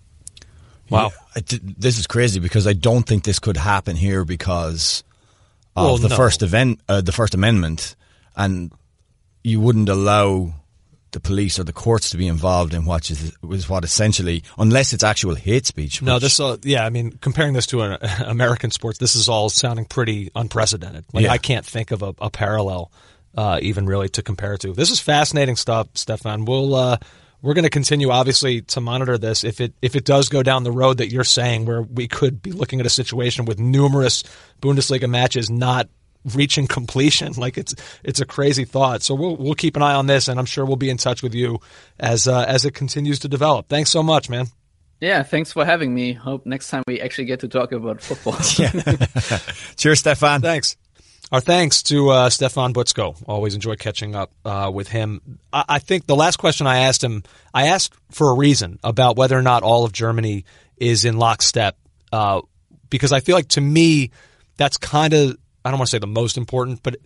Wow, 0.88 1.12
this 1.34 1.98
is 1.98 2.06
crazy 2.06 2.40
because 2.40 2.66
I 2.66 2.72
don't 2.72 3.04
think 3.04 3.22
this 3.22 3.38
could 3.38 3.56
happen 3.56 3.94
here 3.94 4.24
because 4.24 5.04
of 5.76 5.84
Well, 5.84 5.96
the 5.98 6.08
no. 6.08 6.16
first 6.16 6.42
event, 6.42 6.80
uh, 6.88 7.00
the 7.00 7.12
First 7.12 7.34
Amendment, 7.34 7.96
and 8.36 8.72
you 9.44 9.60
wouldn't 9.60 9.88
allow 9.88 10.54
the 11.12 11.20
police 11.20 11.58
or 11.58 11.64
the 11.64 11.72
courts 11.72 12.10
to 12.10 12.16
be 12.16 12.28
involved 12.28 12.72
in 12.72 12.84
what 12.84 13.10
is, 13.10 13.36
is 13.50 13.68
what 13.68 13.84
essentially, 13.84 14.44
unless 14.58 14.92
it's 14.92 15.02
actual 15.02 15.34
hate 15.34 15.66
speech. 15.66 16.00
No, 16.02 16.18
this. 16.20 16.38
Uh, 16.38 16.56
yeah, 16.62 16.84
I 16.86 16.90
mean, 16.90 17.12
comparing 17.20 17.52
this 17.52 17.66
to 17.68 17.82
an 17.82 17.98
American 18.26 18.70
sports, 18.70 18.98
this 18.98 19.16
is 19.16 19.28
all 19.28 19.48
sounding 19.48 19.86
pretty 19.86 20.30
unprecedented. 20.36 21.04
Like 21.12 21.24
Yeah. 21.24 21.32
I 21.32 21.38
can't 21.38 21.66
think 21.66 21.90
of 21.90 22.02
a, 22.02 22.14
a 22.20 22.30
parallel, 22.30 22.92
uh, 23.36 23.58
even 23.60 23.86
really 23.86 24.08
to 24.10 24.22
compare 24.22 24.56
to. 24.58 24.72
This 24.72 24.90
is 24.90 25.00
fascinating 25.00 25.56
stuff, 25.56 25.88
Stefan. 25.94 26.44
We'll 26.44 26.74
uh, 26.76 26.98
we're 27.42 27.54
going 27.54 27.64
to 27.64 27.70
continue, 27.70 28.10
obviously, 28.10 28.62
to 28.62 28.80
monitor 28.80 29.16
this. 29.16 29.44
If 29.44 29.60
it 29.60 29.74
if 29.82 29.96
it 29.96 30.04
does 30.04 30.28
go 30.28 30.42
down 30.42 30.64
the 30.64 30.72
road 30.72 30.98
that 30.98 31.10
you're 31.10 31.24
saying, 31.24 31.66
where 31.66 31.82
we 31.82 32.08
could 32.08 32.42
be 32.42 32.52
looking 32.52 32.80
at 32.80 32.86
a 32.86 32.90
situation 32.90 33.44
with 33.44 33.58
numerous 33.58 34.24
Bundesliga 34.60 35.08
matches 35.08 35.50
not 35.50 35.88
reaching 36.34 36.66
completion, 36.66 37.32
like 37.36 37.56
it's 37.56 37.74
it's 38.04 38.20
a 38.20 38.26
crazy 38.26 38.64
thought. 38.64 39.02
So 39.02 39.14
we'll 39.14 39.36
we'll 39.36 39.54
keep 39.54 39.76
an 39.76 39.82
eye 39.82 39.94
on 39.94 40.06
this, 40.06 40.28
and 40.28 40.38
I'm 40.38 40.46
sure 40.46 40.64
we'll 40.64 40.76
be 40.76 40.90
in 40.90 40.96
touch 40.96 41.22
with 41.22 41.34
you 41.34 41.60
as 41.98 42.28
uh, 42.28 42.44
as 42.46 42.64
it 42.64 42.74
continues 42.74 43.18
to 43.20 43.28
develop. 43.28 43.68
Thanks 43.68 43.90
so 43.90 44.02
much, 44.02 44.28
man. 44.28 44.46
Yeah, 45.00 45.22
thanks 45.22 45.50
for 45.52 45.64
having 45.64 45.94
me. 45.94 46.12
Hope 46.12 46.44
next 46.44 46.68
time 46.68 46.82
we 46.86 47.00
actually 47.00 47.24
get 47.24 47.40
to 47.40 47.48
talk 47.48 47.72
about 47.72 48.02
football. 48.02 48.34
Cheers, 49.76 50.00
Stefan. 50.00 50.42
Thanks. 50.42 50.76
Our 51.32 51.40
thanks 51.40 51.84
to 51.84 52.10
uh, 52.10 52.30
Stefan 52.30 52.74
Buczko. 52.74 53.16
Always 53.26 53.54
enjoy 53.54 53.76
catching 53.76 54.16
up 54.16 54.32
uh, 54.44 54.70
with 54.72 54.88
him. 54.88 55.38
I-, 55.52 55.64
I 55.68 55.78
think 55.78 56.06
the 56.06 56.16
last 56.16 56.38
question 56.38 56.66
I 56.66 56.80
asked 56.80 57.04
him, 57.04 57.22
I 57.54 57.68
asked 57.68 57.94
for 58.10 58.30
a 58.30 58.34
reason 58.34 58.80
about 58.82 59.16
whether 59.16 59.38
or 59.38 59.42
not 59.42 59.62
all 59.62 59.84
of 59.84 59.92
Germany 59.92 60.44
is 60.76 61.04
in 61.04 61.18
lockstep, 61.18 61.76
uh, 62.12 62.40
because 62.88 63.12
I 63.12 63.20
feel 63.20 63.36
like 63.36 63.48
to 63.48 63.60
me 63.60 64.10
that's 64.56 64.76
kind 64.76 65.14
of 65.14 65.36
I 65.64 65.70
don't 65.70 65.78
want 65.78 65.88
to 65.88 65.96
say 65.96 65.98
the 65.98 66.06
most 66.06 66.36
important, 66.36 66.82
but 66.82 66.96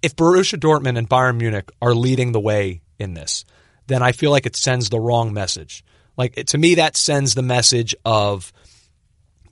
if 0.00 0.14
Borussia 0.16 0.58
Dortmund 0.58 0.96
and 0.96 1.08
Bayern 1.08 1.38
Munich 1.38 1.70
are 1.82 1.94
leading 1.94 2.32
the 2.32 2.40
way 2.40 2.82
in 2.98 3.14
this, 3.14 3.44
then 3.88 4.02
I 4.02 4.12
feel 4.12 4.30
like 4.30 4.46
it 4.46 4.56
sends 4.56 4.88
the 4.88 5.00
wrong 5.00 5.32
message. 5.32 5.84
Like 6.16 6.34
to 6.46 6.58
me, 6.58 6.76
that 6.76 6.96
sends 6.96 7.34
the 7.34 7.42
message 7.42 7.94
of 8.04 8.52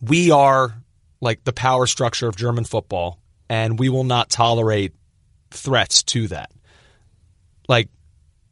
we 0.00 0.30
are 0.30 0.74
like 1.20 1.44
the 1.44 1.52
power 1.52 1.86
structure 1.86 2.28
of 2.28 2.36
German 2.36 2.64
football, 2.64 3.18
and 3.48 3.78
we 3.78 3.88
will 3.88 4.04
not 4.04 4.30
tolerate 4.30 4.94
threats 5.50 6.02
to 6.04 6.28
that. 6.28 6.50
Like, 7.68 7.88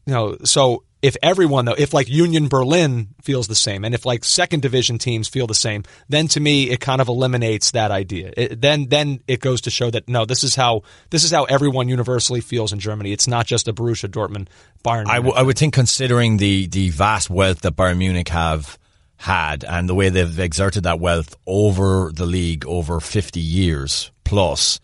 you 0.06 0.12
know, 0.12 0.36
so 0.44 0.84
if 1.04 1.18
everyone 1.22 1.66
though, 1.66 1.74
if 1.76 1.92
like 1.92 2.08
Union 2.08 2.48
Berlin 2.48 3.08
feels 3.22 3.46
the 3.46 3.54
same, 3.54 3.84
and 3.84 3.94
if 3.94 4.06
like 4.06 4.24
second 4.24 4.62
division 4.62 4.96
teams 4.96 5.28
feel 5.28 5.46
the 5.46 5.54
same, 5.54 5.82
then 6.08 6.28
to 6.28 6.40
me 6.40 6.70
it 6.70 6.80
kind 6.80 7.02
of 7.02 7.08
eliminates 7.08 7.72
that 7.72 7.90
idea. 7.90 8.32
It, 8.34 8.60
then 8.60 8.88
then 8.88 9.20
it 9.28 9.40
goes 9.40 9.60
to 9.62 9.70
show 9.70 9.90
that 9.90 10.08
no, 10.08 10.24
this 10.24 10.42
is 10.42 10.54
how 10.54 10.82
this 11.10 11.22
is 11.22 11.30
how 11.30 11.44
everyone 11.44 11.88
universally 11.88 12.40
feels 12.40 12.72
in 12.72 12.78
Germany. 12.78 13.12
It's 13.12 13.28
not 13.28 13.46
just 13.46 13.68
a 13.68 13.74
Borussia 13.74 14.08
Dortmund 14.08 14.48
Bayern. 14.82 15.06
I, 15.06 15.16
w- 15.16 15.34
I 15.34 15.42
would 15.42 15.58
think, 15.58 15.74
considering 15.74 16.38
the, 16.38 16.68
the 16.68 16.88
vast 16.88 17.28
wealth 17.28 17.60
that 17.60 17.76
Bayern 17.76 17.98
Munich 17.98 18.30
have 18.30 18.78
had 19.24 19.64
and 19.64 19.88
the 19.88 19.94
way 19.94 20.10
they've 20.10 20.38
exerted 20.38 20.82
that 20.82 21.00
wealth 21.00 21.34
over 21.46 22.12
the 22.14 22.26
league 22.26 22.66
over 22.66 23.00
50 23.00 23.40
years 23.40 24.10
plus, 24.22 24.80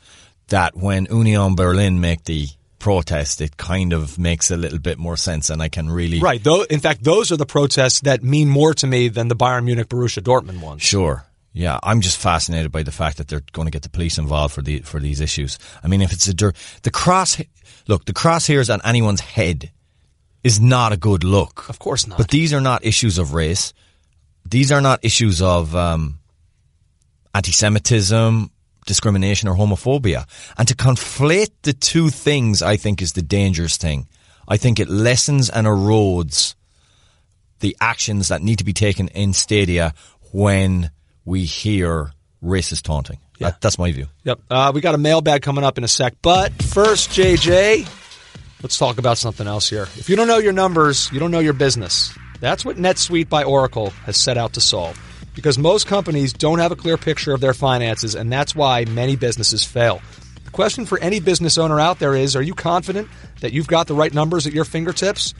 that 0.48 0.74
when 0.74 1.06
Union 1.10 1.54
Berlin 1.54 2.00
make 2.00 2.24
the 2.24 2.48
protest, 2.78 3.42
it 3.42 3.58
kind 3.58 3.92
of 3.92 4.18
makes 4.18 4.50
a 4.50 4.56
little 4.56 4.78
bit 4.78 4.98
more 4.98 5.18
sense 5.18 5.50
and 5.50 5.60
I 5.60 5.68
can 5.68 5.90
really. 5.90 6.20
right. 6.20 6.42
Though, 6.42 6.62
in 6.62 6.80
fact, 6.80 7.04
those 7.04 7.30
are 7.30 7.36
the 7.36 7.44
protests 7.44 8.00
that 8.00 8.22
mean 8.22 8.48
more 8.48 8.72
to 8.74 8.86
me 8.86 9.08
than 9.08 9.28
the 9.28 9.36
Bayern 9.36 9.64
Munich 9.64 9.88
Borussia 9.88 10.22
Dortmund 10.22 10.62
ones. 10.62 10.80
Sure. 10.80 11.26
Yeah, 11.52 11.78
I'm 11.82 12.00
just 12.00 12.16
fascinated 12.16 12.72
by 12.72 12.82
the 12.82 12.92
fact 12.92 13.18
that 13.18 13.28
they're 13.28 13.42
going 13.52 13.66
to 13.66 13.72
get 13.72 13.82
the 13.82 13.90
police 13.90 14.16
involved 14.18 14.54
for 14.54 14.62
the 14.62 14.78
for 14.80 15.00
these 15.00 15.20
issues. 15.20 15.58
I 15.84 15.88
mean, 15.88 16.00
if 16.00 16.12
it's 16.12 16.28
a 16.28 16.32
dir- 16.34 16.54
the 16.82 16.90
cross, 16.90 17.38
look, 17.88 18.06
the 18.06 18.14
crosshairs 18.14 18.72
on 18.72 18.80
anyone's 18.84 19.20
head 19.20 19.70
is 20.42 20.60
not 20.60 20.92
a 20.92 20.96
good 20.96 21.24
look. 21.24 21.68
Of 21.68 21.78
course 21.78 22.06
not. 22.06 22.16
But 22.18 22.28
these 22.28 22.54
are 22.54 22.60
not 22.60 22.84
issues 22.86 23.18
of 23.18 23.34
race. 23.34 23.74
These 24.44 24.72
are 24.72 24.80
not 24.80 25.00
issues 25.04 25.40
of 25.42 25.74
um, 25.76 26.18
anti-Semitism, 27.34 28.50
discrimination, 28.86 29.48
or 29.48 29.54
homophobia. 29.54 30.26
And 30.58 30.66
to 30.68 30.74
conflate 30.74 31.50
the 31.62 31.72
two 31.72 32.08
things, 32.10 32.62
I 32.62 32.76
think, 32.76 33.02
is 33.02 33.12
the 33.12 33.22
dangerous 33.22 33.76
thing. 33.76 34.08
I 34.48 34.56
think 34.56 34.80
it 34.80 34.88
lessens 34.88 35.48
and 35.50 35.66
erodes 35.66 36.54
the 37.60 37.76
actions 37.80 38.28
that 38.28 38.42
need 38.42 38.58
to 38.58 38.64
be 38.64 38.72
taken 38.72 39.08
in 39.08 39.32
stadia 39.32 39.94
when 40.32 40.90
we 41.24 41.44
hear 41.44 42.12
racist 42.42 42.82
taunting. 42.82 43.18
That- 43.38 43.60
that's 43.60 43.78
my 43.78 43.92
view. 43.92 44.08
Yep. 44.24 44.40
Uh, 44.50 44.72
we 44.74 44.80
got 44.80 44.94
a 44.94 44.98
mailbag 44.98 45.42
coming 45.42 45.64
up 45.64 45.78
in 45.78 45.84
a 45.84 45.88
sec. 45.88 46.14
But 46.20 46.52
first, 46.62 47.10
JJ, 47.10 47.86
let's 48.62 48.76
talk 48.76 48.98
about 48.98 49.18
something 49.18 49.46
else 49.46 49.68
here. 49.70 49.84
If 49.96 50.08
you 50.10 50.16
don't 50.16 50.26
know 50.28 50.38
your 50.38 50.52
numbers, 50.52 51.10
you 51.12 51.20
don't 51.20 51.30
know 51.30 51.38
your 51.38 51.52
business. 51.54 52.12
That's 52.40 52.64
what 52.64 52.76
NetSuite 52.76 53.28
by 53.28 53.44
Oracle 53.44 53.90
has 54.04 54.16
set 54.16 54.38
out 54.38 54.54
to 54.54 54.60
solve. 54.60 54.98
Because 55.34 55.58
most 55.58 55.86
companies 55.86 56.32
don't 56.32 56.58
have 56.58 56.72
a 56.72 56.76
clear 56.76 56.96
picture 56.96 57.32
of 57.32 57.40
their 57.40 57.54
finances, 57.54 58.14
and 58.14 58.32
that's 58.32 58.54
why 58.54 58.84
many 58.86 59.14
businesses 59.14 59.64
fail. 59.64 60.02
The 60.44 60.50
question 60.50 60.86
for 60.86 60.98
any 60.98 61.20
business 61.20 61.58
owner 61.58 61.78
out 61.78 61.98
there 61.98 62.14
is 62.14 62.34
Are 62.34 62.42
you 62.42 62.54
confident 62.54 63.08
that 63.40 63.52
you've 63.52 63.68
got 63.68 63.86
the 63.86 63.94
right 63.94 64.12
numbers 64.12 64.46
at 64.46 64.52
your 64.52 64.64
fingertips? 64.64 65.34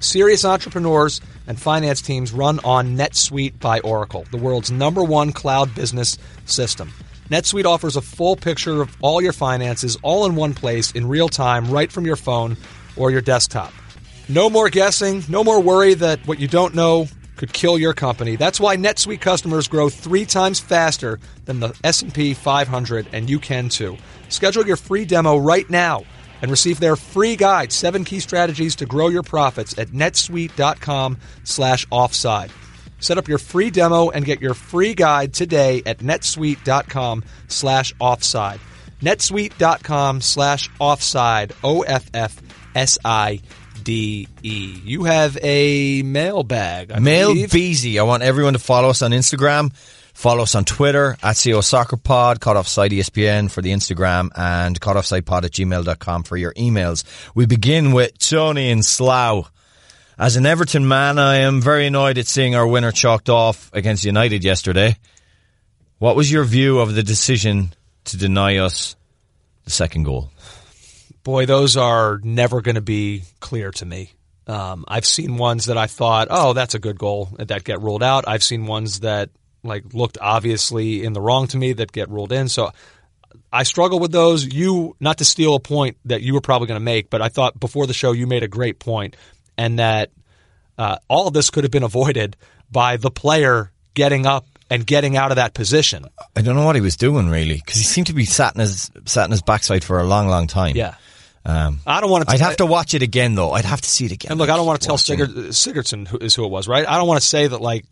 Serious 0.00 0.44
entrepreneurs 0.44 1.20
and 1.46 1.60
finance 1.60 2.02
teams 2.02 2.32
run 2.32 2.60
on 2.64 2.96
NetSuite 2.96 3.58
by 3.58 3.80
Oracle, 3.80 4.24
the 4.30 4.36
world's 4.36 4.70
number 4.70 5.02
one 5.02 5.32
cloud 5.32 5.74
business 5.74 6.18
system. 6.44 6.92
NetSuite 7.30 7.64
offers 7.64 7.96
a 7.96 8.02
full 8.02 8.36
picture 8.36 8.82
of 8.82 8.96
all 9.00 9.22
your 9.22 9.32
finances 9.32 9.96
all 10.02 10.26
in 10.26 10.34
one 10.34 10.54
place 10.54 10.92
in 10.92 11.08
real 11.08 11.28
time, 11.28 11.70
right 11.70 11.90
from 11.90 12.04
your 12.04 12.16
phone 12.16 12.56
or 12.96 13.10
your 13.10 13.20
desktop. 13.20 13.72
No 14.28 14.48
more 14.48 14.70
guessing, 14.70 15.22
no 15.28 15.42
more 15.42 15.60
worry 15.60 15.94
that 15.94 16.26
what 16.26 16.38
you 16.38 16.48
don't 16.48 16.74
know 16.74 17.08
could 17.36 17.52
kill 17.52 17.76
your 17.76 17.92
company. 17.92 18.36
That's 18.36 18.60
why 18.60 18.76
NetSuite 18.76 19.20
customers 19.20 19.66
grow 19.66 19.88
3 19.88 20.24
times 20.26 20.60
faster 20.60 21.18
than 21.44 21.60
the 21.60 21.76
S&P 21.82 22.34
500 22.34 23.08
and 23.12 23.28
you 23.28 23.40
can 23.40 23.68
too. 23.68 23.96
Schedule 24.28 24.66
your 24.66 24.76
free 24.76 25.04
demo 25.04 25.38
right 25.38 25.68
now 25.68 26.04
and 26.40 26.50
receive 26.50 26.78
their 26.78 26.96
free 26.96 27.36
guide, 27.36 27.72
7 27.72 28.04
key 28.04 28.20
strategies 28.20 28.76
to 28.76 28.86
grow 28.86 29.08
your 29.08 29.22
profits 29.22 29.76
at 29.78 29.88
netsuite.com 29.88 31.18
slash 31.44 31.86
offside. 31.90 32.50
Set 33.00 33.18
up 33.18 33.26
your 33.26 33.38
free 33.38 33.70
demo 33.70 34.10
and 34.10 34.24
get 34.24 34.40
your 34.40 34.54
free 34.54 34.94
guide 34.94 35.34
today 35.34 35.82
at 35.84 35.98
netsuite.com 35.98 37.24
slash 37.48 37.92
offside. 37.98 38.60
netsuite.com/offside. 39.00 41.52
slash 42.74 43.08
offside, 43.82 44.28
O-F-F-S-I-D-E. 44.42 44.82
You 44.84 45.04
have 45.04 45.38
a 45.42 46.02
mailbag, 46.02 46.92
I 46.92 46.98
Mail 46.98 47.28
believe. 47.28 47.52
Beezy. 47.52 47.98
I 47.98 48.02
want 48.02 48.22
everyone 48.22 48.52
to 48.54 48.58
follow 48.58 48.90
us 48.90 49.02
on 49.02 49.10
Instagram. 49.10 49.72
Follow 50.14 50.42
us 50.42 50.54
on 50.54 50.64
Twitter 50.64 51.16
at 51.22 51.40
CO 51.42 51.62
Soccer 51.62 51.96
Pod, 51.96 52.38
Caught 52.40 52.56
Offside 52.58 52.92
E 52.92 53.00
ESPN 53.00 53.50
for 53.50 53.62
the 53.62 53.70
Instagram, 53.72 54.30
and 54.36 54.78
caughtoffsidepod 54.78 55.44
at 55.44 55.52
gmail.com 55.52 56.22
for 56.24 56.36
your 56.36 56.52
emails. 56.52 57.04
We 57.34 57.46
begin 57.46 57.92
with 57.92 58.18
Tony 58.18 58.70
and 58.70 58.84
Slough. 58.84 59.50
As 60.18 60.36
an 60.36 60.44
Everton 60.44 60.86
man, 60.86 61.18
I 61.18 61.36
am 61.36 61.62
very 61.62 61.86
annoyed 61.86 62.18
at 62.18 62.26
seeing 62.26 62.54
our 62.54 62.66
winner 62.66 62.92
chalked 62.92 63.30
off 63.30 63.70
against 63.72 64.04
United 64.04 64.44
yesterday. 64.44 64.96
What 65.98 66.14
was 66.14 66.30
your 66.30 66.44
view 66.44 66.80
of 66.80 66.94
the 66.94 67.02
decision 67.02 67.72
to 68.04 68.18
deny 68.18 68.58
us 68.58 68.94
the 69.64 69.70
second 69.70 70.02
goal? 70.02 70.30
Boy, 71.22 71.46
those 71.46 71.76
are 71.76 72.20
never 72.22 72.60
going 72.60 72.74
to 72.74 72.80
be 72.80 73.24
clear 73.40 73.70
to 73.72 73.86
me. 73.86 74.12
Um, 74.46 74.84
I've 74.88 75.06
seen 75.06 75.36
ones 75.36 75.66
that 75.66 75.78
I 75.78 75.86
thought, 75.86 76.28
oh, 76.30 76.52
that's 76.52 76.74
a 76.74 76.78
good 76.78 76.98
goal 76.98 77.30
that 77.38 77.64
get 77.64 77.80
ruled 77.80 78.02
out. 78.02 78.24
I've 78.26 78.42
seen 78.42 78.66
ones 78.66 79.00
that 79.00 79.30
like 79.62 79.94
looked 79.94 80.18
obviously 80.20 81.04
in 81.04 81.12
the 81.12 81.20
wrong 81.20 81.46
to 81.48 81.56
me 81.56 81.72
that 81.74 81.92
get 81.92 82.10
ruled 82.10 82.32
in. 82.32 82.48
So 82.48 82.72
I 83.52 83.62
struggle 83.62 84.00
with 84.00 84.10
those. 84.10 84.44
You, 84.44 84.96
not 84.98 85.18
to 85.18 85.24
steal 85.24 85.54
a 85.54 85.60
point 85.60 85.96
that 86.06 86.22
you 86.22 86.34
were 86.34 86.40
probably 86.40 86.66
going 86.66 86.80
to 86.80 86.84
make, 86.84 87.10
but 87.10 87.22
I 87.22 87.28
thought 87.28 87.58
before 87.60 87.86
the 87.86 87.94
show 87.94 88.12
you 88.12 88.26
made 88.26 88.42
a 88.42 88.48
great 88.48 88.78
point, 88.78 89.16
and 89.56 89.78
that 89.78 90.10
uh, 90.78 90.96
all 91.08 91.28
of 91.28 91.34
this 91.34 91.50
could 91.50 91.64
have 91.64 91.70
been 91.70 91.82
avoided 91.82 92.36
by 92.70 92.96
the 92.96 93.10
player 93.10 93.70
getting 93.94 94.26
up 94.26 94.46
and 94.70 94.86
getting 94.86 95.16
out 95.18 95.30
of 95.30 95.36
that 95.36 95.52
position. 95.52 96.06
I 96.34 96.40
don't 96.40 96.56
know 96.56 96.64
what 96.64 96.74
he 96.74 96.80
was 96.80 96.96
doing 96.96 97.28
really 97.28 97.56
because 97.56 97.76
he 97.76 97.84
seemed 97.84 98.06
to 98.06 98.14
be 98.14 98.24
sat 98.24 98.54
in 98.54 98.60
his 98.60 98.90
sat 99.04 99.26
in 99.26 99.30
his 99.30 99.42
backside 99.42 99.84
for 99.84 100.00
a 100.00 100.04
long, 100.04 100.28
long 100.28 100.46
time. 100.46 100.74
Yeah. 100.74 100.94
Um, 101.44 101.80
I 101.86 102.00
don't 102.00 102.10
want 102.10 102.28
to. 102.28 102.32
I'd 102.32 102.40
have 102.40 102.56
to 102.58 102.66
watch 102.66 102.94
it 102.94 103.02
again 103.02 103.34
though. 103.34 103.52
I'd 103.52 103.64
have 103.64 103.80
to 103.80 103.88
see 103.88 104.06
it 104.06 104.12
again. 104.12 104.32
And 104.32 104.38
look, 104.38 104.48
I 104.48 104.56
don't 104.56 104.66
want 104.66 104.80
to 104.80 104.86
tell 104.86 104.96
Sigurd, 104.96 105.30
Sigurdsson 105.30 106.06
who 106.06 106.18
is 106.18 106.34
who 106.34 106.44
it 106.44 106.50
was, 106.50 106.68
right? 106.68 106.88
I 106.88 106.96
don't 106.98 107.08
want 107.08 107.20
to 107.20 107.26
say 107.26 107.46
that 107.46 107.60
like 107.60 107.84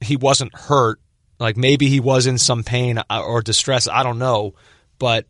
he 0.00 0.16
wasn't 0.16 0.54
hurt. 0.54 1.00
Like 1.38 1.56
maybe 1.56 1.88
he 1.88 2.00
was 2.00 2.26
in 2.26 2.38
some 2.38 2.64
pain 2.64 2.98
uh, 2.98 3.22
or 3.22 3.42
distress. 3.42 3.88
I 3.88 4.02
don't 4.02 4.18
know, 4.18 4.54
but 4.98 5.26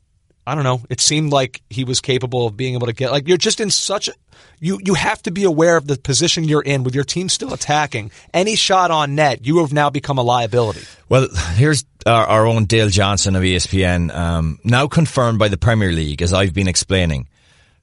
I 0.46 0.54
don't 0.54 0.64
know. 0.64 0.82
It 0.88 1.00
seemed 1.00 1.32
like 1.32 1.62
he 1.70 1.84
was 1.84 2.00
capable 2.00 2.46
of 2.46 2.56
being 2.56 2.74
able 2.74 2.86
to 2.86 2.92
get. 2.92 3.10
Like 3.10 3.28
you're 3.28 3.36
just 3.36 3.60
in 3.60 3.70
such. 3.70 4.08
A, 4.08 4.12
you 4.60 4.80
you 4.82 4.94
have 4.94 5.22
to 5.22 5.30
be 5.30 5.44
aware 5.44 5.76
of 5.76 5.86
the 5.86 5.96
position 5.96 6.44
you're 6.44 6.62
in 6.62 6.82
with 6.82 6.94
your 6.94 7.04
team 7.04 7.28
still 7.28 7.52
attacking. 7.52 8.10
Any 8.32 8.56
shot 8.56 8.90
on 8.90 9.14
net, 9.14 9.46
you 9.46 9.58
have 9.58 9.72
now 9.72 9.90
become 9.90 10.18
a 10.18 10.22
liability. 10.22 10.82
Well, 11.08 11.28
here's 11.54 11.84
our, 12.06 12.26
our 12.26 12.46
own 12.46 12.64
Dale 12.64 12.88
Johnson 12.88 13.36
of 13.36 13.42
ESPN, 13.42 14.14
um, 14.14 14.58
now 14.64 14.86
confirmed 14.86 15.38
by 15.38 15.48
the 15.48 15.56
Premier 15.56 15.92
League, 15.92 16.22
as 16.22 16.32
I've 16.32 16.54
been 16.54 16.68
explaining. 16.68 17.28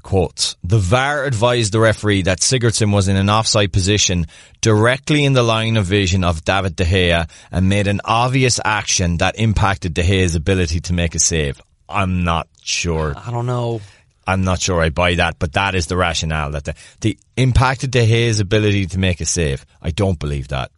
Quotes, 0.04 0.58
the 0.66 0.80
VAR 0.80 1.24
advised 1.24 1.72
the 1.72 1.80
referee 1.80 2.24
that 2.24 2.42
Sigurdsson 2.42 2.94
was 2.94 3.08
in 3.08 3.16
an 3.16 3.30
offside 3.30 3.72
position 3.72 4.28
directly 4.60 5.24
in 5.24 5.32
the 5.32 5.42
line 5.42 5.78
of 5.78 5.86
vision 5.86 6.26
of 6.26 6.44
David 6.44 6.76
De 6.76 6.84
Gea 6.84 7.30
and 7.52 7.70
made 7.70 7.88
an 7.88 8.02
obvious 8.04 8.60
action 8.64 9.18
that 9.18 9.40
impacted 9.40 9.94
De 9.94 10.04
Gea's 10.04 10.36
ability 10.36 10.82
to 10.82 10.94
make 10.94 11.16
a 11.16 11.20
save. 11.20 11.62
I'm 11.88 12.26
not 12.26 12.50
sure. 12.62 13.14
I 13.16 13.32
don't 13.32 13.46
know. 13.46 13.80
I'm 14.28 14.44
not 14.44 14.62
sure 14.62 14.82
I 14.82 14.90
buy 14.90 15.16
that, 15.16 15.40
but 15.40 15.54
that 15.54 15.74
is 15.74 15.88
the 15.88 15.98
rationale 15.98 16.52
that 16.52 16.66
the, 16.66 16.76
the 17.00 17.18
impacted 17.38 17.92
De 17.92 18.06
Gea's 18.06 18.42
ability 18.42 18.88
to 18.88 19.00
make 19.00 19.22
a 19.22 19.26
save. 19.26 19.66
I 19.82 19.92
don't 19.92 20.20
believe 20.20 20.50
that. 20.50 20.72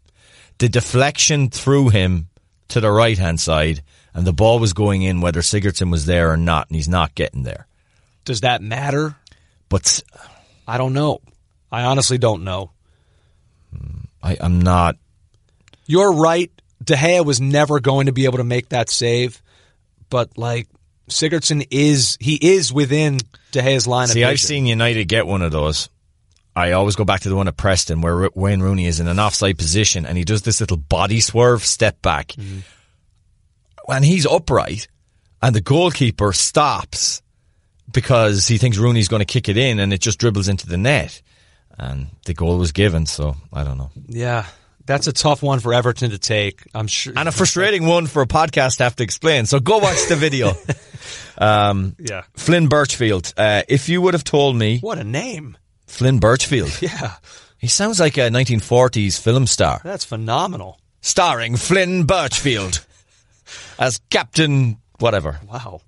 The 0.59 0.69
deflection 0.69 1.49
threw 1.49 1.89
him 1.89 2.29
to 2.69 2.79
the 2.79 2.91
right 2.91 3.17
hand 3.17 3.39
side 3.39 3.81
and 4.13 4.25
the 4.25 4.33
ball 4.33 4.59
was 4.59 4.73
going 4.73 5.01
in 5.01 5.21
whether 5.21 5.41
Sigurdsson 5.41 5.91
was 5.91 6.05
there 6.05 6.31
or 6.31 6.37
not 6.37 6.67
and 6.69 6.75
he's 6.75 6.87
not 6.87 7.15
getting 7.15 7.41
there. 7.41 7.67
Does 8.25 8.41
that 8.41 8.61
matter? 8.61 9.15
But 9.69 10.03
I 10.67 10.77
don't 10.77 10.93
know. 10.93 11.21
I 11.71 11.83
honestly 11.83 12.17
don't 12.17 12.43
know. 12.43 12.71
I, 14.21 14.37
I'm 14.39 14.59
not. 14.59 14.97
You're 15.85 16.13
right. 16.13 16.51
De 16.83 16.95
Gea 16.95 17.25
was 17.25 17.39
never 17.39 17.79
going 17.79 18.07
to 18.07 18.11
be 18.11 18.25
able 18.25 18.39
to 18.39 18.43
make 18.43 18.69
that 18.69 18.89
save, 18.89 19.41
but 20.09 20.37
like 20.37 20.67
Sigurdsson 21.09 21.67
is, 21.71 22.17
he 22.19 22.35
is 22.35 22.73
within 22.73 23.17
De 23.51 23.61
Gea's 23.61 23.87
line 23.87 24.07
See, 24.07 24.23
of 24.23 24.29
I've 24.29 24.39
seen 24.39 24.65
United 24.65 25.05
get 25.05 25.27
one 25.27 25.41
of 25.41 25.51
those. 25.51 25.89
I 26.55 26.71
always 26.71 26.95
go 26.95 27.05
back 27.05 27.21
to 27.21 27.29
the 27.29 27.35
one 27.35 27.47
at 27.47 27.57
Preston 27.57 28.01
where 28.01 28.29
Wayne 28.33 28.61
Rooney 28.61 28.85
is 28.85 28.99
in 28.99 29.07
an 29.07 29.19
offside 29.19 29.57
position 29.57 30.05
and 30.05 30.17
he 30.17 30.23
does 30.23 30.41
this 30.41 30.59
little 30.59 30.77
body 30.77 31.19
swerve 31.19 31.65
step 31.65 32.01
back. 32.01 32.29
Mm-hmm. 32.29 32.59
When 33.85 34.03
he's 34.03 34.25
upright 34.25 34.87
and 35.41 35.55
the 35.55 35.61
goalkeeper 35.61 36.33
stops 36.33 37.21
because 37.95 38.47
he 38.47 38.59
thinks 38.59 38.77
Rooney's 38.77 39.07
going 39.07 39.21
to 39.21 39.25
kick 39.25 39.49
it 39.49 39.57
in 39.57 39.79
and 39.79 39.91
it 39.91 39.99
just 40.01 40.19
dribbles 40.19 40.47
into 40.47 40.67
the 40.67 40.77
net. 40.77 41.21
And 41.77 42.07
the 42.25 42.33
goal 42.33 42.57
was 42.57 42.71
given, 42.71 43.05
so 43.05 43.35
I 43.51 43.63
don't 43.63 43.77
know. 43.77 43.89
Yeah, 44.07 44.45
that's 44.85 45.07
a 45.07 45.11
tough 45.13 45.41
one 45.43 45.59
for 45.59 45.73
Everton 45.73 46.11
to 46.11 46.19
take. 46.19 46.61
I'm 46.73 46.87
sure. 46.87 47.13
And 47.17 47.27
a 47.27 47.31
frustrating 47.31 47.85
one 47.95 48.07
for 48.07 48.21
a 48.21 48.27
podcast 48.27 48.77
to 48.77 48.83
have 48.83 48.95
to 48.97 49.03
explain. 49.03 49.45
So 49.45 49.59
go 49.59 49.79
watch 49.79 50.07
the 50.07 50.15
video. 50.15 50.53
yeah. 51.39 52.23
Flynn 52.35 52.67
Birchfield. 52.69 53.33
Uh, 53.35 53.63
if 53.67 53.89
you 53.89 54.01
would 54.01 54.13
have 54.13 54.23
told 54.23 54.55
me 54.55 54.79
What 54.79 54.97
a 54.99 55.03
name. 55.03 55.57
Flynn 55.87 56.19
Birchfield, 56.19 56.71
Yeah, 56.81 57.15
he 57.57 57.67
sounds 57.67 57.99
like 57.99 58.17
a 58.17 58.29
1940s 58.29 59.19
film 59.19 59.47
star. 59.47 59.81
that's 59.83 60.05
phenomenal. 60.05 60.79
starring 61.01 61.57
Flynn 61.57 62.05
Birchfield 62.05 62.85
as 63.79 63.99
Captain 64.09 64.77
whatever. 64.99 65.39
Wow. 65.47 65.81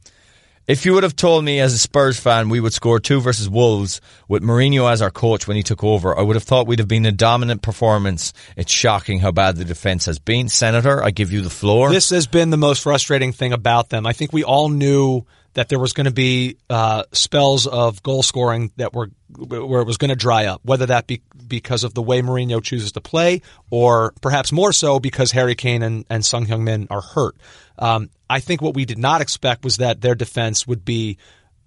If 0.67 0.85
you 0.85 0.93
would 0.95 1.03
have 1.03 1.15
told 1.15 1.45
me 1.45 1.61
as 1.61 1.73
a 1.73 1.77
Spurs 1.77 2.19
fan 2.19 2.49
we 2.49 2.59
would 2.59 2.73
score 2.73 2.99
two 2.99 3.21
versus 3.21 3.47
Wolves 3.47 4.01
with 4.27 4.43
Mourinho 4.43 4.91
as 4.91 5.01
our 5.01 5.09
coach 5.09 5.47
when 5.47 5.55
he 5.55 5.63
took 5.63 5.81
over, 5.81 6.17
I 6.17 6.21
would 6.21 6.35
have 6.35 6.43
thought 6.43 6.67
we'd 6.67 6.79
have 6.79 6.89
been 6.89 7.05
a 7.05 7.11
dominant 7.13 7.61
performance. 7.61 8.33
It's 8.57 8.69
shocking 8.69 9.19
how 9.19 9.31
bad 9.31 9.55
the 9.55 9.63
defence 9.63 10.07
has 10.07 10.19
been. 10.19 10.49
Senator, 10.49 11.01
I 11.01 11.11
give 11.11 11.31
you 11.31 11.39
the 11.39 11.49
floor. 11.49 11.89
This 11.89 12.09
has 12.09 12.27
been 12.27 12.49
the 12.49 12.57
most 12.57 12.83
frustrating 12.83 13.31
thing 13.31 13.53
about 13.53 13.87
them. 13.87 14.05
I 14.05 14.11
think 14.11 14.33
we 14.33 14.43
all 14.43 14.67
knew 14.67 15.25
that 15.57 15.69
there 15.69 15.79
was 15.79 15.93
going 15.93 16.05
to 16.05 16.13
be 16.13 16.55
uh, 16.69 17.01
spells 17.13 17.65
of 17.65 18.03
goal 18.03 18.21
scoring 18.21 18.71
that 18.75 18.93
were 18.93 19.09
where 19.39 19.81
it 19.81 19.87
was 19.87 19.97
going 19.97 20.09
to 20.09 20.15
dry 20.15 20.45
up, 20.45 20.61
whether 20.63 20.85
that 20.85 21.07
be 21.07 21.23
because 21.47 21.83
of 21.83 21.95
the 21.95 22.01
way 22.03 22.21
Mourinho 22.21 22.61
chooses 22.61 22.91
to 22.91 23.01
play, 23.01 23.41
or 23.71 24.13
perhaps 24.21 24.51
more 24.51 24.71
so 24.71 24.99
because 24.99 25.31
Harry 25.31 25.55
Kane 25.55 25.81
and, 25.81 26.05
and 26.11 26.23
Son 26.23 26.45
Heung-min 26.45 26.85
are 26.91 27.01
hurt. 27.01 27.37
Um, 27.79 28.11
I 28.29 28.39
think 28.39 28.61
what 28.61 28.75
we 28.75 28.85
did 28.85 28.99
not 28.99 29.21
expect 29.21 29.63
was 29.63 29.77
that 29.77 29.99
their 29.99 30.13
defense 30.13 30.67
would 30.67 30.85
be 30.85 31.17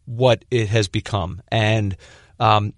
what 0.05 0.45
it 0.53 0.69
has 0.69 0.87
become, 0.87 1.43
and 1.51 1.97
um, 2.39 2.75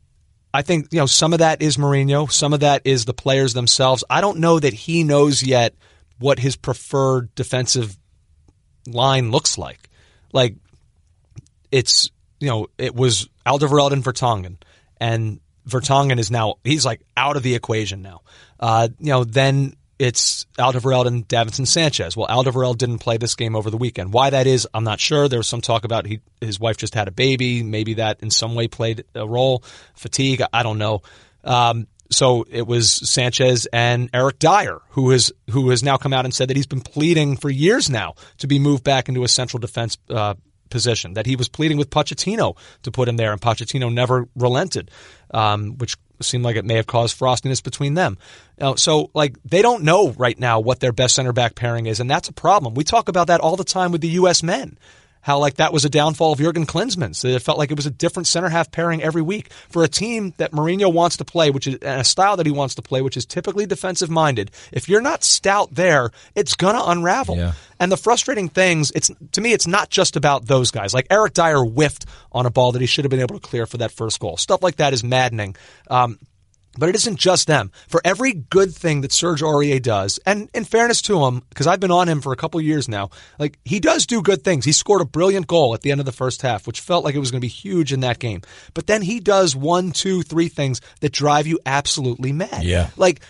I 0.55 0.63
think 0.63 0.89
you 0.93 0.99
know 0.99 1.05
some 1.05 1.35
of 1.35 1.41
that 1.41 1.61
is 1.61 1.77
Mourinho, 1.77 2.33
some 2.33 2.55
of 2.55 2.61
that 2.61 2.87
is 2.87 3.05
the 3.05 3.13
players 3.13 3.53
themselves. 3.53 4.03
I 4.09 4.23
don't 4.23 4.39
know 4.39 4.59
that 4.59 4.73
he 4.73 5.05
knows 5.05 5.43
yet 5.43 5.75
what 6.19 6.39
his 6.39 6.57
preferred 6.57 7.35
defensive 7.35 7.99
line 8.87 9.31
looks 9.31 9.59
like. 9.59 9.91
Like 10.33 10.57
it's 11.73 12.11
you 12.39 12.49
know 12.49 12.69
it 12.79 12.95
was 12.95 13.29
Alderweireld 13.45 13.93
and 13.93 14.05
Vertonghen, 14.05 14.59
and 15.01 15.41
Vertonghen 15.69 16.19
is 16.19 16.31
now 16.31 16.57
he's 16.63 16.87
like 16.87 17.01
out 17.17 17.37
of 17.37 17.43
the 17.43 17.55
equation 17.55 18.03
now. 18.03 18.21
Uh, 18.61 18.89
you 18.99 19.11
know 19.11 19.25
then 19.25 19.75
it's 19.99 20.47
Alderweireld 20.59 21.07
and 21.07 21.29
Davinson 21.29 21.67
Sanchez. 21.67 22.17
Well, 22.17 22.27
Alderweireld 22.27 22.79
didn't 22.79 22.99
play 22.99 23.19
this 23.19 23.35
game 23.35 23.55
over 23.55 23.71
the 23.71 23.77
weekend. 23.77 24.13
Why 24.13 24.31
that 24.31 24.47
is, 24.47 24.67
I'm 24.75 24.85
not 24.85 25.01
sure. 25.01 25.29
There 25.29 25.39
was 25.39 25.49
some 25.49 25.61
talk 25.61 25.85
about 25.85 26.07
he 26.07 26.21
his 26.41 26.61
wife 26.61 26.77
just 26.77 26.95
had 26.95 27.09
a 27.09 27.13
baby. 27.13 27.63
Maybe 27.63 27.95
that 27.95 28.21
in 28.21 28.31
some 28.31 28.55
way 28.55 28.69
played 28.69 29.05
a 29.15 29.27
role. 29.27 29.65
Fatigue, 29.95 30.43
I 30.53 30.63
don't 30.63 30.79
know. 30.79 31.03
Um, 31.45 31.87
so 32.11 32.45
it 32.51 32.67
was 32.67 32.91
Sanchez 32.91 33.67
and 33.73 34.11
Eric 34.13 34.39
Dier, 34.39 34.81
who 34.91 35.11
has 35.11 35.33
who 35.51 35.71
has 35.71 35.83
now 35.83 35.97
come 35.97 36.13
out 36.13 36.25
and 36.25 36.35
said 36.35 36.49
that 36.49 36.57
he's 36.57 36.67
been 36.67 36.81
pleading 36.81 37.37
for 37.37 37.49
years 37.49 37.89
now 37.89 38.15
to 38.39 38.47
be 38.47 38.59
moved 38.59 38.85
back 38.85 39.09
into 39.09 39.25
a 39.25 39.29
central 39.29 39.61
defense 39.61 39.99
uh, 40.11 40.35
position. 40.73 41.15
That 41.15 41.27
he 41.27 41.37
was 41.37 41.49
pleading 41.49 41.79
with 41.79 41.91
Pochettino 41.91 42.57
to 42.83 42.91
put 42.91 43.09
him 43.09 43.17
there, 43.17 43.31
and 43.31 43.41
Pochettino 43.41 43.93
never 43.93 44.27
relented, 44.35 44.91
um, 45.31 45.79
which 45.79 45.97
seemed 46.21 46.45
like 46.45 46.57
it 46.57 46.65
may 46.65 46.75
have 46.75 46.87
caused 46.87 47.19
frostiness 47.19 47.63
between 47.63 47.95
them. 47.95 48.19
Uh, 48.61 48.75
so, 48.77 49.11
like, 49.15 49.37
they 49.45 49.63
don't 49.63 49.83
know 49.85 50.11
right 50.11 50.39
now 50.39 50.59
what 50.59 50.81
their 50.81 50.93
best 50.93 51.15
center 51.15 51.33
back 51.33 51.55
pairing 51.55 51.87
is, 51.87 52.01
and 52.01 52.11
that's 52.11 52.29
a 52.29 52.33
problem. 52.33 52.75
We 52.75 52.85
talk 52.85 53.09
about 53.09 53.29
that 53.29 53.41
all 53.41 53.57
the 53.57 53.65
time 53.65 53.93
with 53.93 54.01
the 54.01 54.09
U.S. 54.09 54.43
men. 54.43 54.79
How 55.23 55.39
like 55.39 55.55
that 55.55 55.73
was 55.73 55.85
a 55.85 55.89
downfall 55.89 56.33
of 56.33 56.41
Jurgen 56.41 56.67
Klinsmann. 56.67 57.15
So 57.15 57.29
it 57.29 57.43
felt 57.43 57.57
like 57.57 57.71
it 57.71 57.77
was 57.77 57.87
a 57.87 57.91
different 57.91 58.27
center 58.27 58.49
half 58.49 58.71
pairing 58.71 59.03
every 59.03 59.23
week 59.23 59.53
for 59.71 59.85
a 59.85 59.89
team 59.89 60.35
that 60.37 60.53
Mourinho 60.53 60.93
wants 60.93 61.17
to 61.19 61.25
play, 61.25 61.51
which 61.51 61.67
is 61.67 61.77
and 61.77 62.01
a 62.01 62.05
style 62.05 62.37
that 62.37 62.47
he 62.47 62.53
wants 62.53 62.75
to 62.75 62.83
play, 62.83 63.03
which 63.03 63.17
is 63.17 63.25
typically 63.25 63.65
defensive 63.65 64.11
minded. 64.11 64.51
If 64.73 64.89
you're 64.89 65.01
not 65.01 65.23
stout 65.23 65.75
there, 65.75 66.11
it's 66.35 66.55
gonna 66.55 66.83
unravel. 66.85 67.37
Yeah. 67.37 67.53
And 67.79 67.91
the 67.91 67.97
frustrating 67.97 68.49
things, 68.49 68.91
it's 68.95 69.11
to 69.33 69.41
me, 69.41 69.53
it's 69.53 69.67
not 69.67 69.91
just 69.91 70.17
about 70.17 70.47
those 70.47 70.71
guys. 70.71 70.93
Like 70.93 71.07
Eric 71.09 71.35
Dier 71.35 71.65
whiffed 71.65 72.05
on 72.33 72.45
a 72.45 72.51
ball 72.51 72.73
that 72.73 72.81
he 72.81 72.87
should 72.87 73.05
have 73.05 73.11
been 73.11 73.21
able 73.21 73.39
to 73.39 73.47
clear 73.47 73.67
for 73.67 73.79
that 73.79 73.93
first 73.93 74.19
goal. 74.21 74.37
Stuff 74.37 74.63
like 74.63 74.77
that 74.77 74.93
is 74.93 75.05
maddening. 75.05 75.57
Um, 75.89 76.19
but 76.79 76.89
it 76.89 76.95
isn't 76.95 77.19
just 77.19 77.47
them. 77.47 77.71
For 77.89 78.01
every 78.05 78.33
good 78.33 78.75
thing 78.75 79.03
that 79.03 79.13
Serge 79.13 79.43
Aurier 79.43 79.81
does, 79.81 80.19
and 80.27 80.49
in 80.55 80.65
fairness 80.65 81.03
to 81.03 81.25
him, 81.25 81.43
because 81.49 81.67
I've 81.67 81.81
been 81.81 81.91
on 81.91 82.09
him 82.09 82.21
for 82.21 82.33
a 82.33 82.37
couple 82.37 82.61
years 82.61 82.89
now, 82.89 83.11
like 83.39 83.59
he 83.65 83.81
does 83.81 84.07
do 84.07 84.23
good 84.23 84.43
things. 84.43 84.65
He 84.65 84.73
scored 84.73 85.03
a 85.03 85.07
brilliant 85.07 85.47
goal 85.47 85.75
at 85.75 85.83
the 85.83 85.91
end 85.91 86.01
of 86.01 86.07
the 86.07 86.13
first 86.13 86.43
half, 86.43 86.67
which 86.67 86.81
felt 86.81 87.05
like 87.05 87.15
it 87.15 87.19
was 87.19 87.31
going 87.31 87.41
to 87.41 87.45
be 87.45 87.49
huge 87.49 87.93
in 87.93 88.01
that 88.01 88.19
game. 88.19 88.43
But 88.75 88.87
then 88.87 89.03
he 89.03 89.21
does 89.21 89.55
one, 89.55 89.93
two, 89.93 90.23
three 90.23 90.49
things 90.49 90.81
that 91.01 91.13
drive 91.13 91.47
you 91.47 91.61
absolutely 91.67 92.33
mad. 92.33 92.65
Yeah. 92.65 92.91
Like 92.97 93.21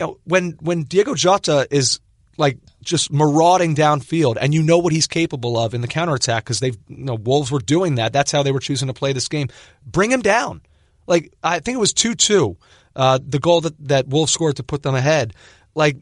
you 0.00 0.06
know, 0.06 0.18
when 0.24 0.52
when 0.60 0.84
Diogo 0.84 1.14
Jota 1.14 1.66
is 1.70 2.00
like 2.38 2.58
just 2.82 3.12
marauding 3.12 3.76
downfield 3.76 4.38
and 4.40 4.54
you 4.54 4.62
know 4.62 4.78
what 4.78 4.92
he's 4.92 5.06
capable 5.06 5.58
of 5.58 5.74
in 5.74 5.82
the 5.82 5.88
counterattack 5.88 6.42
because 6.42 6.58
they've 6.60 6.78
you 6.88 7.04
know 7.04 7.14
Wolves 7.14 7.52
were 7.52 7.60
doing 7.60 7.96
that. 7.96 8.12
That's 8.12 8.32
how 8.32 8.42
they 8.42 8.50
were 8.50 8.60
choosing 8.60 8.88
to 8.88 8.94
play 8.94 9.12
this 9.12 9.28
game. 9.28 9.48
Bring 9.84 10.10
him 10.10 10.22
down. 10.22 10.62
Like 11.06 11.32
I 11.42 11.60
think 11.60 11.76
it 11.76 11.80
was 11.80 11.92
two 11.92 12.14
two. 12.14 12.56
Uh, 12.96 13.18
the 13.24 13.38
goal 13.38 13.60
that, 13.60 13.74
that 13.88 14.08
Wolves 14.08 14.32
scored 14.32 14.56
to 14.56 14.62
put 14.62 14.82
them 14.82 14.94
ahead. 14.94 15.34
Like 15.74 15.96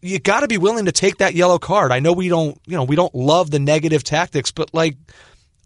you 0.00 0.18
got 0.18 0.40
to 0.40 0.48
be 0.48 0.58
willing 0.58 0.84
to 0.84 0.92
take 0.92 1.18
that 1.18 1.34
yellow 1.34 1.58
card. 1.58 1.92
I 1.92 2.00
know 2.00 2.12
we 2.12 2.28
don't, 2.28 2.58
you 2.66 2.76
know, 2.76 2.84
we 2.84 2.96
don't 2.96 3.14
love 3.14 3.50
the 3.50 3.58
negative 3.58 4.04
tactics, 4.04 4.50
but 4.50 4.72
like, 4.74 4.96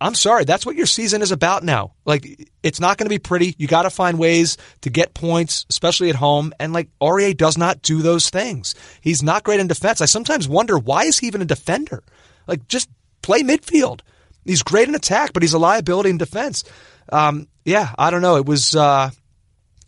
I'm 0.00 0.14
sorry, 0.14 0.44
that's 0.44 0.66
what 0.66 0.76
your 0.76 0.86
season 0.86 1.22
is 1.22 1.32
about 1.32 1.62
now. 1.62 1.94
Like, 2.04 2.48
it's 2.62 2.80
not 2.80 2.98
going 2.98 3.06
to 3.06 3.14
be 3.14 3.18
pretty. 3.18 3.54
You 3.58 3.66
got 3.66 3.82
to 3.82 3.90
find 3.90 4.18
ways 4.18 4.56
to 4.82 4.90
get 4.90 5.14
points, 5.14 5.66
especially 5.70 6.10
at 6.10 6.16
home. 6.16 6.52
And 6.58 6.72
like, 6.72 6.88
Aurier 7.00 7.36
does 7.36 7.56
not 7.56 7.80
do 7.80 8.02
those 8.02 8.28
things. 8.28 8.74
He's 9.00 9.22
not 9.22 9.44
great 9.44 9.60
in 9.60 9.66
defense. 9.66 10.00
I 10.00 10.06
sometimes 10.06 10.48
wonder 10.48 10.78
why 10.78 11.04
is 11.04 11.18
he 11.18 11.26
even 11.28 11.42
a 11.42 11.46
defender? 11.46 12.02
Like, 12.46 12.66
just 12.68 12.90
play 13.22 13.42
midfield. 13.42 14.00
He's 14.44 14.62
great 14.62 14.88
in 14.88 14.94
attack, 14.94 15.32
but 15.32 15.42
he's 15.42 15.54
a 15.54 15.58
liability 15.58 16.10
in 16.10 16.18
defense. 16.18 16.64
Um, 17.10 17.48
yeah, 17.64 17.94
I 17.96 18.10
don't 18.10 18.22
know. 18.22 18.36
It 18.36 18.46
was 18.46 18.76
uh, 18.76 19.10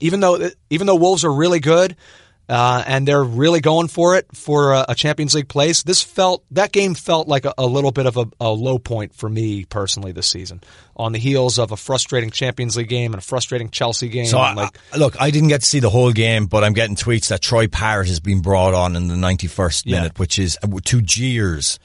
even 0.00 0.20
though 0.20 0.50
even 0.70 0.86
though 0.86 0.96
Wolves 0.96 1.24
are 1.24 1.32
really 1.32 1.60
good 1.60 1.96
uh, 2.48 2.82
and 2.86 3.08
they're 3.08 3.24
really 3.24 3.60
going 3.60 3.88
for 3.88 4.16
it 4.16 4.26
for 4.34 4.72
a, 4.72 4.86
a, 4.90 4.94
Champions 4.94 5.34
League 5.34 5.48
place. 5.48 5.82
This 5.82 6.02
felt 6.02 6.44
that 6.52 6.70
game 6.70 6.94
felt 6.94 7.26
like 7.26 7.44
a, 7.44 7.52
a 7.58 7.66
little 7.66 7.90
bit 7.90 8.06
of 8.06 8.16
a, 8.16 8.26
a, 8.40 8.50
low 8.50 8.78
point 8.78 9.14
for 9.14 9.28
me 9.28 9.64
personally 9.64 10.12
this 10.12 10.28
season, 10.28 10.60
on 10.96 11.12
the 11.12 11.18
heels 11.18 11.58
of 11.58 11.72
a 11.72 11.76
frustrating 11.76 12.30
Champions 12.30 12.76
League 12.76 12.88
game 12.88 13.12
and 13.12 13.20
a 13.20 13.24
frustrating 13.24 13.70
Chelsea 13.70 14.08
game. 14.08 14.26
So, 14.26 14.38
like, 14.38 14.78
I, 14.92 14.96
look, 14.96 15.20
I 15.20 15.30
didn't 15.30 15.48
get 15.48 15.62
to 15.62 15.66
see 15.66 15.80
the 15.80 15.90
whole 15.90 16.12
game, 16.12 16.46
but 16.46 16.62
I'm 16.62 16.72
getting 16.72 16.94
tweets 16.94 17.28
that 17.28 17.40
Troy 17.40 17.66
Parrott 17.66 18.06
has 18.08 18.20
been 18.20 18.42
brought 18.42 18.74
on 18.74 18.94
in 18.94 19.08
the 19.08 19.14
91st 19.14 19.86
minute, 19.86 20.12
yeah. 20.14 20.18
which 20.18 20.38
is 20.38 20.56
uh, 20.62 20.68
two 20.84 21.02
jeers 21.02 21.80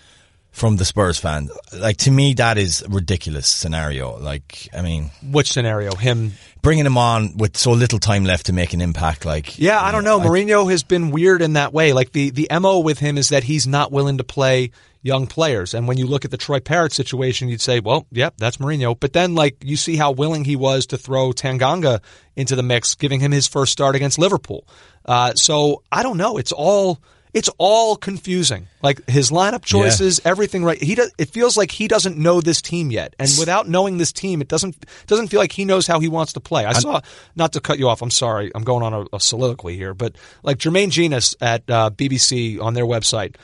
from 0.51 0.75
the 0.75 0.85
Spurs 0.85 1.17
fan. 1.17 1.49
Like 1.73 1.97
to 1.97 2.11
me, 2.11 2.35
that 2.35 2.57
is 2.57 2.83
a 2.83 2.89
ridiculous 2.89 3.47
scenario. 3.47 4.19
Like, 4.19 4.69
I 4.77 4.81
mean, 4.83 5.09
which 5.23 5.51
scenario? 5.51 5.95
Him 5.95 6.33
bringing 6.61 6.85
him 6.85 6.97
on 6.97 7.37
with 7.37 7.57
so 7.57 7.71
little 7.71 7.99
time 7.99 8.23
left 8.23 8.45
to 8.47 8.53
make 8.53 8.73
an 8.73 8.81
impact. 8.81 9.25
Like, 9.25 9.57
yeah, 9.57 9.81
I 9.81 9.91
don't 9.91 10.03
know. 10.03 10.19
know. 10.19 10.29
Mourinho 10.29 10.69
has 10.69 10.83
been 10.83 11.11
weird 11.11 11.41
in 11.41 11.53
that 11.53 11.73
way. 11.73 11.93
Like 11.93 12.11
the 12.11 12.29
the 12.29 12.47
mo 12.59 12.79
with 12.79 12.99
him 12.99 13.17
is 13.17 13.29
that 13.29 13.43
he's 13.43 13.67
not 13.67 13.91
willing 13.91 14.17
to 14.17 14.23
play 14.23 14.71
young 15.03 15.27
players. 15.27 15.73
And 15.73 15.87
when 15.87 15.97
you 15.97 16.05
look 16.05 16.25
at 16.25 16.31
the 16.31 16.37
Troy 16.37 16.59
Parrott 16.59 16.93
situation, 16.93 17.49
you'd 17.49 17.61
say, 17.61 17.79
well, 17.79 18.05
yep, 18.11 18.35
that's 18.37 18.57
Mourinho. 18.57 18.99
But 18.99 19.13
then, 19.13 19.33
like, 19.33 19.57
you 19.63 19.75
see 19.75 19.95
how 19.95 20.11
willing 20.11 20.45
he 20.45 20.55
was 20.55 20.85
to 20.87 20.97
throw 20.97 21.31
Tanganga 21.31 22.01
into 22.35 22.55
the 22.55 22.63
mix, 22.63 22.95
giving 22.95 23.19
him 23.19 23.31
his 23.31 23.47
first 23.47 23.71
start 23.71 23.95
against 23.95 24.19
Liverpool. 24.19 24.67
Uh, 25.05 25.33
so 25.33 25.83
I 25.91 26.03
don't 26.03 26.17
know. 26.17 26.37
It's 26.37 26.51
all 26.51 26.99
it's 27.33 27.49
all 27.57 27.95
confusing. 27.95 28.67
Like 28.81 29.07
his 29.09 29.31
lineup 29.31 29.63
choices, 29.63 30.19
yeah. 30.23 30.31
everything. 30.31 30.63
Right? 30.63 30.81
He 30.81 30.95
does. 30.95 31.11
It 31.17 31.29
feels 31.29 31.55
like 31.55 31.71
he 31.71 31.87
doesn't 31.87 32.17
know 32.17 32.41
this 32.41 32.61
team 32.61 32.91
yet, 32.91 33.15
and 33.17 33.29
without 33.39 33.69
knowing 33.69 33.97
this 33.97 34.11
team, 34.11 34.41
it 34.41 34.47
doesn't 34.47 34.85
doesn't 35.07 35.27
feel 35.27 35.39
like 35.39 35.51
he 35.51 35.63
knows 35.63 35.87
how 35.87 35.99
he 35.99 36.09
wants 36.09 36.33
to 36.33 36.39
play. 36.39 36.65
I 36.65 36.69
I'm, 36.69 36.75
saw. 36.75 37.01
Not 37.35 37.53
to 37.53 37.61
cut 37.61 37.79
you 37.79 37.87
off. 37.87 38.01
I'm 38.01 38.11
sorry. 38.11 38.51
I'm 38.53 38.63
going 38.63 38.83
on 38.83 38.93
a, 38.93 39.15
a 39.15 39.19
soliloquy 39.19 39.75
here, 39.75 39.93
but 39.93 40.15
like 40.43 40.57
Jermaine 40.57 40.89
Jenas 40.89 41.35
at 41.39 41.69
uh, 41.69 41.89
BBC 41.89 42.61
on 42.61 42.73
their 42.73 42.85
website, 42.85 43.35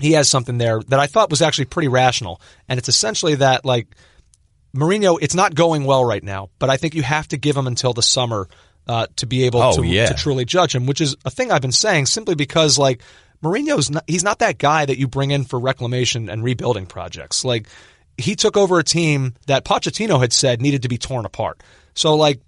he 0.00 0.12
has 0.12 0.28
something 0.28 0.58
there 0.58 0.80
that 0.88 0.98
I 0.98 1.06
thought 1.06 1.30
was 1.30 1.42
actually 1.42 1.66
pretty 1.66 1.88
rational, 1.88 2.40
and 2.68 2.78
it's 2.78 2.88
essentially 2.88 3.36
that 3.36 3.64
like. 3.64 3.88
Mourinho, 4.74 5.16
it's 5.22 5.34
not 5.34 5.54
going 5.54 5.84
well 5.84 6.04
right 6.04 6.22
now, 6.22 6.50
but 6.58 6.68
I 6.68 6.76
think 6.76 6.94
you 6.94 7.02
have 7.02 7.26
to 7.28 7.38
give 7.38 7.56
him 7.56 7.66
until 7.66 7.94
the 7.94 8.02
summer 8.02 8.46
uh, 8.86 9.06
to 9.16 9.26
be 9.26 9.44
able 9.44 9.62
oh, 9.62 9.76
to, 9.76 9.84
yeah. 9.84 10.06
to 10.06 10.14
truly 10.14 10.44
judge 10.44 10.74
him, 10.74 10.86
which 10.86 11.00
is 11.00 11.16
a 11.24 11.30
thing 11.30 11.50
I've 11.50 11.62
been 11.62 11.72
saying 11.72 12.06
simply 12.06 12.34
because 12.34 12.78
like 12.78 13.02
Mourinho's 13.42 13.90
not, 13.90 14.04
he's 14.06 14.24
not 14.24 14.38
that 14.40 14.58
guy 14.58 14.84
that 14.84 14.98
you 14.98 15.08
bring 15.08 15.30
in 15.30 15.44
for 15.44 15.58
reclamation 15.58 16.28
and 16.28 16.42
rebuilding 16.42 16.86
projects. 16.86 17.44
Like 17.44 17.68
he 18.16 18.36
took 18.36 18.56
over 18.56 18.78
a 18.78 18.84
team 18.84 19.34
that 19.46 19.64
Pochettino 19.64 20.20
had 20.20 20.32
said 20.32 20.60
needed 20.60 20.82
to 20.82 20.88
be 20.88 20.98
torn 20.98 21.24
apart. 21.24 21.62
So 21.94 22.14
like 22.14 22.40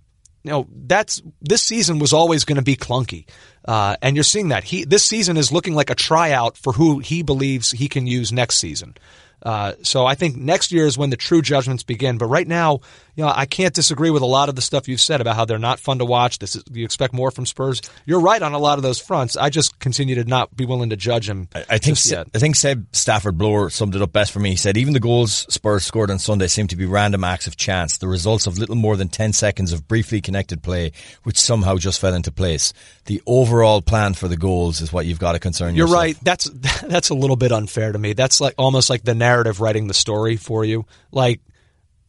you 0.44 0.50
know 0.50 0.66
that's 0.70 1.20
this 1.42 1.62
season 1.62 1.98
was 1.98 2.12
always 2.12 2.44
going 2.44 2.56
to 2.56 2.62
be 2.62 2.76
clunky, 2.76 3.26
uh, 3.64 3.96
and 4.00 4.16
you're 4.16 4.22
seeing 4.22 4.48
that 4.48 4.64
he 4.64 4.84
this 4.84 5.04
season 5.04 5.36
is 5.36 5.52
looking 5.52 5.74
like 5.74 5.90
a 5.90 5.94
tryout 5.94 6.56
for 6.56 6.72
who 6.72 7.00
he 7.00 7.22
believes 7.22 7.70
he 7.70 7.88
can 7.88 8.06
use 8.06 8.32
next 8.32 8.56
season. 8.56 8.94
Uh, 9.42 9.74
so 9.82 10.04
I 10.04 10.14
think 10.14 10.36
next 10.36 10.72
year 10.72 10.86
is 10.86 10.98
when 10.98 11.10
the 11.10 11.16
true 11.16 11.42
judgments 11.42 11.82
begin. 11.82 12.18
But 12.18 12.26
right 12.26 12.46
now, 12.46 12.80
you 13.18 13.24
know, 13.24 13.32
I 13.34 13.46
can't 13.46 13.74
disagree 13.74 14.10
with 14.10 14.22
a 14.22 14.26
lot 14.26 14.48
of 14.48 14.54
the 14.54 14.62
stuff 14.62 14.86
you've 14.86 15.00
said 15.00 15.20
about 15.20 15.34
how 15.34 15.44
they're 15.44 15.58
not 15.58 15.80
fun 15.80 15.98
to 15.98 16.04
watch. 16.04 16.38
This 16.38 16.54
is, 16.54 16.62
you 16.72 16.84
expect 16.84 17.12
more 17.12 17.32
from 17.32 17.46
Spurs. 17.46 17.82
You're 18.06 18.20
right 18.20 18.40
on 18.40 18.52
a 18.52 18.60
lot 18.60 18.78
of 18.78 18.84
those 18.84 19.00
fronts. 19.00 19.36
I 19.36 19.50
just 19.50 19.80
continue 19.80 20.14
to 20.14 20.24
not 20.24 20.56
be 20.56 20.64
willing 20.64 20.90
to 20.90 20.96
judge 20.96 21.28
him. 21.28 21.48
I, 21.52 21.64
I 21.68 21.78
think 21.78 21.98
I 22.32 22.38
think 22.38 22.54
Seb 22.54 22.86
Stafford 22.94 23.36
Bloor 23.36 23.70
summed 23.70 23.96
it 23.96 24.02
up 24.02 24.12
best 24.12 24.30
for 24.30 24.38
me. 24.38 24.50
He 24.50 24.56
said 24.56 24.76
even 24.76 24.92
the 24.92 25.00
goals 25.00 25.52
Spurs 25.52 25.84
scored 25.84 26.12
on 26.12 26.20
Sunday 26.20 26.46
seem 26.46 26.68
to 26.68 26.76
be 26.76 26.86
random 26.86 27.24
acts 27.24 27.48
of 27.48 27.56
chance, 27.56 27.98
the 27.98 28.06
results 28.06 28.46
of 28.46 28.56
little 28.56 28.76
more 28.76 28.96
than 28.96 29.08
ten 29.08 29.32
seconds 29.32 29.72
of 29.72 29.88
briefly 29.88 30.20
connected 30.20 30.62
play, 30.62 30.92
which 31.24 31.40
somehow 31.40 31.76
just 31.76 32.00
fell 32.00 32.14
into 32.14 32.30
place. 32.30 32.72
The 33.06 33.20
overall 33.26 33.82
plan 33.82 34.14
for 34.14 34.28
the 34.28 34.36
goals 34.36 34.80
is 34.80 34.92
what 34.92 35.06
you've 35.06 35.18
got 35.18 35.32
to 35.32 35.40
concern 35.40 35.74
yourself. 35.74 35.90
You're 35.90 36.04
yourself. 36.04 36.24
right. 36.24 36.24
That's 36.24 36.80
that's 36.82 37.08
a 37.08 37.14
little 37.14 37.34
bit 37.34 37.50
unfair 37.50 37.90
to 37.90 37.98
me. 37.98 38.12
That's 38.12 38.40
like 38.40 38.54
almost 38.56 38.88
like 38.88 39.02
the 39.02 39.16
narrative 39.16 39.60
writing 39.60 39.88
the 39.88 39.94
story 39.94 40.36
for 40.36 40.64
you. 40.64 40.86
Like 41.10 41.40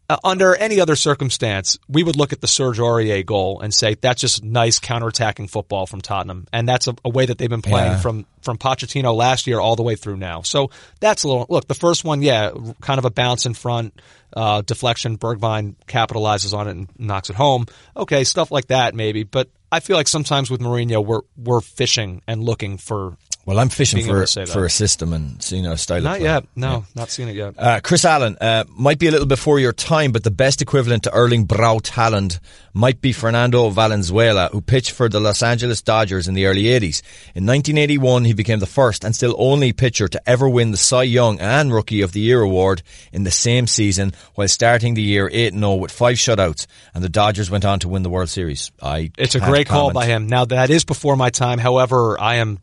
uh, 0.09 0.17
under 0.23 0.55
any 0.55 0.81
other 0.81 0.95
circumstance, 0.95 1.77
we 1.87 2.01
would 2.01 2.15
look 2.15 2.33
at 2.33 2.41
the 2.41 2.47
Serge 2.47 2.79
Aurier 2.79 3.23
goal 3.23 3.61
and 3.61 3.71
say 3.71 3.93
that's 3.93 4.19
just 4.19 4.43
nice 4.43 4.79
counterattacking 4.79 5.49
football 5.49 5.85
from 5.85 6.01
Tottenham, 6.01 6.47
and 6.51 6.67
that's 6.67 6.87
a, 6.87 6.95
a 7.05 7.09
way 7.09 7.27
that 7.27 7.37
they've 7.37 7.49
been 7.49 7.61
playing 7.61 7.91
yeah. 7.91 7.99
from 7.99 8.25
from 8.41 8.57
Pochettino 8.57 9.15
last 9.15 9.45
year 9.45 9.59
all 9.59 9.75
the 9.75 9.83
way 9.83 9.95
through 9.95 10.17
now. 10.17 10.41
So 10.41 10.71
that's 10.99 11.23
a 11.23 11.27
little 11.27 11.45
look. 11.49 11.67
The 11.67 11.75
first 11.75 12.03
one, 12.03 12.23
yeah, 12.23 12.51
kind 12.81 12.97
of 12.97 13.05
a 13.05 13.11
bounce 13.11 13.45
in 13.45 13.53
front, 13.53 14.01
uh, 14.35 14.61
deflection. 14.61 15.17
Bergwijn 15.17 15.75
capitalizes 15.87 16.57
on 16.57 16.67
it 16.67 16.71
and 16.71 16.89
knocks 16.97 17.29
it 17.29 17.35
home. 17.35 17.67
Okay, 17.95 18.23
stuff 18.23 18.49
like 18.49 18.67
that 18.67 18.95
maybe, 18.95 19.23
but 19.23 19.49
I 19.71 19.79
feel 19.79 19.95
like 19.95 20.07
sometimes 20.07 20.49
with 20.49 20.61
Mourinho, 20.61 21.05
we're 21.05 21.21
we're 21.37 21.61
fishing 21.61 22.23
and 22.27 22.43
looking 22.43 22.77
for 22.77 23.15
well, 23.49 23.57
I'm 23.57 23.69
fishing 23.69 24.05
for 24.05 24.27
for 24.45 24.65
a 24.65 24.69
system 24.69 25.11
and 25.11 25.51
you 25.51 25.63
know 25.63 25.73
style. 25.73 26.03
Not 26.03 26.21
yet. 26.21 26.45
No, 26.55 26.69
yeah. 26.69 26.81
not 26.93 27.09
seen 27.09 27.29
it 27.29 27.35
yet. 27.35 27.55
Uh, 27.57 27.79
Chris 27.79 28.05
Allen 28.05 28.37
uh, 28.39 28.65
might 28.69 28.99
be 28.99 29.07
a 29.07 29.11
little 29.11 29.25
before 29.25 29.59
your 29.59 29.73
time, 29.73 30.11
but 30.11 30.23
the 30.23 30.29
best 30.29 30.61
equivalent 30.61 31.05
to 31.05 31.11
Erling 31.11 31.45
Braut 31.45 31.85
Haaland 31.85 32.39
might 32.75 33.01
be 33.01 33.11
Fernando 33.11 33.67
Valenzuela, 33.71 34.49
who 34.51 34.61
pitched 34.61 34.91
for 34.91 35.09
the 35.09 35.19
Los 35.19 35.41
Angeles 35.41 35.81
Dodgers 35.81 36.27
in 36.27 36.35
the 36.35 36.45
early 36.45 36.65
80s. 36.65 37.01
In 37.33 37.47
1981, 37.47 38.25
he 38.25 38.33
became 38.33 38.59
the 38.59 38.67
first 38.67 39.03
and 39.03 39.15
still 39.15 39.33
only 39.39 39.73
pitcher 39.73 40.07
to 40.07 40.29
ever 40.29 40.47
win 40.47 40.69
the 40.69 40.77
Cy 40.77 41.01
Young 41.01 41.39
and 41.39 41.73
Rookie 41.73 42.01
of 42.01 42.11
the 42.11 42.19
Year 42.19 42.41
award 42.41 42.83
in 43.11 43.23
the 43.23 43.31
same 43.31 43.65
season, 43.65 44.13
while 44.35 44.47
starting 44.47 44.93
the 44.93 45.01
year 45.01 45.27
8-0 45.27 45.79
with 45.79 45.91
five 45.91 46.17
shutouts, 46.17 46.67
and 46.93 47.03
the 47.03 47.09
Dodgers 47.09 47.49
went 47.49 47.65
on 47.65 47.79
to 47.79 47.89
win 47.89 48.03
the 48.03 48.11
World 48.11 48.29
Series. 48.29 48.71
I 48.79 49.09
it's 49.17 49.33
a 49.33 49.39
great 49.39 49.65
comment. 49.65 49.67
call 49.67 49.91
by 49.91 50.05
him. 50.05 50.27
Now 50.27 50.45
that 50.45 50.69
is 50.69 50.85
before 50.85 51.15
my 51.15 51.31
time. 51.31 51.57
However, 51.57 52.15
I 52.21 52.35
am 52.35 52.59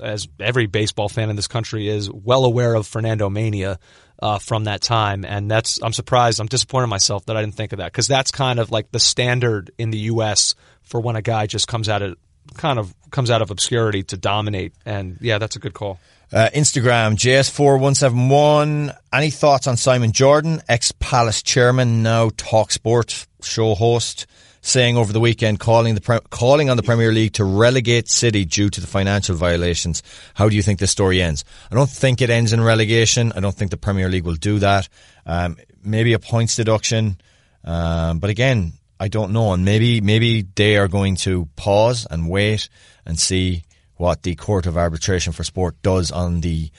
as 0.00 0.28
every 0.40 0.66
baseball 0.66 1.08
fan 1.08 1.30
in 1.30 1.36
this 1.36 1.48
country 1.48 1.88
is, 1.88 2.10
well 2.10 2.44
aware 2.44 2.74
of 2.74 2.86
Fernando 2.86 3.28
Mania 3.28 3.78
uh, 4.20 4.38
from 4.38 4.64
that 4.64 4.80
time, 4.80 5.24
and 5.24 5.50
that's 5.50 5.80
I'm 5.82 5.92
surprised. 5.92 6.40
I'm 6.40 6.46
disappointed 6.46 6.84
in 6.84 6.90
myself 6.90 7.26
that 7.26 7.36
I 7.36 7.40
didn't 7.40 7.54
think 7.54 7.72
of 7.72 7.78
that 7.78 7.92
because 7.92 8.08
that's 8.08 8.30
kind 8.30 8.58
of 8.58 8.70
like 8.70 8.90
the 8.90 9.00
standard 9.00 9.70
in 9.78 9.90
the 9.90 9.98
U.S. 9.98 10.54
for 10.82 11.00
when 11.00 11.16
a 11.16 11.22
guy 11.22 11.46
just 11.46 11.68
comes 11.68 11.88
out 11.88 12.02
of 12.02 12.16
kind 12.56 12.78
of 12.78 12.94
comes 13.10 13.30
out 13.30 13.42
of 13.42 13.50
obscurity 13.50 14.02
to 14.04 14.16
dominate. 14.16 14.72
And 14.84 15.18
yeah, 15.20 15.38
that's 15.38 15.56
a 15.56 15.58
good 15.58 15.74
call. 15.74 16.00
Uh, 16.32 16.50
Instagram 16.54 17.16
JS4171. 17.16 18.94
Any 19.12 19.30
thoughts 19.30 19.66
on 19.66 19.76
Simon 19.76 20.12
Jordan, 20.12 20.62
ex 20.68 20.92
Palace 20.92 21.42
chairman, 21.42 22.02
now 22.02 22.30
Talk 22.36 22.68
Talksport 22.68 23.26
show 23.42 23.74
host? 23.74 24.26
Saying 24.68 24.96
over 24.96 25.12
the 25.12 25.20
weekend, 25.20 25.58
calling 25.58 25.94
the 25.94 26.20
calling 26.30 26.70
on 26.70 26.76
the 26.76 26.82
Premier 26.82 27.10
League 27.10 27.32
to 27.34 27.44
relegate 27.44 28.08
City 28.08 28.44
due 28.44 28.68
to 28.68 28.80
the 28.80 28.86
financial 28.86 29.34
violations. 29.34 30.02
How 30.34 30.48
do 30.48 30.56
you 30.56 30.62
think 30.62 30.78
this 30.78 30.90
story 30.90 31.22
ends? 31.22 31.44
I 31.70 31.74
don't 31.74 31.88
think 31.90 32.20
it 32.20 32.30
ends 32.30 32.52
in 32.52 32.60
relegation. 32.60 33.32
I 33.34 33.40
don't 33.40 33.54
think 33.54 33.70
the 33.70 33.76
Premier 33.76 34.08
League 34.08 34.24
will 34.24 34.34
do 34.34 34.58
that. 34.58 34.88
Um, 35.24 35.56
maybe 35.82 36.12
a 36.12 36.18
points 36.18 36.56
deduction, 36.56 37.18
um, 37.64 38.18
but 38.18 38.30
again, 38.30 38.74
I 39.00 39.08
don't 39.08 39.32
know. 39.32 39.52
And 39.52 39.64
maybe 39.64 40.00
maybe 40.00 40.42
they 40.42 40.76
are 40.76 40.88
going 40.88 41.16
to 41.16 41.48
pause 41.56 42.06
and 42.10 42.28
wait 42.28 42.68
and 43.06 43.18
see 43.18 43.64
what 43.96 44.22
the 44.22 44.34
Court 44.34 44.66
of 44.66 44.76
Arbitration 44.76 45.32
for 45.32 45.44
Sport 45.44 45.80
does 45.82 46.12
on 46.12 46.40
the 46.40 46.70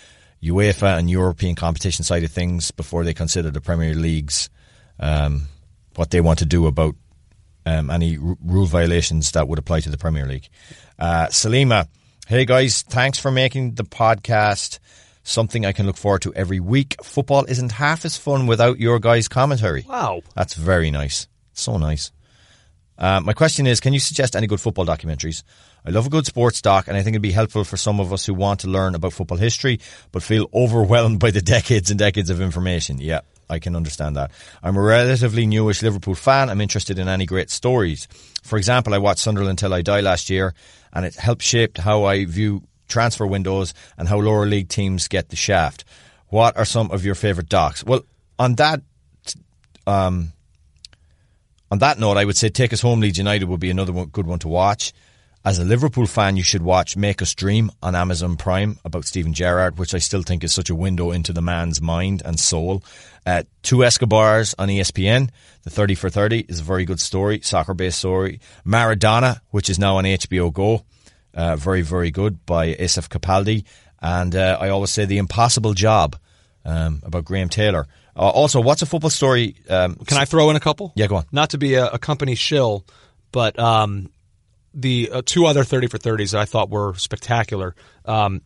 UEFA 0.42 0.98
and 0.98 1.10
European 1.10 1.56
competition 1.56 2.06
side 2.06 2.24
of 2.24 2.32
things 2.32 2.72
before 2.72 3.04
they 3.04 3.14
consider 3.14 3.52
the 3.52 3.60
Premier 3.60 3.94
League's 3.94 4.50
um, 5.00 5.48
what 5.96 6.12
they 6.12 6.22
want 6.22 6.40
to 6.40 6.46
do 6.46 6.66
about 6.66 6.96
um, 7.66 7.90
any 7.90 8.18
r- 8.18 8.38
rule 8.44 8.66
violations 8.66 9.32
that 9.32 9.48
would 9.48 9.60
apply 9.60 9.82
to 9.82 9.90
the 9.90 9.98
Premier 9.98 10.26
League. 10.26 10.50
Uh, 10.98 11.28
Salima, 11.28 11.88
hey 12.28 12.46
guys, 12.46 12.82
thanks 12.84 13.20
for 13.20 13.32
making 13.32 13.76
the 13.76 13.84
podcast 13.84 14.80
something 15.24 15.66
I 15.66 15.72
can 15.72 15.86
look 15.86 15.98
forward 15.98 16.24
to 16.24 16.34
every 16.34 16.60
week. 16.60 16.96
Football 17.04 17.46
isn't 17.46 17.74
half 17.74 18.06
as 18.06 18.18
fun 18.18 18.48
without 18.48 18.80
your 18.80 19.00
guys' 19.00 19.28
commentary. 19.28 19.86
Wow. 19.88 20.22
That's 20.36 20.54
very 20.56 20.92
nice. 20.92 21.28
So 21.54 21.78
nice. 21.78 22.12
Uh, 22.98 23.22
my 23.22 23.34
question 23.34 23.66
is 23.66 23.80
can 23.80 23.94
you 23.94 24.00
suggest 24.00 24.36
any 24.36 24.48
good 24.48 24.60
football 24.60 24.86
documentaries? 24.86 25.44
I 25.86 25.92
love 25.92 26.08
a 26.08 26.10
good 26.10 26.26
sports 26.26 26.62
doc, 26.62 26.90
and 26.90 26.98
I 26.98 27.04
think 27.04 27.14
it'd 27.14 27.22
be 27.22 27.32
helpful 27.32 27.64
for 27.64 27.78
some 27.78 28.02
of 28.02 28.12
us 28.12 28.26
who 28.26 28.34
want 28.34 28.60
to 28.62 28.68
learn 28.68 28.96
about 28.96 29.14
football 29.14 29.38
history 29.38 29.80
but 30.12 30.22
feel 30.22 30.50
overwhelmed 30.54 31.20
by 31.20 31.32
the 31.32 31.42
decades 31.42 31.90
and 31.90 31.98
decades 31.98 32.30
of 32.30 32.42
information. 32.42 33.00
Yeah, 33.00 33.22
I 33.50 33.60
can 33.60 33.76
understand 33.76 34.16
that. 34.16 34.32
I'm 34.62 34.78
a 34.78 34.82
relatively 34.82 35.46
newish 35.46 35.82
Liverpool 35.82 36.16
fan. 36.16 36.50
I'm 36.50 36.62
interested 36.62 37.00
in 37.00 37.08
any 37.08 37.26
great 37.26 37.50
stories. 37.50 38.08
For 38.44 38.58
example, 38.58 38.94
I 38.94 39.00
watched 39.00 39.22
Sunderland 39.22 39.58
Till 39.58 39.74
I 39.74 39.82
Die 39.82 40.02
last 40.02 40.30
year, 40.30 40.54
and 40.94 41.06
it 41.06 41.16
helped 41.16 41.42
shape 41.42 41.78
how 41.78 42.04
I 42.04 42.26
view 42.26 42.64
transfer 42.88 43.26
windows 43.26 43.74
and 43.98 44.08
how 44.08 44.20
lower 44.20 44.46
league 44.46 44.70
teams 44.70 45.08
get 45.08 45.30
the 45.30 45.36
shaft. 45.36 45.86
What 46.28 46.58
are 46.58 46.66
some 46.66 46.92
of 46.92 47.06
your 47.06 47.16
favourite 47.16 47.50
docs? 47.50 47.84
Well, 47.84 48.02
on 48.38 48.56
that, 48.56 48.82
um, 49.88 50.34
on 51.72 51.80
that 51.80 52.00
note, 52.00 52.18
I 52.18 52.26
would 52.26 52.38
say 52.38 52.50
Take 52.50 52.74
Us 52.74 52.82
Home 52.82 53.00
Leeds 53.00 53.18
United 53.18 53.48
would 53.48 53.60
be 53.60 53.70
another 53.70 53.94
one, 53.94 54.08
good 54.08 54.28
one 54.28 54.40
to 54.40 54.48
watch. 54.48 54.94
As 55.50 55.58
a 55.58 55.66
Liverpool 55.66 56.06
fan, 56.06 56.38
you 56.38 56.44
should 56.44 56.62
watch 56.62 56.96
Make 56.96 57.24
Us 57.24 57.34
Dream 57.34 57.72
on 57.82 57.96
Amazon 57.96 58.38
Prime 58.38 58.78
about 58.86 59.06
Steven 59.06 59.34
Gerrard, 59.34 59.80
which 59.80 59.96
I 59.96 59.98
still 59.98 60.22
think 60.22 60.44
is 60.44 60.54
such 60.54 60.70
a 60.70 60.76
window 60.76 61.10
into 61.10 61.34
the 61.34 61.42
man's 61.42 61.82
mind 61.82 62.22
and 62.24 62.40
soul. 62.40 62.84
Uh, 63.26 63.42
Two 63.64 63.84
Escobars 63.84 64.54
on 64.60 64.68
ESPN. 64.68 65.32
The 65.64 65.72
30 65.72 65.96
for 65.96 66.12
30 66.12 66.42
is 66.42 66.60
a 66.60 66.64
very 66.64 66.86
good 66.86 67.00
story, 67.00 67.42
soccer 67.42 67.74
based 67.74 67.98
story. 67.98 68.42
Maradona, 68.64 69.40
which 69.50 69.72
is 69.72 69.80
now 69.80 69.98
on 69.98 70.04
HBO 70.04 70.54
Go. 70.54 70.86
Uh, 71.34 71.56
very, 71.56 71.82
very 71.82 72.12
good 72.12 72.46
by 72.46 72.76
Asif 72.76 73.10
Kapadia. 73.10 73.66
And 74.00 74.36
uh, 74.36 74.56
I 74.62 74.70
always 74.70 74.92
say 74.92 75.06
The 75.06 75.18
Impossible 75.18 75.74
Job 75.74 76.16
um, 76.64 77.02
about 77.04 77.26
Graham 77.26 77.50
Taylor. 77.50 77.88
Uh, 78.16 78.30
also, 78.30 78.62
what's 78.62 78.84
a 78.84 78.86
football 78.86 79.10
story? 79.10 79.56
Um, 79.68 79.96
Can 79.96 80.20
I 80.20 80.26
throw 80.26 80.52
in 80.52 80.58
a 80.58 80.60
couple? 80.60 80.94
Yeah, 80.96 81.08
go 81.08 81.16
on. 81.16 81.26
Not 81.32 81.50
to 81.50 81.58
be 81.58 81.74
a, 81.74 81.88
a 81.88 81.98
company 81.98 82.36
shill, 82.36 82.86
but 83.32 83.58
um, 83.58 84.12
the 84.74 85.10
uh, 85.12 85.22
two 85.26 85.46
other 85.46 85.64
thirty 85.64 85.88
for 85.88 85.98
thirties 85.98 86.32
that 86.32 86.42
I 86.42 86.46
thought 86.46 86.70
were 86.70 86.94
spectacular. 86.96 87.76
Um, 88.06 88.42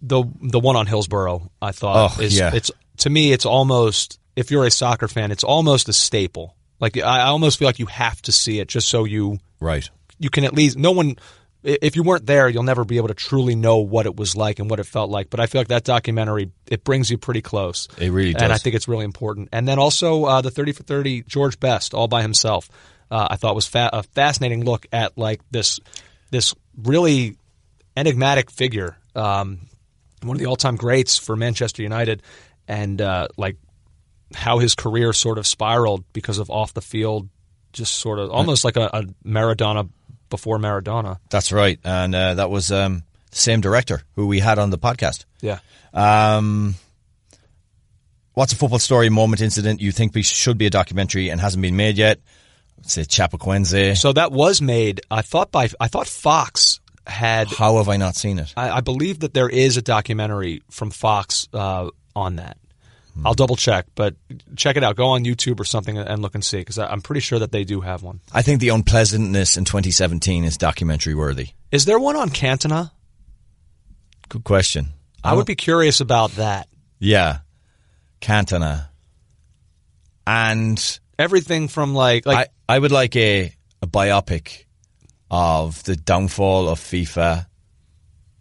the 0.00 0.24
the 0.40 0.58
one 0.60 0.76
on 0.76 0.86
Hillsborough, 0.86 1.50
I 1.60 1.72
thought 1.72 2.16
Oh, 2.18 2.22
is 2.22 2.36
yeah. 2.38 2.50
it's 2.54 2.70
to 2.98 3.10
me 3.10 3.32
it's 3.32 3.46
almost 3.46 4.18
if 4.36 4.50
you're 4.50 4.64
a 4.66 4.70
soccer 4.70 5.08
fan, 5.08 5.30
it's 5.30 5.44
almost 5.44 5.88
a 5.88 5.92
staple. 5.92 6.56
Like 6.80 6.96
I 6.98 7.22
almost 7.22 7.58
feel 7.58 7.68
like 7.68 7.78
you 7.78 7.86
have 7.86 8.20
to 8.22 8.32
see 8.32 8.58
it 8.58 8.68
just 8.68 8.88
so 8.88 9.04
you 9.04 9.38
Right. 9.60 9.88
you 10.18 10.30
can 10.30 10.44
at 10.44 10.54
least 10.54 10.76
no 10.76 10.90
one 10.90 11.16
if 11.64 11.94
you 11.94 12.02
weren't 12.02 12.26
there 12.26 12.48
you'll 12.48 12.64
never 12.64 12.84
be 12.84 12.96
able 12.96 13.06
to 13.06 13.14
truly 13.14 13.54
know 13.54 13.78
what 13.78 14.04
it 14.06 14.16
was 14.16 14.34
like 14.34 14.58
and 14.58 14.68
what 14.68 14.80
it 14.80 14.84
felt 14.86 15.08
like 15.10 15.30
but 15.30 15.38
i 15.38 15.46
feel 15.46 15.60
like 15.60 15.68
that 15.68 15.84
documentary 15.84 16.50
it 16.66 16.82
brings 16.82 17.08
you 17.08 17.16
pretty 17.16 17.40
close 17.40 17.86
It 17.98 18.10
really 18.10 18.34
and 18.34 18.52
i 18.52 18.58
think 18.58 18.74
it's 18.74 18.88
really 18.88 19.04
important 19.04 19.48
and 19.52 19.68
then 19.68 19.78
also 19.78 20.24
uh, 20.24 20.40
the 20.40 20.50
30 20.50 20.72
for 20.72 20.82
30 20.82 21.22
george 21.22 21.60
best 21.60 21.94
all 21.94 22.08
by 22.08 22.20
himself 22.22 22.68
uh, 23.12 23.28
i 23.30 23.36
thought 23.36 23.54
was 23.54 23.66
fa- 23.66 23.90
a 23.92 24.02
fascinating 24.02 24.64
look 24.64 24.86
at 24.92 25.16
like 25.16 25.40
this 25.50 25.78
this 26.30 26.54
really 26.82 27.36
enigmatic 27.96 28.50
figure 28.50 28.96
um, 29.14 29.60
one 30.22 30.36
of 30.36 30.40
the 30.40 30.46
all-time 30.46 30.76
greats 30.76 31.18
for 31.18 31.36
manchester 31.36 31.82
united 31.82 32.22
and 32.68 33.00
uh, 33.00 33.28
like 33.36 33.56
how 34.34 34.58
his 34.58 34.74
career 34.74 35.12
sort 35.12 35.38
of 35.38 35.46
spiraled 35.46 36.04
because 36.12 36.38
of 36.38 36.50
off 36.50 36.74
the 36.74 36.80
field, 36.80 37.28
just 37.72 37.94
sort 37.94 38.18
of 38.18 38.30
almost 38.30 38.64
like 38.64 38.76
a, 38.76 38.88
a 38.92 39.02
Maradona 39.26 39.88
before 40.30 40.58
Maradona. 40.58 41.18
That's 41.30 41.52
right. 41.52 41.78
And 41.84 42.14
uh, 42.14 42.34
that 42.34 42.50
was 42.50 42.72
um, 42.72 43.04
the 43.30 43.36
same 43.36 43.60
director 43.60 44.02
who 44.14 44.26
we 44.26 44.40
had 44.40 44.58
on 44.58 44.70
the 44.70 44.78
podcast. 44.78 45.24
Yeah. 45.40 45.58
Um, 45.92 46.74
what's 48.34 48.52
a 48.52 48.56
football 48.56 48.78
story, 48.78 49.08
moment, 49.08 49.42
incident 49.42 49.80
you 49.80 49.92
think 49.92 50.14
we 50.14 50.22
should 50.22 50.58
be 50.58 50.66
a 50.66 50.70
documentary 50.70 51.28
and 51.30 51.40
hasn't 51.40 51.62
been 51.62 51.76
made 51.76 51.96
yet? 51.96 52.20
Say 52.82 53.02
Chapecoense. 53.02 53.96
So 53.96 54.12
that 54.12 54.32
was 54.32 54.60
made. 54.60 55.00
I 55.10 55.22
thought 55.22 55.50
by 55.50 55.68
I 55.80 55.88
thought 55.88 56.08
Fox 56.08 56.80
had. 57.06 57.48
How 57.48 57.78
have 57.78 57.88
I 57.88 57.96
not 57.96 58.16
seen 58.16 58.38
it? 58.38 58.52
I, 58.56 58.70
I 58.70 58.80
believe 58.80 59.20
that 59.20 59.34
there 59.34 59.48
is 59.48 59.76
a 59.76 59.82
documentary 59.82 60.62
from 60.70 60.90
Fox 60.90 61.48
uh, 61.52 61.90
on 62.14 62.36
that. 62.36 62.56
I'll 63.24 63.34
double 63.34 63.56
check, 63.56 63.86
but 63.94 64.14
check 64.56 64.76
it 64.76 64.82
out. 64.82 64.96
Go 64.96 65.08
on 65.08 65.24
YouTube 65.24 65.60
or 65.60 65.64
something 65.64 65.98
and 65.98 66.22
look 66.22 66.34
and 66.34 66.44
see 66.44 66.58
because 66.58 66.78
I'm 66.78 67.02
pretty 67.02 67.20
sure 67.20 67.38
that 67.40 67.52
they 67.52 67.64
do 67.64 67.82
have 67.82 68.02
one. 68.02 68.20
I 68.32 68.42
think 68.42 68.60
the 68.60 68.70
unpleasantness 68.70 69.56
in 69.56 69.64
2017 69.64 70.44
is 70.44 70.56
documentary 70.56 71.14
worthy. 71.14 71.48
Is 71.70 71.84
there 71.84 71.98
one 71.98 72.16
on 72.16 72.30
Cantona? 72.30 72.90
Good 74.28 74.44
question. 74.44 74.88
I 75.22 75.34
would 75.34 75.46
be 75.46 75.54
curious 75.54 76.00
about 76.00 76.32
that. 76.32 76.68
Yeah. 76.98 77.40
Cantona. 78.20 78.86
And 80.26 81.00
Everything 81.18 81.68
from 81.68 81.94
like 81.94 82.26
like 82.26 82.50
I, 82.68 82.76
I 82.76 82.78
would 82.78 82.92
like 82.92 83.14
a, 83.16 83.52
a 83.80 83.86
biopic 83.86 84.64
of 85.30 85.82
the 85.84 85.96
downfall 85.96 86.68
of 86.68 86.78
FIFA, 86.78 87.46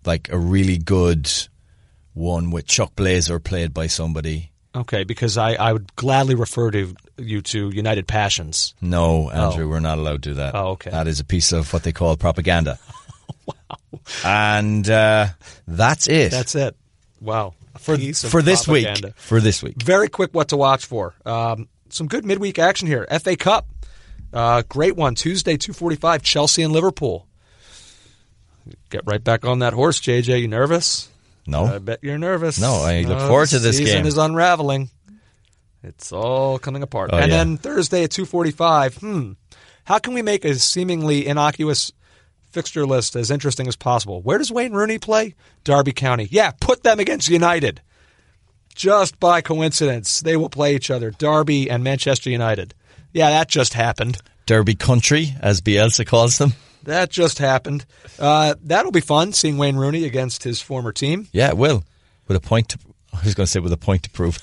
like 0.05 0.29
a 0.31 0.37
really 0.37 0.77
good 0.77 1.29
one 2.13 2.51
with 2.51 2.65
Chuck 2.67 2.95
Blazer 2.95 3.39
played 3.39 3.73
by 3.73 3.87
somebody. 3.87 4.51
okay 4.75 5.03
because 5.03 5.37
I, 5.37 5.53
I 5.53 5.73
would 5.73 5.95
gladly 5.95 6.35
refer 6.35 6.71
to 6.71 6.93
you 7.17 7.41
to 7.41 7.69
United 7.69 8.07
Passions. 8.07 8.73
No, 8.81 9.29
Andrew, 9.29 9.69
we're 9.69 9.79
not 9.79 9.97
allowed 9.97 10.23
to 10.23 10.29
do 10.29 10.33
that. 10.35 10.55
Oh, 10.55 10.69
okay. 10.71 10.89
That 10.89 11.07
is 11.07 11.19
a 11.19 11.25
piece 11.25 11.51
of 11.51 11.71
what 11.71 11.83
they 11.83 11.91
call 11.91 12.15
propaganda. 12.17 12.79
wow. 13.45 13.99
And 14.25 14.89
uh, 14.89 15.27
that's 15.67 16.07
it. 16.07 16.31
That's 16.31 16.55
it. 16.55 16.75
Wow. 17.19 17.53
for, 17.77 17.97
for 17.97 18.41
this 18.41 18.65
propaganda. 18.65 19.07
week. 19.09 19.17
For 19.17 19.39
this 19.39 19.61
week. 19.61 19.81
Very 19.81 20.09
quick 20.09 20.33
what 20.33 20.49
to 20.49 20.57
watch 20.57 20.85
for. 20.85 21.13
Um, 21.25 21.69
some 21.91 22.07
good 22.07 22.25
midweek 22.25 22.57
action 22.59 22.87
here. 22.87 23.05
FA 23.21 23.35
Cup. 23.35 23.67
Uh, 24.33 24.63
great 24.69 24.95
one. 24.95 25.13
Tuesday, 25.15 25.57
245, 25.57 26.21
Chelsea 26.23 26.63
and 26.63 26.71
Liverpool. 26.73 27.27
Get 28.89 29.01
right 29.05 29.23
back 29.23 29.45
on 29.45 29.59
that 29.59 29.73
horse, 29.73 29.99
JJ. 29.99 30.41
You 30.41 30.47
nervous? 30.47 31.09
No. 31.47 31.65
I 31.65 31.79
bet 31.79 31.99
you're 32.03 32.17
nervous. 32.17 32.59
No, 32.61 32.75
I 32.75 33.01
look 33.01 33.17
Uh, 33.17 33.27
forward 33.27 33.49
to 33.49 33.59
this 33.59 33.77
season 33.77 33.99
game. 33.99 34.05
is 34.05 34.17
unraveling. 34.17 34.89
It's 35.83 36.11
all 36.11 36.59
coming 36.59 36.83
apart. 36.83 37.09
Oh, 37.11 37.17
and 37.17 37.31
yeah. 37.31 37.37
then 37.37 37.57
Thursday 37.57 38.03
at 38.03 38.11
245, 38.11 38.97
hmm, 38.97 39.31
how 39.85 39.97
can 39.97 40.13
we 40.13 40.21
make 40.21 40.45
a 40.45 40.53
seemingly 40.55 41.25
innocuous 41.25 41.91
fixture 42.51 42.85
list 42.85 43.15
as 43.15 43.31
interesting 43.31 43.67
as 43.67 43.75
possible? 43.75 44.21
Where 44.21 44.37
does 44.37 44.51
Wayne 44.51 44.73
Rooney 44.73 44.99
play? 44.99 45.33
Derby 45.63 45.91
County. 45.93 46.27
Yeah, 46.29 46.51
put 46.61 46.83
them 46.83 46.99
against 46.99 47.29
United. 47.29 47.81
Just 48.75 49.19
by 49.19 49.41
coincidence, 49.41 50.21
they 50.21 50.37
will 50.37 50.49
play 50.49 50.75
each 50.75 50.89
other, 50.89 51.11
Derby 51.11 51.69
and 51.69 51.83
Manchester 51.83 52.29
United. 52.29 52.73
Yeah, 53.13 53.29
that 53.29 53.49
just 53.49 53.73
happened. 53.73 54.17
Derby 54.45 54.75
Country, 54.75 55.35
as 55.41 55.61
Bielsa 55.61 56.05
calls 56.05 56.37
them. 56.37 56.53
That 56.83 57.09
just 57.09 57.37
happened. 57.37 57.85
Uh, 58.17 58.55
that'll 58.63 58.91
be 58.91 59.01
fun, 59.01 59.33
seeing 59.33 59.57
Wayne 59.57 59.75
Rooney 59.75 60.05
against 60.05 60.43
his 60.43 60.61
former 60.61 60.91
team. 60.91 61.27
Yeah, 61.31 61.49
it 61.49 61.57
will. 61.57 61.83
With 62.27 62.37
a 62.37 62.41
point 62.41 62.69
to, 62.69 62.79
I 63.13 63.23
was 63.23 63.35
going 63.35 63.45
to 63.45 63.51
say 63.51 63.59
with 63.59 63.73
a 63.73 63.77
point 63.77 64.03
to 64.03 64.09
prove. 64.09 64.39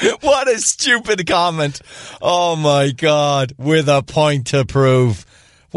what 0.20 0.48
a 0.48 0.58
stupid 0.58 1.26
comment. 1.26 1.80
Oh 2.20 2.56
my 2.56 2.90
God. 2.90 3.52
With 3.58 3.88
a 3.88 4.02
point 4.02 4.48
to 4.48 4.64
prove. 4.64 5.25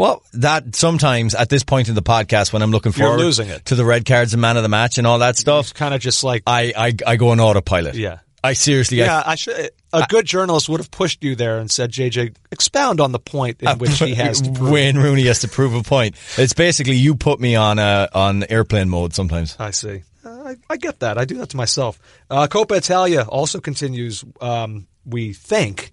Well, 0.00 0.22
that 0.32 0.74
sometimes 0.74 1.34
at 1.34 1.50
this 1.50 1.62
point 1.62 1.90
in 1.90 1.94
the 1.94 2.00
podcast 2.02 2.54
when 2.54 2.62
I'm 2.62 2.70
looking 2.70 2.92
You're 2.96 3.08
forward 3.08 3.22
losing 3.22 3.48
it. 3.50 3.66
to 3.66 3.74
the 3.74 3.84
red 3.84 4.06
cards 4.06 4.32
and 4.32 4.40
man 4.40 4.56
of 4.56 4.62
the 4.62 4.68
match 4.70 4.96
and 4.96 5.06
all 5.06 5.18
that 5.18 5.36
stuff, 5.36 5.66
It's 5.66 5.72
kind 5.74 5.92
of 5.92 6.00
just 6.00 6.24
like 6.24 6.42
I, 6.46 6.72
I, 6.74 6.94
I 7.06 7.16
go 7.16 7.28
on 7.28 7.38
autopilot. 7.40 7.94
Yeah. 7.96 8.20
I 8.42 8.54
seriously, 8.54 9.02
I- 9.02 9.04
Yeah, 9.06 9.22
I 9.26 9.34
should. 9.34 9.70
A 9.92 10.06
good 10.08 10.24
journalist 10.24 10.70
would 10.70 10.80
have 10.80 10.90
pushed 10.90 11.22
you 11.22 11.34
there 11.34 11.58
and 11.58 11.70
said, 11.70 11.90
"JJ, 11.92 12.34
expound 12.50 13.00
on 13.00 13.12
the 13.12 13.18
point 13.18 13.60
in 13.60 13.76
which 13.78 13.98
he 13.98 14.14
has 14.14 14.40
to 14.40 14.50
prove." 14.54 14.70
Wayne 14.70 14.96
Rooney 14.96 15.24
has 15.26 15.40
to 15.40 15.48
prove 15.48 15.74
a 15.74 15.82
point. 15.82 16.14
It's 16.38 16.54
basically 16.54 16.94
you 16.94 17.14
put 17.16 17.38
me 17.40 17.54
on 17.56 17.78
uh, 17.78 18.06
on 18.14 18.44
airplane 18.44 18.88
mode 18.88 19.12
sometimes. 19.14 19.56
I 19.58 19.72
see. 19.72 20.04
Uh, 20.24 20.30
I, 20.30 20.56
I 20.70 20.76
get 20.78 21.00
that. 21.00 21.18
I 21.18 21.24
do 21.26 21.36
that 21.38 21.50
to 21.50 21.56
myself. 21.58 21.98
Uh, 22.30 22.46
Coppa 22.46 22.76
Italia 22.78 23.22
also 23.28 23.60
continues. 23.60 24.24
Um, 24.40 24.86
we 25.04 25.32
think. 25.34 25.90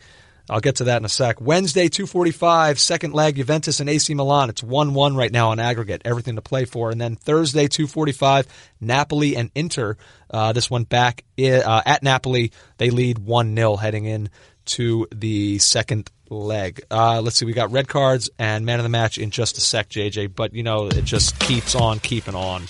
I'll 0.49 0.61
get 0.61 0.78
to 0.78 0.86
that 0.86 0.98
in 0.98 1.06
a 1.06 1.10
sec. 1.10 1.41
Wednesday, 1.41 1.90
245, 1.90 2.80
second 2.80 3.14
leg, 3.14 3.36
Juventus 3.36 3.80
and 3.82 3.90
AC 3.90 4.14
Milan. 4.14 4.49
It's 4.49 4.61
1-1 4.61 5.18
right 5.18 5.32
now 5.32 5.49
on 5.49 5.60
aggregate. 5.60 6.03
Everything 6.06 6.36
to 6.38 6.41
play 6.41 6.64
for. 6.65 6.90
And 6.90 7.02
then 7.02 7.15
Thursday, 7.18 7.68
245, 7.68 8.48
Napoli 8.80 9.36
and 9.36 9.52
Inter. 9.56 9.98
Uh, 10.32 10.53
this 10.53 10.69
one 10.69 10.84
back 10.86 11.26
uh, 11.38 11.82
at 11.86 12.02
Napoli. 12.02 12.52
They 12.78 12.90
lead 12.91 13.18
1-0 13.18 13.80
heading 13.80 14.06
in 14.06 14.30
to 14.68 15.07
the 15.14 15.60
second 15.60 16.10
leg. 16.30 16.82
Uh, 16.90 17.22
let's 17.22 17.38
see. 17.38 17.45
We 17.45 17.53
got 17.53 17.72
red 17.72 17.88
cards 17.90 18.30
and 18.40 18.65
man 18.65 18.80
of 18.80 18.84
the 18.84 18.90
match 18.90 19.18
in 19.18 19.32
just 19.32 19.57
a 19.57 19.61
sec, 19.61 19.90
JJ. 19.90 20.34
But, 20.34 20.53
you 20.53 20.64
know, 20.64 20.88
it 20.88 21.03
just 21.03 21.38
keeps 21.40 21.76
on 21.76 21.99
keeping 21.99 22.36
on. 22.36 22.64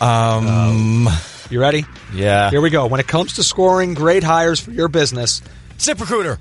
Um, 0.00 1.08
You 1.50 1.60
ready? 1.60 1.84
yeah. 2.14 2.50
Here 2.50 2.60
we 2.60 2.70
go. 2.70 2.86
When 2.86 3.00
it 3.00 3.06
comes 3.08 3.34
to 3.34 3.42
scoring 3.42 3.94
great 3.94 4.22
hires 4.24 4.60
for 4.60 4.70
your 4.70 4.88
business, 4.88 5.42
ZipRecruiter. 5.78 6.38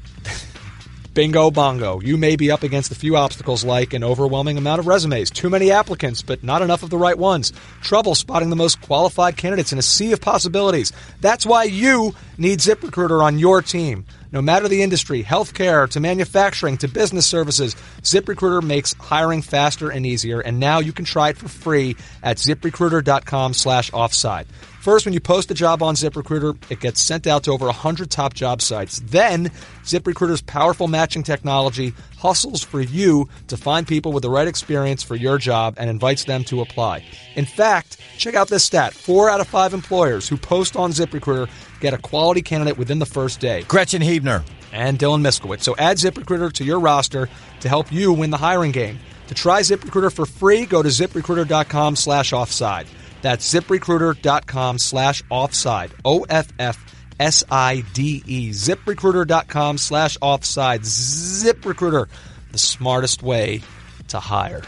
Bingo 1.14 1.52
bongo. 1.52 2.00
You 2.00 2.18
may 2.18 2.36
be 2.36 2.52
up 2.52 2.64
against 2.64 2.92
a 2.92 2.96
few 2.96 3.18
obstacles 3.18 3.64
like 3.64 3.94
an 3.94 4.04
overwhelming 4.04 4.58
amount 4.58 4.80
of 4.80 4.88
resumes, 4.88 5.30
too 5.30 5.50
many 5.50 5.72
applicants, 5.72 6.22
but 6.22 6.44
not 6.44 6.62
enough 6.62 6.84
of 6.84 6.90
the 6.90 6.98
right 6.98 7.18
ones, 7.18 7.52
trouble 7.82 8.16
spotting 8.16 8.50
the 8.50 8.56
most 8.56 8.82
qualified 8.82 9.38
candidates 9.38 9.74
in 9.74 9.80
a 9.80 9.84
sea 9.84 10.14
of 10.14 10.22
possibilities. 10.22 10.94
That's 11.20 11.46
why 11.46 11.66
you 11.66 12.16
need 12.38 12.60
ZipRecruiter 12.60 13.22
on 13.22 13.40
your 13.40 13.62
team. 13.62 14.06
No 14.32 14.42
matter 14.42 14.70
the 14.70 14.82
industry, 14.82 15.24
healthcare 15.24 15.90
to 15.90 16.00
manufacturing 16.00 16.78
to 16.78 16.88
business 16.88 17.26
services, 17.26 17.76
ZipRecruiter 18.02 18.64
makes 18.64 18.94
hiring 18.94 19.42
faster 19.42 19.90
and 19.90 20.06
easier, 20.06 20.40
and 20.40 20.60
now 20.60 20.80
you 20.80 20.94
can 20.94 21.04
try 21.04 21.30
it 21.30 21.38
for 21.38 21.50
free 21.50 21.98
at 22.24 22.38
ziprecruiter.com 22.38 23.54
slash 23.54 23.92
offside. 23.92 24.48
First, 24.82 25.06
when 25.06 25.14
you 25.14 25.20
post 25.20 25.52
a 25.52 25.54
job 25.54 25.84
on 25.84 25.94
ZipRecruiter, 25.94 26.58
it 26.72 26.80
gets 26.80 27.00
sent 27.04 27.28
out 27.28 27.44
to 27.44 27.52
over 27.52 27.68
100 27.68 28.10
top 28.10 28.34
job 28.34 28.64
sites. 28.64 29.00
Then, 29.06 29.52
ZipRecruiter's 29.84 30.42
powerful 30.42 30.88
matching 30.88 31.22
technology 31.22 31.94
hustles 32.18 32.64
for 32.64 32.82
you 32.82 33.30
to 33.50 33.58
find 33.58 33.88
people 33.88 34.12
with 34.12 34.24
the 34.24 34.32
right 34.32 34.48
experience 34.48 35.04
for 35.04 35.16
your 35.16 35.38
job 35.38 35.76
and 35.78 35.88
invites 35.88 36.24
them 36.24 36.44
to 36.46 36.62
apply. 36.62 37.06
In 37.36 37.46
fact, 37.46 37.98
check 38.18 38.34
out 38.34 38.48
this 38.48 38.66
stat. 38.66 38.96
Four 38.96 39.30
out 39.30 39.40
of 39.40 39.48
five 39.48 39.76
employers 39.76 40.28
who 40.28 40.36
post 40.36 40.76
on 40.76 40.90
ZipRecruiter 40.90 41.48
get 41.80 41.94
a 41.94 42.00
quality 42.00 42.42
candidate 42.42 42.80
within 42.80 42.98
the 42.98 43.06
first 43.06 43.40
day 43.40 43.62
Gretchen 43.68 44.02
Hebner. 44.02 44.44
and 44.74 44.98
Dylan 44.98 45.22
Miskowitz. 45.22 45.62
So 45.62 45.76
add 45.78 45.98
ZipRecruiter 45.98 46.52
to 46.54 46.64
your 46.64 46.80
roster 46.80 47.30
to 47.60 47.70
help 47.70 47.92
you 47.92 48.14
win 48.14 48.32
the 48.32 48.38
hiring 48.38 48.72
game. 48.72 49.00
To 49.28 49.36
try 49.36 49.62
ZipRecruiter 49.62 50.12
for 50.12 50.26
free, 50.26 50.66
go 50.66 50.82
to 50.82 50.90
ziprecruiter.com 50.90 51.96
slash 51.98 52.34
offside. 52.34 52.88
That's 53.22 53.52
ziprecruiter.com 53.54 54.80
slash 54.80 55.24
offside. 55.30 55.92
O 56.04 56.26
F 56.30 56.48
F 56.60 56.84
S 57.20 57.44
I 57.52 57.84
D 57.94 58.24
E. 58.26 58.50
ZipRecruiter.com 58.50 59.78
slash 59.78 60.18
offside. 60.22 60.82
ZipRecruiter, 60.82 62.08
the 62.52 62.58
smartest 62.58 63.22
way 63.24 63.62
to 64.10 64.20
hire. 64.20 64.64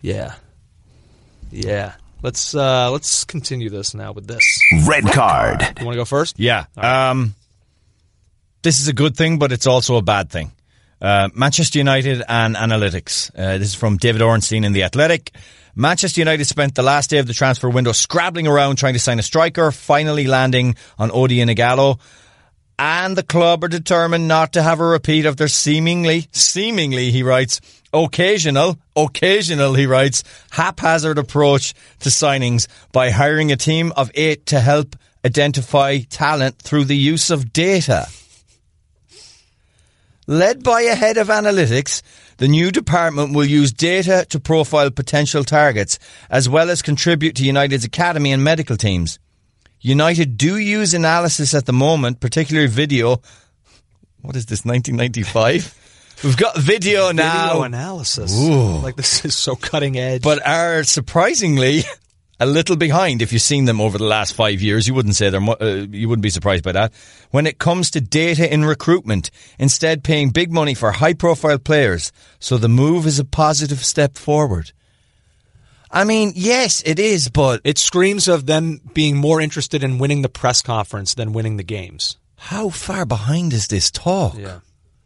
Yeah. 0.00 0.34
Yeah. 1.50 1.94
Let's 2.22 2.54
uh 2.54 2.90
let's 2.90 3.24
continue 3.24 3.68
this 3.68 3.94
now 3.94 4.12
with 4.12 4.26
this. 4.26 4.42
Red 4.88 5.04
card. 5.04 5.60
You 5.78 5.84
want 5.84 5.94
to 5.94 6.00
go 6.00 6.04
first? 6.06 6.40
Yeah. 6.40 6.64
Um, 6.76 7.34
this 8.62 8.80
is 8.80 8.88
a 8.88 8.94
good 8.94 9.14
thing, 9.14 9.38
but 9.38 9.52
it's 9.52 9.66
also 9.66 9.96
a 9.96 10.02
bad 10.02 10.30
thing. 10.30 10.52
Uh, 11.02 11.28
Manchester 11.34 11.78
United 11.78 12.22
and 12.26 12.56
analytics. 12.56 13.30
Uh, 13.36 13.58
this 13.58 13.68
is 13.68 13.74
from 13.74 13.98
David 13.98 14.22
Ornstein 14.22 14.64
in 14.64 14.72
The 14.72 14.84
Athletic. 14.84 15.32
Manchester 15.76 16.20
United 16.20 16.44
spent 16.44 16.76
the 16.76 16.82
last 16.82 17.10
day 17.10 17.18
of 17.18 17.26
the 17.26 17.34
transfer 17.34 17.68
window 17.68 17.90
scrabbling 17.90 18.46
around 18.46 18.76
trying 18.76 18.92
to 18.92 19.00
sign 19.00 19.18
a 19.18 19.22
striker, 19.22 19.72
finally 19.72 20.26
landing 20.26 20.76
on 20.98 21.10
Odion 21.10 21.52
Ighalo. 21.52 21.98
And 22.78 23.16
the 23.16 23.24
club 23.24 23.64
are 23.64 23.68
determined 23.68 24.28
not 24.28 24.52
to 24.52 24.62
have 24.62 24.80
a 24.80 24.84
repeat 24.84 25.26
of 25.26 25.36
their 25.36 25.48
seemingly, 25.48 26.28
seemingly, 26.32 27.10
he 27.10 27.22
writes, 27.22 27.60
occasional, 27.92 28.78
occasional, 28.94 29.74
he 29.74 29.86
writes, 29.86 30.22
haphazard 30.50 31.18
approach 31.18 31.74
to 32.00 32.08
signings 32.08 32.68
by 32.92 33.10
hiring 33.10 33.50
a 33.50 33.56
team 33.56 33.92
of 33.96 34.10
eight 34.14 34.46
to 34.46 34.60
help 34.60 34.96
identify 35.24 35.98
talent 35.98 36.58
through 36.58 36.84
the 36.84 36.96
use 36.96 37.30
of 37.30 37.52
data. 37.52 38.06
Led 40.26 40.62
by 40.62 40.82
a 40.82 40.94
head 40.94 41.18
of 41.18 41.28
analytics, 41.28 42.02
the 42.38 42.48
new 42.48 42.70
department 42.70 43.34
will 43.34 43.44
use 43.44 43.72
data 43.72 44.26
to 44.30 44.40
profile 44.40 44.90
potential 44.90 45.44
targets, 45.44 45.98
as 46.30 46.48
well 46.48 46.70
as 46.70 46.82
contribute 46.82 47.36
to 47.36 47.44
United's 47.44 47.84
academy 47.84 48.32
and 48.32 48.42
medical 48.42 48.76
teams. 48.76 49.18
United 49.80 50.36
do 50.36 50.56
use 50.56 50.94
analysis 50.94 51.54
at 51.54 51.66
the 51.66 51.72
moment, 51.72 52.20
particularly 52.20 52.68
video. 52.68 53.20
What 54.22 54.36
is 54.36 54.46
this, 54.46 54.64
1995? 54.64 55.82
We've 56.24 56.36
got 56.36 56.56
video 56.56 57.12
now. 57.12 57.48
Video 57.48 57.62
analysis. 57.64 58.40
Ooh. 58.40 58.78
Like 58.78 58.96
this 58.96 59.24
is 59.24 59.34
so 59.34 59.56
cutting 59.56 59.98
edge. 59.98 60.22
but 60.22 60.46
are 60.46 60.84
surprisingly 60.84 61.82
a 62.40 62.46
little 62.46 62.76
behind. 62.76 63.22
If 63.22 63.32
you've 63.32 63.42
seen 63.42 63.64
them 63.64 63.80
over 63.80 63.96
the 63.98 64.04
last 64.04 64.34
five 64.34 64.60
years, 64.60 64.86
you 64.88 64.94
wouldn't 64.94 65.16
say 65.16 65.30
they're. 65.30 65.40
mu- 65.40 65.52
Uh, 65.60 65.86
you 65.90 66.08
wouldn't 66.08 66.22
be 66.22 66.30
surprised 66.30 66.64
by 66.64 66.72
that. 66.72 66.92
When 67.30 67.46
it 67.46 67.58
comes 67.58 67.90
to 67.92 68.00
data 68.00 68.52
in 68.52 68.64
recruitment, 68.64 69.30
instead 69.58 70.02
paying 70.04 70.30
big 70.30 70.52
money 70.52 70.74
for 70.74 70.92
high-profile 70.92 71.58
players, 71.58 72.12
so 72.40 72.58
the 72.58 72.68
move 72.68 73.06
is 73.06 73.18
a 73.18 73.24
positive 73.24 73.84
step 73.84 74.16
forward. 74.18 74.72
I 75.90 76.02
mean, 76.04 76.32
yes, 76.34 76.82
it 76.84 76.98
is, 76.98 77.28
but 77.28 77.60
it 77.62 77.78
screams 77.78 78.26
of 78.26 78.46
them 78.46 78.80
being 78.94 79.16
more 79.16 79.40
interested 79.40 79.84
in 79.84 79.98
winning 79.98 80.22
the 80.22 80.28
press 80.28 80.60
conference 80.62 81.14
than 81.14 81.32
winning 81.32 81.56
the 81.56 81.62
games. 81.64 82.16
how 82.36 82.68
far 82.68 83.06
behind 83.06 83.52
is 83.52 83.68
this 83.68 83.90
talk? 83.90 84.36
Yeah. 84.36 84.58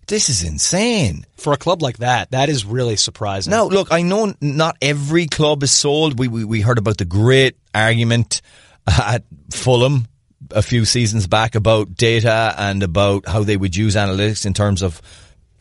This 0.08 0.28
is 0.30 0.42
insane. 0.42 1.24
For 1.36 1.52
a 1.52 1.56
club 1.56 1.82
like 1.82 1.98
that, 1.98 2.30
that 2.32 2.48
is 2.48 2.64
really 2.64 2.96
surprising. 2.96 3.50
Now, 3.50 3.64
look, 3.66 3.88
I 3.92 4.02
know 4.02 4.34
not 4.40 4.76
every 4.82 5.26
club 5.26 5.62
is 5.62 5.70
sold. 5.70 6.18
We, 6.18 6.28
we, 6.28 6.44
we 6.44 6.60
heard 6.62 6.78
about 6.78 6.96
the 6.98 7.04
great 7.04 7.56
argument 7.74 8.40
at 8.86 9.22
Fulham 9.50 10.08
a 10.50 10.62
few 10.62 10.84
seasons 10.86 11.26
back 11.26 11.54
about 11.54 11.94
data 11.94 12.54
and 12.56 12.82
about 12.82 13.28
how 13.28 13.42
they 13.44 13.56
would 13.56 13.76
use 13.76 13.96
analytics 13.96 14.46
in 14.46 14.54
terms 14.54 14.82
of 14.82 15.02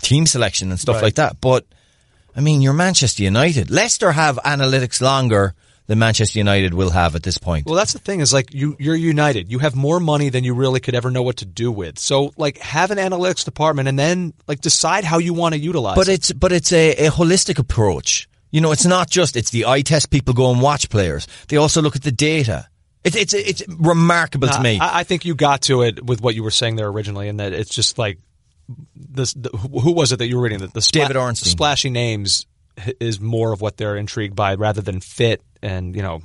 team 0.02 0.26
selection 0.26 0.70
and 0.72 0.80
stuff 0.80 0.96
Right. 0.96 1.04
like 1.04 1.16
that. 1.16 1.42
But, 1.42 1.66
I 2.36 2.40
mean, 2.42 2.62
you're 2.62 2.74
Manchester 2.74 3.24
United. 3.24 3.70
Leicester 3.70 4.12
have 4.14 4.38
analytics 4.46 5.02
longer 5.02 5.56
than 5.88 6.00
Manchester 6.00 6.38
United 6.40 6.74
will 6.74 6.90
have 6.92 7.16
at 7.16 7.24
this 7.24 7.38
point. 7.38 7.66
Well, 7.66 7.76
that's 7.76 7.94
the 7.94 8.00
thing 8.00 8.20
is 8.20 8.34
like 8.34 8.54
you 8.54 8.76
you're 8.80 8.96
united. 8.96 9.50
You 9.52 9.60
have 9.60 9.76
more 9.76 10.00
money 10.00 10.30
than 10.30 10.44
you 10.44 10.54
really 10.54 10.80
could 10.80 10.96
ever 10.96 11.10
know 11.10 11.24
what 11.24 11.38
to 11.38 11.46
do 11.46 11.72
with. 11.72 11.98
So 11.98 12.34
like 12.38 12.58
have 12.60 12.92
an 12.92 12.98
analytics 12.98 13.46
department 13.46 13.88
and 13.88 13.98
then 13.98 14.34
like 14.48 14.62
decide 14.62 15.04
how 15.06 15.18
you 15.18 15.34
want 15.34 15.56
to 15.56 15.60
utilize 15.60 15.96
But 15.96 16.10
it. 16.10 16.14
it's 16.14 16.32
but 16.34 16.52
it's 16.52 16.72
a, 16.72 17.08
a 17.08 17.10
holistic 17.10 17.58
approach. 17.58 18.30
You 18.52 18.62
know, 18.62 18.72
it's 18.72 18.86
not 18.86 19.10
just 19.10 19.36
it's 19.36 19.50
the 19.50 19.66
eye 19.66 19.82
test. 19.82 20.10
People 20.10 20.34
go 20.34 20.52
and 20.52 20.62
watch 20.62 20.90
players. 20.90 21.28
They 21.48 21.58
also 21.58 21.82
look 21.82 21.96
at 21.96 22.04
the 22.04 22.12
data. 22.12 22.68
It's 23.04 23.16
it's 23.16 23.34
it's 23.34 23.64
remarkable 23.70 24.50
to 24.50 24.62
me. 24.62 24.80
I, 24.80 25.00
I 25.00 25.04
think 25.04 25.24
you 25.24 25.36
got 25.36 25.62
to 25.64 25.84
it 25.84 26.06
with 26.06 26.22
what 26.22 26.36
you 26.36 26.44
were 26.44 26.52
saying 26.52 26.76
there 26.76 26.88
originally, 26.88 27.30
and 27.30 27.40
that 27.40 27.54
it's 27.54 27.74
just 27.74 27.98
like 27.98 28.20
this. 28.96 29.34
The, 29.34 29.50
who 29.50 29.94
was 29.94 30.12
it 30.12 30.18
that 30.18 30.28
you 30.28 30.36
were 30.36 30.44
reading? 30.44 30.60
The, 30.60 30.68
the 30.68 30.80
spla- 30.82 30.92
David 30.92 31.16
Ornstein. 31.16 31.52
splashy 31.52 31.90
names 31.90 32.46
is 33.00 33.20
more 33.20 33.54
of 33.54 33.62
what 33.62 33.78
they're 33.78 33.96
intrigued 33.96 34.36
by 34.36 34.56
rather 34.56 34.82
than 34.82 35.00
fit 35.00 35.42
and 35.62 35.96
you 35.96 36.02
know 36.02 36.22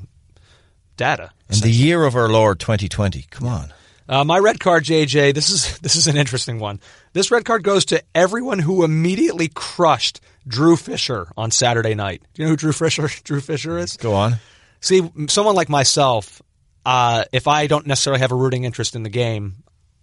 data. 0.97 1.31
In 1.49 1.61
the 1.61 1.70
year 1.70 2.05
of 2.05 2.15
our 2.16 2.29
Lord 2.29 2.61
2020. 2.61 3.27
Come 3.31 3.49
on. 3.49 3.73
Uh, 4.09 4.24
my 4.24 4.39
red 4.39 4.61
card, 4.61 4.85
JJ. 4.85 5.35
This 5.35 5.51
is 5.51 5.79
this 5.83 5.97
is 5.97 6.07
an 6.07 6.16
interesting 6.16 6.59
one. 6.59 6.81
This 7.12 7.31
red 7.31 7.45
card 7.45 7.62
goes 7.62 7.85
to 7.87 8.03
everyone 8.15 8.59
who 8.59 8.85
immediately 8.85 9.49
crushed 9.49 10.20
Drew 10.47 10.77
Fisher 10.77 11.29
on 11.37 11.51
Saturday 11.51 11.95
night. 11.95 12.23
Do 12.35 12.43
you 12.43 12.47
know 12.47 12.51
who 12.51 12.57
Drew 12.57 12.73
Fisher 12.73 13.09
Drew 13.24 13.41
Fisher 13.41 13.79
is? 13.79 13.97
Go 13.97 14.15
on. 14.15 14.37
See, 14.81 15.09
someone 15.29 15.55
like 15.55 15.69
myself, 15.69 16.43
uh, 16.85 17.24
if 17.33 17.47
I 17.47 17.69
don't 17.69 17.87
necessarily 17.87 18.20
have 18.20 18.33
a 18.33 18.35
rooting 18.37 18.65
interest 18.65 18.97
in 18.97 19.05
the 19.05 19.11
game, 19.11 19.62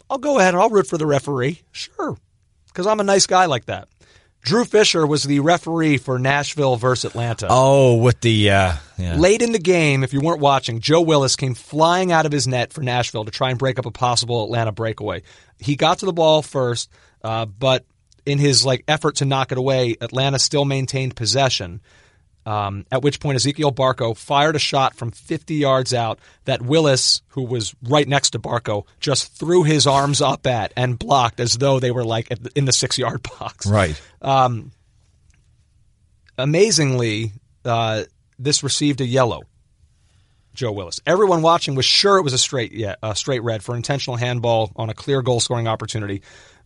I'll 0.10 0.18
go 0.18 0.40
ahead 0.40 0.54
and 0.54 0.64
I'll 0.64 0.70
root 0.70 0.88
for 0.88 0.98
the 0.98 1.06
referee. 1.06 1.62
Sure. 1.72 2.18
Because 2.68 2.88
I'm 2.88 3.00
a 3.00 3.04
nice 3.04 3.28
guy 3.28 3.46
like 3.46 3.66
that. 3.66 3.90
Drew 4.42 4.66
Fisher 4.66 5.06
was 5.06 5.24
the 5.24 5.42
referee 5.42 5.98
for 5.98 6.18
Nashville 6.18 6.78
versus 6.78 7.12
Atlanta. 7.12 7.48
Oh, 7.50 7.96
with 7.96 8.22
the 8.22 8.50
uh, 8.50 8.74
yeah. 8.98 9.16
Late 9.16 9.42
in 9.42 9.52
the 9.52 9.60
game, 9.60 10.04
if 10.04 10.14
you 10.14 10.22
weren't 10.22 10.40
watching, 10.40 10.80
Joe 10.80 11.02
Willis 11.02 11.36
came 11.36 11.54
flying 11.54 12.12
out 12.12 12.26
of 12.26 12.32
his 12.32 12.48
net 12.48 12.72
for 12.72 12.82
Nashville 12.82 13.26
to 13.26 13.32
try 13.32 13.50
and 13.50 13.60
break 13.60 13.80
up 13.80 13.86
a 13.86 13.92
possible 13.92 14.44
Atlanta 14.46 14.72
breakaway. 14.72 15.24
He 15.60 15.76
got 15.76 16.00
to 16.00 16.06
the 16.06 16.14
ball 16.14 16.42
first, 16.42 16.90
uh, 17.24 17.46
but 17.46 17.86
in 18.26 18.40
his 18.40 18.66
like 18.66 18.84
effort 18.88 19.18
to 19.18 19.26
knock 19.26 19.52
it 19.52 19.58
away, 19.58 19.96
Atlanta 20.00 20.40
still 20.40 20.66
maintained 20.66 21.16
possession. 21.16 21.82
Um, 22.50 22.88
at 22.92 23.04
which 23.04 23.20
point 23.20 23.38
Ezequiel 23.38 23.76
Barco 23.76 24.18
fired 24.18 24.56
a 24.56 24.60
shot 24.60 24.96
from 24.96 25.12
50 25.12 25.54
yards 25.54 25.94
out 25.94 26.18
that 26.46 26.64
Willis, 26.64 27.22
who 27.28 27.44
was 27.44 27.76
right 27.84 28.08
next 28.08 28.32
to 28.32 28.40
Barco, 28.40 28.88
just 29.00 29.32
threw 29.38 29.62
his 29.62 29.86
arms 29.86 30.20
up 30.20 30.48
at 30.48 30.74
and 30.76 30.98
blocked 30.98 31.40
as 31.40 31.60
though 31.60 31.80
they 31.80 31.92
were 31.92 32.04
like 32.04 32.28
in 32.56 32.66
the 32.66 32.72
six 32.74 32.98
yard 32.98 33.22
box 33.40 33.68
Right. 33.68 34.02
amazingly, 36.40 37.34
uh, 37.66 38.06
this 38.40 38.64
received 38.64 39.02
a 39.02 39.06
yellow. 39.06 39.44
Joe 40.56 40.72
Willis. 40.72 41.00
Everyone 41.06 41.44
watching 41.44 41.76
was 41.76 41.86
sure 41.86 42.18
it 42.18 42.24
was 42.24 42.34
a 42.34 42.38
straight, 42.40 42.72
yeah, 42.72 42.96
a 43.04 43.16
straight 43.16 43.44
red 43.44 43.64
for 43.64 43.76
intentional 43.76 44.18
handball 44.18 44.72
on 44.76 44.90
a 44.90 44.96
clear 44.96 45.22
goal 45.22 45.40
scoring 45.40 45.68
opportunity, 45.68 46.24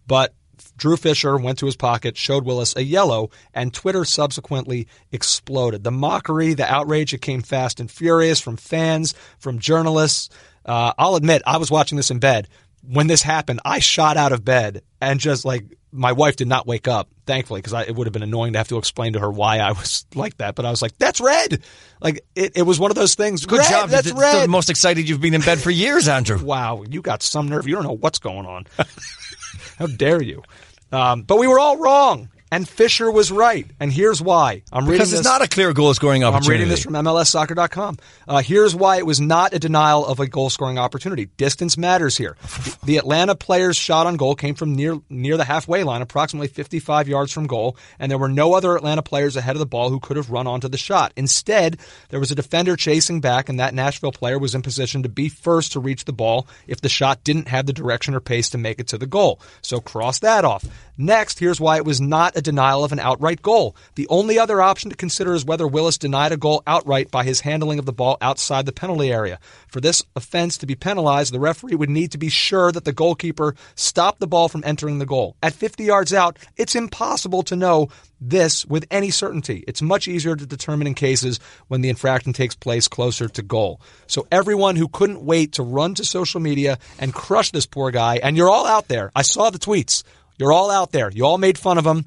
but 0.07 0.33
Drew 0.77 0.97
Fisher 0.97 1.37
went 1.37 1.59
to 1.59 1.65
his 1.65 1.75
pocket, 1.75 2.17
showed 2.17 2.45
Willis 2.45 2.75
a 2.75 2.83
yellow, 2.83 3.29
and 3.53 3.73
Twitter 3.73 4.05
subsequently 4.05 4.87
exploded. 5.11 5.83
The 5.83 5.91
mockery, 5.91 6.53
the 6.53 6.71
outrage, 6.71 7.13
it 7.13 7.21
came 7.21 7.41
fast 7.41 7.79
and 7.79 7.89
furious 7.89 8.39
from 8.39 8.57
fans, 8.57 9.13
from 9.39 9.59
journalists. 9.59 10.29
Uh, 10.65 10.93
I'll 10.97 11.15
admit, 11.15 11.41
I 11.45 11.57
was 11.57 11.71
watching 11.71 11.95
this 11.95 12.11
in 12.11 12.19
bed. 12.19 12.47
When 12.87 13.07
this 13.07 13.21
happened, 13.21 13.61
I 13.63 13.79
shot 13.79 14.17
out 14.17 14.31
of 14.33 14.43
bed 14.43 14.81
and 15.01 15.19
just 15.19 15.45
like 15.45 15.65
my 15.91 16.11
wife 16.11 16.35
did 16.35 16.47
not 16.47 16.65
wake 16.65 16.87
up, 16.87 17.07
thankfully, 17.27 17.61
because 17.61 17.87
it 17.87 17.95
would 17.95 18.07
have 18.07 18.13
been 18.13 18.23
annoying 18.23 18.53
to 18.53 18.59
have 18.59 18.67
to 18.69 18.77
explain 18.77 19.13
to 19.13 19.19
her 19.19 19.29
why 19.29 19.59
I 19.59 19.71
was 19.79 20.05
like 20.15 20.37
that. 20.37 20.55
But 20.55 20.65
I 20.65 20.71
was 20.71 20.81
like, 20.81 20.97
"That's 20.97 21.21
red!" 21.21 21.63
Like 22.01 22.25
it, 22.35 22.53
it 22.57 22.63
was 22.63 22.79
one 22.79 22.91
of 22.91 22.95
those 22.95 23.15
things. 23.15 23.45
Good 23.45 23.59
red, 23.59 23.69
job. 23.69 23.89
That's 23.89 24.07
It's 24.07 24.19
red. 24.19 24.43
the 24.43 24.47
most 24.47 24.69
excited 24.69 25.07
you've 25.07 25.21
been 25.21 25.33
in 25.33 25.41
bed 25.41 25.59
for 25.59 25.69
years, 25.71 26.07
Andrew. 26.07 26.39
Wow, 26.43 26.83
you 26.89 27.01
got 27.01 27.21
some 27.23 27.47
nerve. 27.47 27.67
You 27.67 27.75
don't 27.75 27.83
know 27.83 27.95
what's 27.97 28.19
going 28.19 28.45
on. 28.45 28.65
How 29.77 29.85
dare 29.87 30.21
you? 30.21 30.43
Um, 30.91 31.21
but 31.23 31.37
we 31.39 31.47
were 31.47 31.59
all 31.59 31.77
wrong, 31.77 32.29
and 32.53 32.69
Fisher 32.69 33.09
was 33.09 33.31
right. 33.31 33.65
And 33.79 33.91
here's 33.91 34.21
why. 34.21 34.61
I'm 34.71 34.83
reading 34.83 34.93
Because 34.93 35.09
this. 35.09 35.21
it's 35.21 35.27
not 35.27 35.41
a 35.41 35.47
clear 35.47 35.73
goal 35.73 35.91
scoring 35.95 36.23
opportunity. 36.23 36.47
I'm 36.47 36.51
reading 36.51 36.69
this 36.69 36.83
from 36.83 36.93
MLSsoccer.com. 36.93 37.97
Uh, 38.27 38.43
here's 38.43 38.75
why 38.75 38.97
it 38.97 39.07
was 39.07 39.19
not 39.19 39.55
a 39.55 39.59
denial 39.59 40.05
of 40.05 40.19
a 40.19 40.27
goal 40.27 40.51
scoring 40.51 40.77
opportunity. 40.77 41.25
Distance 41.37 41.79
matters 41.79 42.15
here. 42.15 42.37
The, 42.41 42.77
the 42.83 42.97
Atlanta 42.97 43.33
player's 43.33 43.75
shot 43.75 44.05
on 44.05 44.17
goal 44.17 44.35
came 44.35 44.53
from 44.53 44.75
near 44.75 44.99
near 45.09 45.35
the 45.35 45.45
halfway 45.45 45.83
line, 45.83 46.03
approximately 46.03 46.47
55 46.47 47.07
yards 47.07 47.31
from 47.31 47.47
goal, 47.47 47.75
and 47.97 48.11
there 48.11 48.19
were 48.19 48.29
no 48.29 48.53
other 48.53 48.75
Atlanta 48.75 49.01
players 49.01 49.35
ahead 49.35 49.55
of 49.55 49.59
the 49.59 49.65
ball 49.65 49.89
who 49.89 49.99
could 49.99 50.17
have 50.17 50.29
run 50.29 50.45
onto 50.45 50.67
the 50.67 50.77
shot. 50.77 51.11
Instead, 51.15 51.79
there 52.09 52.19
was 52.19 52.29
a 52.29 52.35
defender 52.35 52.75
chasing 52.75 53.19
back, 53.19 53.49
and 53.49 53.59
that 53.59 53.73
Nashville 53.73 54.11
player 54.11 54.37
was 54.37 54.53
in 54.53 54.61
position 54.61 55.01
to 55.01 55.09
be 55.09 55.27
first 55.27 55.71
to 55.71 55.79
reach 55.79 56.05
the 56.05 56.13
ball 56.13 56.45
if 56.67 56.81
the 56.81 56.89
shot 56.89 57.23
didn't 57.23 57.47
have 57.47 57.65
the 57.65 57.73
direction 57.73 58.13
or 58.13 58.19
pace 58.19 58.51
to 58.51 58.59
make 58.59 58.79
it 58.79 58.89
to 58.89 58.99
the 58.99 59.07
goal. 59.07 59.39
So 59.63 59.79
cross 59.79 60.19
that 60.19 60.45
off. 60.45 60.63
Next, 60.97 61.39
here's 61.39 61.59
why 61.59 61.77
it 61.77 61.85
was 61.85 61.99
not 61.99 62.37
a 62.37 62.41
denial 62.41 62.83
of 62.83 62.91
an 62.91 62.99
outright 62.99 63.41
goal. 63.41 63.75
The 63.95 64.07
only 64.09 64.37
other 64.37 64.61
option 64.61 64.91
to 64.91 64.95
consider 64.95 65.33
is 65.33 65.43
whether 65.43 65.67
Willis 65.67 65.97
denied 65.97 66.31
a 66.31 66.37
goal 66.37 66.61
outright 66.67 67.09
by 67.09 67.23
his 67.23 67.39
handling 67.39 67.79
of 67.79 67.85
the 67.85 67.93
ball 67.93 68.17
outside 68.21 68.67
the 68.67 68.71
penalty 68.71 69.11
area. 69.11 69.39
For 69.67 69.81
this 69.81 70.03
offense 70.15 70.57
to 70.59 70.67
be 70.67 70.75
penalized, 70.75 71.33
the 71.33 71.39
referee 71.39 71.75
would 71.75 71.89
need 71.89 72.11
to 72.11 72.19
be 72.19 72.29
sure 72.29 72.71
that 72.71 72.85
the 72.85 72.93
goalkeeper 72.93 73.55
stopped 73.73 74.19
the 74.19 74.27
ball 74.27 74.49
from 74.49 74.63
entering 74.65 74.99
the 74.99 75.07
goal. 75.07 75.35
At 75.41 75.53
50 75.53 75.83
yards 75.83 76.13
out, 76.13 76.37
it's 76.57 76.75
impossible 76.75 77.41
to 77.43 77.55
know 77.55 77.89
this 78.21 78.65
with 78.65 78.85
any 78.91 79.09
certainty. 79.09 79.63
It's 79.67 79.81
much 79.81 80.07
easier 80.07 80.35
to 80.35 80.45
determine 80.45 80.87
in 80.87 80.93
cases 80.93 81.39
when 81.67 81.81
the 81.81 81.89
infraction 81.89 82.33
takes 82.33 82.55
place 82.55 82.87
closer 82.87 83.27
to 83.27 83.41
goal. 83.41 83.81
So 84.07 84.27
everyone 84.31 84.75
who 84.75 84.87
couldn't 84.87 85.25
wait 85.25 85.53
to 85.53 85.63
run 85.63 85.95
to 85.95 86.05
social 86.05 86.39
media 86.39 86.77
and 86.99 87.13
crush 87.13 87.51
this 87.51 87.65
poor 87.65 87.91
guy, 87.91 88.17
and 88.17 88.37
you're 88.37 88.49
all 88.49 88.67
out 88.67 88.87
there. 88.87 89.11
I 89.15 89.23
saw 89.23 89.49
the 89.49 89.59
tweets. 89.59 90.03
You're 90.37 90.51
all 90.51 90.71
out 90.71 90.91
there. 90.91 91.09
You 91.11 91.25
all 91.25 91.37
made 91.37 91.57
fun 91.57 91.77
of 91.77 91.85
him. 91.85 92.05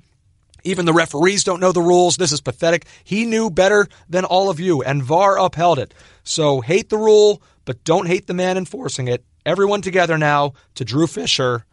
Even 0.65 0.85
the 0.85 0.93
referees 0.93 1.45
don't 1.45 1.61
know 1.61 1.71
the 1.71 1.81
rules. 1.81 2.17
This 2.17 2.33
is 2.33 2.41
pathetic. 2.41 2.87
He 3.05 3.25
knew 3.25 3.51
better 3.51 3.87
than 4.09 4.25
all 4.25 4.51
of 4.51 4.59
you, 4.59 4.83
and 4.83 5.03
VAR 5.03 5.39
upheld 5.39 5.79
it. 5.79 5.95
So 6.25 6.61
hate 6.61 6.89
the 6.89 6.99
rule, 6.99 7.41
but 7.65 7.85
don't 7.85 8.07
hate 8.09 8.27
the 8.27 8.35
man 8.35 8.59
enforcing 8.59 9.07
it. 9.07 9.25
Everyone 9.45 9.81
together 9.81 10.19
now 10.19 10.55
to 10.75 10.85
Drew 10.85 11.07
Fisher. 11.07 11.65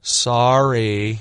Sorry. 0.00 1.18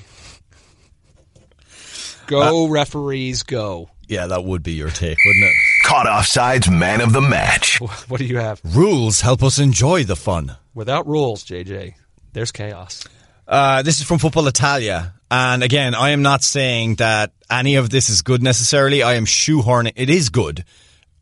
Go, 2.27 2.65
uh, 2.65 2.69
referees, 2.69 3.41
go. 3.41 3.89
Yeah, 4.07 4.27
that 4.27 4.43
would 4.43 4.61
be 4.61 4.73
your 4.73 4.89
take, 4.89 5.17
wouldn't 5.25 5.45
it? 5.45 5.55
Caught 5.85 6.05
offside's 6.05 6.69
man 6.69 7.01
of 7.01 7.11
the 7.11 7.21
match. 7.21 7.79
What 8.07 8.19
do 8.19 8.25
you 8.25 8.37
have? 8.37 8.61
Rules 8.63 9.21
help 9.21 9.41
us 9.41 9.57
enjoy 9.57 10.03
the 10.03 10.15
fun. 10.15 10.57
Without 10.75 11.07
rules, 11.07 11.43
JJ, 11.43 11.95
there's 12.33 12.51
chaos. 12.51 13.07
Uh, 13.47 13.81
this 13.83 13.99
is 13.99 14.05
from 14.07 14.19
Football 14.19 14.47
Italia. 14.47 15.13
And 15.29 15.63
again, 15.63 15.95
I 15.95 16.09
am 16.11 16.21
not 16.21 16.43
saying 16.43 16.95
that 16.95 17.31
any 17.49 17.75
of 17.75 17.89
this 17.89 18.09
is 18.09 18.21
good 18.21 18.43
necessarily. 18.43 19.03
I 19.03 19.15
am 19.15 19.25
shoehorning. 19.25 19.93
It 19.95 20.09
is 20.09 20.29
good, 20.29 20.63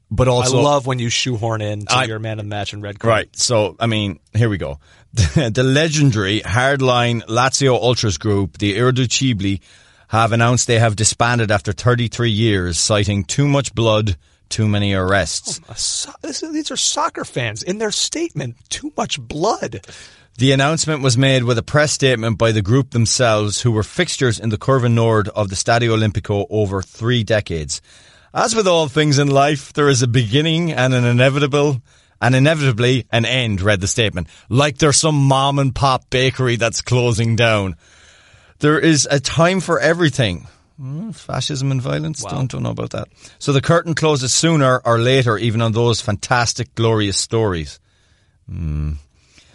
but 0.10 0.28
also 0.28 0.60
I 0.60 0.62
love 0.64 0.86
when 0.86 1.00
you 1.00 1.10
shoehorn 1.10 1.62
in 1.62 1.86
to 1.86 1.96
I- 1.96 2.04
your 2.06 2.20
man 2.20 2.40
of 2.40 2.46
the 2.46 2.50
match 2.50 2.74
and 2.74 2.84
red 2.84 3.00
card. 3.00 3.10
Right. 3.10 3.36
So, 3.36 3.76
I 3.80 3.88
mean, 3.88 4.20
here 4.34 4.50
we 4.50 4.58
go. 4.58 4.80
the 5.14 5.64
legendary 5.64 6.42
hardline 6.42 7.24
Lazio 7.26 7.74
Ultras 7.82 8.18
group, 8.18 8.58
the 8.58 8.78
Irriducibili, 8.78 9.62
have 10.10 10.34
announced 10.34 10.68
they 10.68 10.80
have 10.80 10.96
disbanded 10.98 11.52
after 11.52 11.72
33 11.72 12.30
years, 12.32 12.78
citing 12.78 13.24
too 13.24 13.48
much 13.48 13.74
blood, 13.74 14.18
too 14.50 14.68
many 14.68 14.94
arrests. 14.94 15.62
A 15.70 15.76
so- 15.76 16.12
is- 16.24 16.42
these 16.42 16.70
are 16.70 16.78
soccer 16.78 17.24
fans 17.24 17.64
in 17.64 17.78
their 17.78 17.92
statement. 17.92 18.58
Too 18.70 18.92
much 18.98 19.20
blood. 19.22 19.86
The 20.42 20.54
announcement 20.54 21.04
was 21.04 21.20
made 21.20 21.44
with 21.44 21.60
a 21.60 21.62
press 21.62 21.92
statement 21.92 22.40
by 22.40 22.52
the 22.52 22.64
group 22.64 22.90
themselves, 22.90 23.62
who 23.62 23.72
were 23.72 23.84
fixtures 23.84 24.40
in 24.40 24.50
the 24.50 24.58
Curva 24.58 24.92
Nord 24.92 25.28
of 25.28 25.50
the 25.50 25.56
Stadio 25.56 25.96
Olimpico 25.96 26.48
over 26.50 26.82
three 26.82 27.24
decades. 27.24 27.80
As 28.34 28.56
with 28.56 28.68
all 28.68 28.88
things 28.88 29.20
in 29.20 29.28
life, 29.28 29.72
there 29.74 29.88
is 29.88 30.02
a 30.02 30.08
beginning 30.08 30.72
and 30.72 30.96
an 30.96 31.06
inevitable, 31.06 31.84
and 32.20 32.34
inevitably 32.34 33.06
an 33.12 33.26
end, 33.26 33.62
read 33.62 33.82
the 33.82 33.88
statement. 33.88 34.30
Like 34.50 34.80
there's 34.80 34.98
some 34.98 35.14
mom 35.14 35.60
and 35.60 35.76
pop 35.76 36.10
bakery 36.10 36.56
that's 36.56 36.82
closing 36.82 37.36
down. 37.36 37.76
There 38.62 38.80
is 38.80 39.08
a 39.12 39.20
time 39.20 39.60
for 39.60 39.80
everything. 39.80 40.48
Hmm, 40.78 41.12
Fascism 41.12 41.70
and 41.70 41.84
violence? 41.84 42.24
Don't, 42.24 42.50
don't 42.50 42.64
know 42.64 42.72
about 42.72 42.90
that. 42.90 43.10
So 43.38 43.54
the 43.54 43.62
curtain 43.62 43.94
closes 43.94 44.34
sooner 44.34 44.82
or 44.84 44.98
later, 44.98 45.38
even 45.38 45.62
on 45.62 45.74
those 45.74 46.02
fantastic, 46.02 46.74
glorious 46.74 47.20
stories. 47.20 47.80
Hmm. 48.50 48.94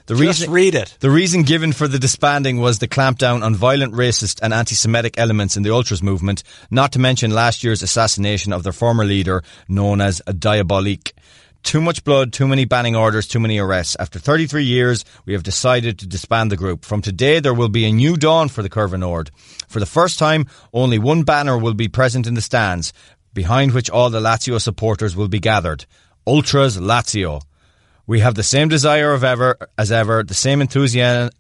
The 0.07 0.15
Just 0.15 0.47
read 0.47 0.77
it. 0.77 0.97
the 1.01 1.11
reason 1.11 1.43
given 1.43 1.73
for 1.73 1.89
the 1.89 1.99
disbanding 1.99 2.61
was 2.61 2.79
the 2.79 2.87
clampdown 2.87 3.43
on 3.43 3.57
violent 3.57 3.93
racist 3.93 4.39
and 4.41 4.55
anti-Semitic 4.55 5.19
elements 5.19 5.57
in 5.57 5.65
the 5.65 5.73
Ultras 5.73 6.01
movement, 6.01 6.45
not 6.71 6.93
to 6.93 7.01
mention 7.01 7.33
last 7.33 7.65
year's 7.65 7.83
assassination 7.83 8.53
of 8.53 8.63
their 8.63 8.73
former 8.73 9.05
leader, 9.05 9.43
known 9.69 10.01
as 10.01 10.23
Diabolik. 10.29 11.11
Too 11.65 11.81
much 11.81 12.05
blood, 12.05 12.33
too 12.33 12.47
many 12.47 12.65
banning 12.65 12.95
orders, 12.95 13.27
too 13.27 13.41
many 13.41 13.59
arrests. 13.59 13.97
After 13.99 14.21
33 14.21 14.63
years, 14.63 15.05
we 15.25 15.33
have 15.33 15.43
decided 15.43 15.99
to 15.99 16.07
disband 16.07 16.53
the 16.53 16.57
group. 16.57 16.85
From 16.85 17.03
today, 17.03 17.41
there 17.41 17.53
will 17.53 17.69
be 17.69 17.85
a 17.87 17.93
new 17.93 18.17
dawn 18.17 18.49
for 18.49 18.63
the 18.63 18.71
Curva 18.71 19.01
Nord. 19.01 19.33
For 19.67 19.81
the 19.81 19.87
first 19.87 20.21
time, 20.21 20.47
only 20.73 21.01
one 21.01 21.25
banner 21.25 21.59
will 21.59 21.75
be 21.75 21.89
present 21.89 22.29
in 22.29 22.35
the 22.35 22.41
stands, 22.41 22.93
behind 23.35 23.73
which 23.73 23.91
all 23.91 24.11
the 24.11 24.21
Lazio 24.21 24.61
supporters 24.61 25.17
will 25.17 25.27
be 25.27 25.41
gathered. 25.41 25.85
Ultras 26.25 26.79
Lazio. 26.79 27.43
We 28.07 28.21
have 28.21 28.35
the 28.35 28.43
same 28.43 28.69
desire 28.69 29.13
of 29.13 29.25
ever 29.25 29.57
as 29.77 29.91
ever, 29.91 30.23
the 30.23 30.35
same 30.35 30.61
enthusiasm 30.61 31.31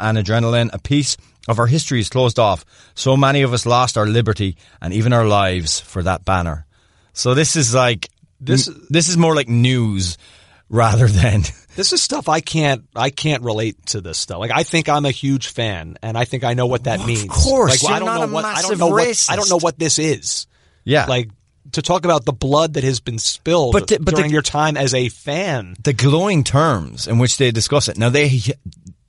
and 0.00 0.18
adrenaline. 0.18 0.70
A 0.72 0.78
piece 0.78 1.16
of 1.48 1.58
our 1.58 1.66
history 1.66 2.00
is 2.00 2.08
closed 2.08 2.38
off. 2.38 2.64
So 2.94 3.16
many 3.16 3.42
of 3.42 3.52
us 3.52 3.64
lost 3.66 3.96
our 3.96 4.06
liberty 4.06 4.56
and 4.82 4.92
even 4.92 5.12
our 5.12 5.26
lives 5.26 5.78
for 5.80 6.02
that 6.02 6.24
banner. 6.24 6.66
So 7.12 7.34
this 7.34 7.54
is 7.56 7.74
like 7.74 8.08
This- 8.40 8.68
this 8.90 9.08
is 9.08 9.16
more 9.16 9.34
like 9.34 9.48
news 9.48 10.18
rather 10.68 11.06
than 11.08 11.42
This 11.76 11.92
is 11.92 12.02
stuff 12.02 12.28
I 12.28 12.40
can't 12.40 12.84
I 12.96 13.10
can't 13.10 13.42
relate 13.42 13.76
to 13.86 14.00
this 14.00 14.18
stuff. 14.18 14.38
Like 14.40 14.50
I 14.50 14.62
think 14.64 14.88
I'm 14.88 15.04
a 15.04 15.10
huge 15.10 15.48
fan 15.48 15.96
and 16.02 16.16
I 16.18 16.24
think 16.24 16.42
I 16.42 16.54
know 16.54 16.66
what 16.66 16.84
that 16.84 17.00
Of 17.00 17.06
means. 17.06 17.22
Of 17.24 17.28
course, 17.28 17.82
like, 17.84 17.90
I 17.92 17.98
you're 17.98 18.06
don't 18.06 18.14
not 18.14 18.20
know 18.26 18.32
a 18.32 18.34
what 18.34 18.44
I 18.46 18.62
don't 18.62 18.78
know 18.78 18.88
what. 18.88 19.26
I 19.30 19.36
don't 19.36 19.48
know 19.50 19.58
what 19.60 19.78
this 19.78 19.98
is. 19.98 20.46
yeah. 20.84 21.04
Like 21.06 21.28
to 21.72 21.82
talk 21.82 22.04
about 22.04 22.24
the 22.24 22.32
blood 22.32 22.74
that 22.74 22.84
has 22.84 23.00
been 23.00 23.18
spilled 23.18 23.72
But 23.72 23.86
the- 23.88 23.98
but 23.98 24.14
the- 24.14 24.20
during 24.22 24.32
your 24.32 24.42
time 24.42 24.76
as 24.76 24.94
a 24.94 25.08
fan. 25.08 25.76
the 25.82 25.92
glowing 25.92 26.44
terms 26.44 27.06
in 27.06 27.18
which 27.18 27.36
they 27.36 27.50
discuss 27.50 27.88
it. 27.88 27.96
Now 27.98 28.08
they 28.10 28.40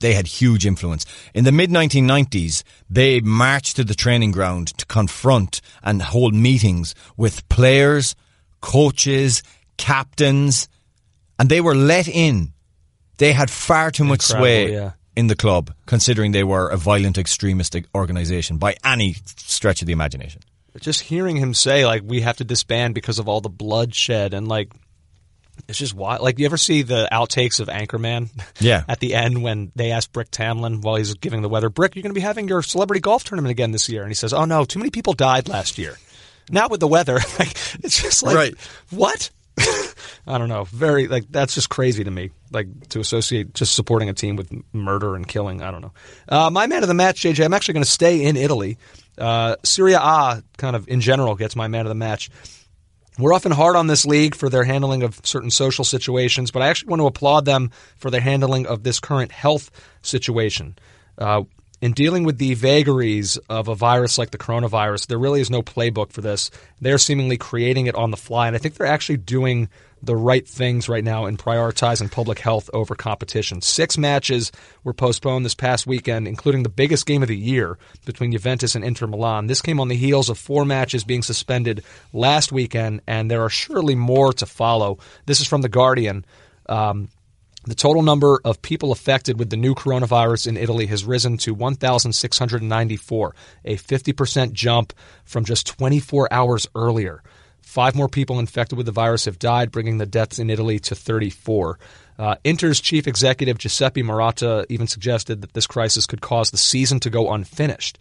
they 0.00 0.14
had 0.14 0.26
huge 0.28 0.64
influence 0.64 1.04
in 1.34 1.44
the 1.44 1.50
mid 1.52 1.70
1990s. 1.70 2.62
They 2.88 3.20
marched 3.20 3.76
to 3.76 3.84
the 3.84 3.94
training 3.96 4.30
ground 4.32 4.68
to 4.78 4.86
confront 4.86 5.60
and 5.82 6.00
hold 6.02 6.34
meetings 6.34 6.94
with 7.16 7.48
players, 7.48 8.14
coaches, 8.60 9.42
captains, 9.76 10.68
and 11.38 11.48
they 11.48 11.60
were 11.60 11.74
let 11.74 12.06
in. 12.08 12.52
They 13.18 13.32
had 13.32 13.50
far 13.50 13.90
too 13.90 14.04
much 14.04 14.22
Incredible, 14.30 14.40
sway 14.44 14.72
yeah. 14.72 14.90
in 15.16 15.26
the 15.26 15.34
club, 15.36 15.72
considering 15.86 16.32
they 16.32 16.44
were 16.44 16.68
a 16.68 16.76
violent 16.76 17.18
extremist 17.18 17.74
organization 17.94 18.58
by 18.58 18.76
any 18.84 19.16
stretch 19.36 19.80
of 19.82 19.86
the 19.86 19.92
imagination. 19.92 20.42
Just 20.80 21.00
hearing 21.02 21.36
him 21.36 21.54
say 21.54 21.84
like 21.86 22.02
we 22.04 22.20
have 22.22 22.36
to 22.38 22.44
disband 22.44 22.94
because 22.94 23.18
of 23.18 23.28
all 23.28 23.40
the 23.40 23.48
bloodshed 23.48 24.34
and 24.34 24.48
like 24.48 24.72
it's 25.68 25.78
just 25.78 25.94
wild. 25.94 26.22
Like 26.22 26.38
you 26.38 26.46
ever 26.46 26.56
see 26.56 26.82
the 26.82 27.08
outtakes 27.12 27.58
of 27.60 27.68
Anchorman? 27.68 28.30
Yeah. 28.60 28.84
At 28.88 29.00
the 29.00 29.14
end 29.14 29.42
when 29.42 29.72
they 29.74 29.90
ask 29.90 30.12
Brick 30.12 30.30
Tamland 30.30 30.82
while 30.82 30.96
he's 30.96 31.14
giving 31.14 31.42
the 31.42 31.48
weather, 31.48 31.68
Brick, 31.68 31.96
you're 31.96 32.02
going 32.02 32.12
to 32.12 32.18
be 32.18 32.20
having 32.20 32.48
your 32.48 32.62
celebrity 32.62 33.00
golf 33.00 33.24
tournament 33.24 33.50
again 33.50 33.72
this 33.72 33.88
year, 33.88 34.02
and 34.02 34.10
he 34.10 34.14
says, 34.14 34.32
"Oh 34.32 34.44
no, 34.44 34.64
too 34.64 34.78
many 34.78 34.90
people 34.90 35.14
died 35.14 35.48
last 35.48 35.76
year." 35.78 35.96
Not 36.50 36.70
with 36.70 36.80
the 36.80 36.88
weather. 36.88 37.14
like 37.38 37.50
it's 37.82 38.00
just 38.00 38.22
like 38.22 38.36
Right. 38.36 38.54
what? 38.90 39.30
I 40.26 40.38
don't 40.38 40.48
know. 40.48 40.64
Very 40.64 41.08
like 41.08 41.24
that's 41.30 41.54
just 41.54 41.68
crazy 41.68 42.04
to 42.04 42.10
me. 42.10 42.30
Like 42.52 42.88
to 42.90 43.00
associate 43.00 43.52
just 43.54 43.74
supporting 43.74 44.08
a 44.08 44.14
team 44.14 44.36
with 44.36 44.52
murder 44.72 45.16
and 45.16 45.26
killing. 45.26 45.60
I 45.62 45.70
don't 45.72 45.80
know. 45.82 45.92
Uh, 46.28 46.50
my 46.50 46.66
man 46.68 46.82
of 46.82 46.88
the 46.88 46.94
match, 46.94 47.22
JJ. 47.22 47.44
I'm 47.44 47.52
actually 47.52 47.74
going 47.74 47.84
to 47.84 47.90
stay 47.90 48.22
in 48.22 48.36
Italy. 48.36 48.78
Uh, 49.18 49.56
Serie 49.64 49.94
A, 49.94 50.42
kind 50.56 50.76
of 50.76 50.88
in 50.88 51.00
general, 51.00 51.34
gets 51.34 51.56
my 51.56 51.68
man 51.68 51.86
of 51.86 51.88
the 51.88 51.94
match. 51.94 52.30
We're 53.18 53.34
often 53.34 53.50
hard 53.50 53.74
on 53.74 53.88
this 53.88 54.06
league 54.06 54.36
for 54.36 54.48
their 54.48 54.62
handling 54.62 55.02
of 55.02 55.20
certain 55.24 55.50
social 55.50 55.84
situations, 55.84 56.52
but 56.52 56.62
I 56.62 56.68
actually 56.68 56.90
want 56.90 57.00
to 57.00 57.06
applaud 57.06 57.44
them 57.44 57.72
for 57.96 58.10
their 58.10 58.20
handling 58.20 58.66
of 58.66 58.84
this 58.84 59.00
current 59.00 59.32
health 59.32 59.72
situation. 60.02 60.78
Uh, 61.18 61.42
in 61.80 61.92
dealing 61.92 62.24
with 62.24 62.38
the 62.38 62.54
vagaries 62.54 63.36
of 63.48 63.68
a 63.68 63.74
virus 63.74 64.18
like 64.18 64.30
the 64.30 64.38
coronavirus, 64.38 65.06
there 65.06 65.18
really 65.18 65.40
is 65.40 65.50
no 65.50 65.62
playbook 65.62 66.12
for 66.12 66.20
this. 66.20 66.50
They're 66.80 66.98
seemingly 66.98 67.36
creating 67.36 67.86
it 67.86 67.94
on 67.94 68.10
the 68.10 68.16
fly, 68.16 68.46
and 68.46 68.56
I 68.56 68.58
think 68.58 68.74
they're 68.74 68.86
actually 68.86 69.18
doing 69.18 69.68
the 70.02 70.16
right 70.16 70.46
things 70.46 70.88
right 70.88 71.04
now 71.04 71.26
in 71.26 71.36
prioritizing 71.36 72.10
public 72.10 72.38
health 72.38 72.70
over 72.72 72.94
competition. 72.94 73.60
Six 73.60 73.98
matches 73.98 74.52
were 74.84 74.92
postponed 74.92 75.44
this 75.44 75.54
past 75.54 75.86
weekend, 75.86 76.28
including 76.28 76.62
the 76.62 76.68
biggest 76.68 77.06
game 77.06 77.22
of 77.22 77.28
the 77.28 77.36
year 77.36 77.78
between 78.04 78.32
Juventus 78.32 78.74
and 78.74 78.84
Inter 78.84 79.06
Milan. 79.06 79.46
This 79.46 79.62
came 79.62 79.80
on 79.80 79.88
the 79.88 79.96
heels 79.96 80.28
of 80.28 80.38
four 80.38 80.64
matches 80.64 81.04
being 81.04 81.22
suspended 81.22 81.84
last 82.12 82.52
weekend, 82.52 83.00
and 83.06 83.30
there 83.30 83.42
are 83.42 83.50
surely 83.50 83.94
more 83.94 84.32
to 84.34 84.46
follow. 84.46 84.98
This 85.26 85.40
is 85.40 85.46
from 85.46 85.62
The 85.62 85.68
Guardian. 85.68 86.24
Um, 86.68 87.08
the 87.68 87.74
total 87.74 88.02
number 88.02 88.40
of 88.44 88.62
people 88.62 88.92
affected 88.92 89.38
with 89.38 89.50
the 89.50 89.56
new 89.56 89.74
coronavirus 89.74 90.46
in 90.46 90.56
Italy 90.56 90.86
has 90.86 91.04
risen 91.04 91.36
to 91.38 91.52
1,694, 91.52 93.34
a 93.64 93.76
50% 93.76 94.52
jump 94.52 94.92
from 95.24 95.44
just 95.44 95.66
24 95.66 96.32
hours 96.32 96.66
earlier. 96.74 97.22
Five 97.68 97.94
more 97.94 98.08
people 98.08 98.38
infected 98.38 98.78
with 98.78 98.86
the 98.86 98.92
virus 98.92 99.26
have 99.26 99.38
died, 99.38 99.70
bringing 99.70 99.98
the 99.98 100.06
deaths 100.06 100.38
in 100.38 100.48
Italy 100.48 100.78
to 100.78 100.94
34. 100.94 101.78
Uh, 102.18 102.36
Inter's 102.42 102.80
chief 102.80 103.06
executive 103.06 103.58
Giuseppe 103.58 104.02
Marotta 104.02 104.64
even 104.70 104.86
suggested 104.86 105.42
that 105.42 105.52
this 105.52 105.66
crisis 105.66 106.06
could 106.06 106.22
cause 106.22 106.50
the 106.50 106.56
season 106.56 106.98
to 107.00 107.10
go 107.10 107.30
unfinished. 107.30 107.98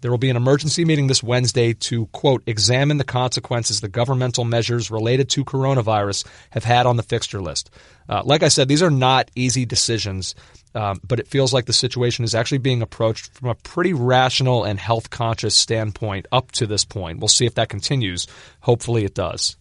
There 0.00 0.10
will 0.10 0.16
be 0.16 0.30
an 0.30 0.38
emergency 0.38 0.86
meeting 0.86 1.06
this 1.06 1.22
Wednesday 1.22 1.74
to, 1.74 2.06
quote, 2.06 2.42
examine 2.46 2.96
the 2.96 3.04
consequences 3.04 3.82
the 3.82 3.88
governmental 3.88 4.44
measures 4.44 4.90
related 4.90 5.28
to 5.30 5.44
coronavirus 5.44 6.26
have 6.48 6.64
had 6.64 6.86
on 6.86 6.96
the 6.96 7.02
fixture 7.02 7.42
list. 7.42 7.68
Uh, 8.08 8.22
like 8.24 8.42
I 8.42 8.48
said, 8.48 8.68
these 8.68 8.82
are 8.82 8.90
not 8.90 9.30
easy 9.34 9.66
decisions, 9.66 10.34
um, 10.74 11.00
but 11.06 11.20
it 11.20 11.28
feels 11.28 11.52
like 11.52 11.66
the 11.66 11.72
situation 11.72 12.24
is 12.24 12.34
actually 12.34 12.58
being 12.58 12.82
approached 12.82 13.32
from 13.34 13.48
a 13.48 13.54
pretty 13.54 13.92
rational 13.92 14.64
and 14.64 14.78
health 14.78 15.10
conscious 15.10 15.54
standpoint 15.54 16.26
up 16.30 16.52
to 16.52 16.66
this 16.66 16.84
point. 16.84 17.18
We'll 17.18 17.28
see 17.28 17.46
if 17.46 17.54
that 17.56 17.68
continues. 17.68 18.26
Hopefully 18.60 19.04
it 19.04 19.14
does. 19.14 19.56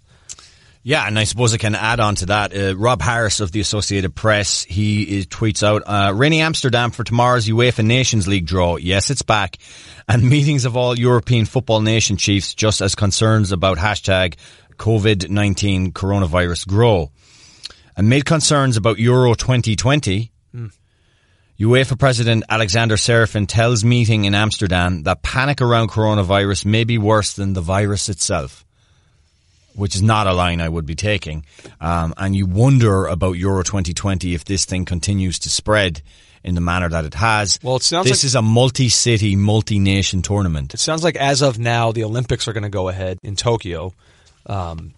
Yeah, 0.81 1.05
and 1.05 1.19
I 1.19 1.25
suppose 1.25 1.53
I 1.53 1.57
can 1.57 1.75
add 1.75 1.99
on 1.99 2.15
to 2.15 2.27
that. 2.27 2.55
Uh, 2.55 2.75
Rob 2.77 3.01
Harris 3.01 3.41
of 3.41 3.51
the 3.51 3.59
Associated 3.59 4.15
Press, 4.15 4.63
he 4.63 5.03
is, 5.03 5.27
tweets 5.27 5.61
out, 5.61 5.83
uh, 5.85 6.13
rainy 6.13 6.39
Amsterdam 6.39 6.91
for 6.91 7.03
tomorrow's 7.03 7.49
UEFA 7.49 7.85
Nations 7.85 8.27
League 8.27 8.45
draw. 8.45 8.77
Yes, 8.77 9.09
it's 9.09 9.21
back. 9.21 9.57
And 10.07 10.23
meetings 10.29 10.65
of 10.65 10.77
all 10.77 10.97
European 10.97 11.45
football 11.45 11.81
nation 11.81 12.15
chiefs 12.15 12.53
just 12.53 12.81
as 12.81 12.95
concerns 12.95 13.51
about 13.51 13.77
hashtag 13.77 14.35
COVID-19 14.77 15.91
coronavirus 15.91 16.65
grow. 16.67 17.11
Amid 17.97 18.23
concerns 18.23 18.77
about 18.77 18.97
Euro 18.97 19.33
2020, 19.33 20.19
mm. 20.21 20.29
UEFA 21.59 21.99
President 21.99 22.43
Alexander 22.47 22.95
Čeferin 22.95 23.45
tells 23.45 23.83
meeting 23.83 24.23
in 24.23 24.33
Amsterdam 24.33 25.03
that 25.03 25.21
panic 25.23 25.61
around 25.61 25.89
coronavirus 25.89 26.65
may 26.65 26.85
be 26.85 26.97
worse 26.97 27.33
than 27.33 27.53
the 27.53 27.61
virus 27.61 28.07
itself 28.07 28.65
which 29.79 29.95
is 29.95 30.01
not 30.01 30.27
a 30.27 30.33
line 30.33 30.61
I 30.61 30.67
would 30.69 30.85
be 30.85 30.95
taking. 30.95 31.45
Um, 31.79 32.13
and 32.17 32.35
you 32.35 32.45
wonder 32.45 33.05
about 33.05 33.37
Euro 33.37 33.63
2020 33.63 34.33
if 34.33 34.43
this 34.43 34.65
thing 34.65 34.83
continues 34.83 35.39
to 35.39 35.49
spread 35.49 36.01
in 36.43 36.55
the 36.55 36.61
manner 36.61 36.89
that 36.89 37.05
it 37.05 37.13
has. 37.13 37.59
Well, 37.63 37.77
it 37.77 37.83
sounds 37.83 38.07
this 38.07 38.23
like, 38.23 38.25
is 38.25 38.35
a 38.35 38.41
multi-city, 38.41 39.35
multi-nation 39.35 40.21
tournament. 40.21 40.73
It 40.73 40.79
sounds 40.79 41.03
like 41.03 41.15
as 41.15 41.41
of 41.41 41.59
now, 41.59 41.91
the 41.91 42.03
Olympics 42.03 42.47
are 42.47 42.53
going 42.53 42.63
to 42.63 42.69
go 42.69 42.89
ahead 42.89 43.19
in 43.23 43.35
Tokyo. 43.35 43.93
Um, 44.45 44.93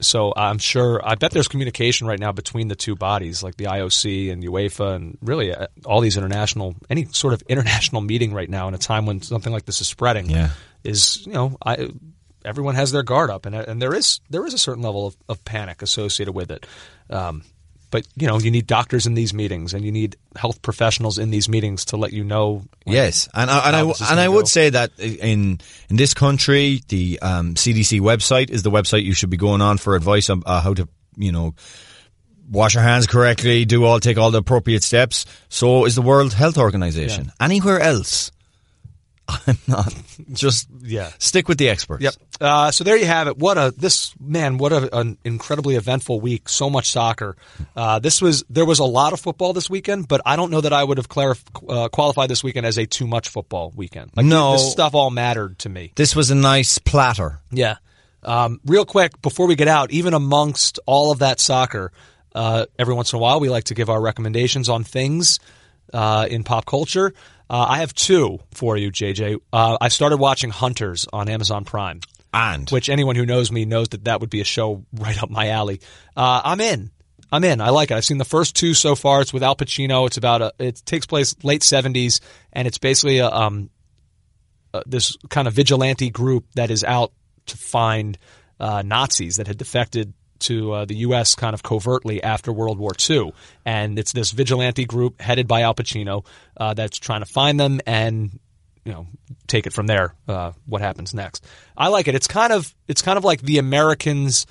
so 0.00 0.32
I'm 0.36 0.58
sure, 0.58 1.00
I 1.06 1.14
bet 1.14 1.30
there's 1.30 1.48
communication 1.48 2.06
right 2.06 2.18
now 2.18 2.32
between 2.32 2.68
the 2.68 2.76
two 2.76 2.96
bodies, 2.96 3.42
like 3.42 3.56
the 3.56 3.64
IOC 3.64 4.32
and 4.32 4.42
UEFA, 4.42 4.96
and 4.96 5.18
really 5.20 5.54
uh, 5.54 5.66
all 5.84 6.00
these 6.00 6.16
international, 6.16 6.74
any 6.88 7.06
sort 7.06 7.34
of 7.34 7.42
international 7.48 8.00
meeting 8.00 8.32
right 8.32 8.48
now 8.48 8.68
in 8.68 8.74
a 8.74 8.78
time 8.78 9.06
when 9.06 9.22
something 9.22 9.52
like 9.52 9.64
this 9.64 9.80
is 9.80 9.88
spreading. 9.88 10.30
Yeah. 10.30 10.50
Is 10.82 11.26
you 11.26 11.32
know, 11.32 11.58
I 11.64 11.90
everyone 12.44 12.74
has 12.74 12.92
their 12.92 13.02
guard 13.02 13.30
up, 13.30 13.46
and 13.46 13.54
and 13.54 13.82
there 13.82 13.94
is 13.94 14.20
there 14.30 14.46
is 14.46 14.54
a 14.54 14.58
certain 14.58 14.82
level 14.82 15.06
of, 15.06 15.16
of 15.28 15.44
panic 15.44 15.82
associated 15.82 16.32
with 16.32 16.50
it. 16.50 16.66
Um, 17.10 17.44
but 17.90 18.06
you 18.16 18.26
know, 18.26 18.38
you 18.38 18.50
need 18.50 18.66
doctors 18.66 19.06
in 19.06 19.14
these 19.14 19.34
meetings, 19.34 19.74
and 19.74 19.84
you 19.84 19.92
need 19.92 20.16
health 20.36 20.62
professionals 20.62 21.18
in 21.18 21.30
these 21.30 21.48
meetings 21.48 21.86
to 21.86 21.96
let 21.96 22.12
you 22.12 22.24
know. 22.24 22.62
yes, 22.86 23.28
and 23.34 23.50
I, 23.50 23.66
and 23.66 23.76
I 23.76 24.10
and 24.10 24.20
I 24.20 24.28
would 24.28 24.48
say 24.48 24.70
that 24.70 24.98
in 24.98 25.60
in 25.88 25.96
this 25.96 26.14
country, 26.14 26.82
the 26.88 27.18
um, 27.20 27.54
CDC 27.54 28.00
website 28.00 28.50
is 28.50 28.62
the 28.62 28.70
website 28.70 29.04
you 29.04 29.14
should 29.14 29.30
be 29.30 29.36
going 29.36 29.60
on 29.60 29.78
for 29.78 29.96
advice 29.96 30.30
on 30.30 30.42
uh, 30.46 30.60
how 30.60 30.74
to 30.74 30.88
you 31.16 31.32
know 31.32 31.54
wash 32.50 32.74
your 32.74 32.82
hands 32.82 33.06
correctly, 33.06 33.64
do 33.64 33.84
all 33.84 34.00
take 34.00 34.18
all 34.18 34.30
the 34.30 34.38
appropriate 34.38 34.82
steps. 34.82 35.26
So 35.48 35.84
is 35.84 35.94
the 35.94 36.02
World 36.02 36.32
Health 36.32 36.58
Organization. 36.58 37.26
Yeah. 37.26 37.44
Anywhere 37.44 37.80
else 37.80 38.32
I'm 39.46 39.58
not. 39.66 39.94
Just 40.32 40.68
yeah, 40.82 41.10
stick 41.18 41.48
with 41.48 41.58
the 41.58 41.68
experts. 41.68 42.02
Yep. 42.02 42.14
Uh, 42.40 42.70
so 42.70 42.84
there 42.84 42.96
you 42.96 43.06
have 43.06 43.28
it. 43.28 43.38
What 43.38 43.58
a 43.58 43.72
this 43.76 44.14
man. 44.20 44.58
What 44.58 44.72
a, 44.72 44.98
an 44.98 45.18
incredibly 45.24 45.76
eventful 45.76 46.20
week. 46.20 46.48
So 46.48 46.70
much 46.70 46.90
soccer. 46.90 47.36
Uh, 47.74 47.98
this 47.98 48.22
was 48.22 48.44
there 48.48 48.64
was 48.64 48.78
a 48.78 48.84
lot 48.84 49.12
of 49.12 49.20
football 49.20 49.52
this 49.52 49.68
weekend, 49.68 50.08
but 50.08 50.20
I 50.24 50.36
don't 50.36 50.50
know 50.50 50.60
that 50.60 50.72
I 50.72 50.82
would 50.82 50.98
have 50.98 51.08
clarif- 51.08 51.44
uh, 51.68 51.88
qualified 51.88 52.30
this 52.30 52.42
weekend 52.42 52.66
as 52.66 52.78
a 52.78 52.86
too 52.86 53.06
much 53.06 53.28
football 53.28 53.72
weekend. 53.74 54.10
Like, 54.14 54.26
no, 54.26 54.52
this 54.52 54.72
stuff 54.72 54.94
all 54.94 55.10
mattered 55.10 55.58
to 55.60 55.68
me. 55.68 55.92
This 55.94 56.16
was 56.16 56.30
a 56.30 56.34
nice 56.34 56.78
platter. 56.78 57.40
Yeah. 57.50 57.76
Um, 58.22 58.60
real 58.66 58.84
quick 58.84 59.20
before 59.22 59.46
we 59.46 59.54
get 59.54 59.68
out, 59.68 59.90
even 59.90 60.14
amongst 60.14 60.78
all 60.86 61.10
of 61.10 61.20
that 61.20 61.40
soccer, 61.40 61.92
uh, 62.34 62.66
every 62.78 62.94
once 62.94 63.12
in 63.12 63.16
a 63.16 63.20
while 63.20 63.40
we 63.40 63.48
like 63.48 63.64
to 63.64 63.74
give 63.74 63.88
our 63.88 64.00
recommendations 64.00 64.68
on 64.68 64.84
things 64.84 65.40
uh, 65.92 66.26
in 66.30 66.44
pop 66.44 66.66
culture. 66.66 67.14
Uh, 67.50 67.66
I 67.68 67.78
have 67.78 67.92
two 67.92 68.38
for 68.52 68.76
you, 68.76 68.92
JJ. 68.92 69.40
Uh, 69.52 69.76
I 69.80 69.88
started 69.88 70.18
watching 70.18 70.50
Hunters 70.50 71.08
on 71.12 71.28
Amazon 71.28 71.64
Prime. 71.64 72.00
And? 72.32 72.70
Which 72.70 72.88
anyone 72.88 73.16
who 73.16 73.26
knows 73.26 73.50
me 73.50 73.64
knows 73.64 73.88
that 73.88 74.04
that 74.04 74.20
would 74.20 74.30
be 74.30 74.40
a 74.40 74.44
show 74.44 74.84
right 74.92 75.20
up 75.20 75.30
my 75.30 75.48
alley. 75.48 75.80
Uh, 76.16 76.42
I'm 76.44 76.60
in. 76.60 76.92
I'm 77.32 77.42
in. 77.42 77.60
I 77.60 77.70
like 77.70 77.90
it. 77.90 77.94
I've 77.94 78.04
seen 78.04 78.18
the 78.18 78.24
first 78.24 78.54
two 78.54 78.72
so 78.72 78.94
far. 78.94 79.20
It's 79.20 79.32
with 79.32 79.42
Al 79.42 79.56
Pacino. 79.56 80.06
It's 80.06 80.16
about 80.16 80.42
a, 80.42 80.52
it 80.60 80.80
takes 80.86 81.06
place 81.06 81.34
late 81.42 81.62
70s 81.62 82.20
and 82.52 82.68
it's 82.68 82.78
basically 82.78 83.18
a, 83.18 83.28
um, 83.28 83.68
uh, 84.72 84.82
this 84.86 85.16
kind 85.28 85.48
of 85.48 85.54
vigilante 85.54 86.08
group 86.08 86.46
that 86.54 86.70
is 86.70 86.84
out 86.84 87.12
to 87.46 87.56
find 87.56 88.16
uh, 88.60 88.82
Nazis 88.82 89.36
that 89.36 89.48
had 89.48 89.58
defected 89.58 90.14
to 90.40 90.72
uh, 90.72 90.84
the 90.84 90.96
U.S. 90.96 91.34
kind 91.34 91.54
of 91.54 91.62
covertly 91.62 92.22
after 92.22 92.52
World 92.52 92.78
War 92.78 92.92
II. 93.08 93.32
And 93.64 93.98
it's 93.98 94.12
this 94.12 94.30
vigilante 94.32 94.84
group 94.84 95.20
headed 95.20 95.46
by 95.46 95.62
Al 95.62 95.74
Pacino 95.74 96.24
uh, 96.56 96.74
that's 96.74 96.98
trying 96.98 97.20
to 97.20 97.26
find 97.26 97.58
them 97.58 97.80
and 97.86 98.38
you 98.84 98.92
know 98.92 99.06
take 99.46 99.66
it 99.66 99.72
from 99.72 99.86
there. 99.86 100.14
Uh, 100.26 100.52
what 100.66 100.80
happens 100.80 101.14
next? 101.14 101.44
I 101.76 101.88
like 101.88 102.08
it. 102.08 102.14
It's 102.14 102.26
kind 102.26 102.52
of 102.52 102.74
it's 102.88 103.02
kind 103.02 103.18
of 103.18 103.24
like 103.24 103.40
The 103.42 103.58
Americans 103.58 104.46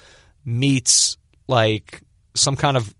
meets 0.45 1.18
like 1.48 2.02
some 2.36 2.56
kind 2.56 2.78
of 2.78 2.94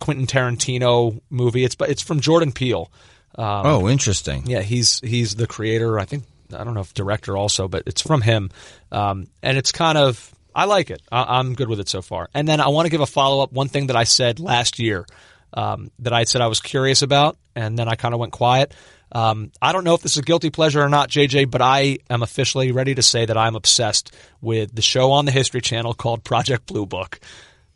Quentin 0.00 0.26
Tarantino 0.26 1.20
movie. 1.30 1.64
It's 1.64 1.76
it's 1.80 2.02
from 2.02 2.20
Jordan 2.20 2.52
Peele. 2.52 2.90
Um, 3.34 3.66
oh, 3.66 3.88
interesting. 3.88 4.46
Yeah, 4.46 4.60
he's 4.60 5.00
he's 5.00 5.36
the 5.36 5.46
creator. 5.46 5.98
I 5.98 6.04
think 6.04 6.24
I 6.54 6.64
don't 6.64 6.74
know 6.74 6.80
if 6.80 6.92
director 6.94 7.36
also, 7.36 7.68
but 7.68 7.84
it's 7.86 8.02
from 8.02 8.20
him. 8.20 8.50
Um, 8.90 9.28
and 9.42 9.56
it's 9.56 9.72
kind 9.72 9.96
of 9.96 10.34
I 10.54 10.64
like 10.64 10.90
it. 10.90 11.02
I, 11.10 11.40
am 11.40 11.54
good 11.54 11.68
with 11.68 11.80
it 11.80 11.88
so 11.88 12.02
far. 12.02 12.28
And 12.34 12.46
then 12.46 12.60
I 12.60 12.68
want 12.68 12.86
to 12.86 12.90
give 12.90 13.00
a 13.00 13.06
follow 13.06 13.42
up. 13.42 13.52
One 13.52 13.68
thing 13.68 13.88
that 13.88 13.96
I 13.96 14.04
said 14.04 14.40
last 14.40 14.78
year 14.78 15.06
um, 15.54 15.90
that 16.00 16.12
I 16.12 16.24
said 16.24 16.40
I 16.40 16.46
was 16.46 16.60
curious 16.60 17.02
about, 17.02 17.36
and 17.54 17.78
then 17.78 17.88
I 17.88 17.94
kind 17.94 18.14
of 18.14 18.20
went 18.20 18.32
quiet. 18.32 18.74
Um, 19.14 19.52
I 19.60 19.72
don't 19.72 19.84
know 19.84 19.94
if 19.94 20.00
this 20.00 20.12
is 20.12 20.18
a 20.18 20.22
guilty 20.22 20.50
pleasure 20.50 20.82
or 20.82 20.88
not, 20.88 21.10
JJ, 21.10 21.50
but 21.50 21.60
I 21.60 21.98
am 22.08 22.22
officially 22.22 22.72
ready 22.72 22.94
to 22.94 23.02
say 23.02 23.26
that 23.26 23.36
I'm 23.36 23.56
obsessed 23.56 24.14
with 24.40 24.74
the 24.74 24.82
show 24.82 25.12
on 25.12 25.26
the 25.26 25.32
History 25.32 25.60
Channel 25.60 25.92
called 25.92 26.24
Project 26.24 26.66
Blue 26.66 26.86
Book. 26.86 27.20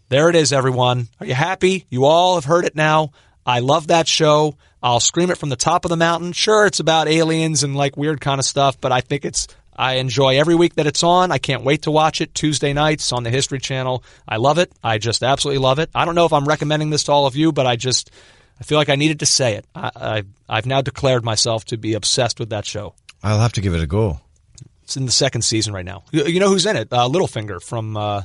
There 0.09 0.31
it 0.31 0.37
is, 0.37 0.53
everyone. 0.53 1.09
Are 1.21 1.27
you 1.27 1.35
happy? 1.35 1.85
You 1.91 2.07
all 2.07 2.37
have 2.37 2.45
heard 2.45 2.65
it 2.65 2.75
now. 2.75 3.11
I 3.45 3.61
love 3.61 3.89
that 3.89 4.09
show. 4.09 4.57
I'll 4.83 5.01
scream 5.01 5.31
it 5.31 5.39
from 5.39 5.51
the 5.51 5.57
top 5.57 5.85
of 5.85 5.89
the 5.91 5.97
mountain. 5.97 6.33
Sure, 6.33 6.67
it's 6.67 6.81
about 6.81 7.09
aliens 7.09 7.65
and 7.65 7.77
like 7.77 7.97
weird 7.97 8.21
kind 8.21 8.39
of 8.39 8.45
stuff, 8.45 8.81
but 8.81 8.93
I 8.93 9.01
think 9.01 9.25
it's 9.25 9.47
I 9.77 9.95
enjoy 9.95 10.39
every 10.39 10.55
week 10.55 10.75
that 10.77 10.87
it's 10.87 11.03
on. 11.03 11.31
I 11.31 11.39
can't 11.39 11.63
wait 11.63 11.83
to 11.83 11.91
watch 11.91 12.21
it 12.21 12.35
Tuesday 12.35 12.73
nights 12.73 13.13
on 13.13 13.23
the 13.23 13.31
History 13.31 13.59
Channel. 13.59 14.03
I 14.27 14.37
love 14.37 14.59
it. 14.59 14.73
I 14.83 14.99
just 14.99 15.23
absolutely 15.23 15.59
love 15.59 15.79
it. 15.79 15.91
I 15.95 16.05
don't 16.05 16.15
know 16.15 16.27
if 16.27 16.33
I'm 16.33 16.47
recommending 16.47 16.91
this 16.91 17.05
to 17.05 17.13
all 17.13 17.27
of 17.27 17.37
you, 17.37 17.53
but 17.53 17.67
I 17.67 17.77
just 17.77 18.11
I 18.61 18.65
feel 18.65 18.79
like 18.79 18.89
I 18.89 18.97
needed 18.97 19.21
to 19.21 19.27
say 19.27 19.55
it. 19.55 19.67
I, 19.75 20.25
I 20.49 20.57
have 20.57 20.67
now 20.67 20.81
declared 20.81 21.25
myself 21.25 21.65
to 21.67 21.77
be 21.77 21.95
obsessed 21.95 22.41
with 22.41 22.51
that 22.51 22.65
show. 22.65 22.95
I'll 23.23 23.41
have 23.41 23.53
to 23.55 23.61
give 23.61 23.75
it 23.75 23.83
a 23.83 23.87
go. 23.87 24.21
It's 24.83 24.97
in 24.97 25.05
the 25.05 25.13
second 25.13 25.43
season 25.43 25.75
right 25.75 25.85
now. 25.85 26.05
You, 26.13 26.25
you 26.27 26.41
know 26.41 26.49
who's 26.49 26.65
in 26.65 26.77
it? 26.77 26.93
Uh, 26.93 27.09
Littlefinger 27.09 27.63
from 27.63 27.97
uh, 27.97 28.23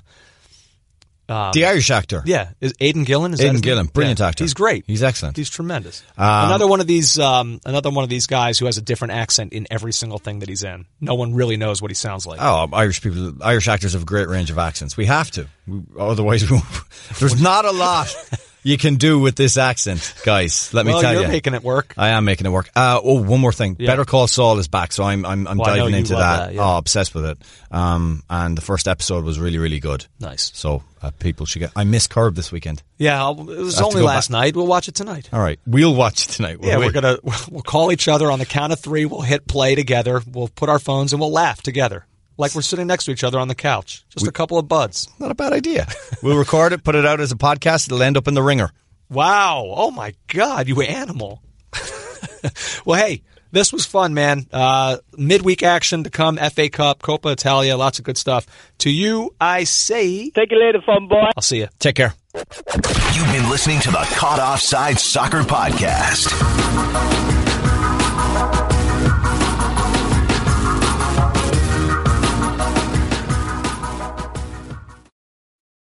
um, 1.32 1.52
the 1.54 1.66
Irish 1.66 1.90
actor. 1.90 2.22
Yeah. 2.26 2.50
Is 2.60 2.74
Aidan 2.82 3.06
Gillen? 3.06 3.34
Is 3.34 3.40
Aidan 3.40 3.62
Gillen. 3.62 3.86
Brilliant 3.88 4.20
yeah. 4.20 4.28
actor. 4.28 4.44
He's 4.44 4.54
great. 4.54 4.84
He's 4.86 5.02
excellent. 5.02 5.38
He's 5.38 5.50
tremendous. 5.50 6.04
Um, 6.18 6.48
another 6.48 6.68
one 6.68 6.82
of 6.82 6.88
these, 6.88 7.18
um, 7.18 7.62
another 7.66 7.90
one 7.90 8.04
of 8.04 8.10
these 8.10 8.28
guys 8.28 8.60
who 8.60 8.66
has 8.66 8.78
a 8.78 8.82
different 8.82 9.14
accent 9.14 9.54
in 9.54 9.66
every 9.72 9.94
single 9.94 10.20
thing 10.20 10.40
that 10.40 10.50
he's 10.50 10.64
in. 10.64 10.86
No 11.00 11.16
one 11.16 11.34
really 11.34 11.56
knows 11.56 11.82
what 11.82 11.90
he 11.90 11.96
sounds 11.96 12.28
like. 12.28 12.42
Oh, 12.42 12.68
Irish 12.74 13.02
people, 13.02 13.34
Irish 13.42 13.70
actors 13.70 13.94
have 13.94 14.02
a 14.02 14.06
great 14.06 14.28
range 14.28 14.52
of 14.52 14.58
accents. 14.58 14.98
We 14.98 15.06
have 15.06 15.32
to. 15.32 15.48
We, 15.68 15.82
otherwise, 15.98 16.50
we 16.50 16.60
there's 17.20 17.42
not 17.42 17.64
a 17.64 17.72
lot 17.72 18.14
you 18.64 18.78
can 18.78 18.96
do 18.96 19.20
with 19.20 19.36
this 19.36 19.58
accent, 19.58 20.14
guys. 20.24 20.74
Let 20.74 20.86
well, 20.86 20.96
me 20.96 21.02
tell 21.02 21.14
you're 21.14 21.24
you, 21.24 21.28
making 21.28 21.54
it 21.54 21.64
work. 21.64 21.94
I 21.98 22.10
am 22.10 22.26
making 22.26 22.46
it 22.48 22.52
work. 22.52 22.70
Uh, 22.76 23.00
oh, 23.04 23.22
one 23.24 23.40
more 23.40 23.52
thing. 23.52 23.76
Yeah. 23.80 23.88
Better 23.88 24.06
Call 24.06 24.28
Saul 24.28 24.60
is 24.60 24.68
back, 24.68 24.92
so 24.92 25.04
I'm 25.04 25.26
I'm, 25.26 25.48
I'm 25.48 25.58
well, 25.58 25.76
diving 25.76 25.96
into 25.96 26.14
that. 26.16 26.48
that 26.48 26.54
yeah. 26.54 26.62
Oh, 26.64 26.78
obsessed 26.78 27.16
with 27.16 27.26
it. 27.26 27.38
Um, 27.72 28.24
and 28.30 28.58
the 28.58 28.62
first 28.62 28.88
episode 28.88 29.24
was 29.24 29.40
really 29.40 29.58
really 29.58 29.80
good. 29.80 30.06
Nice. 30.20 30.52
So 30.54 30.84
uh, 31.02 31.12
people 31.20 31.46
should 31.46 31.60
get. 31.60 31.72
I 31.76 31.84
missed 31.84 32.10
Curb 32.10 32.36
this 32.36 32.52
weekend. 32.52 32.84
Yeah, 32.98 33.30
it 33.32 33.38
was 33.38 33.82
only 33.82 34.02
last 34.02 34.30
back. 34.30 34.40
night. 34.40 34.56
We'll 34.56 34.68
watch 34.68 34.88
it 34.88 34.96
tonight. 34.96 35.30
All 35.34 35.42
right, 35.42 35.60
we'll 35.66 35.96
watch 35.96 36.28
it 36.28 36.32
tonight. 36.32 36.60
Yeah, 36.62 36.78
we? 36.78 36.86
are 36.88 36.92
gonna 36.92 37.18
we'll 37.50 37.64
call 37.64 37.92
each 37.92 38.08
other 38.08 38.32
on 38.32 38.40
the 38.40 38.46
count 38.46 38.74
of 38.74 38.80
three. 38.80 39.06
We'll 39.06 39.22
hit 39.22 39.48
play 39.48 39.76
together. 39.76 40.22
We'll 40.32 40.50
put 40.50 40.70
our 40.70 40.80
phones 40.80 41.14
and 41.14 41.20
we'll 41.20 41.32
laugh 41.32 41.62
together 41.62 42.06
like 42.38 42.56
we're 42.56 42.62
sitting 42.62 42.88
next 42.88 43.06
to 43.06 43.12
each 43.12 43.24
other 43.24 43.40
on 43.40 43.48
the 43.48 43.56
couch. 43.56 44.06
Just 44.10 44.24
we, 44.24 44.30
a 44.30 44.32
couple 44.32 44.58
of 44.58 44.68
buds. 44.68 45.08
Not 45.20 45.32
a 45.32 45.36
bad 45.36 45.54
idea. 45.54 45.88
we'll 46.24 46.38
record 46.38 46.74
it, 46.74 46.84
put 46.84 46.96
it 46.96 47.06
out 47.06 47.20
as 47.20 47.32
a 47.32 47.36
podcast. 47.36 47.88
It'll 47.88 48.04
end 48.04 48.18
up 48.18 48.28
in 48.28 48.34
the 48.34 48.44
ringer. 48.44 48.72
Wow. 49.10 49.74
Oh 49.76 49.92
my 49.92 50.14
God, 50.28 50.68
you 50.68 50.82
animal. 50.82 51.42
well, 52.86 53.00
hey, 53.00 53.24
this 53.52 53.74
was 53.74 53.86
fun, 53.86 54.14
man. 54.14 54.48
Uh, 54.52 54.98
midweek 55.18 55.64
action 55.64 56.04
to 56.06 56.10
come, 56.10 56.38
FA 56.38 56.70
Cup, 56.70 57.02
Coppa 57.02 57.34
Italia, 57.34 57.76
lots 57.76 58.00
of 58.00 58.06
good 58.06 58.18
stuff. 58.18 58.48
To 58.80 58.90
you, 58.90 59.36
I 59.40 59.66
say. 59.66 60.30
Take 60.30 60.52
it 60.52 60.58
later, 60.58 60.82
fun 60.86 61.08
boy. 61.08 61.30
I'll 61.36 61.44
see 61.44 61.60
you. 61.60 61.68
Take 61.80 61.96
care. 61.96 62.14
You've 62.34 63.32
been 63.32 63.50
listening 63.50 63.82
to 63.82 63.92
the 63.92 64.08
Caught 64.16 64.40
Offside 64.40 65.00
Soccer 65.00 65.42
Podcast. 65.42 66.30